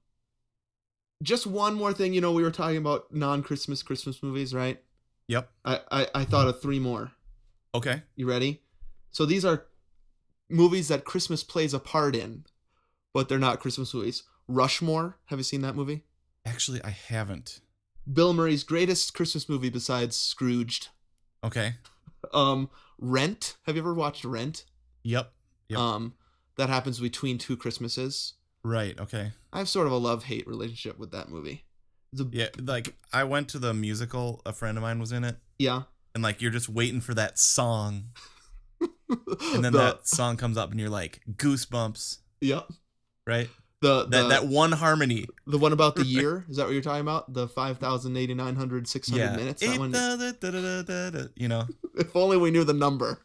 just 1.24 1.48
one 1.48 1.74
more 1.76 1.94
thing. 1.94 2.14
You 2.14 2.22
know, 2.22 2.32
we 2.32 2.44
were 2.44 2.52
talking 2.52 2.78
about 2.78 3.14
non-Christmas 3.14 3.82
Christmas 3.84 4.22
movies, 4.22 4.54
right? 4.54 4.82
Yep. 5.28 5.50
I, 5.64 5.80
I, 5.92 6.08
I 6.16 6.26
thought 6.26 6.48
of 6.48 6.62
three 6.62 6.80
more. 6.80 7.12
Okay. 7.74 8.04
You 8.16 8.28
ready? 8.28 8.62
So 9.12 9.26
these 9.26 9.46
are 9.46 9.66
movies 10.50 10.88
that 10.88 11.06
Christmas 11.06 11.44
plays 11.44 11.74
a 11.74 11.80
part 11.80 12.16
in, 12.16 12.46
but 13.14 13.30
they're 13.30 13.40
not 13.40 13.60
Christmas 13.60 13.94
movies. 13.94 14.24
Rushmore. 14.48 15.18
Have 15.26 15.40
you 15.40 15.44
seen 15.44 15.62
that 15.62 15.76
movie? 15.76 16.04
Actually, 16.46 16.84
I 16.84 16.92
haven't. 16.92 17.62
Bill 18.12 18.34
Murray's 18.34 18.64
greatest 18.64 19.14
Christmas 19.16 19.50
movie 19.50 19.70
besides 19.70 20.16
Scrooged. 20.16 20.90
Okay. 21.44 21.74
Um, 22.34 22.70
Rent. 23.00 23.58
Have 23.66 23.76
you 23.76 23.82
ever 23.82 23.94
watched 23.94 24.24
Rent? 24.24 24.66
Yep. 25.04 25.32
Yep. 25.70 25.80
Um, 25.80 26.14
that 26.58 26.70
happens 26.70 27.00
between 27.00 27.38
two 27.38 27.58
Christmases. 27.58 28.34
right. 28.64 29.00
Okay. 29.00 29.32
I 29.52 29.60
have 29.60 29.70
sort 29.70 29.88
of 29.88 29.94
a 29.94 29.98
love-hate 29.98 30.48
relationship 30.48 31.00
with 31.00 31.12
that 31.12 31.30
movie. 31.30 31.64
It's 32.14 32.22
a, 32.22 32.26
Yeah. 32.32 32.48
Like 32.60 32.96
I 33.12 33.24
went 33.24 33.50
to 33.50 33.60
the 33.60 33.74
musical. 33.74 34.42
A 34.46 34.54
friend 34.54 34.78
of 34.78 34.82
mine 34.84 35.00
was 35.00 35.12
in 35.12 35.24
it, 35.24 35.38
yeah. 35.58 35.84
and 36.14 36.24
like 36.24 36.42
you're 36.42 36.52
just 36.52 36.70
waiting 36.70 37.02
for 37.02 37.14
that 37.16 37.40
song, 37.40 38.06
and 39.10 39.64
then 39.64 39.74
the, 39.74 39.80
that 39.80 40.08
song 40.08 40.38
comes 40.38 40.58
up, 40.58 40.72
and 40.72 40.80
you're 40.80 40.90
like 40.90 41.22
goosebumps. 41.32 42.20
Yep. 42.42 42.68
Right. 43.28 43.50
The, 43.82 44.06
That 44.06 44.24
the, 44.24 44.28
that 44.30 44.48
one 44.48 44.72
harmony. 44.72 45.26
the 45.46 45.58
one 45.58 45.74
about 45.74 45.96
the 45.96 46.06
year 46.06 46.46
is 46.50 46.58
that 46.58 46.66
what 46.66 46.74
you're 46.74 46.82
talking 46.82 47.02
about? 47.02 47.34
The 47.34 47.48
5,089, 47.48 48.86
600 48.86 49.20
Yeah. 49.20 49.36
minutes. 49.36 49.62
That 49.62 49.74
Eight 49.74 49.80
one. 49.80 49.92
da- 49.92 50.16
da- 50.16 50.32
da- 50.32 50.52
da- 50.52 50.82
da- 50.84 51.10
da- 51.12 51.28
You 51.36 51.48
know. 51.48 51.68
If 51.98 52.16
only 52.16 52.38
we 52.38 52.52
knew 52.52 52.64
the 52.64 52.74
number. 52.74 53.20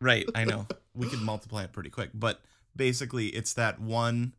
Right, 0.00 0.26
I 0.34 0.44
know. 0.44 0.66
we 0.94 1.08
could 1.08 1.20
multiply 1.22 1.64
it 1.64 1.72
pretty 1.72 1.90
quick, 1.90 2.10
but 2.14 2.40
basically 2.74 3.28
it's 3.28 3.54
that 3.54 3.80
one 3.80 4.34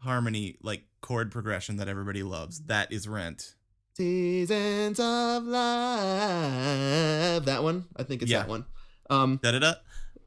harmony 0.00 0.56
like 0.62 0.82
chord 1.00 1.30
progression 1.32 1.76
that 1.78 1.88
everybody 1.88 2.22
loves. 2.22 2.60
That 2.66 2.92
is 2.92 3.08
Rent. 3.08 3.54
Seasons 3.96 5.00
of 5.00 5.44
Love. 5.44 7.44
That 7.46 7.62
one. 7.62 7.86
I 7.96 8.02
think 8.04 8.22
it's 8.22 8.30
Yeah. 8.30 8.40
that 8.40 8.48
one. 8.48 8.66
Um, 9.10 9.40
Da 9.42 9.52
da 9.52 9.58
da. 9.58 9.72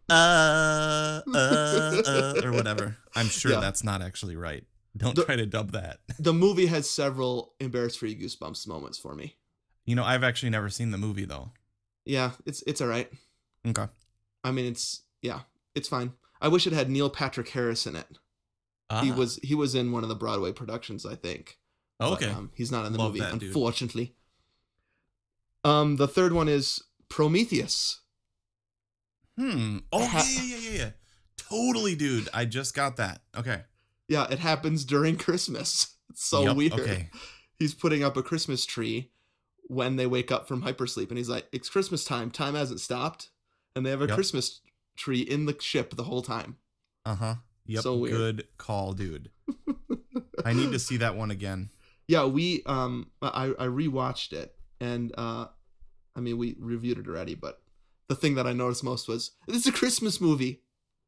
Uh, 0.09 1.21
uh, 1.33 2.01
uh, 2.05 2.41
or 2.43 2.51
whatever. 2.51 2.97
I'm 3.15 3.27
sure 3.27 3.51
Yeah. 3.51 3.59
that's 3.59 3.83
not 3.83 4.01
actually 4.01 4.35
right. 4.35 4.63
Don't 4.97 5.15
The- 5.15 5.23
try 5.25 5.35
to 5.37 5.45
dub 5.45 5.71
that. 5.71 5.99
the 6.19 6.33
movie 6.33 6.65
has 6.67 6.89
several 6.89 7.53
embarrassed-free 7.59 8.19
goosebumps 8.21 8.67
moments 8.67 8.97
for 8.97 9.15
me. 9.15 9.37
You 9.85 9.95
know, 9.95 10.03
I've 10.03 10.23
actually 10.23 10.49
never 10.49 10.69
seen 10.69 10.91
the 10.91 10.97
movie 10.97 11.25
though. 11.25 11.51
Yeah, 12.05 12.31
it's 12.45 12.61
it's 12.67 12.81
all 12.81 12.87
right. 12.87 13.09
Okay. 13.65 13.87
I 14.43 14.51
mean, 14.51 14.65
it's 14.65 15.03
yeah, 15.21 15.41
it's 15.75 15.87
fine. 15.87 16.13
I 16.41 16.47
wish 16.49 16.65
it 16.67 16.73
had 16.73 16.89
Neil 16.89 17.09
Patrick 17.09 17.49
Harris 17.49 17.85
in 17.87 17.95
it. 17.95 18.07
He 19.01 19.11
Ah, 19.11 19.15
was 19.15 19.39
he 19.43 19.55
was 19.55 19.73
in 19.75 19.91
one 19.91 20.03
of 20.03 20.09
the 20.09 20.15
Broadway 20.15 20.51
productions, 20.51 21.05
I 21.05 21.15
think. 21.15 21.57
But, 21.99 22.13
okay. 22.13 22.29
um, 22.31 22.51
he's 22.55 22.71
not 22.71 22.85
in 22.85 22.93
the 22.93 22.99
Love 22.99 23.09
movie, 23.13 23.19
that 23.21 23.33
dude. 23.39 23.43
unfortunately. 23.43 24.15
Um, 25.63 25.95
the 25.97 26.07
third 26.07 26.33
one 26.33 26.47
is 26.49 26.81
Prometheus. 27.09 28.00
Hmm. 29.41 29.77
Oh 29.91 30.05
Ha- 30.05 30.27
yeah, 30.29 30.43
yeah, 30.43 30.57
yeah, 30.57 30.77
yeah. 30.77 30.89
Totally, 31.37 31.95
dude. 31.95 32.29
I 32.33 32.45
just 32.45 32.75
got 32.75 32.97
that. 32.97 33.21
Okay. 33.35 33.63
Yeah, 34.07 34.27
it 34.29 34.39
happens 34.39 34.85
during 34.85 35.17
Christmas. 35.17 35.95
It's 36.11 36.25
so 36.25 36.43
Yep, 36.43 36.55
weird. 36.57 36.73
Okay. 36.73 37.09
He's 37.57 37.73
putting 37.73 38.03
up 38.03 38.17
a 38.17 38.21
Christmas 38.21 38.65
tree 38.65 39.11
when 39.63 39.95
they 39.95 40.05
wake 40.05 40.29
up 40.29 40.45
from 40.45 40.61
hypersleep, 40.61 41.07
and 41.07 41.17
he's 41.17 41.29
like, 41.29 41.47
"It's 41.53 41.69
Christmas 41.69 42.03
time. 42.03 42.29
Time 42.31 42.53
hasn't 42.53 42.81
stopped." 42.81 43.29
And 43.73 43.85
they 43.85 43.91
have 43.91 44.01
a 44.01 44.07
Yep. 44.07 44.15
Christmas 44.15 44.59
tree 44.97 45.21
in 45.21 45.45
the 45.45 45.55
ship 45.61 45.95
the 45.95 46.03
whole 46.03 46.21
time. 46.21 46.57
Uh 47.05 47.15
huh. 47.15 47.35
Yep. 47.65 47.83
So 47.83 47.95
weird. 47.95 48.17
Good 48.17 48.47
call, 48.57 48.91
dude. 48.91 49.31
I 50.43 50.51
need 50.51 50.73
to 50.73 50.79
see 50.79 50.97
that 50.97 51.15
one 51.15 51.31
again. 51.31 51.69
Yeah, 52.07 52.25
we 52.25 52.61
um 52.65 53.09
I 53.21 53.53
I 53.57 53.67
rewatched 53.67 54.33
it 54.33 54.53
and 54.81 55.13
uh 55.17 55.45
I 56.13 56.19
mean 56.19 56.37
we 56.37 56.57
reviewed 56.59 56.97
it 56.97 57.07
already, 57.07 57.35
but 57.35 57.60
the 58.11 58.15
thing 58.15 58.35
that 58.35 58.45
I 58.45 58.51
noticed 58.51 58.83
most 58.83 59.07
was 59.07 59.31
it's 59.47 59.65
a 59.65 59.71
Christmas 59.71 60.19
movie. 60.19 60.63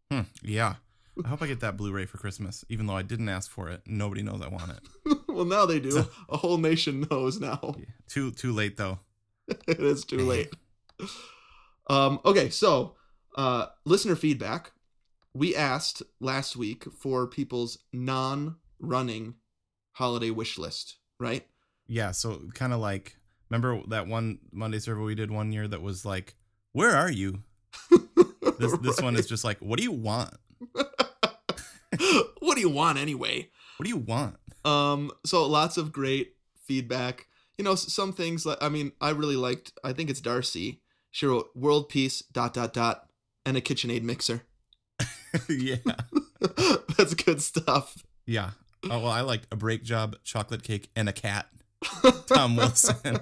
Hmm. 0.10 0.22
Yeah. 0.42 0.76
I 1.24 1.28
hope 1.28 1.42
I 1.42 1.48
get 1.48 1.60
that 1.60 1.76
Blu-ray 1.76 2.06
for 2.06 2.18
Christmas, 2.18 2.64
even 2.70 2.88
though 2.88 2.96
I 2.96 3.02
didn't 3.02 3.28
ask 3.28 3.52
for 3.52 3.70
it. 3.70 3.82
Nobody 3.86 4.24
knows 4.24 4.42
I 4.42 4.48
want 4.48 4.72
it. 4.72 5.18
well, 5.28 5.44
now 5.44 5.66
they 5.66 5.82
do. 5.82 5.92
So- 5.92 6.08
a 6.30 6.38
whole 6.38 6.58
nation 6.58 7.06
knows 7.12 7.42
now. 7.42 7.60
Yeah. 7.78 7.86
Too 8.08 8.32
too 8.32 8.54
late 8.54 8.78
though. 8.78 9.00
it 9.68 9.80
is 9.82 10.06
too 10.06 10.20
late. 10.20 10.54
Um 11.90 12.22
okay, 12.24 12.50
so 12.50 12.96
uh 13.36 13.66
listener 13.84 14.16
feedback. 14.16 14.72
We 15.34 15.56
asked 15.56 16.04
last 16.22 16.56
week 16.56 16.86
for 17.02 17.28
people's 17.28 17.80
non-running 17.92 19.34
holiday 19.92 20.30
wish 20.30 20.58
list, 20.58 20.98
right? 21.20 21.46
Yeah. 21.86 22.12
So 22.12 22.44
kind 22.54 22.72
of 22.72 22.80
like 22.80 23.18
remember 23.50 23.82
that 23.90 24.08
one 24.08 24.40
Monday 24.54 24.80
survey 24.80 25.02
we 25.02 25.16
did 25.16 25.32
one 25.32 25.52
year 25.52 25.68
that 25.68 25.82
was 25.82 26.06
like, 26.06 26.36
"Where 26.74 26.96
are 26.96 27.12
you?" 27.12 27.40
This 28.60 28.78
this 28.80 29.02
one 29.02 29.16
is 29.16 29.28
just 29.28 29.44
like, 29.44 29.58
"What 29.60 29.78
do 29.78 29.84
you 29.84 29.92
want? 29.92 30.36
what 32.40 32.56
do 32.56 32.60
you 32.60 32.70
want 32.70 32.98
anyway? 32.98 33.50
What 33.78 33.84
do 33.84 33.90
you 33.90 33.98
want?" 33.98 34.36
Um, 34.66 35.12
so 35.26 35.46
lots 35.46 35.78
of 35.78 35.92
great 35.92 36.36
feedback. 36.58 37.28
You 37.58 37.64
know, 37.64 37.76
some 37.76 38.14
things 38.14 38.46
like 38.46 38.62
I 38.62 38.70
mean, 38.70 38.92
I 39.02 39.10
really 39.12 39.36
liked. 39.36 39.74
I 39.84 39.94
think 39.94 40.10
it's 40.10 40.22
Darcy. 40.22 40.82
She 41.12 41.26
wrote 41.26 41.50
"World 41.56 41.90
Peace 41.90 42.22
dot 42.32 42.54
dot 42.54 42.74
dot" 42.74 43.08
and 43.46 43.58
a 43.58 43.62
KitchenAid 43.62 44.04
mixer. 44.04 44.44
yeah. 45.50 45.78
That's 46.98 47.14
good 47.14 47.42
stuff. 47.42 47.98
Yeah. 48.26 48.52
Oh 48.86 49.00
well, 49.00 49.12
I 49.12 49.22
liked 49.22 49.48
a 49.52 49.56
break 49.56 49.84
job, 49.84 50.16
chocolate 50.24 50.64
cake, 50.64 50.90
and 50.96 51.08
a 51.10 51.14
cat. 51.14 51.48
Tom 52.28 52.56
Wilson. 52.56 53.20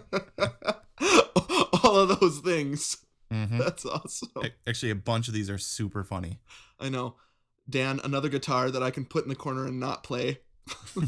All 1.84 1.98
of 1.98 2.20
those 2.20 2.40
things. 2.40 2.98
Hmm 3.32 3.58
That's 3.60 3.86
awesome. 3.86 4.30
Actually, 4.68 4.92
a 4.92 4.96
bunch 4.96 5.28
of 5.28 5.34
these 5.34 5.50
are 5.50 5.58
super 5.58 6.04
funny. 6.04 6.40
I 6.80 6.90
know. 6.90 7.16
Dan, 7.70 8.00
another 8.04 8.28
guitar 8.30 8.70
that 8.72 8.84
I 8.84 8.92
can 8.92 9.06
put 9.06 9.24
in 9.24 9.30
the 9.30 9.36
corner 9.36 9.66
and 9.66 9.80
not 9.80 10.04
play. 10.04 10.40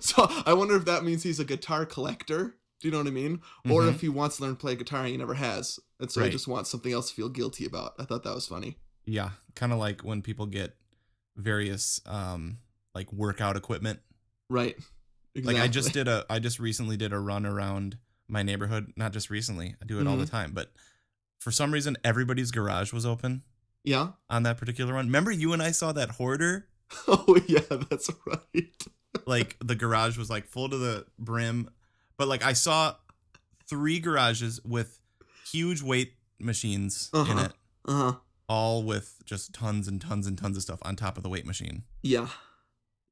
So 0.00 0.26
I 0.46 0.52
wonder 0.54 0.76
if 0.76 0.84
that 0.86 1.04
means 1.04 1.22
he's 1.22 1.40
a 1.40 1.44
guitar 1.44 1.84
collector. 1.86 2.56
Do 2.80 2.88
you 2.88 2.92
know 2.92 2.98
what 2.98 3.06
I 3.06 3.10
mean? 3.10 3.40
Or 3.68 3.82
Mhm. 3.82 3.88
if 3.94 4.00
he 4.00 4.08
wants 4.08 4.36
to 4.36 4.42
learn 4.42 4.52
to 4.52 4.60
play 4.60 4.74
guitar 4.76 5.00
and 5.00 5.08
he 5.08 5.16
never 5.16 5.34
has. 5.34 5.78
And 6.00 6.10
so 6.10 6.20
he 6.20 6.24
Right. 6.26 6.32
just 6.32 6.48
wants 6.48 6.70
something 6.70 6.92
else 6.92 7.08
to 7.10 7.14
feel 7.14 7.28
guilty 7.28 7.64
about. 7.64 7.94
I 7.98 8.04
thought 8.04 8.22
that 8.24 8.34
was 8.34 8.46
funny. 8.46 8.78
Yeah, 9.04 9.30
kind 9.54 9.72
of 9.72 9.78
like 9.78 10.02
when 10.02 10.22
people 10.22 10.46
get 10.46 10.76
various 11.36 12.00
um 12.06 12.58
like 12.94 13.12
workout 13.12 13.56
equipment. 13.56 14.00
Right. 14.48 14.76
Exactly. 15.34 15.54
Like 15.60 15.62
I 15.62 15.68
just 15.68 15.92
did 15.92 16.08
a 16.08 16.24
I 16.30 16.38
just 16.38 16.58
recently 16.58 16.96
did 16.96 17.12
a 17.12 17.18
run 17.18 17.44
around 17.46 17.98
my 18.28 18.42
neighborhood, 18.42 18.92
not 18.96 19.12
just 19.12 19.30
recently. 19.30 19.74
I 19.80 19.84
do 19.86 20.00
it 20.00 20.06
all 20.06 20.16
the 20.16 20.24
Mm-hmm. 20.24 20.30
time, 20.36 20.52
but 20.52 20.72
for 21.38 21.50
some 21.50 21.72
reason 21.72 21.96
everybody's 22.04 22.50
garage 22.50 22.92
was 22.92 23.04
open 23.06 23.42
Yeah. 23.84 24.08
on 24.30 24.42
that 24.44 24.58
particular 24.58 24.94
run. 24.94 25.06
Remember 25.06 25.30
you 25.30 25.52
and 25.52 25.62
I 25.62 25.70
saw 25.70 25.92
that 25.92 26.10
hoarder? 26.12 26.66
Oh 27.08 27.36
yeah, 27.48 27.60
that's 27.90 28.10
right. 28.26 28.86
Like 29.26 29.56
the 29.64 29.74
garage 29.74 30.18
was 30.18 30.28
like 30.30 30.46
full 30.46 30.68
to 30.68 30.76
the 30.76 31.06
brim, 31.18 31.70
but 32.18 32.28
like 32.28 32.44
I 32.44 32.52
saw 32.52 32.94
three 33.68 33.98
garages 33.98 34.60
with 34.64 35.00
huge 35.50 35.82
weight 35.82 36.12
machines 36.38 37.08
in 37.14 37.20
Uh-huh. 37.20 37.44
it, 37.46 37.52
Uh 37.86 37.92
huh. 38.12 38.18
all 38.48 38.82
with 38.82 39.22
just 39.24 39.52
tons 39.54 39.88
and 39.88 40.00
tons 40.00 40.26
and 40.26 40.36
tons 40.36 40.56
of 40.58 40.62
stuff 40.62 40.78
on 40.82 40.96
top 40.96 41.16
of 41.16 41.22
the 41.22 41.28
weight 41.30 41.46
machine. 41.46 41.84
Yeah. 42.02 42.28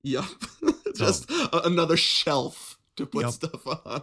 Yep. 0.03 0.25
just 0.97 1.31
a- 1.31 1.67
another 1.67 1.97
shelf 1.97 2.79
to 2.97 3.07
put 3.07 3.25
Yep. 3.25 3.33
stuff 3.33 3.67
on. 3.67 4.03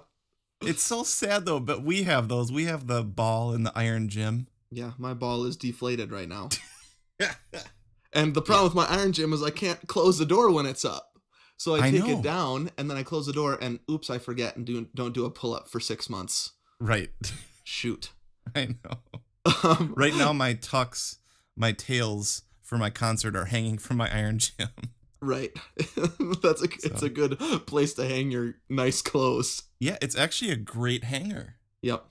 It's 0.61 0.83
so 0.83 1.03
sad 1.03 1.45
though, 1.45 1.59
but 1.59 1.83
we 1.83 2.03
have 2.03 2.27
those. 2.27 2.51
We 2.51 2.65
have 2.65 2.87
the 2.87 3.03
ball 3.03 3.53
and 3.53 3.65
the 3.65 3.71
iron 3.75 4.09
gym. 4.09 4.47
Yeah, 4.69 4.91
my 4.97 5.13
ball 5.13 5.45
is 5.45 5.57
deflated 5.57 6.11
right 6.11 6.29
now. 6.29 6.49
And 8.13 8.33
the 8.33 8.41
problem 8.41 8.65
with 8.65 8.75
my 8.75 8.85
iron 8.87 9.13
gym 9.13 9.31
is 9.31 9.41
I 9.41 9.51
can't 9.51 9.87
close 9.87 10.17
the 10.17 10.25
door 10.25 10.51
when 10.51 10.65
it's 10.65 10.83
up. 10.83 11.13
So 11.55 11.75
I 11.75 11.87
I 11.87 11.91
take 11.91 12.05
know. 12.05 12.19
it 12.19 12.21
down 12.21 12.69
and 12.77 12.89
then 12.89 12.97
I 12.97 13.03
close 13.03 13.25
the 13.25 13.31
door 13.31 13.57
and 13.61 13.79
oops, 13.89 14.09
I 14.09 14.17
forget 14.17 14.57
and 14.57 14.65
do 14.65 14.87
don't 14.93 15.13
do 15.13 15.23
a 15.23 15.29
pull 15.31 15.53
up 15.55 15.69
for 15.69 15.79
six 15.79 16.09
months. 16.09 16.51
right. 16.79 17.09
Shoot. 17.63 18.11
I 18.55 18.75
know. 18.83 19.21
Um, 19.63 19.93
Right 19.95 20.13
now 20.15 20.33
my 20.33 20.53
tucks, 20.55 21.19
my 21.55 21.71
tails 21.71 22.41
for 22.63 22.77
my 22.77 22.89
concert 22.89 23.35
are 23.35 23.45
hanging 23.45 23.77
from 23.77 23.95
my 23.97 24.13
iron 24.13 24.39
gym. 24.39 24.69
Right. 25.21 25.51
That's 26.41 26.61
a 26.63 26.67
it's 26.83 27.03
a 27.03 27.09
good 27.09 27.37
place 27.67 27.93
to 27.95 28.07
hang 28.07 28.31
your 28.31 28.55
nice 28.69 29.01
clothes. 29.01 29.63
Yeah, 29.79 29.97
it's 30.01 30.15
actually 30.15 30.51
a 30.51 30.55
great 30.55 31.03
hanger. 31.03 31.55
Yep. 31.83 32.05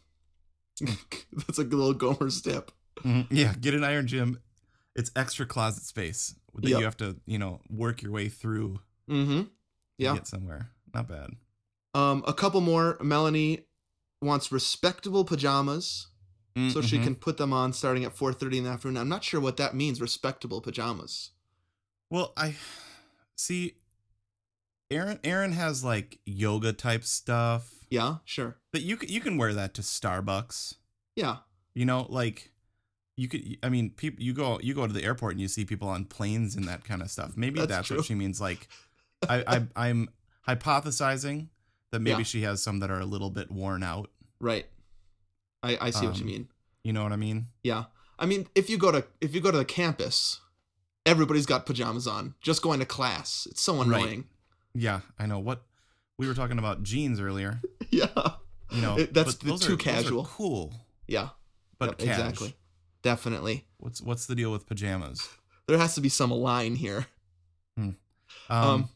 That's 0.81 1.59
a 1.59 1.65
good 1.65 1.79
little 1.79 1.95
Gomer 1.95 2.31
tip. 2.31 2.71
Yeah, 3.31 3.55
get 3.61 3.75
an 3.75 3.83
iron 3.85 4.07
gym. 4.07 4.41
It's 4.95 5.11
extra 5.17 5.47
closet 5.47 5.85
space 5.85 6.35
that 6.55 6.69
Yep. 6.69 6.79
you 6.79 6.85
have 6.85 6.97
to, 6.99 7.17
you 7.27 7.39
know, 7.39 7.61
work 7.69 8.03
your 8.03 8.13
way 8.13 8.29
through 8.29 8.81
Mm-hmm. 9.09 9.43
Yeah. 9.99 10.15
get 10.15 10.27
somewhere. 10.27 10.71
Not 10.95 11.09
bad. 11.09 11.31
Um, 11.95 12.23
a 12.27 12.33
couple 12.33 12.61
more. 12.61 12.97
Melanie 13.01 13.67
wants 14.23 14.53
respectable 14.53 15.25
pajamas 15.25 16.09
so 16.69 16.81
she 16.83 16.99
Mhm. 16.99 17.03
can 17.05 17.15
put 17.15 17.39
them 17.39 17.53
on 17.53 17.73
starting 17.73 18.05
at 18.05 18.15
4.30 18.15 18.59
in 18.59 18.65
the 18.65 18.71
afternoon. 18.71 18.99
I'm 18.99 19.09
not 19.09 19.25
sure 19.25 19.41
what 19.41 19.57
that 19.57 19.75
means, 19.75 20.01
respectable 20.01 20.61
pajamas. 20.61 21.31
Well, 22.11 22.33
I 22.37 22.55
see. 23.41 23.75
Aaron, 24.91 25.21
Aaron 25.23 25.53
has 25.53 25.85
like 25.85 26.19
yoga 26.27 26.73
type 26.73 27.05
stuff 27.05 27.71
Yeah, 27.91 28.17
sure. 28.25 28.57
but 28.73 28.83
you 28.83 28.97
can 28.97 29.09
you 29.09 29.21
can 29.21 29.37
wear 29.37 29.55
that 29.55 29.73
to 29.75 29.83
Starbucks. 29.83 30.75
Yeah. 31.15 31.37
You 31.75 31.85
know, 31.85 32.07
like 32.09 32.51
you 33.17 33.29
could. 33.29 33.57
I 33.63 33.69
mean, 33.69 33.91
people. 33.91 34.23
You 34.23 34.33
go 34.33 34.59
you 34.61 34.75
go 34.75 34.87
to 34.87 34.93
the 34.93 35.05
airport 35.05 35.33
and 35.33 35.41
you 35.41 35.47
see 35.49 35.65
people 35.65 35.89
on 35.89 36.07
planes 36.07 36.57
and 36.57 36.67
that 36.67 36.83
kind 36.85 37.03
of 37.03 37.11
stuff. 37.11 37.37
Maybe 37.37 37.61
That's 37.61 37.71
that's, 37.71 37.91
what 37.91 38.05
she 38.05 38.15
means. 38.17 38.41
Like, 38.41 38.67
I, 39.29 39.45
I 39.47 39.89
I'm 39.89 40.09
hypothesizing 40.49 41.49
that 41.93 42.01
maybe 42.01 42.19
Yeah. 42.19 42.25
she 42.25 42.43
has 42.43 42.63
some 42.63 42.81
that 42.81 42.91
are 42.91 42.99
a 43.01 43.05
little 43.07 43.31
bit 43.31 43.51
worn 43.51 43.83
out. 43.83 44.11
Right. 44.41 44.67
I, 45.63 45.79
I 45.81 45.91
see 45.91 46.07
what 46.07 46.17
you 46.17 46.23
Um, 46.23 46.27
mean. 46.27 46.49
You 46.83 46.93
know 46.95 47.03
what 47.03 47.13
I 47.13 47.17
mean? 47.17 47.47
Yeah. 47.63 47.85
I 48.19 48.27
mean, 48.27 48.49
if 48.55 48.69
you 48.71 48.79
go 48.79 48.91
to 48.91 49.05
if 49.21 49.35
you 49.35 49.41
go 49.41 49.51
to 49.51 49.59
the 49.59 49.65
campus, 49.65 50.41
everybody's 51.07 51.47
got 51.47 51.67
pajamas 51.67 52.07
on, 52.07 52.35
just 52.41 52.63
going 52.63 52.81
to 52.81 52.87
class. 52.87 53.47
It's 53.51 53.61
so 53.63 53.81
annoying 53.81 54.07
Right. 54.19 54.25
Yeah, 54.75 55.01
I 55.19 55.27
know. 55.27 55.39
What 55.41 55.63
we 56.19 56.27
were 56.29 56.35
talking 56.35 56.59
about 56.59 56.83
jeans 56.83 57.21
earlier. 57.21 57.61
Yeah. 57.91 58.07
You 58.71 58.83
know, 58.83 58.97
It- 58.99 59.13
that's 59.13 59.35
the 59.37 59.57
too 59.59 59.75
are- 59.75 59.77
casual. 59.77 60.25
cool, 60.27 60.73
Yeah. 61.09 61.31
but 61.79 62.01
Yep, 62.01 62.09
exactly. 62.09 62.55
Definitely. 63.03 63.67
What's 63.79 64.01
what's 64.01 64.27
the 64.27 64.35
deal 64.37 64.53
with 64.53 64.67
pajamas? 64.67 65.27
There 65.67 65.79
has 65.79 65.95
to 65.97 66.01
be 66.01 66.09
some 66.09 66.31
line 66.33 66.75
here. 66.77 67.07
Um, 67.77 67.97
Um, 68.49 68.89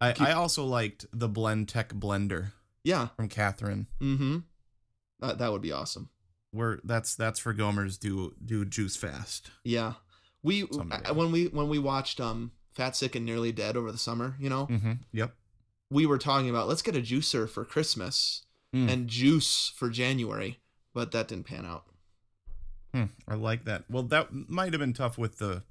I, 0.00 0.12
keep- 0.12 0.26
I 0.28 0.32
also 0.32 0.64
liked 0.64 1.06
the 1.12 1.28
Blendtec 1.28 1.88
blender 1.98 2.52
Yeah. 2.84 3.08
from 3.16 3.28
Catherine. 3.28 3.86
Mm-hmm. 4.00 4.38
That 5.20 5.38
that 5.38 5.52
would 5.52 5.62
be 5.62 5.72
awesome. 5.72 6.10
Where 6.52 6.80
that's 6.84 7.14
that's 7.14 7.38
for 7.40 7.54
Gomers 7.54 7.98
do 7.98 8.34
do 8.44 8.64
juice 8.64 8.96
fast. 8.96 9.50
Yeah. 9.64 9.94
We 10.42 10.66
Someday. 10.70 11.12
when 11.12 11.30
we 11.32 11.46
when 11.46 11.68
we 11.68 11.78
watched 11.78 12.20
um 12.20 12.52
Fat 12.72 12.96
Sick 12.96 13.14
and 13.14 13.24
Nearly 13.26 13.52
Dead 13.52 13.76
over 13.76 13.92
the 13.92 13.98
summer, 13.98 14.36
you 14.40 14.48
know, 14.48 14.66
Mm-hmm. 14.66 14.92
Yep. 15.12 15.34
we 15.90 16.06
were 16.06 16.18
talking 16.18 16.48
about 16.50 16.68
let's 16.68 16.82
get 16.82 16.96
a 16.96 17.00
juicer 17.00 17.48
for 17.48 17.64
Christmas 17.64 18.42
Mm. 18.74 18.90
and 18.90 19.06
juice 19.06 19.70
for 19.76 19.90
January, 19.90 20.58
but 20.94 21.12
that 21.12 21.28
didn't 21.28 21.44
pan 21.44 21.66
out. 21.66 21.84
Hmm, 22.94 23.04
I 23.28 23.34
like 23.34 23.66
that. 23.66 23.84
Well, 23.90 24.02
that 24.04 24.28
might 24.32 24.72
have 24.72 24.80
been 24.80 24.94
tough 24.94 25.18
with 25.18 25.36
the 25.36 25.62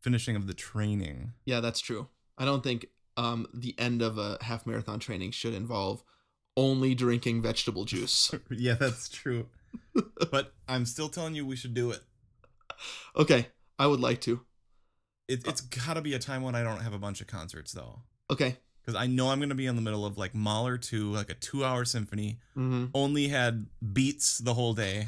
finishing 0.00 0.36
of 0.36 0.46
the 0.46 0.54
training. 0.54 1.32
Yeah, 1.44 1.58
that's 1.58 1.80
true. 1.80 2.06
I 2.38 2.44
don't 2.44 2.62
think 2.62 2.86
um 3.16 3.48
the 3.52 3.74
end 3.78 4.02
of 4.02 4.18
a 4.18 4.38
half 4.42 4.66
marathon 4.66 5.00
training 5.00 5.32
should 5.32 5.52
involve 5.54 6.04
only 6.56 6.94
drinking 6.94 7.42
vegetable 7.42 7.84
juice. 7.84 8.32
yeah, 8.50 8.74
that's 8.74 9.08
true. 9.08 9.48
but 10.30 10.52
I'm 10.68 10.86
still 10.86 11.08
telling 11.08 11.34
you 11.34 11.44
we 11.44 11.56
should 11.56 11.74
do 11.74 11.90
it. 11.90 12.00
okay, 13.16 13.48
I 13.78 13.86
would 13.86 14.00
like 14.00 14.20
to. 14.22 14.40
it 15.28 15.46
it's 15.46 15.60
got 15.60 15.94
to 15.94 16.00
be 16.02 16.14
a 16.14 16.18
time 16.18 16.42
when 16.42 16.54
I 16.54 16.62
don't 16.62 16.80
have 16.80 16.92
a 16.94 16.98
bunch 16.98 17.20
of 17.20 17.26
concerts 17.26 17.72
though. 17.72 18.00
Okay. 18.30 18.56
because 18.80 18.94
I 19.00 19.06
know 19.06 19.28
I'm 19.30 19.40
gonna 19.40 19.54
be 19.54 19.66
in 19.66 19.76
the 19.76 19.82
middle 19.82 20.04
of 20.06 20.16
like 20.18 20.34
Mahler 20.34 20.78
2, 20.78 21.12
like 21.12 21.30
a 21.30 21.34
two 21.34 21.64
hour 21.64 21.84
symphony. 21.84 22.38
Mm-hmm. 22.56 22.86
Only 22.94 23.28
had 23.28 23.66
beets 23.92 24.38
the 24.38 24.54
whole 24.54 24.74
day, 24.74 25.06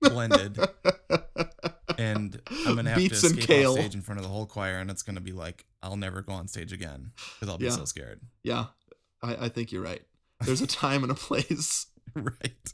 blended, 0.00 0.58
and 1.98 2.40
I'm 2.66 2.76
gonna 2.76 2.90
have 2.90 2.98
Beats 2.98 3.20
to 3.22 3.26
escape 3.28 3.66
off 3.66 3.74
stage 3.74 3.94
in 3.94 4.02
front 4.02 4.18
of 4.18 4.24
the 4.24 4.30
whole 4.30 4.46
choir, 4.46 4.78
and 4.78 4.90
it's 4.90 5.02
gonna 5.02 5.20
be 5.20 5.32
like 5.32 5.64
I'll 5.82 5.96
never 5.96 6.22
go 6.22 6.32
on 6.32 6.48
stage 6.48 6.72
again 6.72 7.12
because 7.34 7.48
I'll 7.50 7.58
be 7.58 7.66
Yeah. 7.66 7.70
so 7.72 7.84
scared. 7.84 8.20
yeah, 8.42 8.66
I, 9.22 9.46
I 9.46 9.48
think 9.48 9.72
you're 9.72 9.82
right. 9.82 10.02
There's 10.44 10.60
a 10.62 10.66
time 10.84 11.02
and 11.02 11.12
a 11.12 11.14
place. 11.16 11.86
right. 12.14 12.72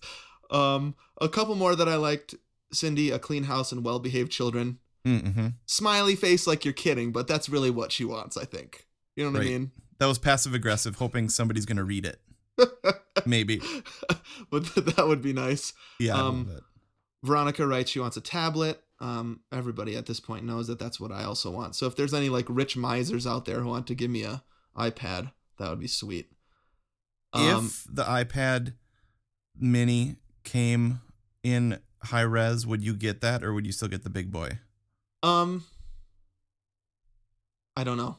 Um, 0.50 0.94
a 1.20 1.28
couple 1.28 1.54
more 1.54 1.74
that 1.74 1.88
I 1.88 1.96
liked. 1.96 2.34
Cindy, 2.72 3.10
a 3.10 3.18
clean 3.20 3.44
house 3.44 3.70
and 3.70 3.84
well-behaved 3.84 4.32
children. 4.32 4.78
Mm-hmm. 5.06 5.48
Smiley 5.66 6.16
face 6.16 6.46
like 6.46 6.64
you're 6.64 6.74
kidding, 6.74 7.12
but 7.12 7.28
that's 7.28 7.48
really 7.48 7.70
what 7.70 7.92
she 7.92 8.04
wants. 8.04 8.36
I 8.36 8.44
think. 8.44 8.86
You 9.16 9.24
know 9.24 9.30
what 9.30 9.42
I 9.42 9.44
mean? 9.44 9.70
That 9.98 10.06
was 10.06 10.18
passive 10.18 10.54
aggressive, 10.54 10.96
hoping 10.96 11.28
somebody's 11.28 11.66
gonna 11.66 11.84
read 11.84 12.06
it. 12.06 12.20
Maybe. 13.26 13.60
but 14.50 14.74
that 14.74 15.06
would 15.06 15.22
be 15.22 15.32
nice. 15.32 15.72
Yeah. 16.00 16.14
Um. 16.14 16.60
Veronica 17.22 17.66
writes 17.66 17.90
she 17.90 18.00
wants 18.00 18.16
a 18.16 18.20
tablet. 18.20 18.80
Um, 19.00 19.40
everybody 19.52 19.96
at 19.96 20.06
this 20.06 20.20
point 20.20 20.44
knows 20.44 20.68
that 20.68 20.78
that's 20.78 21.00
what 21.00 21.10
I 21.10 21.24
also 21.24 21.50
want. 21.50 21.74
So 21.74 21.86
if 21.86 21.96
there's 21.96 22.14
any 22.14 22.28
like 22.28 22.46
rich 22.48 22.76
misers 22.76 23.26
out 23.26 23.44
there 23.44 23.60
who 23.60 23.68
want 23.68 23.86
to 23.88 23.94
give 23.94 24.10
me 24.10 24.22
a 24.24 24.42
iPad, 24.76 25.32
that 25.58 25.70
would 25.70 25.80
be 25.80 25.88
sweet. 25.88 26.30
Um, 27.32 27.66
if 27.66 27.86
the 27.90 28.04
iPad 28.04 28.74
Mini 29.58 30.16
came 30.44 31.00
in 31.42 31.80
high 32.04 32.20
res, 32.20 32.66
would 32.66 32.82
you 32.82 32.94
get 32.94 33.20
that, 33.22 33.42
or 33.42 33.52
would 33.52 33.66
you 33.66 33.72
still 33.72 33.88
get 33.88 34.04
the 34.04 34.10
big 34.10 34.30
boy? 34.30 34.58
Um, 35.24 35.64
I 37.76 37.84
don't 37.84 37.96
know. 37.96 38.16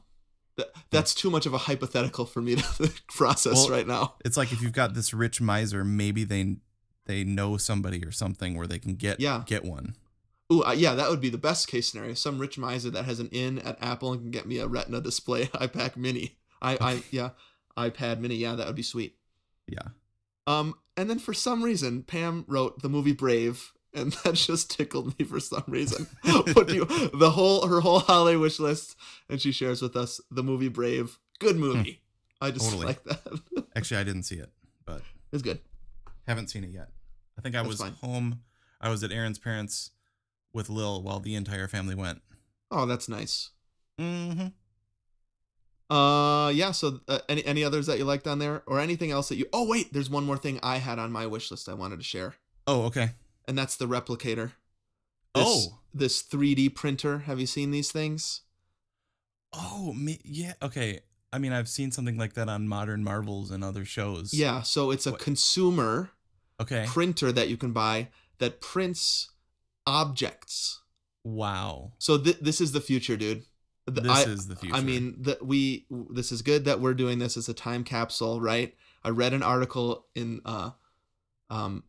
That, 0.58 0.68
that's 0.90 1.14
too 1.14 1.30
much 1.30 1.46
of 1.46 1.54
a 1.54 1.58
hypothetical 1.58 2.26
for 2.26 2.42
me 2.42 2.56
to 2.56 2.92
process 3.10 3.56
Well, 3.56 3.70
right 3.70 3.86
now. 3.88 4.16
It's 4.24 4.38
like 4.38 4.54
if 4.54 4.62
you've 4.62 4.72
got 4.74 4.94
this 4.94 5.14
rich 5.14 5.42
miser, 5.42 5.84
maybe 5.84 6.24
they 6.24 6.58
they 7.06 7.24
know 7.24 7.58
somebody 7.58 8.04
or 8.04 8.12
something 8.12 8.58
where 8.58 8.68
they 8.68 8.80
can 8.80 8.96
get 8.96 9.20
Yeah. 9.20 9.44
get 9.46 9.66
one. 9.66 9.96
Ooh, 10.54 10.64
uh, 10.64 10.72
yeah, 10.72 10.94
that 10.96 11.10
would 11.10 11.22
be 11.22 11.30
the 11.30 11.38
best 11.38 11.68
case 11.68 11.90
scenario. 11.90 12.14
Some 12.14 12.38
rich 12.40 12.58
miser 12.58 12.90
that 12.92 13.04
has 13.06 13.20
an 13.20 13.30
in 13.30 13.60
at 13.60 13.78
Apple 13.82 14.14
and 14.14 14.22
can 14.22 14.32
get 14.32 14.46
me 14.46 14.60
a 14.60 14.68
Retina 14.68 15.02
display 15.02 15.46
iPad 15.56 15.98
Mini. 15.98 16.38
I, 16.62 16.78
I, 16.80 17.04
yeah, 17.12 17.32
iPad 17.78 18.20
Mini. 18.20 18.36
Yeah, 18.36 18.56
that 18.56 18.68
would 18.68 18.76
be 18.76 18.84
sweet. 18.84 19.16
Yeah. 19.68 19.90
Um, 20.48 20.76
and 20.96 21.10
then 21.10 21.20
for 21.20 21.34
some 21.34 21.64
reason, 21.64 22.04
Pam 22.04 22.46
wrote 22.48 22.82
the 22.82 22.90
movie 22.90 23.12
Brave, 23.14 23.74
and 23.96 24.12
that 24.24 24.36
just 24.36 24.70
tickled 24.72 25.18
me 25.18 25.26
for 25.26 25.40
some 25.40 25.64
reason. 25.68 26.08
What 26.54 26.68
do 26.68 26.76
you, 26.76 26.86
the 26.86 27.32
whole 27.32 27.68
her 27.68 27.80
whole 27.82 28.00
holiday 28.00 28.36
wish 28.38 28.60
list, 28.60 28.96
and 29.30 29.42
she 29.42 29.52
shares 29.52 29.82
with 29.82 29.96
us 29.96 30.20
the 30.30 30.44
movie 30.44 30.68
Brave. 30.70 31.18
Good 31.40 31.58
movie. 31.58 32.02
I 32.42 32.52
just 32.52 32.66
Totally. 32.66 32.88
like 32.88 33.04
that. 33.06 33.42
Actually, 33.76 34.02
I 34.02 34.04
didn't 34.04 34.24
see 34.24 34.36
it, 34.36 34.50
but 34.86 35.02
it's 35.32 35.42
good. 35.42 35.60
haven't 36.28 36.50
seen 36.50 36.64
it 36.64 36.70
yet. 36.70 36.90
I 37.38 37.42
think 37.42 37.56
I 37.56 37.60
That's 37.60 37.70
was 37.70 37.82
fine. 37.82 37.94
home. 38.02 38.42
I 38.80 38.90
was 38.90 39.04
at 39.04 39.12
Aaron's 39.12 39.40
parents 39.40 39.92
with 40.54 40.70
Lil 40.70 41.02
while 41.02 41.20
the 41.20 41.36
entire 41.36 41.68
family 41.68 41.96
went. 41.96 42.22
Oh, 42.72 42.86
that's 42.86 43.10
nice. 43.10 43.50
Mm-hmm. 44.00 44.48
Uh, 45.90 46.50
yeah. 46.50 46.72
So, 46.72 47.00
uh, 47.08 47.20
any 47.30 47.46
any 47.46 47.64
others 47.64 47.86
that 47.88 47.98
you 47.98 48.06
liked 48.06 48.28
on 48.28 48.40
there, 48.40 48.64
or 48.66 48.80
anything 48.80 49.12
else 49.12 49.30
that 49.30 49.36
you? 49.38 49.46
Oh, 49.54 49.68
wait. 49.68 49.94
There's 49.94 50.10
one 50.10 50.26
more 50.26 50.38
thing 50.38 50.60
I 50.64 50.78
had 50.78 51.00
on 51.00 51.12
my 51.12 51.26
wish 51.28 51.52
list 51.52 51.70
I 51.70 51.74
wanted 51.74 51.98
to 52.00 52.04
share, 52.04 52.36
Oh, 52.68 52.84
okay. 52.86 53.12
And 53.48 53.58
that's 53.58 53.76
the 53.78 53.88
replicator. 53.88 54.52
This, 55.34 55.44
Oh. 55.48 55.80
this 55.94 56.22
3D 56.24 56.70
printer. 56.70 57.20
Have 57.20 57.40
you 57.40 57.46
seen 57.48 57.72
these 57.72 57.92
things? 57.92 58.42
Oh, 59.54 59.94
me, 59.94 60.20
yeah. 60.24 60.54
Okay. 60.62 61.02
I 61.34 61.38
mean, 61.40 61.52
I've 61.54 61.70
seen 61.70 61.92
something 61.92 62.18
like 62.18 62.34
that 62.34 62.48
on 62.50 62.68
Modern 62.68 63.04
Marvels 63.04 63.52
and 63.52 63.64
other 63.64 63.84
shows. 63.86 64.34
Yeah. 64.34 64.62
So 64.62 64.92
it's 64.92 65.06
a 65.06 65.12
What- 65.12 65.20
consumer 65.22 66.12
Okay. 66.62 66.86
printer 66.88 67.32
that 67.32 67.50
you 67.50 67.58
can 67.58 67.74
buy 67.74 68.10
that 68.38 68.62
prints 68.62 69.30
objects. 69.86 70.82
Wow. 71.24 71.94
So 72.00 72.18
th- 72.18 72.40
this 72.40 72.62
is 72.62 72.72
the 72.72 72.82
future, 72.82 73.18
dude. 73.18 73.46
The- 73.86 74.02
This 74.02 74.12
I, 74.12 74.24
is 74.24 74.48
the 74.48 74.56
future. 74.56 74.76
I 74.76 74.82
mean, 74.82 75.22
that 75.24 75.46
we 75.46 75.86
this 76.10 76.32
is 76.32 76.42
good 76.42 76.66
that 76.66 76.80
we're 76.82 76.94
doing 76.94 77.20
this 77.20 77.38
as 77.38 77.48
a 77.50 77.54
time 77.54 77.84
capsule, 77.84 78.42
right? 78.42 78.76
I 79.04 79.10
read 79.10 79.34
an 79.34 79.44
article 79.44 80.08
in 80.16 80.42
uh 80.46 80.72
um 81.50 81.84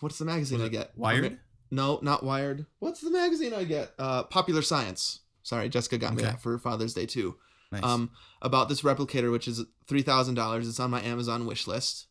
what's 0.00 0.18
the 0.18 0.24
magazine 0.24 0.60
I 0.60 0.68
get? 0.68 0.92
Wired? 0.96 1.38
No, 1.70 1.98
not 2.02 2.22
Wired. 2.22 2.66
What's 2.78 3.00
the 3.00 3.10
magazine 3.10 3.54
I 3.54 3.64
get? 3.64 3.92
Uh 3.98 4.24
Popular 4.24 4.62
Science. 4.62 5.20
Sorry, 5.42 5.68
Jessica 5.68 5.98
got 5.98 6.14
me 6.14 6.22
that 6.22 6.40
for 6.40 6.58
Father's 6.58 6.94
Day 6.94 7.06
too. 7.06 7.36
Nice. 7.72 7.82
Um 7.82 8.10
about 8.42 8.68
this 8.68 8.82
replicator 8.82 9.32
which 9.32 9.48
is 9.48 9.64
$3,000. 9.88 10.58
It's 10.68 10.80
on 10.80 10.90
my 10.90 11.02
Amazon 11.02 11.46
wish 11.46 11.66
list. 11.66 12.06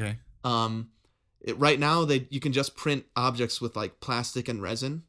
okay. 0.00 0.18
Um 0.44 0.90
it, 1.40 1.58
right 1.58 1.78
now 1.78 2.04
they 2.04 2.26
you 2.30 2.40
can 2.40 2.52
just 2.52 2.76
print 2.76 3.04
objects 3.16 3.60
with 3.60 3.76
like 3.76 4.00
plastic 4.00 4.48
and 4.48 4.62
resin. 4.62 5.04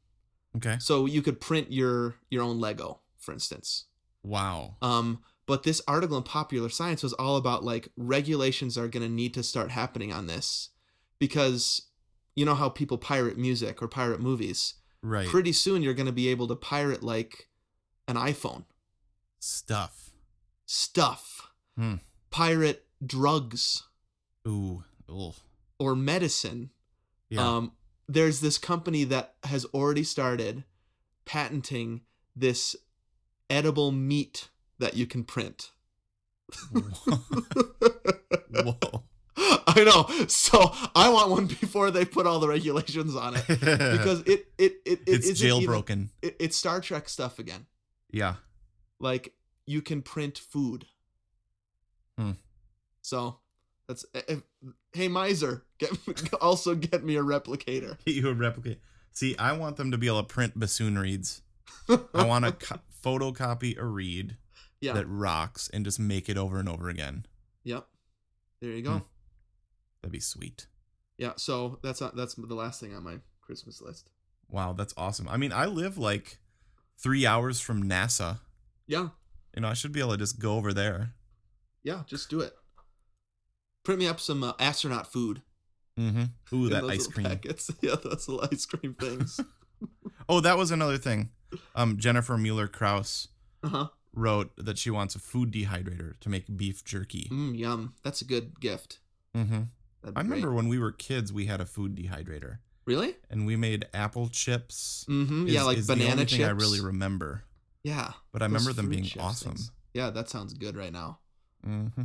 Okay. 0.57 0.77
So 0.79 1.05
you 1.05 1.21
could 1.21 1.39
print 1.41 1.71
your 1.71 2.15
your 2.29 2.43
own 2.43 2.59
Lego, 2.59 2.99
for 3.17 3.33
instance. 3.33 3.85
Wow. 4.23 4.75
Um, 4.81 5.21
but 5.45 5.63
this 5.63 5.81
article 5.87 6.17
in 6.17 6.23
Popular 6.23 6.69
Science 6.69 7.03
was 7.03 7.13
all 7.13 7.35
about 7.37 7.63
like 7.63 7.89
regulations 7.97 8.77
are 8.77 8.87
going 8.87 9.03
to 9.03 9.11
need 9.11 9.33
to 9.33 9.43
start 9.43 9.71
happening 9.71 10.13
on 10.13 10.27
this 10.27 10.69
because 11.21 11.83
you 12.35 12.43
know 12.45 12.55
how 12.55 12.67
people 12.67 12.97
pirate 12.97 13.37
music 13.37 13.79
or 13.81 13.87
pirate 13.87 14.19
movies. 14.19 14.73
Right. 15.03 15.27
Pretty 15.27 15.51
soon 15.53 15.83
you're 15.83 15.93
going 15.93 16.07
to 16.07 16.11
be 16.11 16.27
able 16.29 16.47
to 16.47 16.55
pirate 16.55 17.03
like 17.03 17.47
an 18.07 18.15
iPhone, 18.15 18.65
Stuff. 19.39 20.09
stuff, 20.65 21.51
Hmm. 21.77 21.95
pirate 22.31 22.85
drugs 23.05 23.83
Ooh. 24.47 24.83
Ugh. 25.07 25.35
or 25.79 25.95
medicine. 25.95 26.71
Yeah. 27.29 27.47
Um, 27.47 27.71
there's 28.07 28.41
this 28.41 28.57
company 28.57 29.03
that 29.05 29.35
has 29.43 29.65
already 29.65 30.03
started 30.03 30.63
patenting 31.25 32.01
this 32.35 32.75
edible 33.49 33.91
meat 33.91 34.49
that 34.79 34.95
you 34.95 35.05
can 35.05 35.23
print. 35.23 35.71
Whoa. 38.51 39.03
I 39.37 39.83
know. 39.85 40.27
So 40.27 40.71
I 40.95 41.09
want 41.09 41.31
one 41.31 41.45
before 41.45 41.91
they 41.91 42.05
put 42.05 42.27
all 42.27 42.39
the 42.39 42.47
regulations 42.47 43.15
on 43.15 43.35
it 43.35 43.45
because 43.47 44.21
it 44.21 44.47
it 44.57 44.73
it, 44.85 44.99
it 44.99 44.99
it's 45.07 45.27
isn't 45.27 45.47
even- 45.47 45.69
jailbroken. 45.69 46.09
it, 46.21 46.35
it's 46.39 46.57
Star 46.57 46.81
Trek 46.81 47.07
stuff 47.09 47.39
again. 47.39 47.65
Yeah. 48.11 48.35
Like 48.99 49.33
you 49.65 49.81
can 49.81 50.01
print 50.01 50.37
food. 50.37 50.85
Hmm. 52.17 52.31
So 53.01 53.37
that's 53.87 54.05
if, 54.13 54.41
hey 54.93 55.07
miser, 55.07 55.63
get 55.79 55.91
also 56.41 56.75
get 56.75 57.03
me 57.03 57.15
a 57.15 57.23
replicator. 57.23 57.97
Get 58.05 58.15
You 58.15 58.29
a 58.29 58.33
replicate. 58.33 58.79
See, 59.13 59.35
I 59.37 59.53
want 59.53 59.77
them 59.77 59.91
to 59.91 59.97
be 59.97 60.07
able 60.07 60.19
to 60.23 60.27
print 60.27 60.57
bassoon 60.59 60.97
reeds. 60.97 61.41
I 61.89 62.25
want 62.25 62.45
to 62.45 62.51
co- 62.53 62.79
photocopy 63.03 63.77
a 63.77 63.85
reed 63.85 64.37
yeah. 64.79 64.93
that 64.93 65.05
rocks 65.07 65.69
and 65.73 65.83
just 65.83 65.99
make 65.99 66.29
it 66.29 66.37
over 66.37 66.59
and 66.59 66.69
over 66.69 66.89
again. 66.89 67.25
Yep. 67.63 67.87
There 68.61 68.71
you 68.71 68.81
go. 68.83 68.91
Hmm. 68.91 68.97
That'd 70.01 70.11
be 70.11 70.19
sweet. 70.19 70.67
Yeah. 71.17 71.33
So 71.37 71.79
that's 71.83 72.01
not, 72.01 72.15
that's 72.15 72.35
the 72.35 72.55
last 72.55 72.79
thing 72.79 72.95
on 72.95 73.03
my 73.03 73.17
Christmas 73.41 73.81
list. 73.81 74.09
Wow, 74.49 74.73
that's 74.73 74.93
awesome. 74.97 75.27
I 75.29 75.37
mean, 75.37 75.53
I 75.53 75.65
live 75.65 75.97
like 75.97 76.39
three 76.97 77.25
hours 77.25 77.59
from 77.59 77.83
NASA. 77.83 78.39
Yeah. 78.87 79.09
You 79.55 79.61
know, 79.61 79.67
I 79.67 79.73
should 79.73 79.91
be 79.91 79.99
able 79.99 80.11
to 80.11 80.17
just 80.17 80.39
go 80.39 80.55
over 80.55 80.73
there. 80.73 81.13
Yeah. 81.83 82.03
Just 82.07 82.29
do 82.29 82.41
it. 82.41 82.53
Print 83.83 83.99
me 83.99 84.07
up 84.07 84.19
some 84.19 84.43
uh, 84.43 84.53
astronaut 84.59 85.11
food. 85.11 85.41
Mm-hmm. 85.99 86.55
Ooh, 86.55 86.69
that 86.69 86.83
ice 86.83 87.07
cream. 87.07 87.27
Packets. 87.27 87.71
Yeah, 87.81 87.95
those 88.03 88.27
little 88.27 88.47
ice 88.51 88.65
cream 88.65 88.95
things. 88.99 89.39
Oh, 90.29 90.39
that 90.39 90.57
was 90.57 90.71
another 90.71 90.97
thing. 90.97 91.31
Um, 91.75 91.97
Jennifer 91.97 92.37
Mueller 92.37 92.67
Kraus 92.67 93.27
uh 93.63 93.67
huh. 93.67 93.87
wrote 94.13 94.51
that 94.55 94.77
she 94.77 94.89
wants 94.89 95.15
a 95.15 95.19
food 95.19 95.51
dehydrator 95.51 96.17
to 96.21 96.29
make 96.29 96.55
beef 96.55 96.85
jerky. 96.85 97.27
Mm, 97.31 97.57
yum. 97.57 97.95
That's 98.03 98.21
a 98.21 98.25
good 98.25 98.61
gift. 98.61 98.99
Mm-hmm. 99.35 99.63
That'd 100.01 100.17
I 100.17 100.21
remember 100.21 100.47
great. 100.47 100.55
when 100.55 100.67
we 100.67 100.79
were 100.79 100.91
kids, 100.91 101.31
we 101.31 101.45
had 101.45 101.61
a 101.61 101.65
food 101.65 101.95
dehydrator, 101.95 102.57
Really? 102.85 103.15
and 103.29 103.45
we 103.45 103.55
made 103.55 103.85
apple 103.93 104.29
chips. 104.29 105.05
Mm-hmm. 105.09 105.47
is- 105.47 105.53
Yeah, 105.53 105.63
like 105.63 105.77
is 105.77 105.87
the 105.87 105.93
banana 105.93 106.11
only 106.13 106.25
chips. 106.25 106.37
thing 106.37 106.45
I 106.45 106.49
really 106.51 106.81
remember, 106.81 107.43
yeah. 107.83 108.13
but 108.31 108.41
I 108.41 108.45
remember 108.45 108.73
them 108.73 108.89
being 108.89 109.07
awesome. 109.19 109.51
things. 109.51 109.71
Yeah, 109.93 110.09
that 110.09 110.29
sounds 110.29 110.53
good 110.53 110.75
right 110.75 110.91
now. 110.93 111.19
Mm-hmm. 111.67 112.03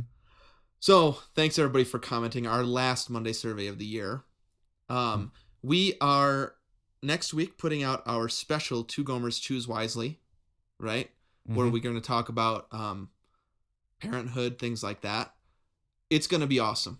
So 0.79 1.17
thanks 1.35 1.57
everybody 1.57 1.83
for 1.85 1.97
commenting. 1.99 2.45
Our 2.45 2.63
last 2.63 3.09
Monday 3.09 3.33
survey 3.33 3.67
of 3.67 3.77
the 3.79 3.85
year. 3.85 4.23
Um, 4.89 5.31
we 5.63 5.95
are 5.99 6.53
next 7.01 7.33
week 7.33 7.57
putting 7.57 7.81
out 7.83 8.03
our 8.05 8.29
special 8.29 8.83
Two 8.83 9.03
Gomers 9.03 9.41
Choose 9.41 9.67
Wisely, 9.67 10.19
right? 10.79 11.09
Mm-hmm. 11.49 11.55
Where 11.57 11.67
we're 11.67 11.81
going 11.81 11.95
to 11.95 12.01
talk 12.01 12.29
about 12.29 12.67
um, 12.71 13.09
parenthood, 13.99 14.59
things 14.59 14.83
like 14.83 15.01
that. 15.01 15.33
It's 16.09 16.27
going 16.27 16.41
to 16.41 16.47
be 16.47 16.59
awesome. 16.59 16.99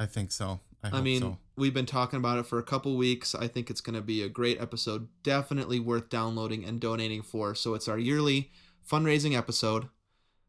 I 0.00 0.06
think 0.06 0.32
so. 0.32 0.60
I, 0.82 0.98
I, 0.98 1.00
mean, 1.00 1.20
so. 1.20 1.38
we've 1.56 1.72
been 1.72 1.86
talking 1.86 2.18
about 2.18 2.38
it 2.38 2.46
for 2.46 2.58
a 2.58 2.62
couple 2.62 2.96
weeks. 2.96 3.34
I 3.34 3.48
think 3.48 3.70
it's 3.70 3.80
going 3.80 3.94
to 3.94 4.02
be 4.02 4.22
a 4.22 4.28
great 4.28 4.60
episode. 4.60 5.08
Definitely 5.22 5.80
worth 5.80 6.10
downloading 6.10 6.64
and 6.64 6.78
donating 6.80 7.22
for. 7.22 7.54
So 7.54 7.74
it's 7.74 7.88
our 7.88 7.98
yearly 7.98 8.50
fundraising 8.88 9.36
episode. 9.36 9.88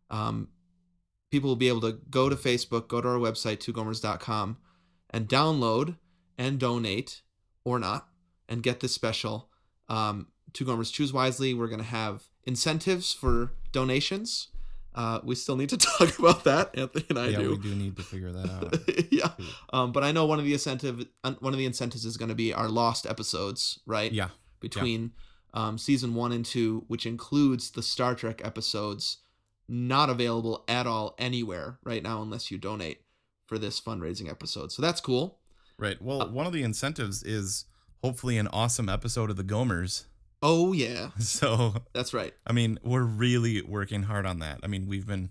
Um, 0.09 0.49
people 1.31 1.49
will 1.49 1.55
be 1.55 1.69
able 1.69 1.81
to 1.81 1.93
go 2.09 2.27
to 2.27 2.35
Facebook, 2.35 2.87
go 2.87 2.99
to 3.01 3.07
our 3.07 3.17
website, 3.17 3.57
twogomers.com, 3.57 4.57
and 5.09 5.27
download 5.29 5.97
and 6.37 6.59
donate 6.59 7.21
or 7.63 7.79
not 7.79 8.09
and 8.49 8.61
get 8.61 8.79
this 8.79 8.93
special. 8.93 9.49
Um, 9.87 10.27
Two 10.53 10.65
Gomers 10.65 10.91
Choose 10.91 11.11
Wisely. 11.11 11.53
We're 11.53 11.67
going 11.67 11.79
to 11.79 11.85
have 11.85 12.23
incentives 12.45 13.13
for 13.13 13.51
donations. 13.71 14.49
Uh, 14.95 15.19
we 15.23 15.35
still 15.35 15.57
need 15.57 15.69
to 15.69 15.77
talk 15.97 16.17
about 16.17 16.45
that, 16.45 16.71
Anthony 16.77 17.05
and 17.09 17.19
I 17.19 17.25
do. 17.27 17.31
yeah, 17.31 17.37
do. 17.39 17.49
we 17.51 17.57
do 17.57 17.75
need 17.75 17.95
to 17.97 18.03
figure 18.03 18.31
that 18.31 18.49
out. 18.49 19.07
yeah, 19.11 19.29
um, 19.73 19.91
but 19.91 20.03
I 20.03 20.11
know 20.11 20.25
one 20.25 20.39
of 20.39 20.45
the 20.45 20.53
incentive, 20.53 21.05
one 21.39 21.53
of 21.53 21.57
the 21.59 21.65
incentives 21.65 22.05
is 22.05 22.15
going 22.17 22.29
to 22.29 22.35
be 22.35 22.53
our 22.53 22.69
lost 22.69 23.05
episodes, 23.05 23.79
right? 23.85 24.11
yeah. 24.11 24.29
between 24.61 25.11
um, 25.53 25.77
season 25.77 26.15
one 26.15 26.31
and 26.31 26.45
two, 26.45 26.85
which 26.87 27.05
includes 27.05 27.71
the 27.71 27.83
Star 27.83 28.15
Trek 28.15 28.41
episodes, 28.43 29.17
not 29.67 30.09
available 30.09 30.63
at 30.67 30.87
all 30.87 31.13
anywhere 31.17 31.77
right 31.83 32.01
now 32.03 32.21
unless 32.21 32.49
you 32.49 32.57
donate 32.57 33.01
for 33.47 33.57
this 33.57 33.79
fundraising 33.81 34.29
episode. 34.29 34.71
So 34.71 34.81
that's 34.81 35.01
cool. 35.01 35.39
Right. 35.77 36.01
Well, 36.01 36.21
Uh, 36.23 36.27
one 36.29 36.45
of 36.47 36.53
the 36.53 36.63
incentives 36.63 37.21
is 37.23 37.65
hopefully 38.01 38.37
an 38.37 38.47
awesome 38.47 38.87
episode 38.89 39.29
of 39.29 39.35
the 39.35 39.43
Gomers. 39.43 40.05
Oh 40.41 40.73
yeah, 40.73 41.09
So, 41.19 41.73
that's 41.93 42.13
right. 42.13 42.33
I 42.45 42.53
mean, 42.53 42.77
we're 42.83 43.03
really 43.03 43.61
working 43.61 44.03
hard 44.03 44.25
on 44.25 44.39
that. 44.39 44.59
I 44.63 44.67
mean, 44.67 44.87
we've 44.87 45.07
been 45.07 45.29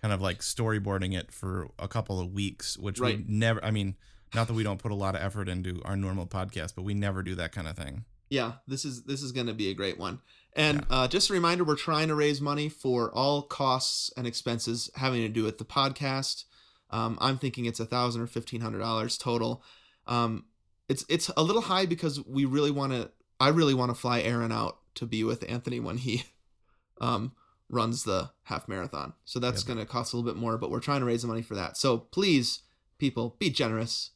kind 0.00 0.12
of 0.14 0.20
like 0.20 0.40
storyboarding 0.40 1.16
it 1.18 1.32
for 1.32 1.68
a 1.78 1.88
couple 1.88 2.20
of 2.20 2.32
weeks, 2.32 2.76
which 2.76 2.98
Right. 3.00 3.18
we 3.18 3.24
never, 3.26 3.64
I 3.64 3.70
mean, 3.70 3.96
not 4.34 4.46
that 4.48 4.54
we 4.54 4.62
don't 4.62 4.78
put 4.78 4.92
a 4.92 4.96
lot 4.96 5.14
of 5.14 5.22
effort 5.22 5.48
into 5.48 5.80
our 5.84 5.96
normal 5.96 6.26
podcast, 6.26 6.74
but 6.74 6.82
we 6.82 6.94
never 6.94 7.22
do 7.22 7.34
that 7.36 7.52
kind 7.52 7.66
of 7.68 7.76
thing. 7.76 8.04
Yeah, 8.30 8.52
this 8.66 8.84
is 8.84 9.04
this 9.04 9.22
is 9.22 9.30
going 9.32 9.46
to 9.48 9.52
be 9.52 9.68
a 9.68 9.74
great 9.74 9.98
one. 9.98 10.20
And 10.54 10.86
uh, 10.90 11.06
just 11.08 11.28
a 11.28 11.32
reminder, 11.34 11.64
we're 11.64 11.76
trying 11.76 12.08
to 12.08 12.14
raise 12.14 12.40
money 12.40 12.68
for 12.70 13.12
all 13.14 13.42
costs 13.42 14.10
and 14.16 14.26
expenses 14.26 14.90
having 14.96 15.20
to 15.22 15.28
do 15.28 15.44
with 15.44 15.58
the 15.58 15.64
podcast. 15.64 16.44
Um, 16.90 17.18
I'm 17.20 17.36
thinking 17.38 17.66
it's 17.66 17.80
a 17.80 17.84
thousand 17.86 18.22
or 18.22 18.26
fifteen 18.26 18.60
hundred 18.62 18.78
dollars 18.78 19.18
total. 19.18 19.62
Um, 20.06 20.46
it's 20.88 21.04
it's 21.10 21.30
a 21.36 21.42
little 21.42 21.62
high 21.62 21.84
because 21.86 22.24
we 22.26 22.44
really 22.46 22.70
want 22.70 22.92
to. 22.92 23.10
I 23.42 23.48
really 23.48 23.74
want 23.74 23.90
to 23.90 23.94
fly 23.94 24.20
Aaron 24.20 24.52
out 24.52 24.78
to 24.96 25.06
be 25.06 25.24
with 25.24 25.44
Anthony 25.48 25.80
when 25.80 25.96
he 25.98 26.24
um, 27.00 27.32
runs 27.68 28.04
the 28.04 28.30
half 28.44 28.68
marathon. 28.68 29.14
So 29.24 29.38
that's 29.40 29.62
Yep. 29.62 29.66
going 29.66 29.78
to 29.78 29.90
cost 29.90 30.12
a 30.12 30.16
little 30.16 30.30
bit 30.30 30.38
more, 30.40 30.58
but 30.58 30.70
we're 30.70 30.80
trying 30.80 31.00
to 31.00 31.06
raise 31.06 31.22
the 31.22 31.28
money 31.28 31.42
for 31.42 31.54
that. 31.54 31.76
So 31.76 31.98
please, 31.98 32.60
people, 32.98 33.36
be 33.38 33.50
generous. 33.50 34.10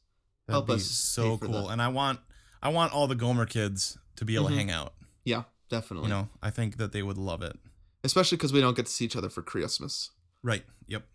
That'd 0.47 0.55
Help 0.55 0.67
be 0.67 0.73
us 0.73 0.85
so 0.85 1.37
cool. 1.37 1.63
the- 1.63 1.67
And 1.67 1.81
I 1.81 1.87
want, 1.89 2.19
I 2.61 2.69
want 2.69 2.93
all 2.93 3.07
the 3.07 3.15
Gomer 3.15 3.45
kids 3.45 3.97
to 4.15 4.25
be 4.25 4.35
able 4.35 4.45
Mhm. 4.45 4.49
to 4.51 4.55
hang 4.55 4.71
out. 4.71 4.93
Yeah, 5.25 5.43
definitely. 5.69 6.07
You 6.09 6.15
know, 6.15 6.29
I 6.41 6.49
think 6.51 6.77
that 6.77 6.91
they 6.93 7.03
would 7.03 7.17
love 7.17 7.41
it. 7.41 7.57
Especially 8.03 8.37
because 8.37 8.53
we 8.53 8.61
don't 8.61 8.75
get 8.77 8.85
to 8.85 8.91
see 8.91 9.03
each 9.05 9.15
other 9.17 9.29
for 9.29 9.41
Christmas. 9.41 10.11
Right. 10.41 10.63
Yep. 10.87 11.05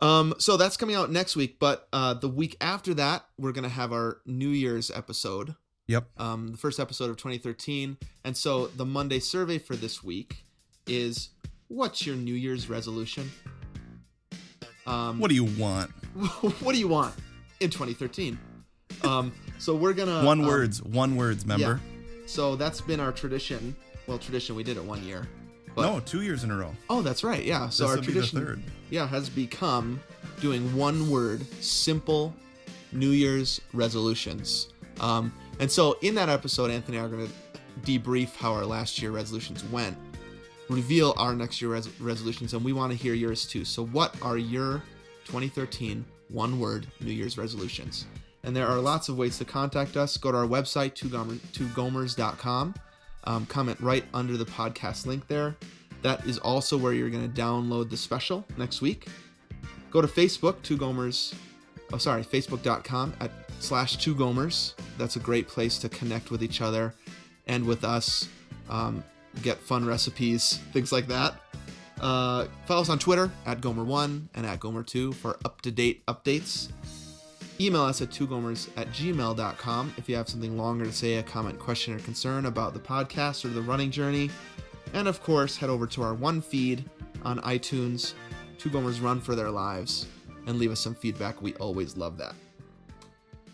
Um, 0.00 0.34
so 0.38 0.56
that's 0.56 0.76
coming 0.76 0.94
out 0.94 1.10
next 1.10 1.34
week, 1.36 1.58
but 1.58 1.88
uh, 1.92 2.14
the 2.14 2.28
week 2.28 2.56
after 2.60 2.94
that, 2.94 3.26
we're 3.36 3.52
gonna 3.52 3.68
have 3.68 3.92
our 3.92 4.22
New 4.24 4.48
Year's 4.50 4.90
episode, 4.92 5.56
Yep. 5.88 6.06
um, 6.18 6.48
the 6.52 6.58
first 6.58 6.78
episode 6.78 7.08
of 7.10 7.16
2013. 7.16 7.96
And 8.24 8.36
so 8.36 8.66
the 8.68 8.84
Monday 8.84 9.18
survey 9.20 9.58
for 9.58 9.74
this 9.74 10.04
week 10.04 10.44
is, 10.86 11.30
what's 11.68 12.06
your 12.06 12.14
New 12.14 12.34
Year's 12.34 12.68
resolution? 12.68 13.30
Um, 14.86 15.18
What 15.18 15.28
do 15.28 15.34
you 15.34 15.44
want? 15.44 15.90
what 16.60 16.72
do 16.72 16.78
you 16.78 16.88
want 16.88 17.14
in 17.60 17.70
2013? 17.70 18.38
Um, 19.02 19.32
so 19.58 19.74
we're 19.74 19.92
gonna 19.92 20.24
one 20.24 20.40
um, 20.40 20.46
words. 20.46 20.82
One 20.82 21.16
words. 21.16 21.44
Remember? 21.44 21.80
So 22.26 22.54
that's 22.56 22.80
been 22.80 23.00
our 23.00 23.12
tradition. 23.12 23.74
Well, 24.06 24.18
tradition 24.18 24.56
we 24.56 24.62
did 24.62 24.76
it 24.76 24.84
one 24.84 25.02
year. 25.02 25.26
But, 25.74 25.82
no, 25.82 26.00
two 26.00 26.22
years 26.22 26.44
in 26.44 26.50
a 26.50 26.56
row. 26.56 26.74
Oh, 26.90 27.02
that's 27.02 27.22
right. 27.22 27.44
Yeah. 27.44 27.68
So 27.68 27.84
This 27.84 27.90
our 27.90 27.96
will 27.96 28.02
be 28.02 28.12
the 28.12 28.26
tradition 28.26 28.64
yeah, 28.90 29.06
has 29.06 29.28
become 29.28 30.00
doing 30.40 30.74
one 30.74 31.10
word, 31.10 31.46
simple 31.62 32.34
New 32.92 33.10
Year's 33.10 33.60
resolutions. 33.72 34.68
Um, 35.00 35.32
and 35.60 35.70
so 35.70 35.96
in 36.02 36.14
that 36.16 36.28
episode, 36.28 36.70
Anthony 36.70 36.98
and 36.98 37.06
I 37.06 37.08
are 37.08 37.16
going 37.16 37.28
to 37.28 37.60
debrief 37.80 38.34
how 38.36 38.52
our 38.52 38.66
last 38.66 39.00
year 39.00 39.10
resolutions 39.10 39.64
went, 39.64 39.96
reveal 40.68 41.14
our 41.16 41.34
next 41.34 41.60
year 41.60 41.72
res- 41.72 42.00
resolutions, 42.00 42.54
and 42.54 42.64
we 42.64 42.72
want 42.72 42.92
to 42.92 42.98
hear 42.98 43.14
yours 43.14 43.46
too. 43.46 43.64
So, 43.64 43.86
what 43.86 44.14
are 44.22 44.38
your 44.38 44.82
2013 45.24 46.04
one 46.28 46.60
word 46.60 46.86
New 47.00 47.12
Year's 47.12 47.38
resolutions? 47.38 48.06
And 48.44 48.54
there 48.54 48.68
are 48.68 48.78
lots 48.78 49.08
of 49.08 49.18
ways 49.18 49.36
to 49.38 49.44
contact 49.44 49.96
us. 49.96 50.16
Go 50.16 50.30
to 50.30 50.38
our 50.38 50.46
website, 50.46 50.94
twogomer- 50.94 51.40
twogomers.com. 51.52 52.74
Um, 53.24 53.46
comment 53.46 53.78
right 53.80 54.04
under 54.14 54.36
the 54.36 54.46
podcast 54.46 55.06
link 55.06 55.26
there. 55.26 55.56
That 56.02 56.24
is 56.24 56.38
also 56.38 56.78
where 56.78 56.92
you're 56.92 57.10
going 57.10 57.30
to 57.30 57.40
download 57.40 57.90
the 57.90 57.96
special 57.96 58.44
next 58.56 58.80
week. 58.80 59.08
Go 59.90 60.00
to 60.00 60.06
Facebook, 60.06 60.62
Two 60.62 60.78
Gomers. 60.78 61.34
Oh, 61.92 61.98
sorry, 61.98 62.22
Facebook.com 62.22 63.14
at 63.20 63.47
slash 63.60 63.96
Two 63.96 64.14
Gomers. 64.14 64.74
That's 64.96 65.16
a 65.16 65.20
great 65.20 65.48
place 65.48 65.78
to 65.78 65.88
connect 65.88 66.30
with 66.30 66.42
each 66.42 66.60
other 66.60 66.94
and 67.46 67.64
with 67.64 67.84
us. 67.84 68.28
Um, 68.68 69.02
get 69.42 69.58
fun 69.58 69.86
recipes, 69.86 70.58
things 70.72 70.92
like 70.92 71.06
that. 71.08 71.34
Uh, 72.00 72.46
follow 72.66 72.82
us 72.82 72.88
on 72.88 72.98
Twitter 72.98 73.30
at 73.46 73.60
Gomer1 73.60 74.28
and 74.34 74.46
at 74.46 74.60
Gomer2 74.60 75.14
for 75.14 75.36
up 75.44 75.60
to 75.62 75.70
date 75.70 76.04
updates. 76.06 76.70
Email 77.60 77.82
us 77.82 78.00
at 78.00 78.10
twogomers 78.10 78.68
at 78.76 78.88
gmail.com 78.90 79.94
if 79.96 80.08
you 80.08 80.14
have 80.14 80.28
something 80.28 80.56
longer 80.56 80.84
to 80.84 80.92
say, 80.92 81.16
a 81.16 81.22
comment, 81.24 81.58
question, 81.58 81.94
or 81.94 81.98
concern 82.00 82.46
about 82.46 82.72
the 82.72 82.78
podcast 82.78 83.44
or 83.44 83.48
the 83.48 83.62
running 83.62 83.90
journey. 83.90 84.30
And 84.94 85.08
of 85.08 85.22
course, 85.22 85.56
head 85.56 85.68
over 85.68 85.86
to 85.88 86.02
our 86.02 86.14
one 86.14 86.40
feed 86.40 86.84
on 87.24 87.40
iTunes, 87.40 88.14
Two 88.58 88.70
Gomers 88.70 89.02
Run 89.02 89.20
for 89.20 89.34
Their 89.34 89.50
Lives, 89.50 90.06
and 90.46 90.58
leave 90.58 90.70
us 90.70 90.80
some 90.80 90.94
feedback. 90.94 91.42
We 91.42 91.54
always 91.54 91.96
love 91.96 92.16
that. 92.18 92.34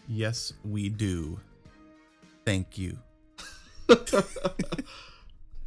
Yes, 0.08 0.52
we 0.64 0.88
do. 0.88 1.38
Thank 2.44 2.76
you. 2.78 2.98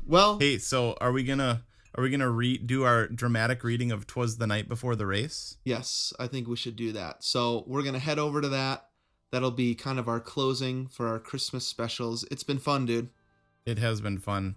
Well, 0.05 0.39
Hey, 0.39 0.57
so 0.57 0.95
are 1.01 1.11
we 1.11 1.23
gonna 1.23 1.63
are 1.95 2.01
we 2.01 2.09
gonna 2.09 2.29
re- 2.29 2.57
do 2.57 2.83
our 2.83 3.07
dramatic 3.07 3.63
reading 3.63 3.91
of 3.91 4.07
"Twas 4.07 4.37
the 4.37 4.47
Night 4.47 4.69
Before 4.69 4.95
the 4.95 5.05
Race"? 5.05 5.57
yes, 5.65 6.13
I 6.17 6.27
think 6.27 6.47
we 6.47 6.55
should 6.55 6.77
do 6.77 6.93
that. 6.93 7.23
So 7.25 7.65
we're 7.67 7.83
to 7.83 7.99
head 7.99 8.17
over 8.19 8.39
to 8.39 8.47
that. 8.49 8.85
That'll 9.31 9.51
be 9.51 9.75
kind 9.75 9.99
of 9.99 10.07
our 10.07 10.21
closing 10.21 10.87
for 10.87 11.07
our 11.09 11.19
Christmas 11.19 11.67
specials. 11.67 12.23
It's 12.31 12.43
been 12.43 12.59
fun, 12.59 12.85
dude. 12.85 13.09
It 13.65 13.79
has 13.79 13.99
been 13.99 14.17
fun. 14.19 14.55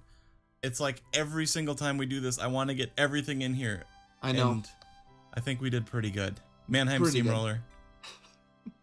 It's 0.63 0.79
like 0.79 1.03
every 1.13 1.47
single 1.47 1.75
time 1.75 1.99
we 1.99 2.07
do 2.07 2.21
this, 2.21 2.39
I 2.39 2.47
want 2.47 2.69
to 2.71 2.75
get 2.75 2.93
everything 2.97 3.43
in 3.43 3.55
here. 3.55 3.83
I 4.23 4.31
know. 4.31 4.53
And 4.53 4.69
I 5.35 5.41
think 5.41 5.61
we 5.61 5.71
did 5.71 5.87
pretty 5.87 6.11
good. 6.11 6.39
Mannheim 6.69 7.03
Pretty 7.03 7.23
good. 7.23 7.31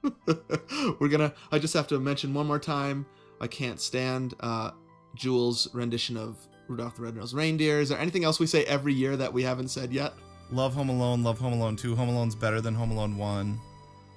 We're 1.00 1.08
gonna 1.10 1.34
i 1.52 1.60
just 1.60 1.74
have 1.74 1.88
to 1.88 2.00
mention 2.00 2.34
one 2.34 2.48
more 2.48 2.60
time 2.60 3.06
i 3.42 3.48
can't 3.48 3.80
stand 3.80 4.34
uh 4.40 4.72
jules 5.16 5.68
rendition 5.74 6.16
of 6.18 6.38
rudolph 6.68 6.96
the 6.96 7.02
red-nosed 7.02 7.34
reindeer 7.34 7.80
is 7.80 7.90
there 7.90 8.00
anything 8.00 8.24
else 8.24 8.40
we 8.40 8.46
say 8.48 8.64
every 8.66 8.94
year 8.94 9.18
that 9.18 9.32
we 9.34 9.44
haven't 9.44 9.68
said 9.70 9.92
yet 9.92 10.14
Love 10.50 10.74
Home 10.76 10.88
Alone. 10.88 11.24
Love 11.24 11.40
Home 11.40 11.52
Alone 11.52 11.76
2. 11.76 11.94
Home 11.98 12.08
Alone's 12.08 12.34
better 12.34 12.62
than 12.62 12.74
Home 12.74 12.92
Alone 12.92 13.18
1. 13.18 13.60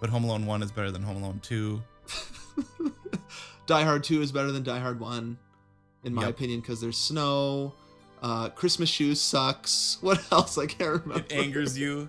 But 0.00 0.10
Home 0.10 0.22
Alone 0.22 0.46
1 0.46 0.62
is 0.62 0.70
better 0.70 0.92
than 0.92 1.02
Home 1.02 1.16
Alone 1.20 1.40
2. 1.42 1.82
die 3.66 3.82
hard 3.82 4.04
2 4.04 4.22
is 4.22 4.30
better 4.30 4.52
than 4.52 4.62
die 4.62 4.78
hard 4.78 5.00
1 5.00 5.36
in 6.04 6.14
my 6.14 6.22
Yep. 6.22 6.30
opinion 6.30 6.60
because 6.60 6.80
there's 6.80 6.96
snow 6.96 7.72
uh 8.22 8.48
christmas 8.50 8.88
shoes 8.88 9.20
sucks 9.20 9.98
what 10.02 10.20
else 10.30 10.56
i 10.56 10.66
can't 10.66 11.02
remember 11.02 11.24
It 11.28 11.32
angers 11.32 11.76
you. 11.76 12.08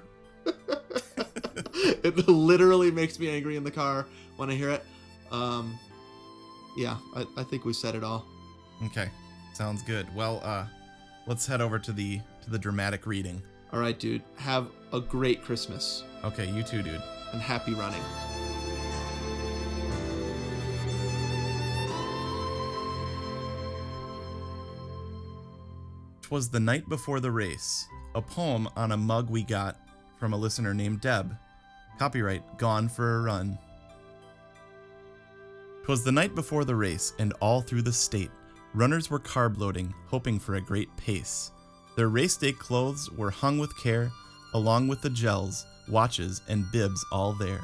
it 2.04 2.28
literally 2.28 2.92
makes 2.92 3.20
me 3.20 3.30
angry 3.30 3.56
in 3.56 3.64
the 3.64 3.72
car 3.72 4.06
when 4.38 4.50
i 4.50 4.54
hear 4.54 4.70
it 4.70 4.84
um 5.32 5.78
yeah 6.78 6.98
i, 7.16 7.26
I 7.38 7.44
think 7.44 7.66
we 7.66 7.74
said 7.74 7.96
it 7.96 8.04
all 8.04 8.26
Okay. 8.86 9.10
Sounds 9.54 9.84
good. 9.84 10.08
Well, 10.16 10.42
uh 10.44 10.66
let's 11.28 11.46
head 11.46 11.62
over 11.62 11.78
to 11.78 11.92
the 11.92 12.20
to 12.44 12.50
the 12.50 12.58
dramatic 12.58 13.06
reading. 13.06 13.42
all 13.72 13.80
right 13.80 13.98
dude 14.00 14.24
have 14.38 14.68
a 14.92 15.00
great 15.00 15.44
christmas 15.44 16.04
Okay, 16.24 16.50
you 16.52 16.64
too, 16.64 16.82
dude. 16.82 17.02
and 17.34 17.42
happy 17.42 17.74
running 17.74 18.02
Twas 26.22 26.50
the 26.50 26.60
night 26.60 26.88
before 26.88 27.20
the 27.20 27.32
race. 27.32 27.88
A 28.16 28.22
poem 28.22 28.68
on 28.76 28.92
a 28.92 28.98
mug 28.98 29.30
we 29.30 29.44
got 29.44 29.78
from 30.20 30.34
a 30.34 30.38
listener 30.38 30.74
named 30.74 31.02
Deb. 31.02 31.36
Copyright 32.00 32.58
Gone 32.58 32.90
for 32.90 33.18
a 33.18 33.22
Run. 33.22 33.58
Twas 35.84 36.04
the 36.04 36.12
night 36.12 36.36
before 36.36 36.66
the 36.66 36.76
race, 36.76 37.14
and 37.20 37.34
all 37.40 37.62
through 37.62 37.82
the 37.82 37.94
state, 37.94 38.32
runners 38.74 39.10
were 39.10 39.20
carb 39.20 39.58
loading, 39.58 39.94
hoping 40.08 40.40
for 40.40 40.56
a 40.56 40.62
great 40.62 40.96
pace. 40.98 41.52
Their 41.96 42.10
race 42.10 42.38
day 42.38 42.54
clothes 42.54 43.10
were 43.12 43.32
hung 43.32 43.60
with 43.60 43.78
care, 43.78 44.12
along 44.54 44.88
with 44.88 45.02
the 45.02 45.10
gels, 45.10 45.66
watches, 45.90 46.42
and 46.48 46.72
bibs 46.72 47.04
all 47.12 47.34
there. 47.34 47.62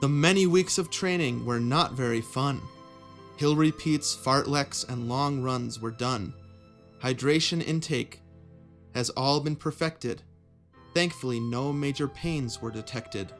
The 0.00 0.08
many 0.08 0.46
weeks 0.46 0.78
of 0.78 0.90
training 0.90 1.44
were 1.44 1.60
not 1.60 1.92
very 1.92 2.20
fun. 2.20 2.60
Hill 3.36 3.56
repeats, 3.56 4.16
fartleks, 4.16 4.88
and 4.88 5.08
long 5.08 5.42
runs 5.42 5.80
were 5.80 5.90
done. 5.90 6.34
Hydration 7.00 7.62
intake 7.64 8.20
has 8.94 9.10
all 9.10 9.40
been 9.40 9.56
perfected. 9.56 10.22
Thankfully, 10.94 11.40
no 11.40 11.72
major 11.72 12.08
pains 12.08 12.60
were 12.60 12.70
detected. 12.70 13.32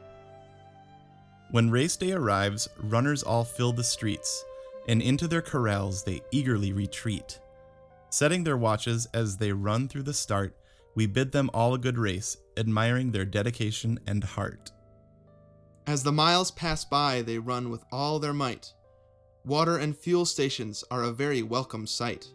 When 1.51 1.69
race 1.69 1.95
day 1.95 2.13
arrives, 2.13 2.67
runners 2.79 3.21
all 3.21 3.43
fill 3.43 3.73
the 3.73 3.83
streets, 3.83 4.43
and 4.87 5.01
into 5.01 5.27
their 5.27 5.41
corrals 5.41 6.03
they 6.03 6.21
eagerly 6.31 6.73
retreat. 6.73 7.39
Setting 8.09 8.43
their 8.43 8.57
watches 8.57 9.07
as 9.13 9.37
they 9.37 9.51
run 9.51 9.87
through 9.87 10.03
the 10.03 10.13
start, 10.13 10.55
we 10.95 11.05
bid 11.05 11.31
them 11.31 11.49
all 11.53 11.73
a 11.73 11.79
good 11.79 11.97
race, 11.97 12.37
admiring 12.57 13.11
their 13.11 13.25
dedication 13.25 13.99
and 14.07 14.23
heart. 14.23 14.71
As 15.85 16.03
the 16.03 16.11
miles 16.11 16.51
pass 16.51 16.85
by, 16.85 17.21
they 17.21 17.39
run 17.39 17.69
with 17.69 17.83
all 17.91 18.19
their 18.19 18.33
might. 18.33 18.73
Water 19.45 19.77
and 19.77 19.97
fuel 19.97 20.25
stations 20.25 20.83
are 20.89 21.03
a 21.03 21.11
very 21.11 21.43
welcome 21.43 21.85
sight. 21.85 22.31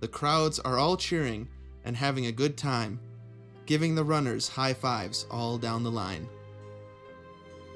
The 0.00 0.08
crowds 0.08 0.58
are 0.60 0.78
all 0.78 0.96
cheering 0.96 1.48
and 1.84 1.96
having 1.96 2.26
a 2.26 2.32
good 2.32 2.56
time, 2.56 3.00
giving 3.66 3.94
the 3.94 4.04
runners 4.04 4.48
high 4.48 4.72
fives 4.72 5.26
all 5.30 5.58
down 5.58 5.82
the 5.82 5.90
line. 5.90 6.28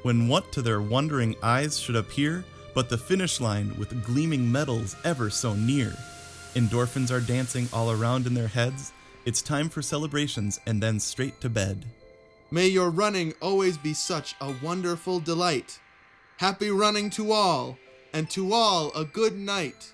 When 0.03 0.29
what 0.29 0.51
to 0.53 0.63
their 0.63 0.81
wondering 0.81 1.37
eyes 1.43 1.79
should 1.79 1.97
appear 1.97 2.45
but 2.75 2.89
the 2.89 2.97
finish 2.97 3.41
line 3.41 3.77
with 3.79 4.05
gleaming 4.05 4.51
medals 4.51 4.97
ever 5.05 5.29
so 5.29 5.55
near? 5.55 5.95
Endorphins 6.55 7.11
are 7.11 7.21
dancing 7.21 7.69
all 7.73 7.91
around 7.91 8.27
in 8.27 8.35
their 8.35 8.49
heads. 8.49 8.93
It's 9.25 9.43
time 9.43 9.69
for 9.69 9.83
celebrations 9.83 10.59
and 10.67 10.83
then 10.83 10.99
straight 10.99 11.41
to 11.41 11.51
bed. 11.51 11.85
May 12.51 12.67
your 12.67 12.91
running 12.91 13.35
always 13.41 13.77
be 13.77 13.95
such 13.95 14.35
a 14.41 14.55
wonderful 14.63 15.21
delight. 15.21 15.79
Happy 16.39 16.71
running 16.71 17.11
to 17.11 17.33
all, 17.33 17.77
and 18.13 18.29
to 18.31 18.53
all 18.53 18.91
a 18.97 19.05
good 19.05 19.37
night. 19.37 19.93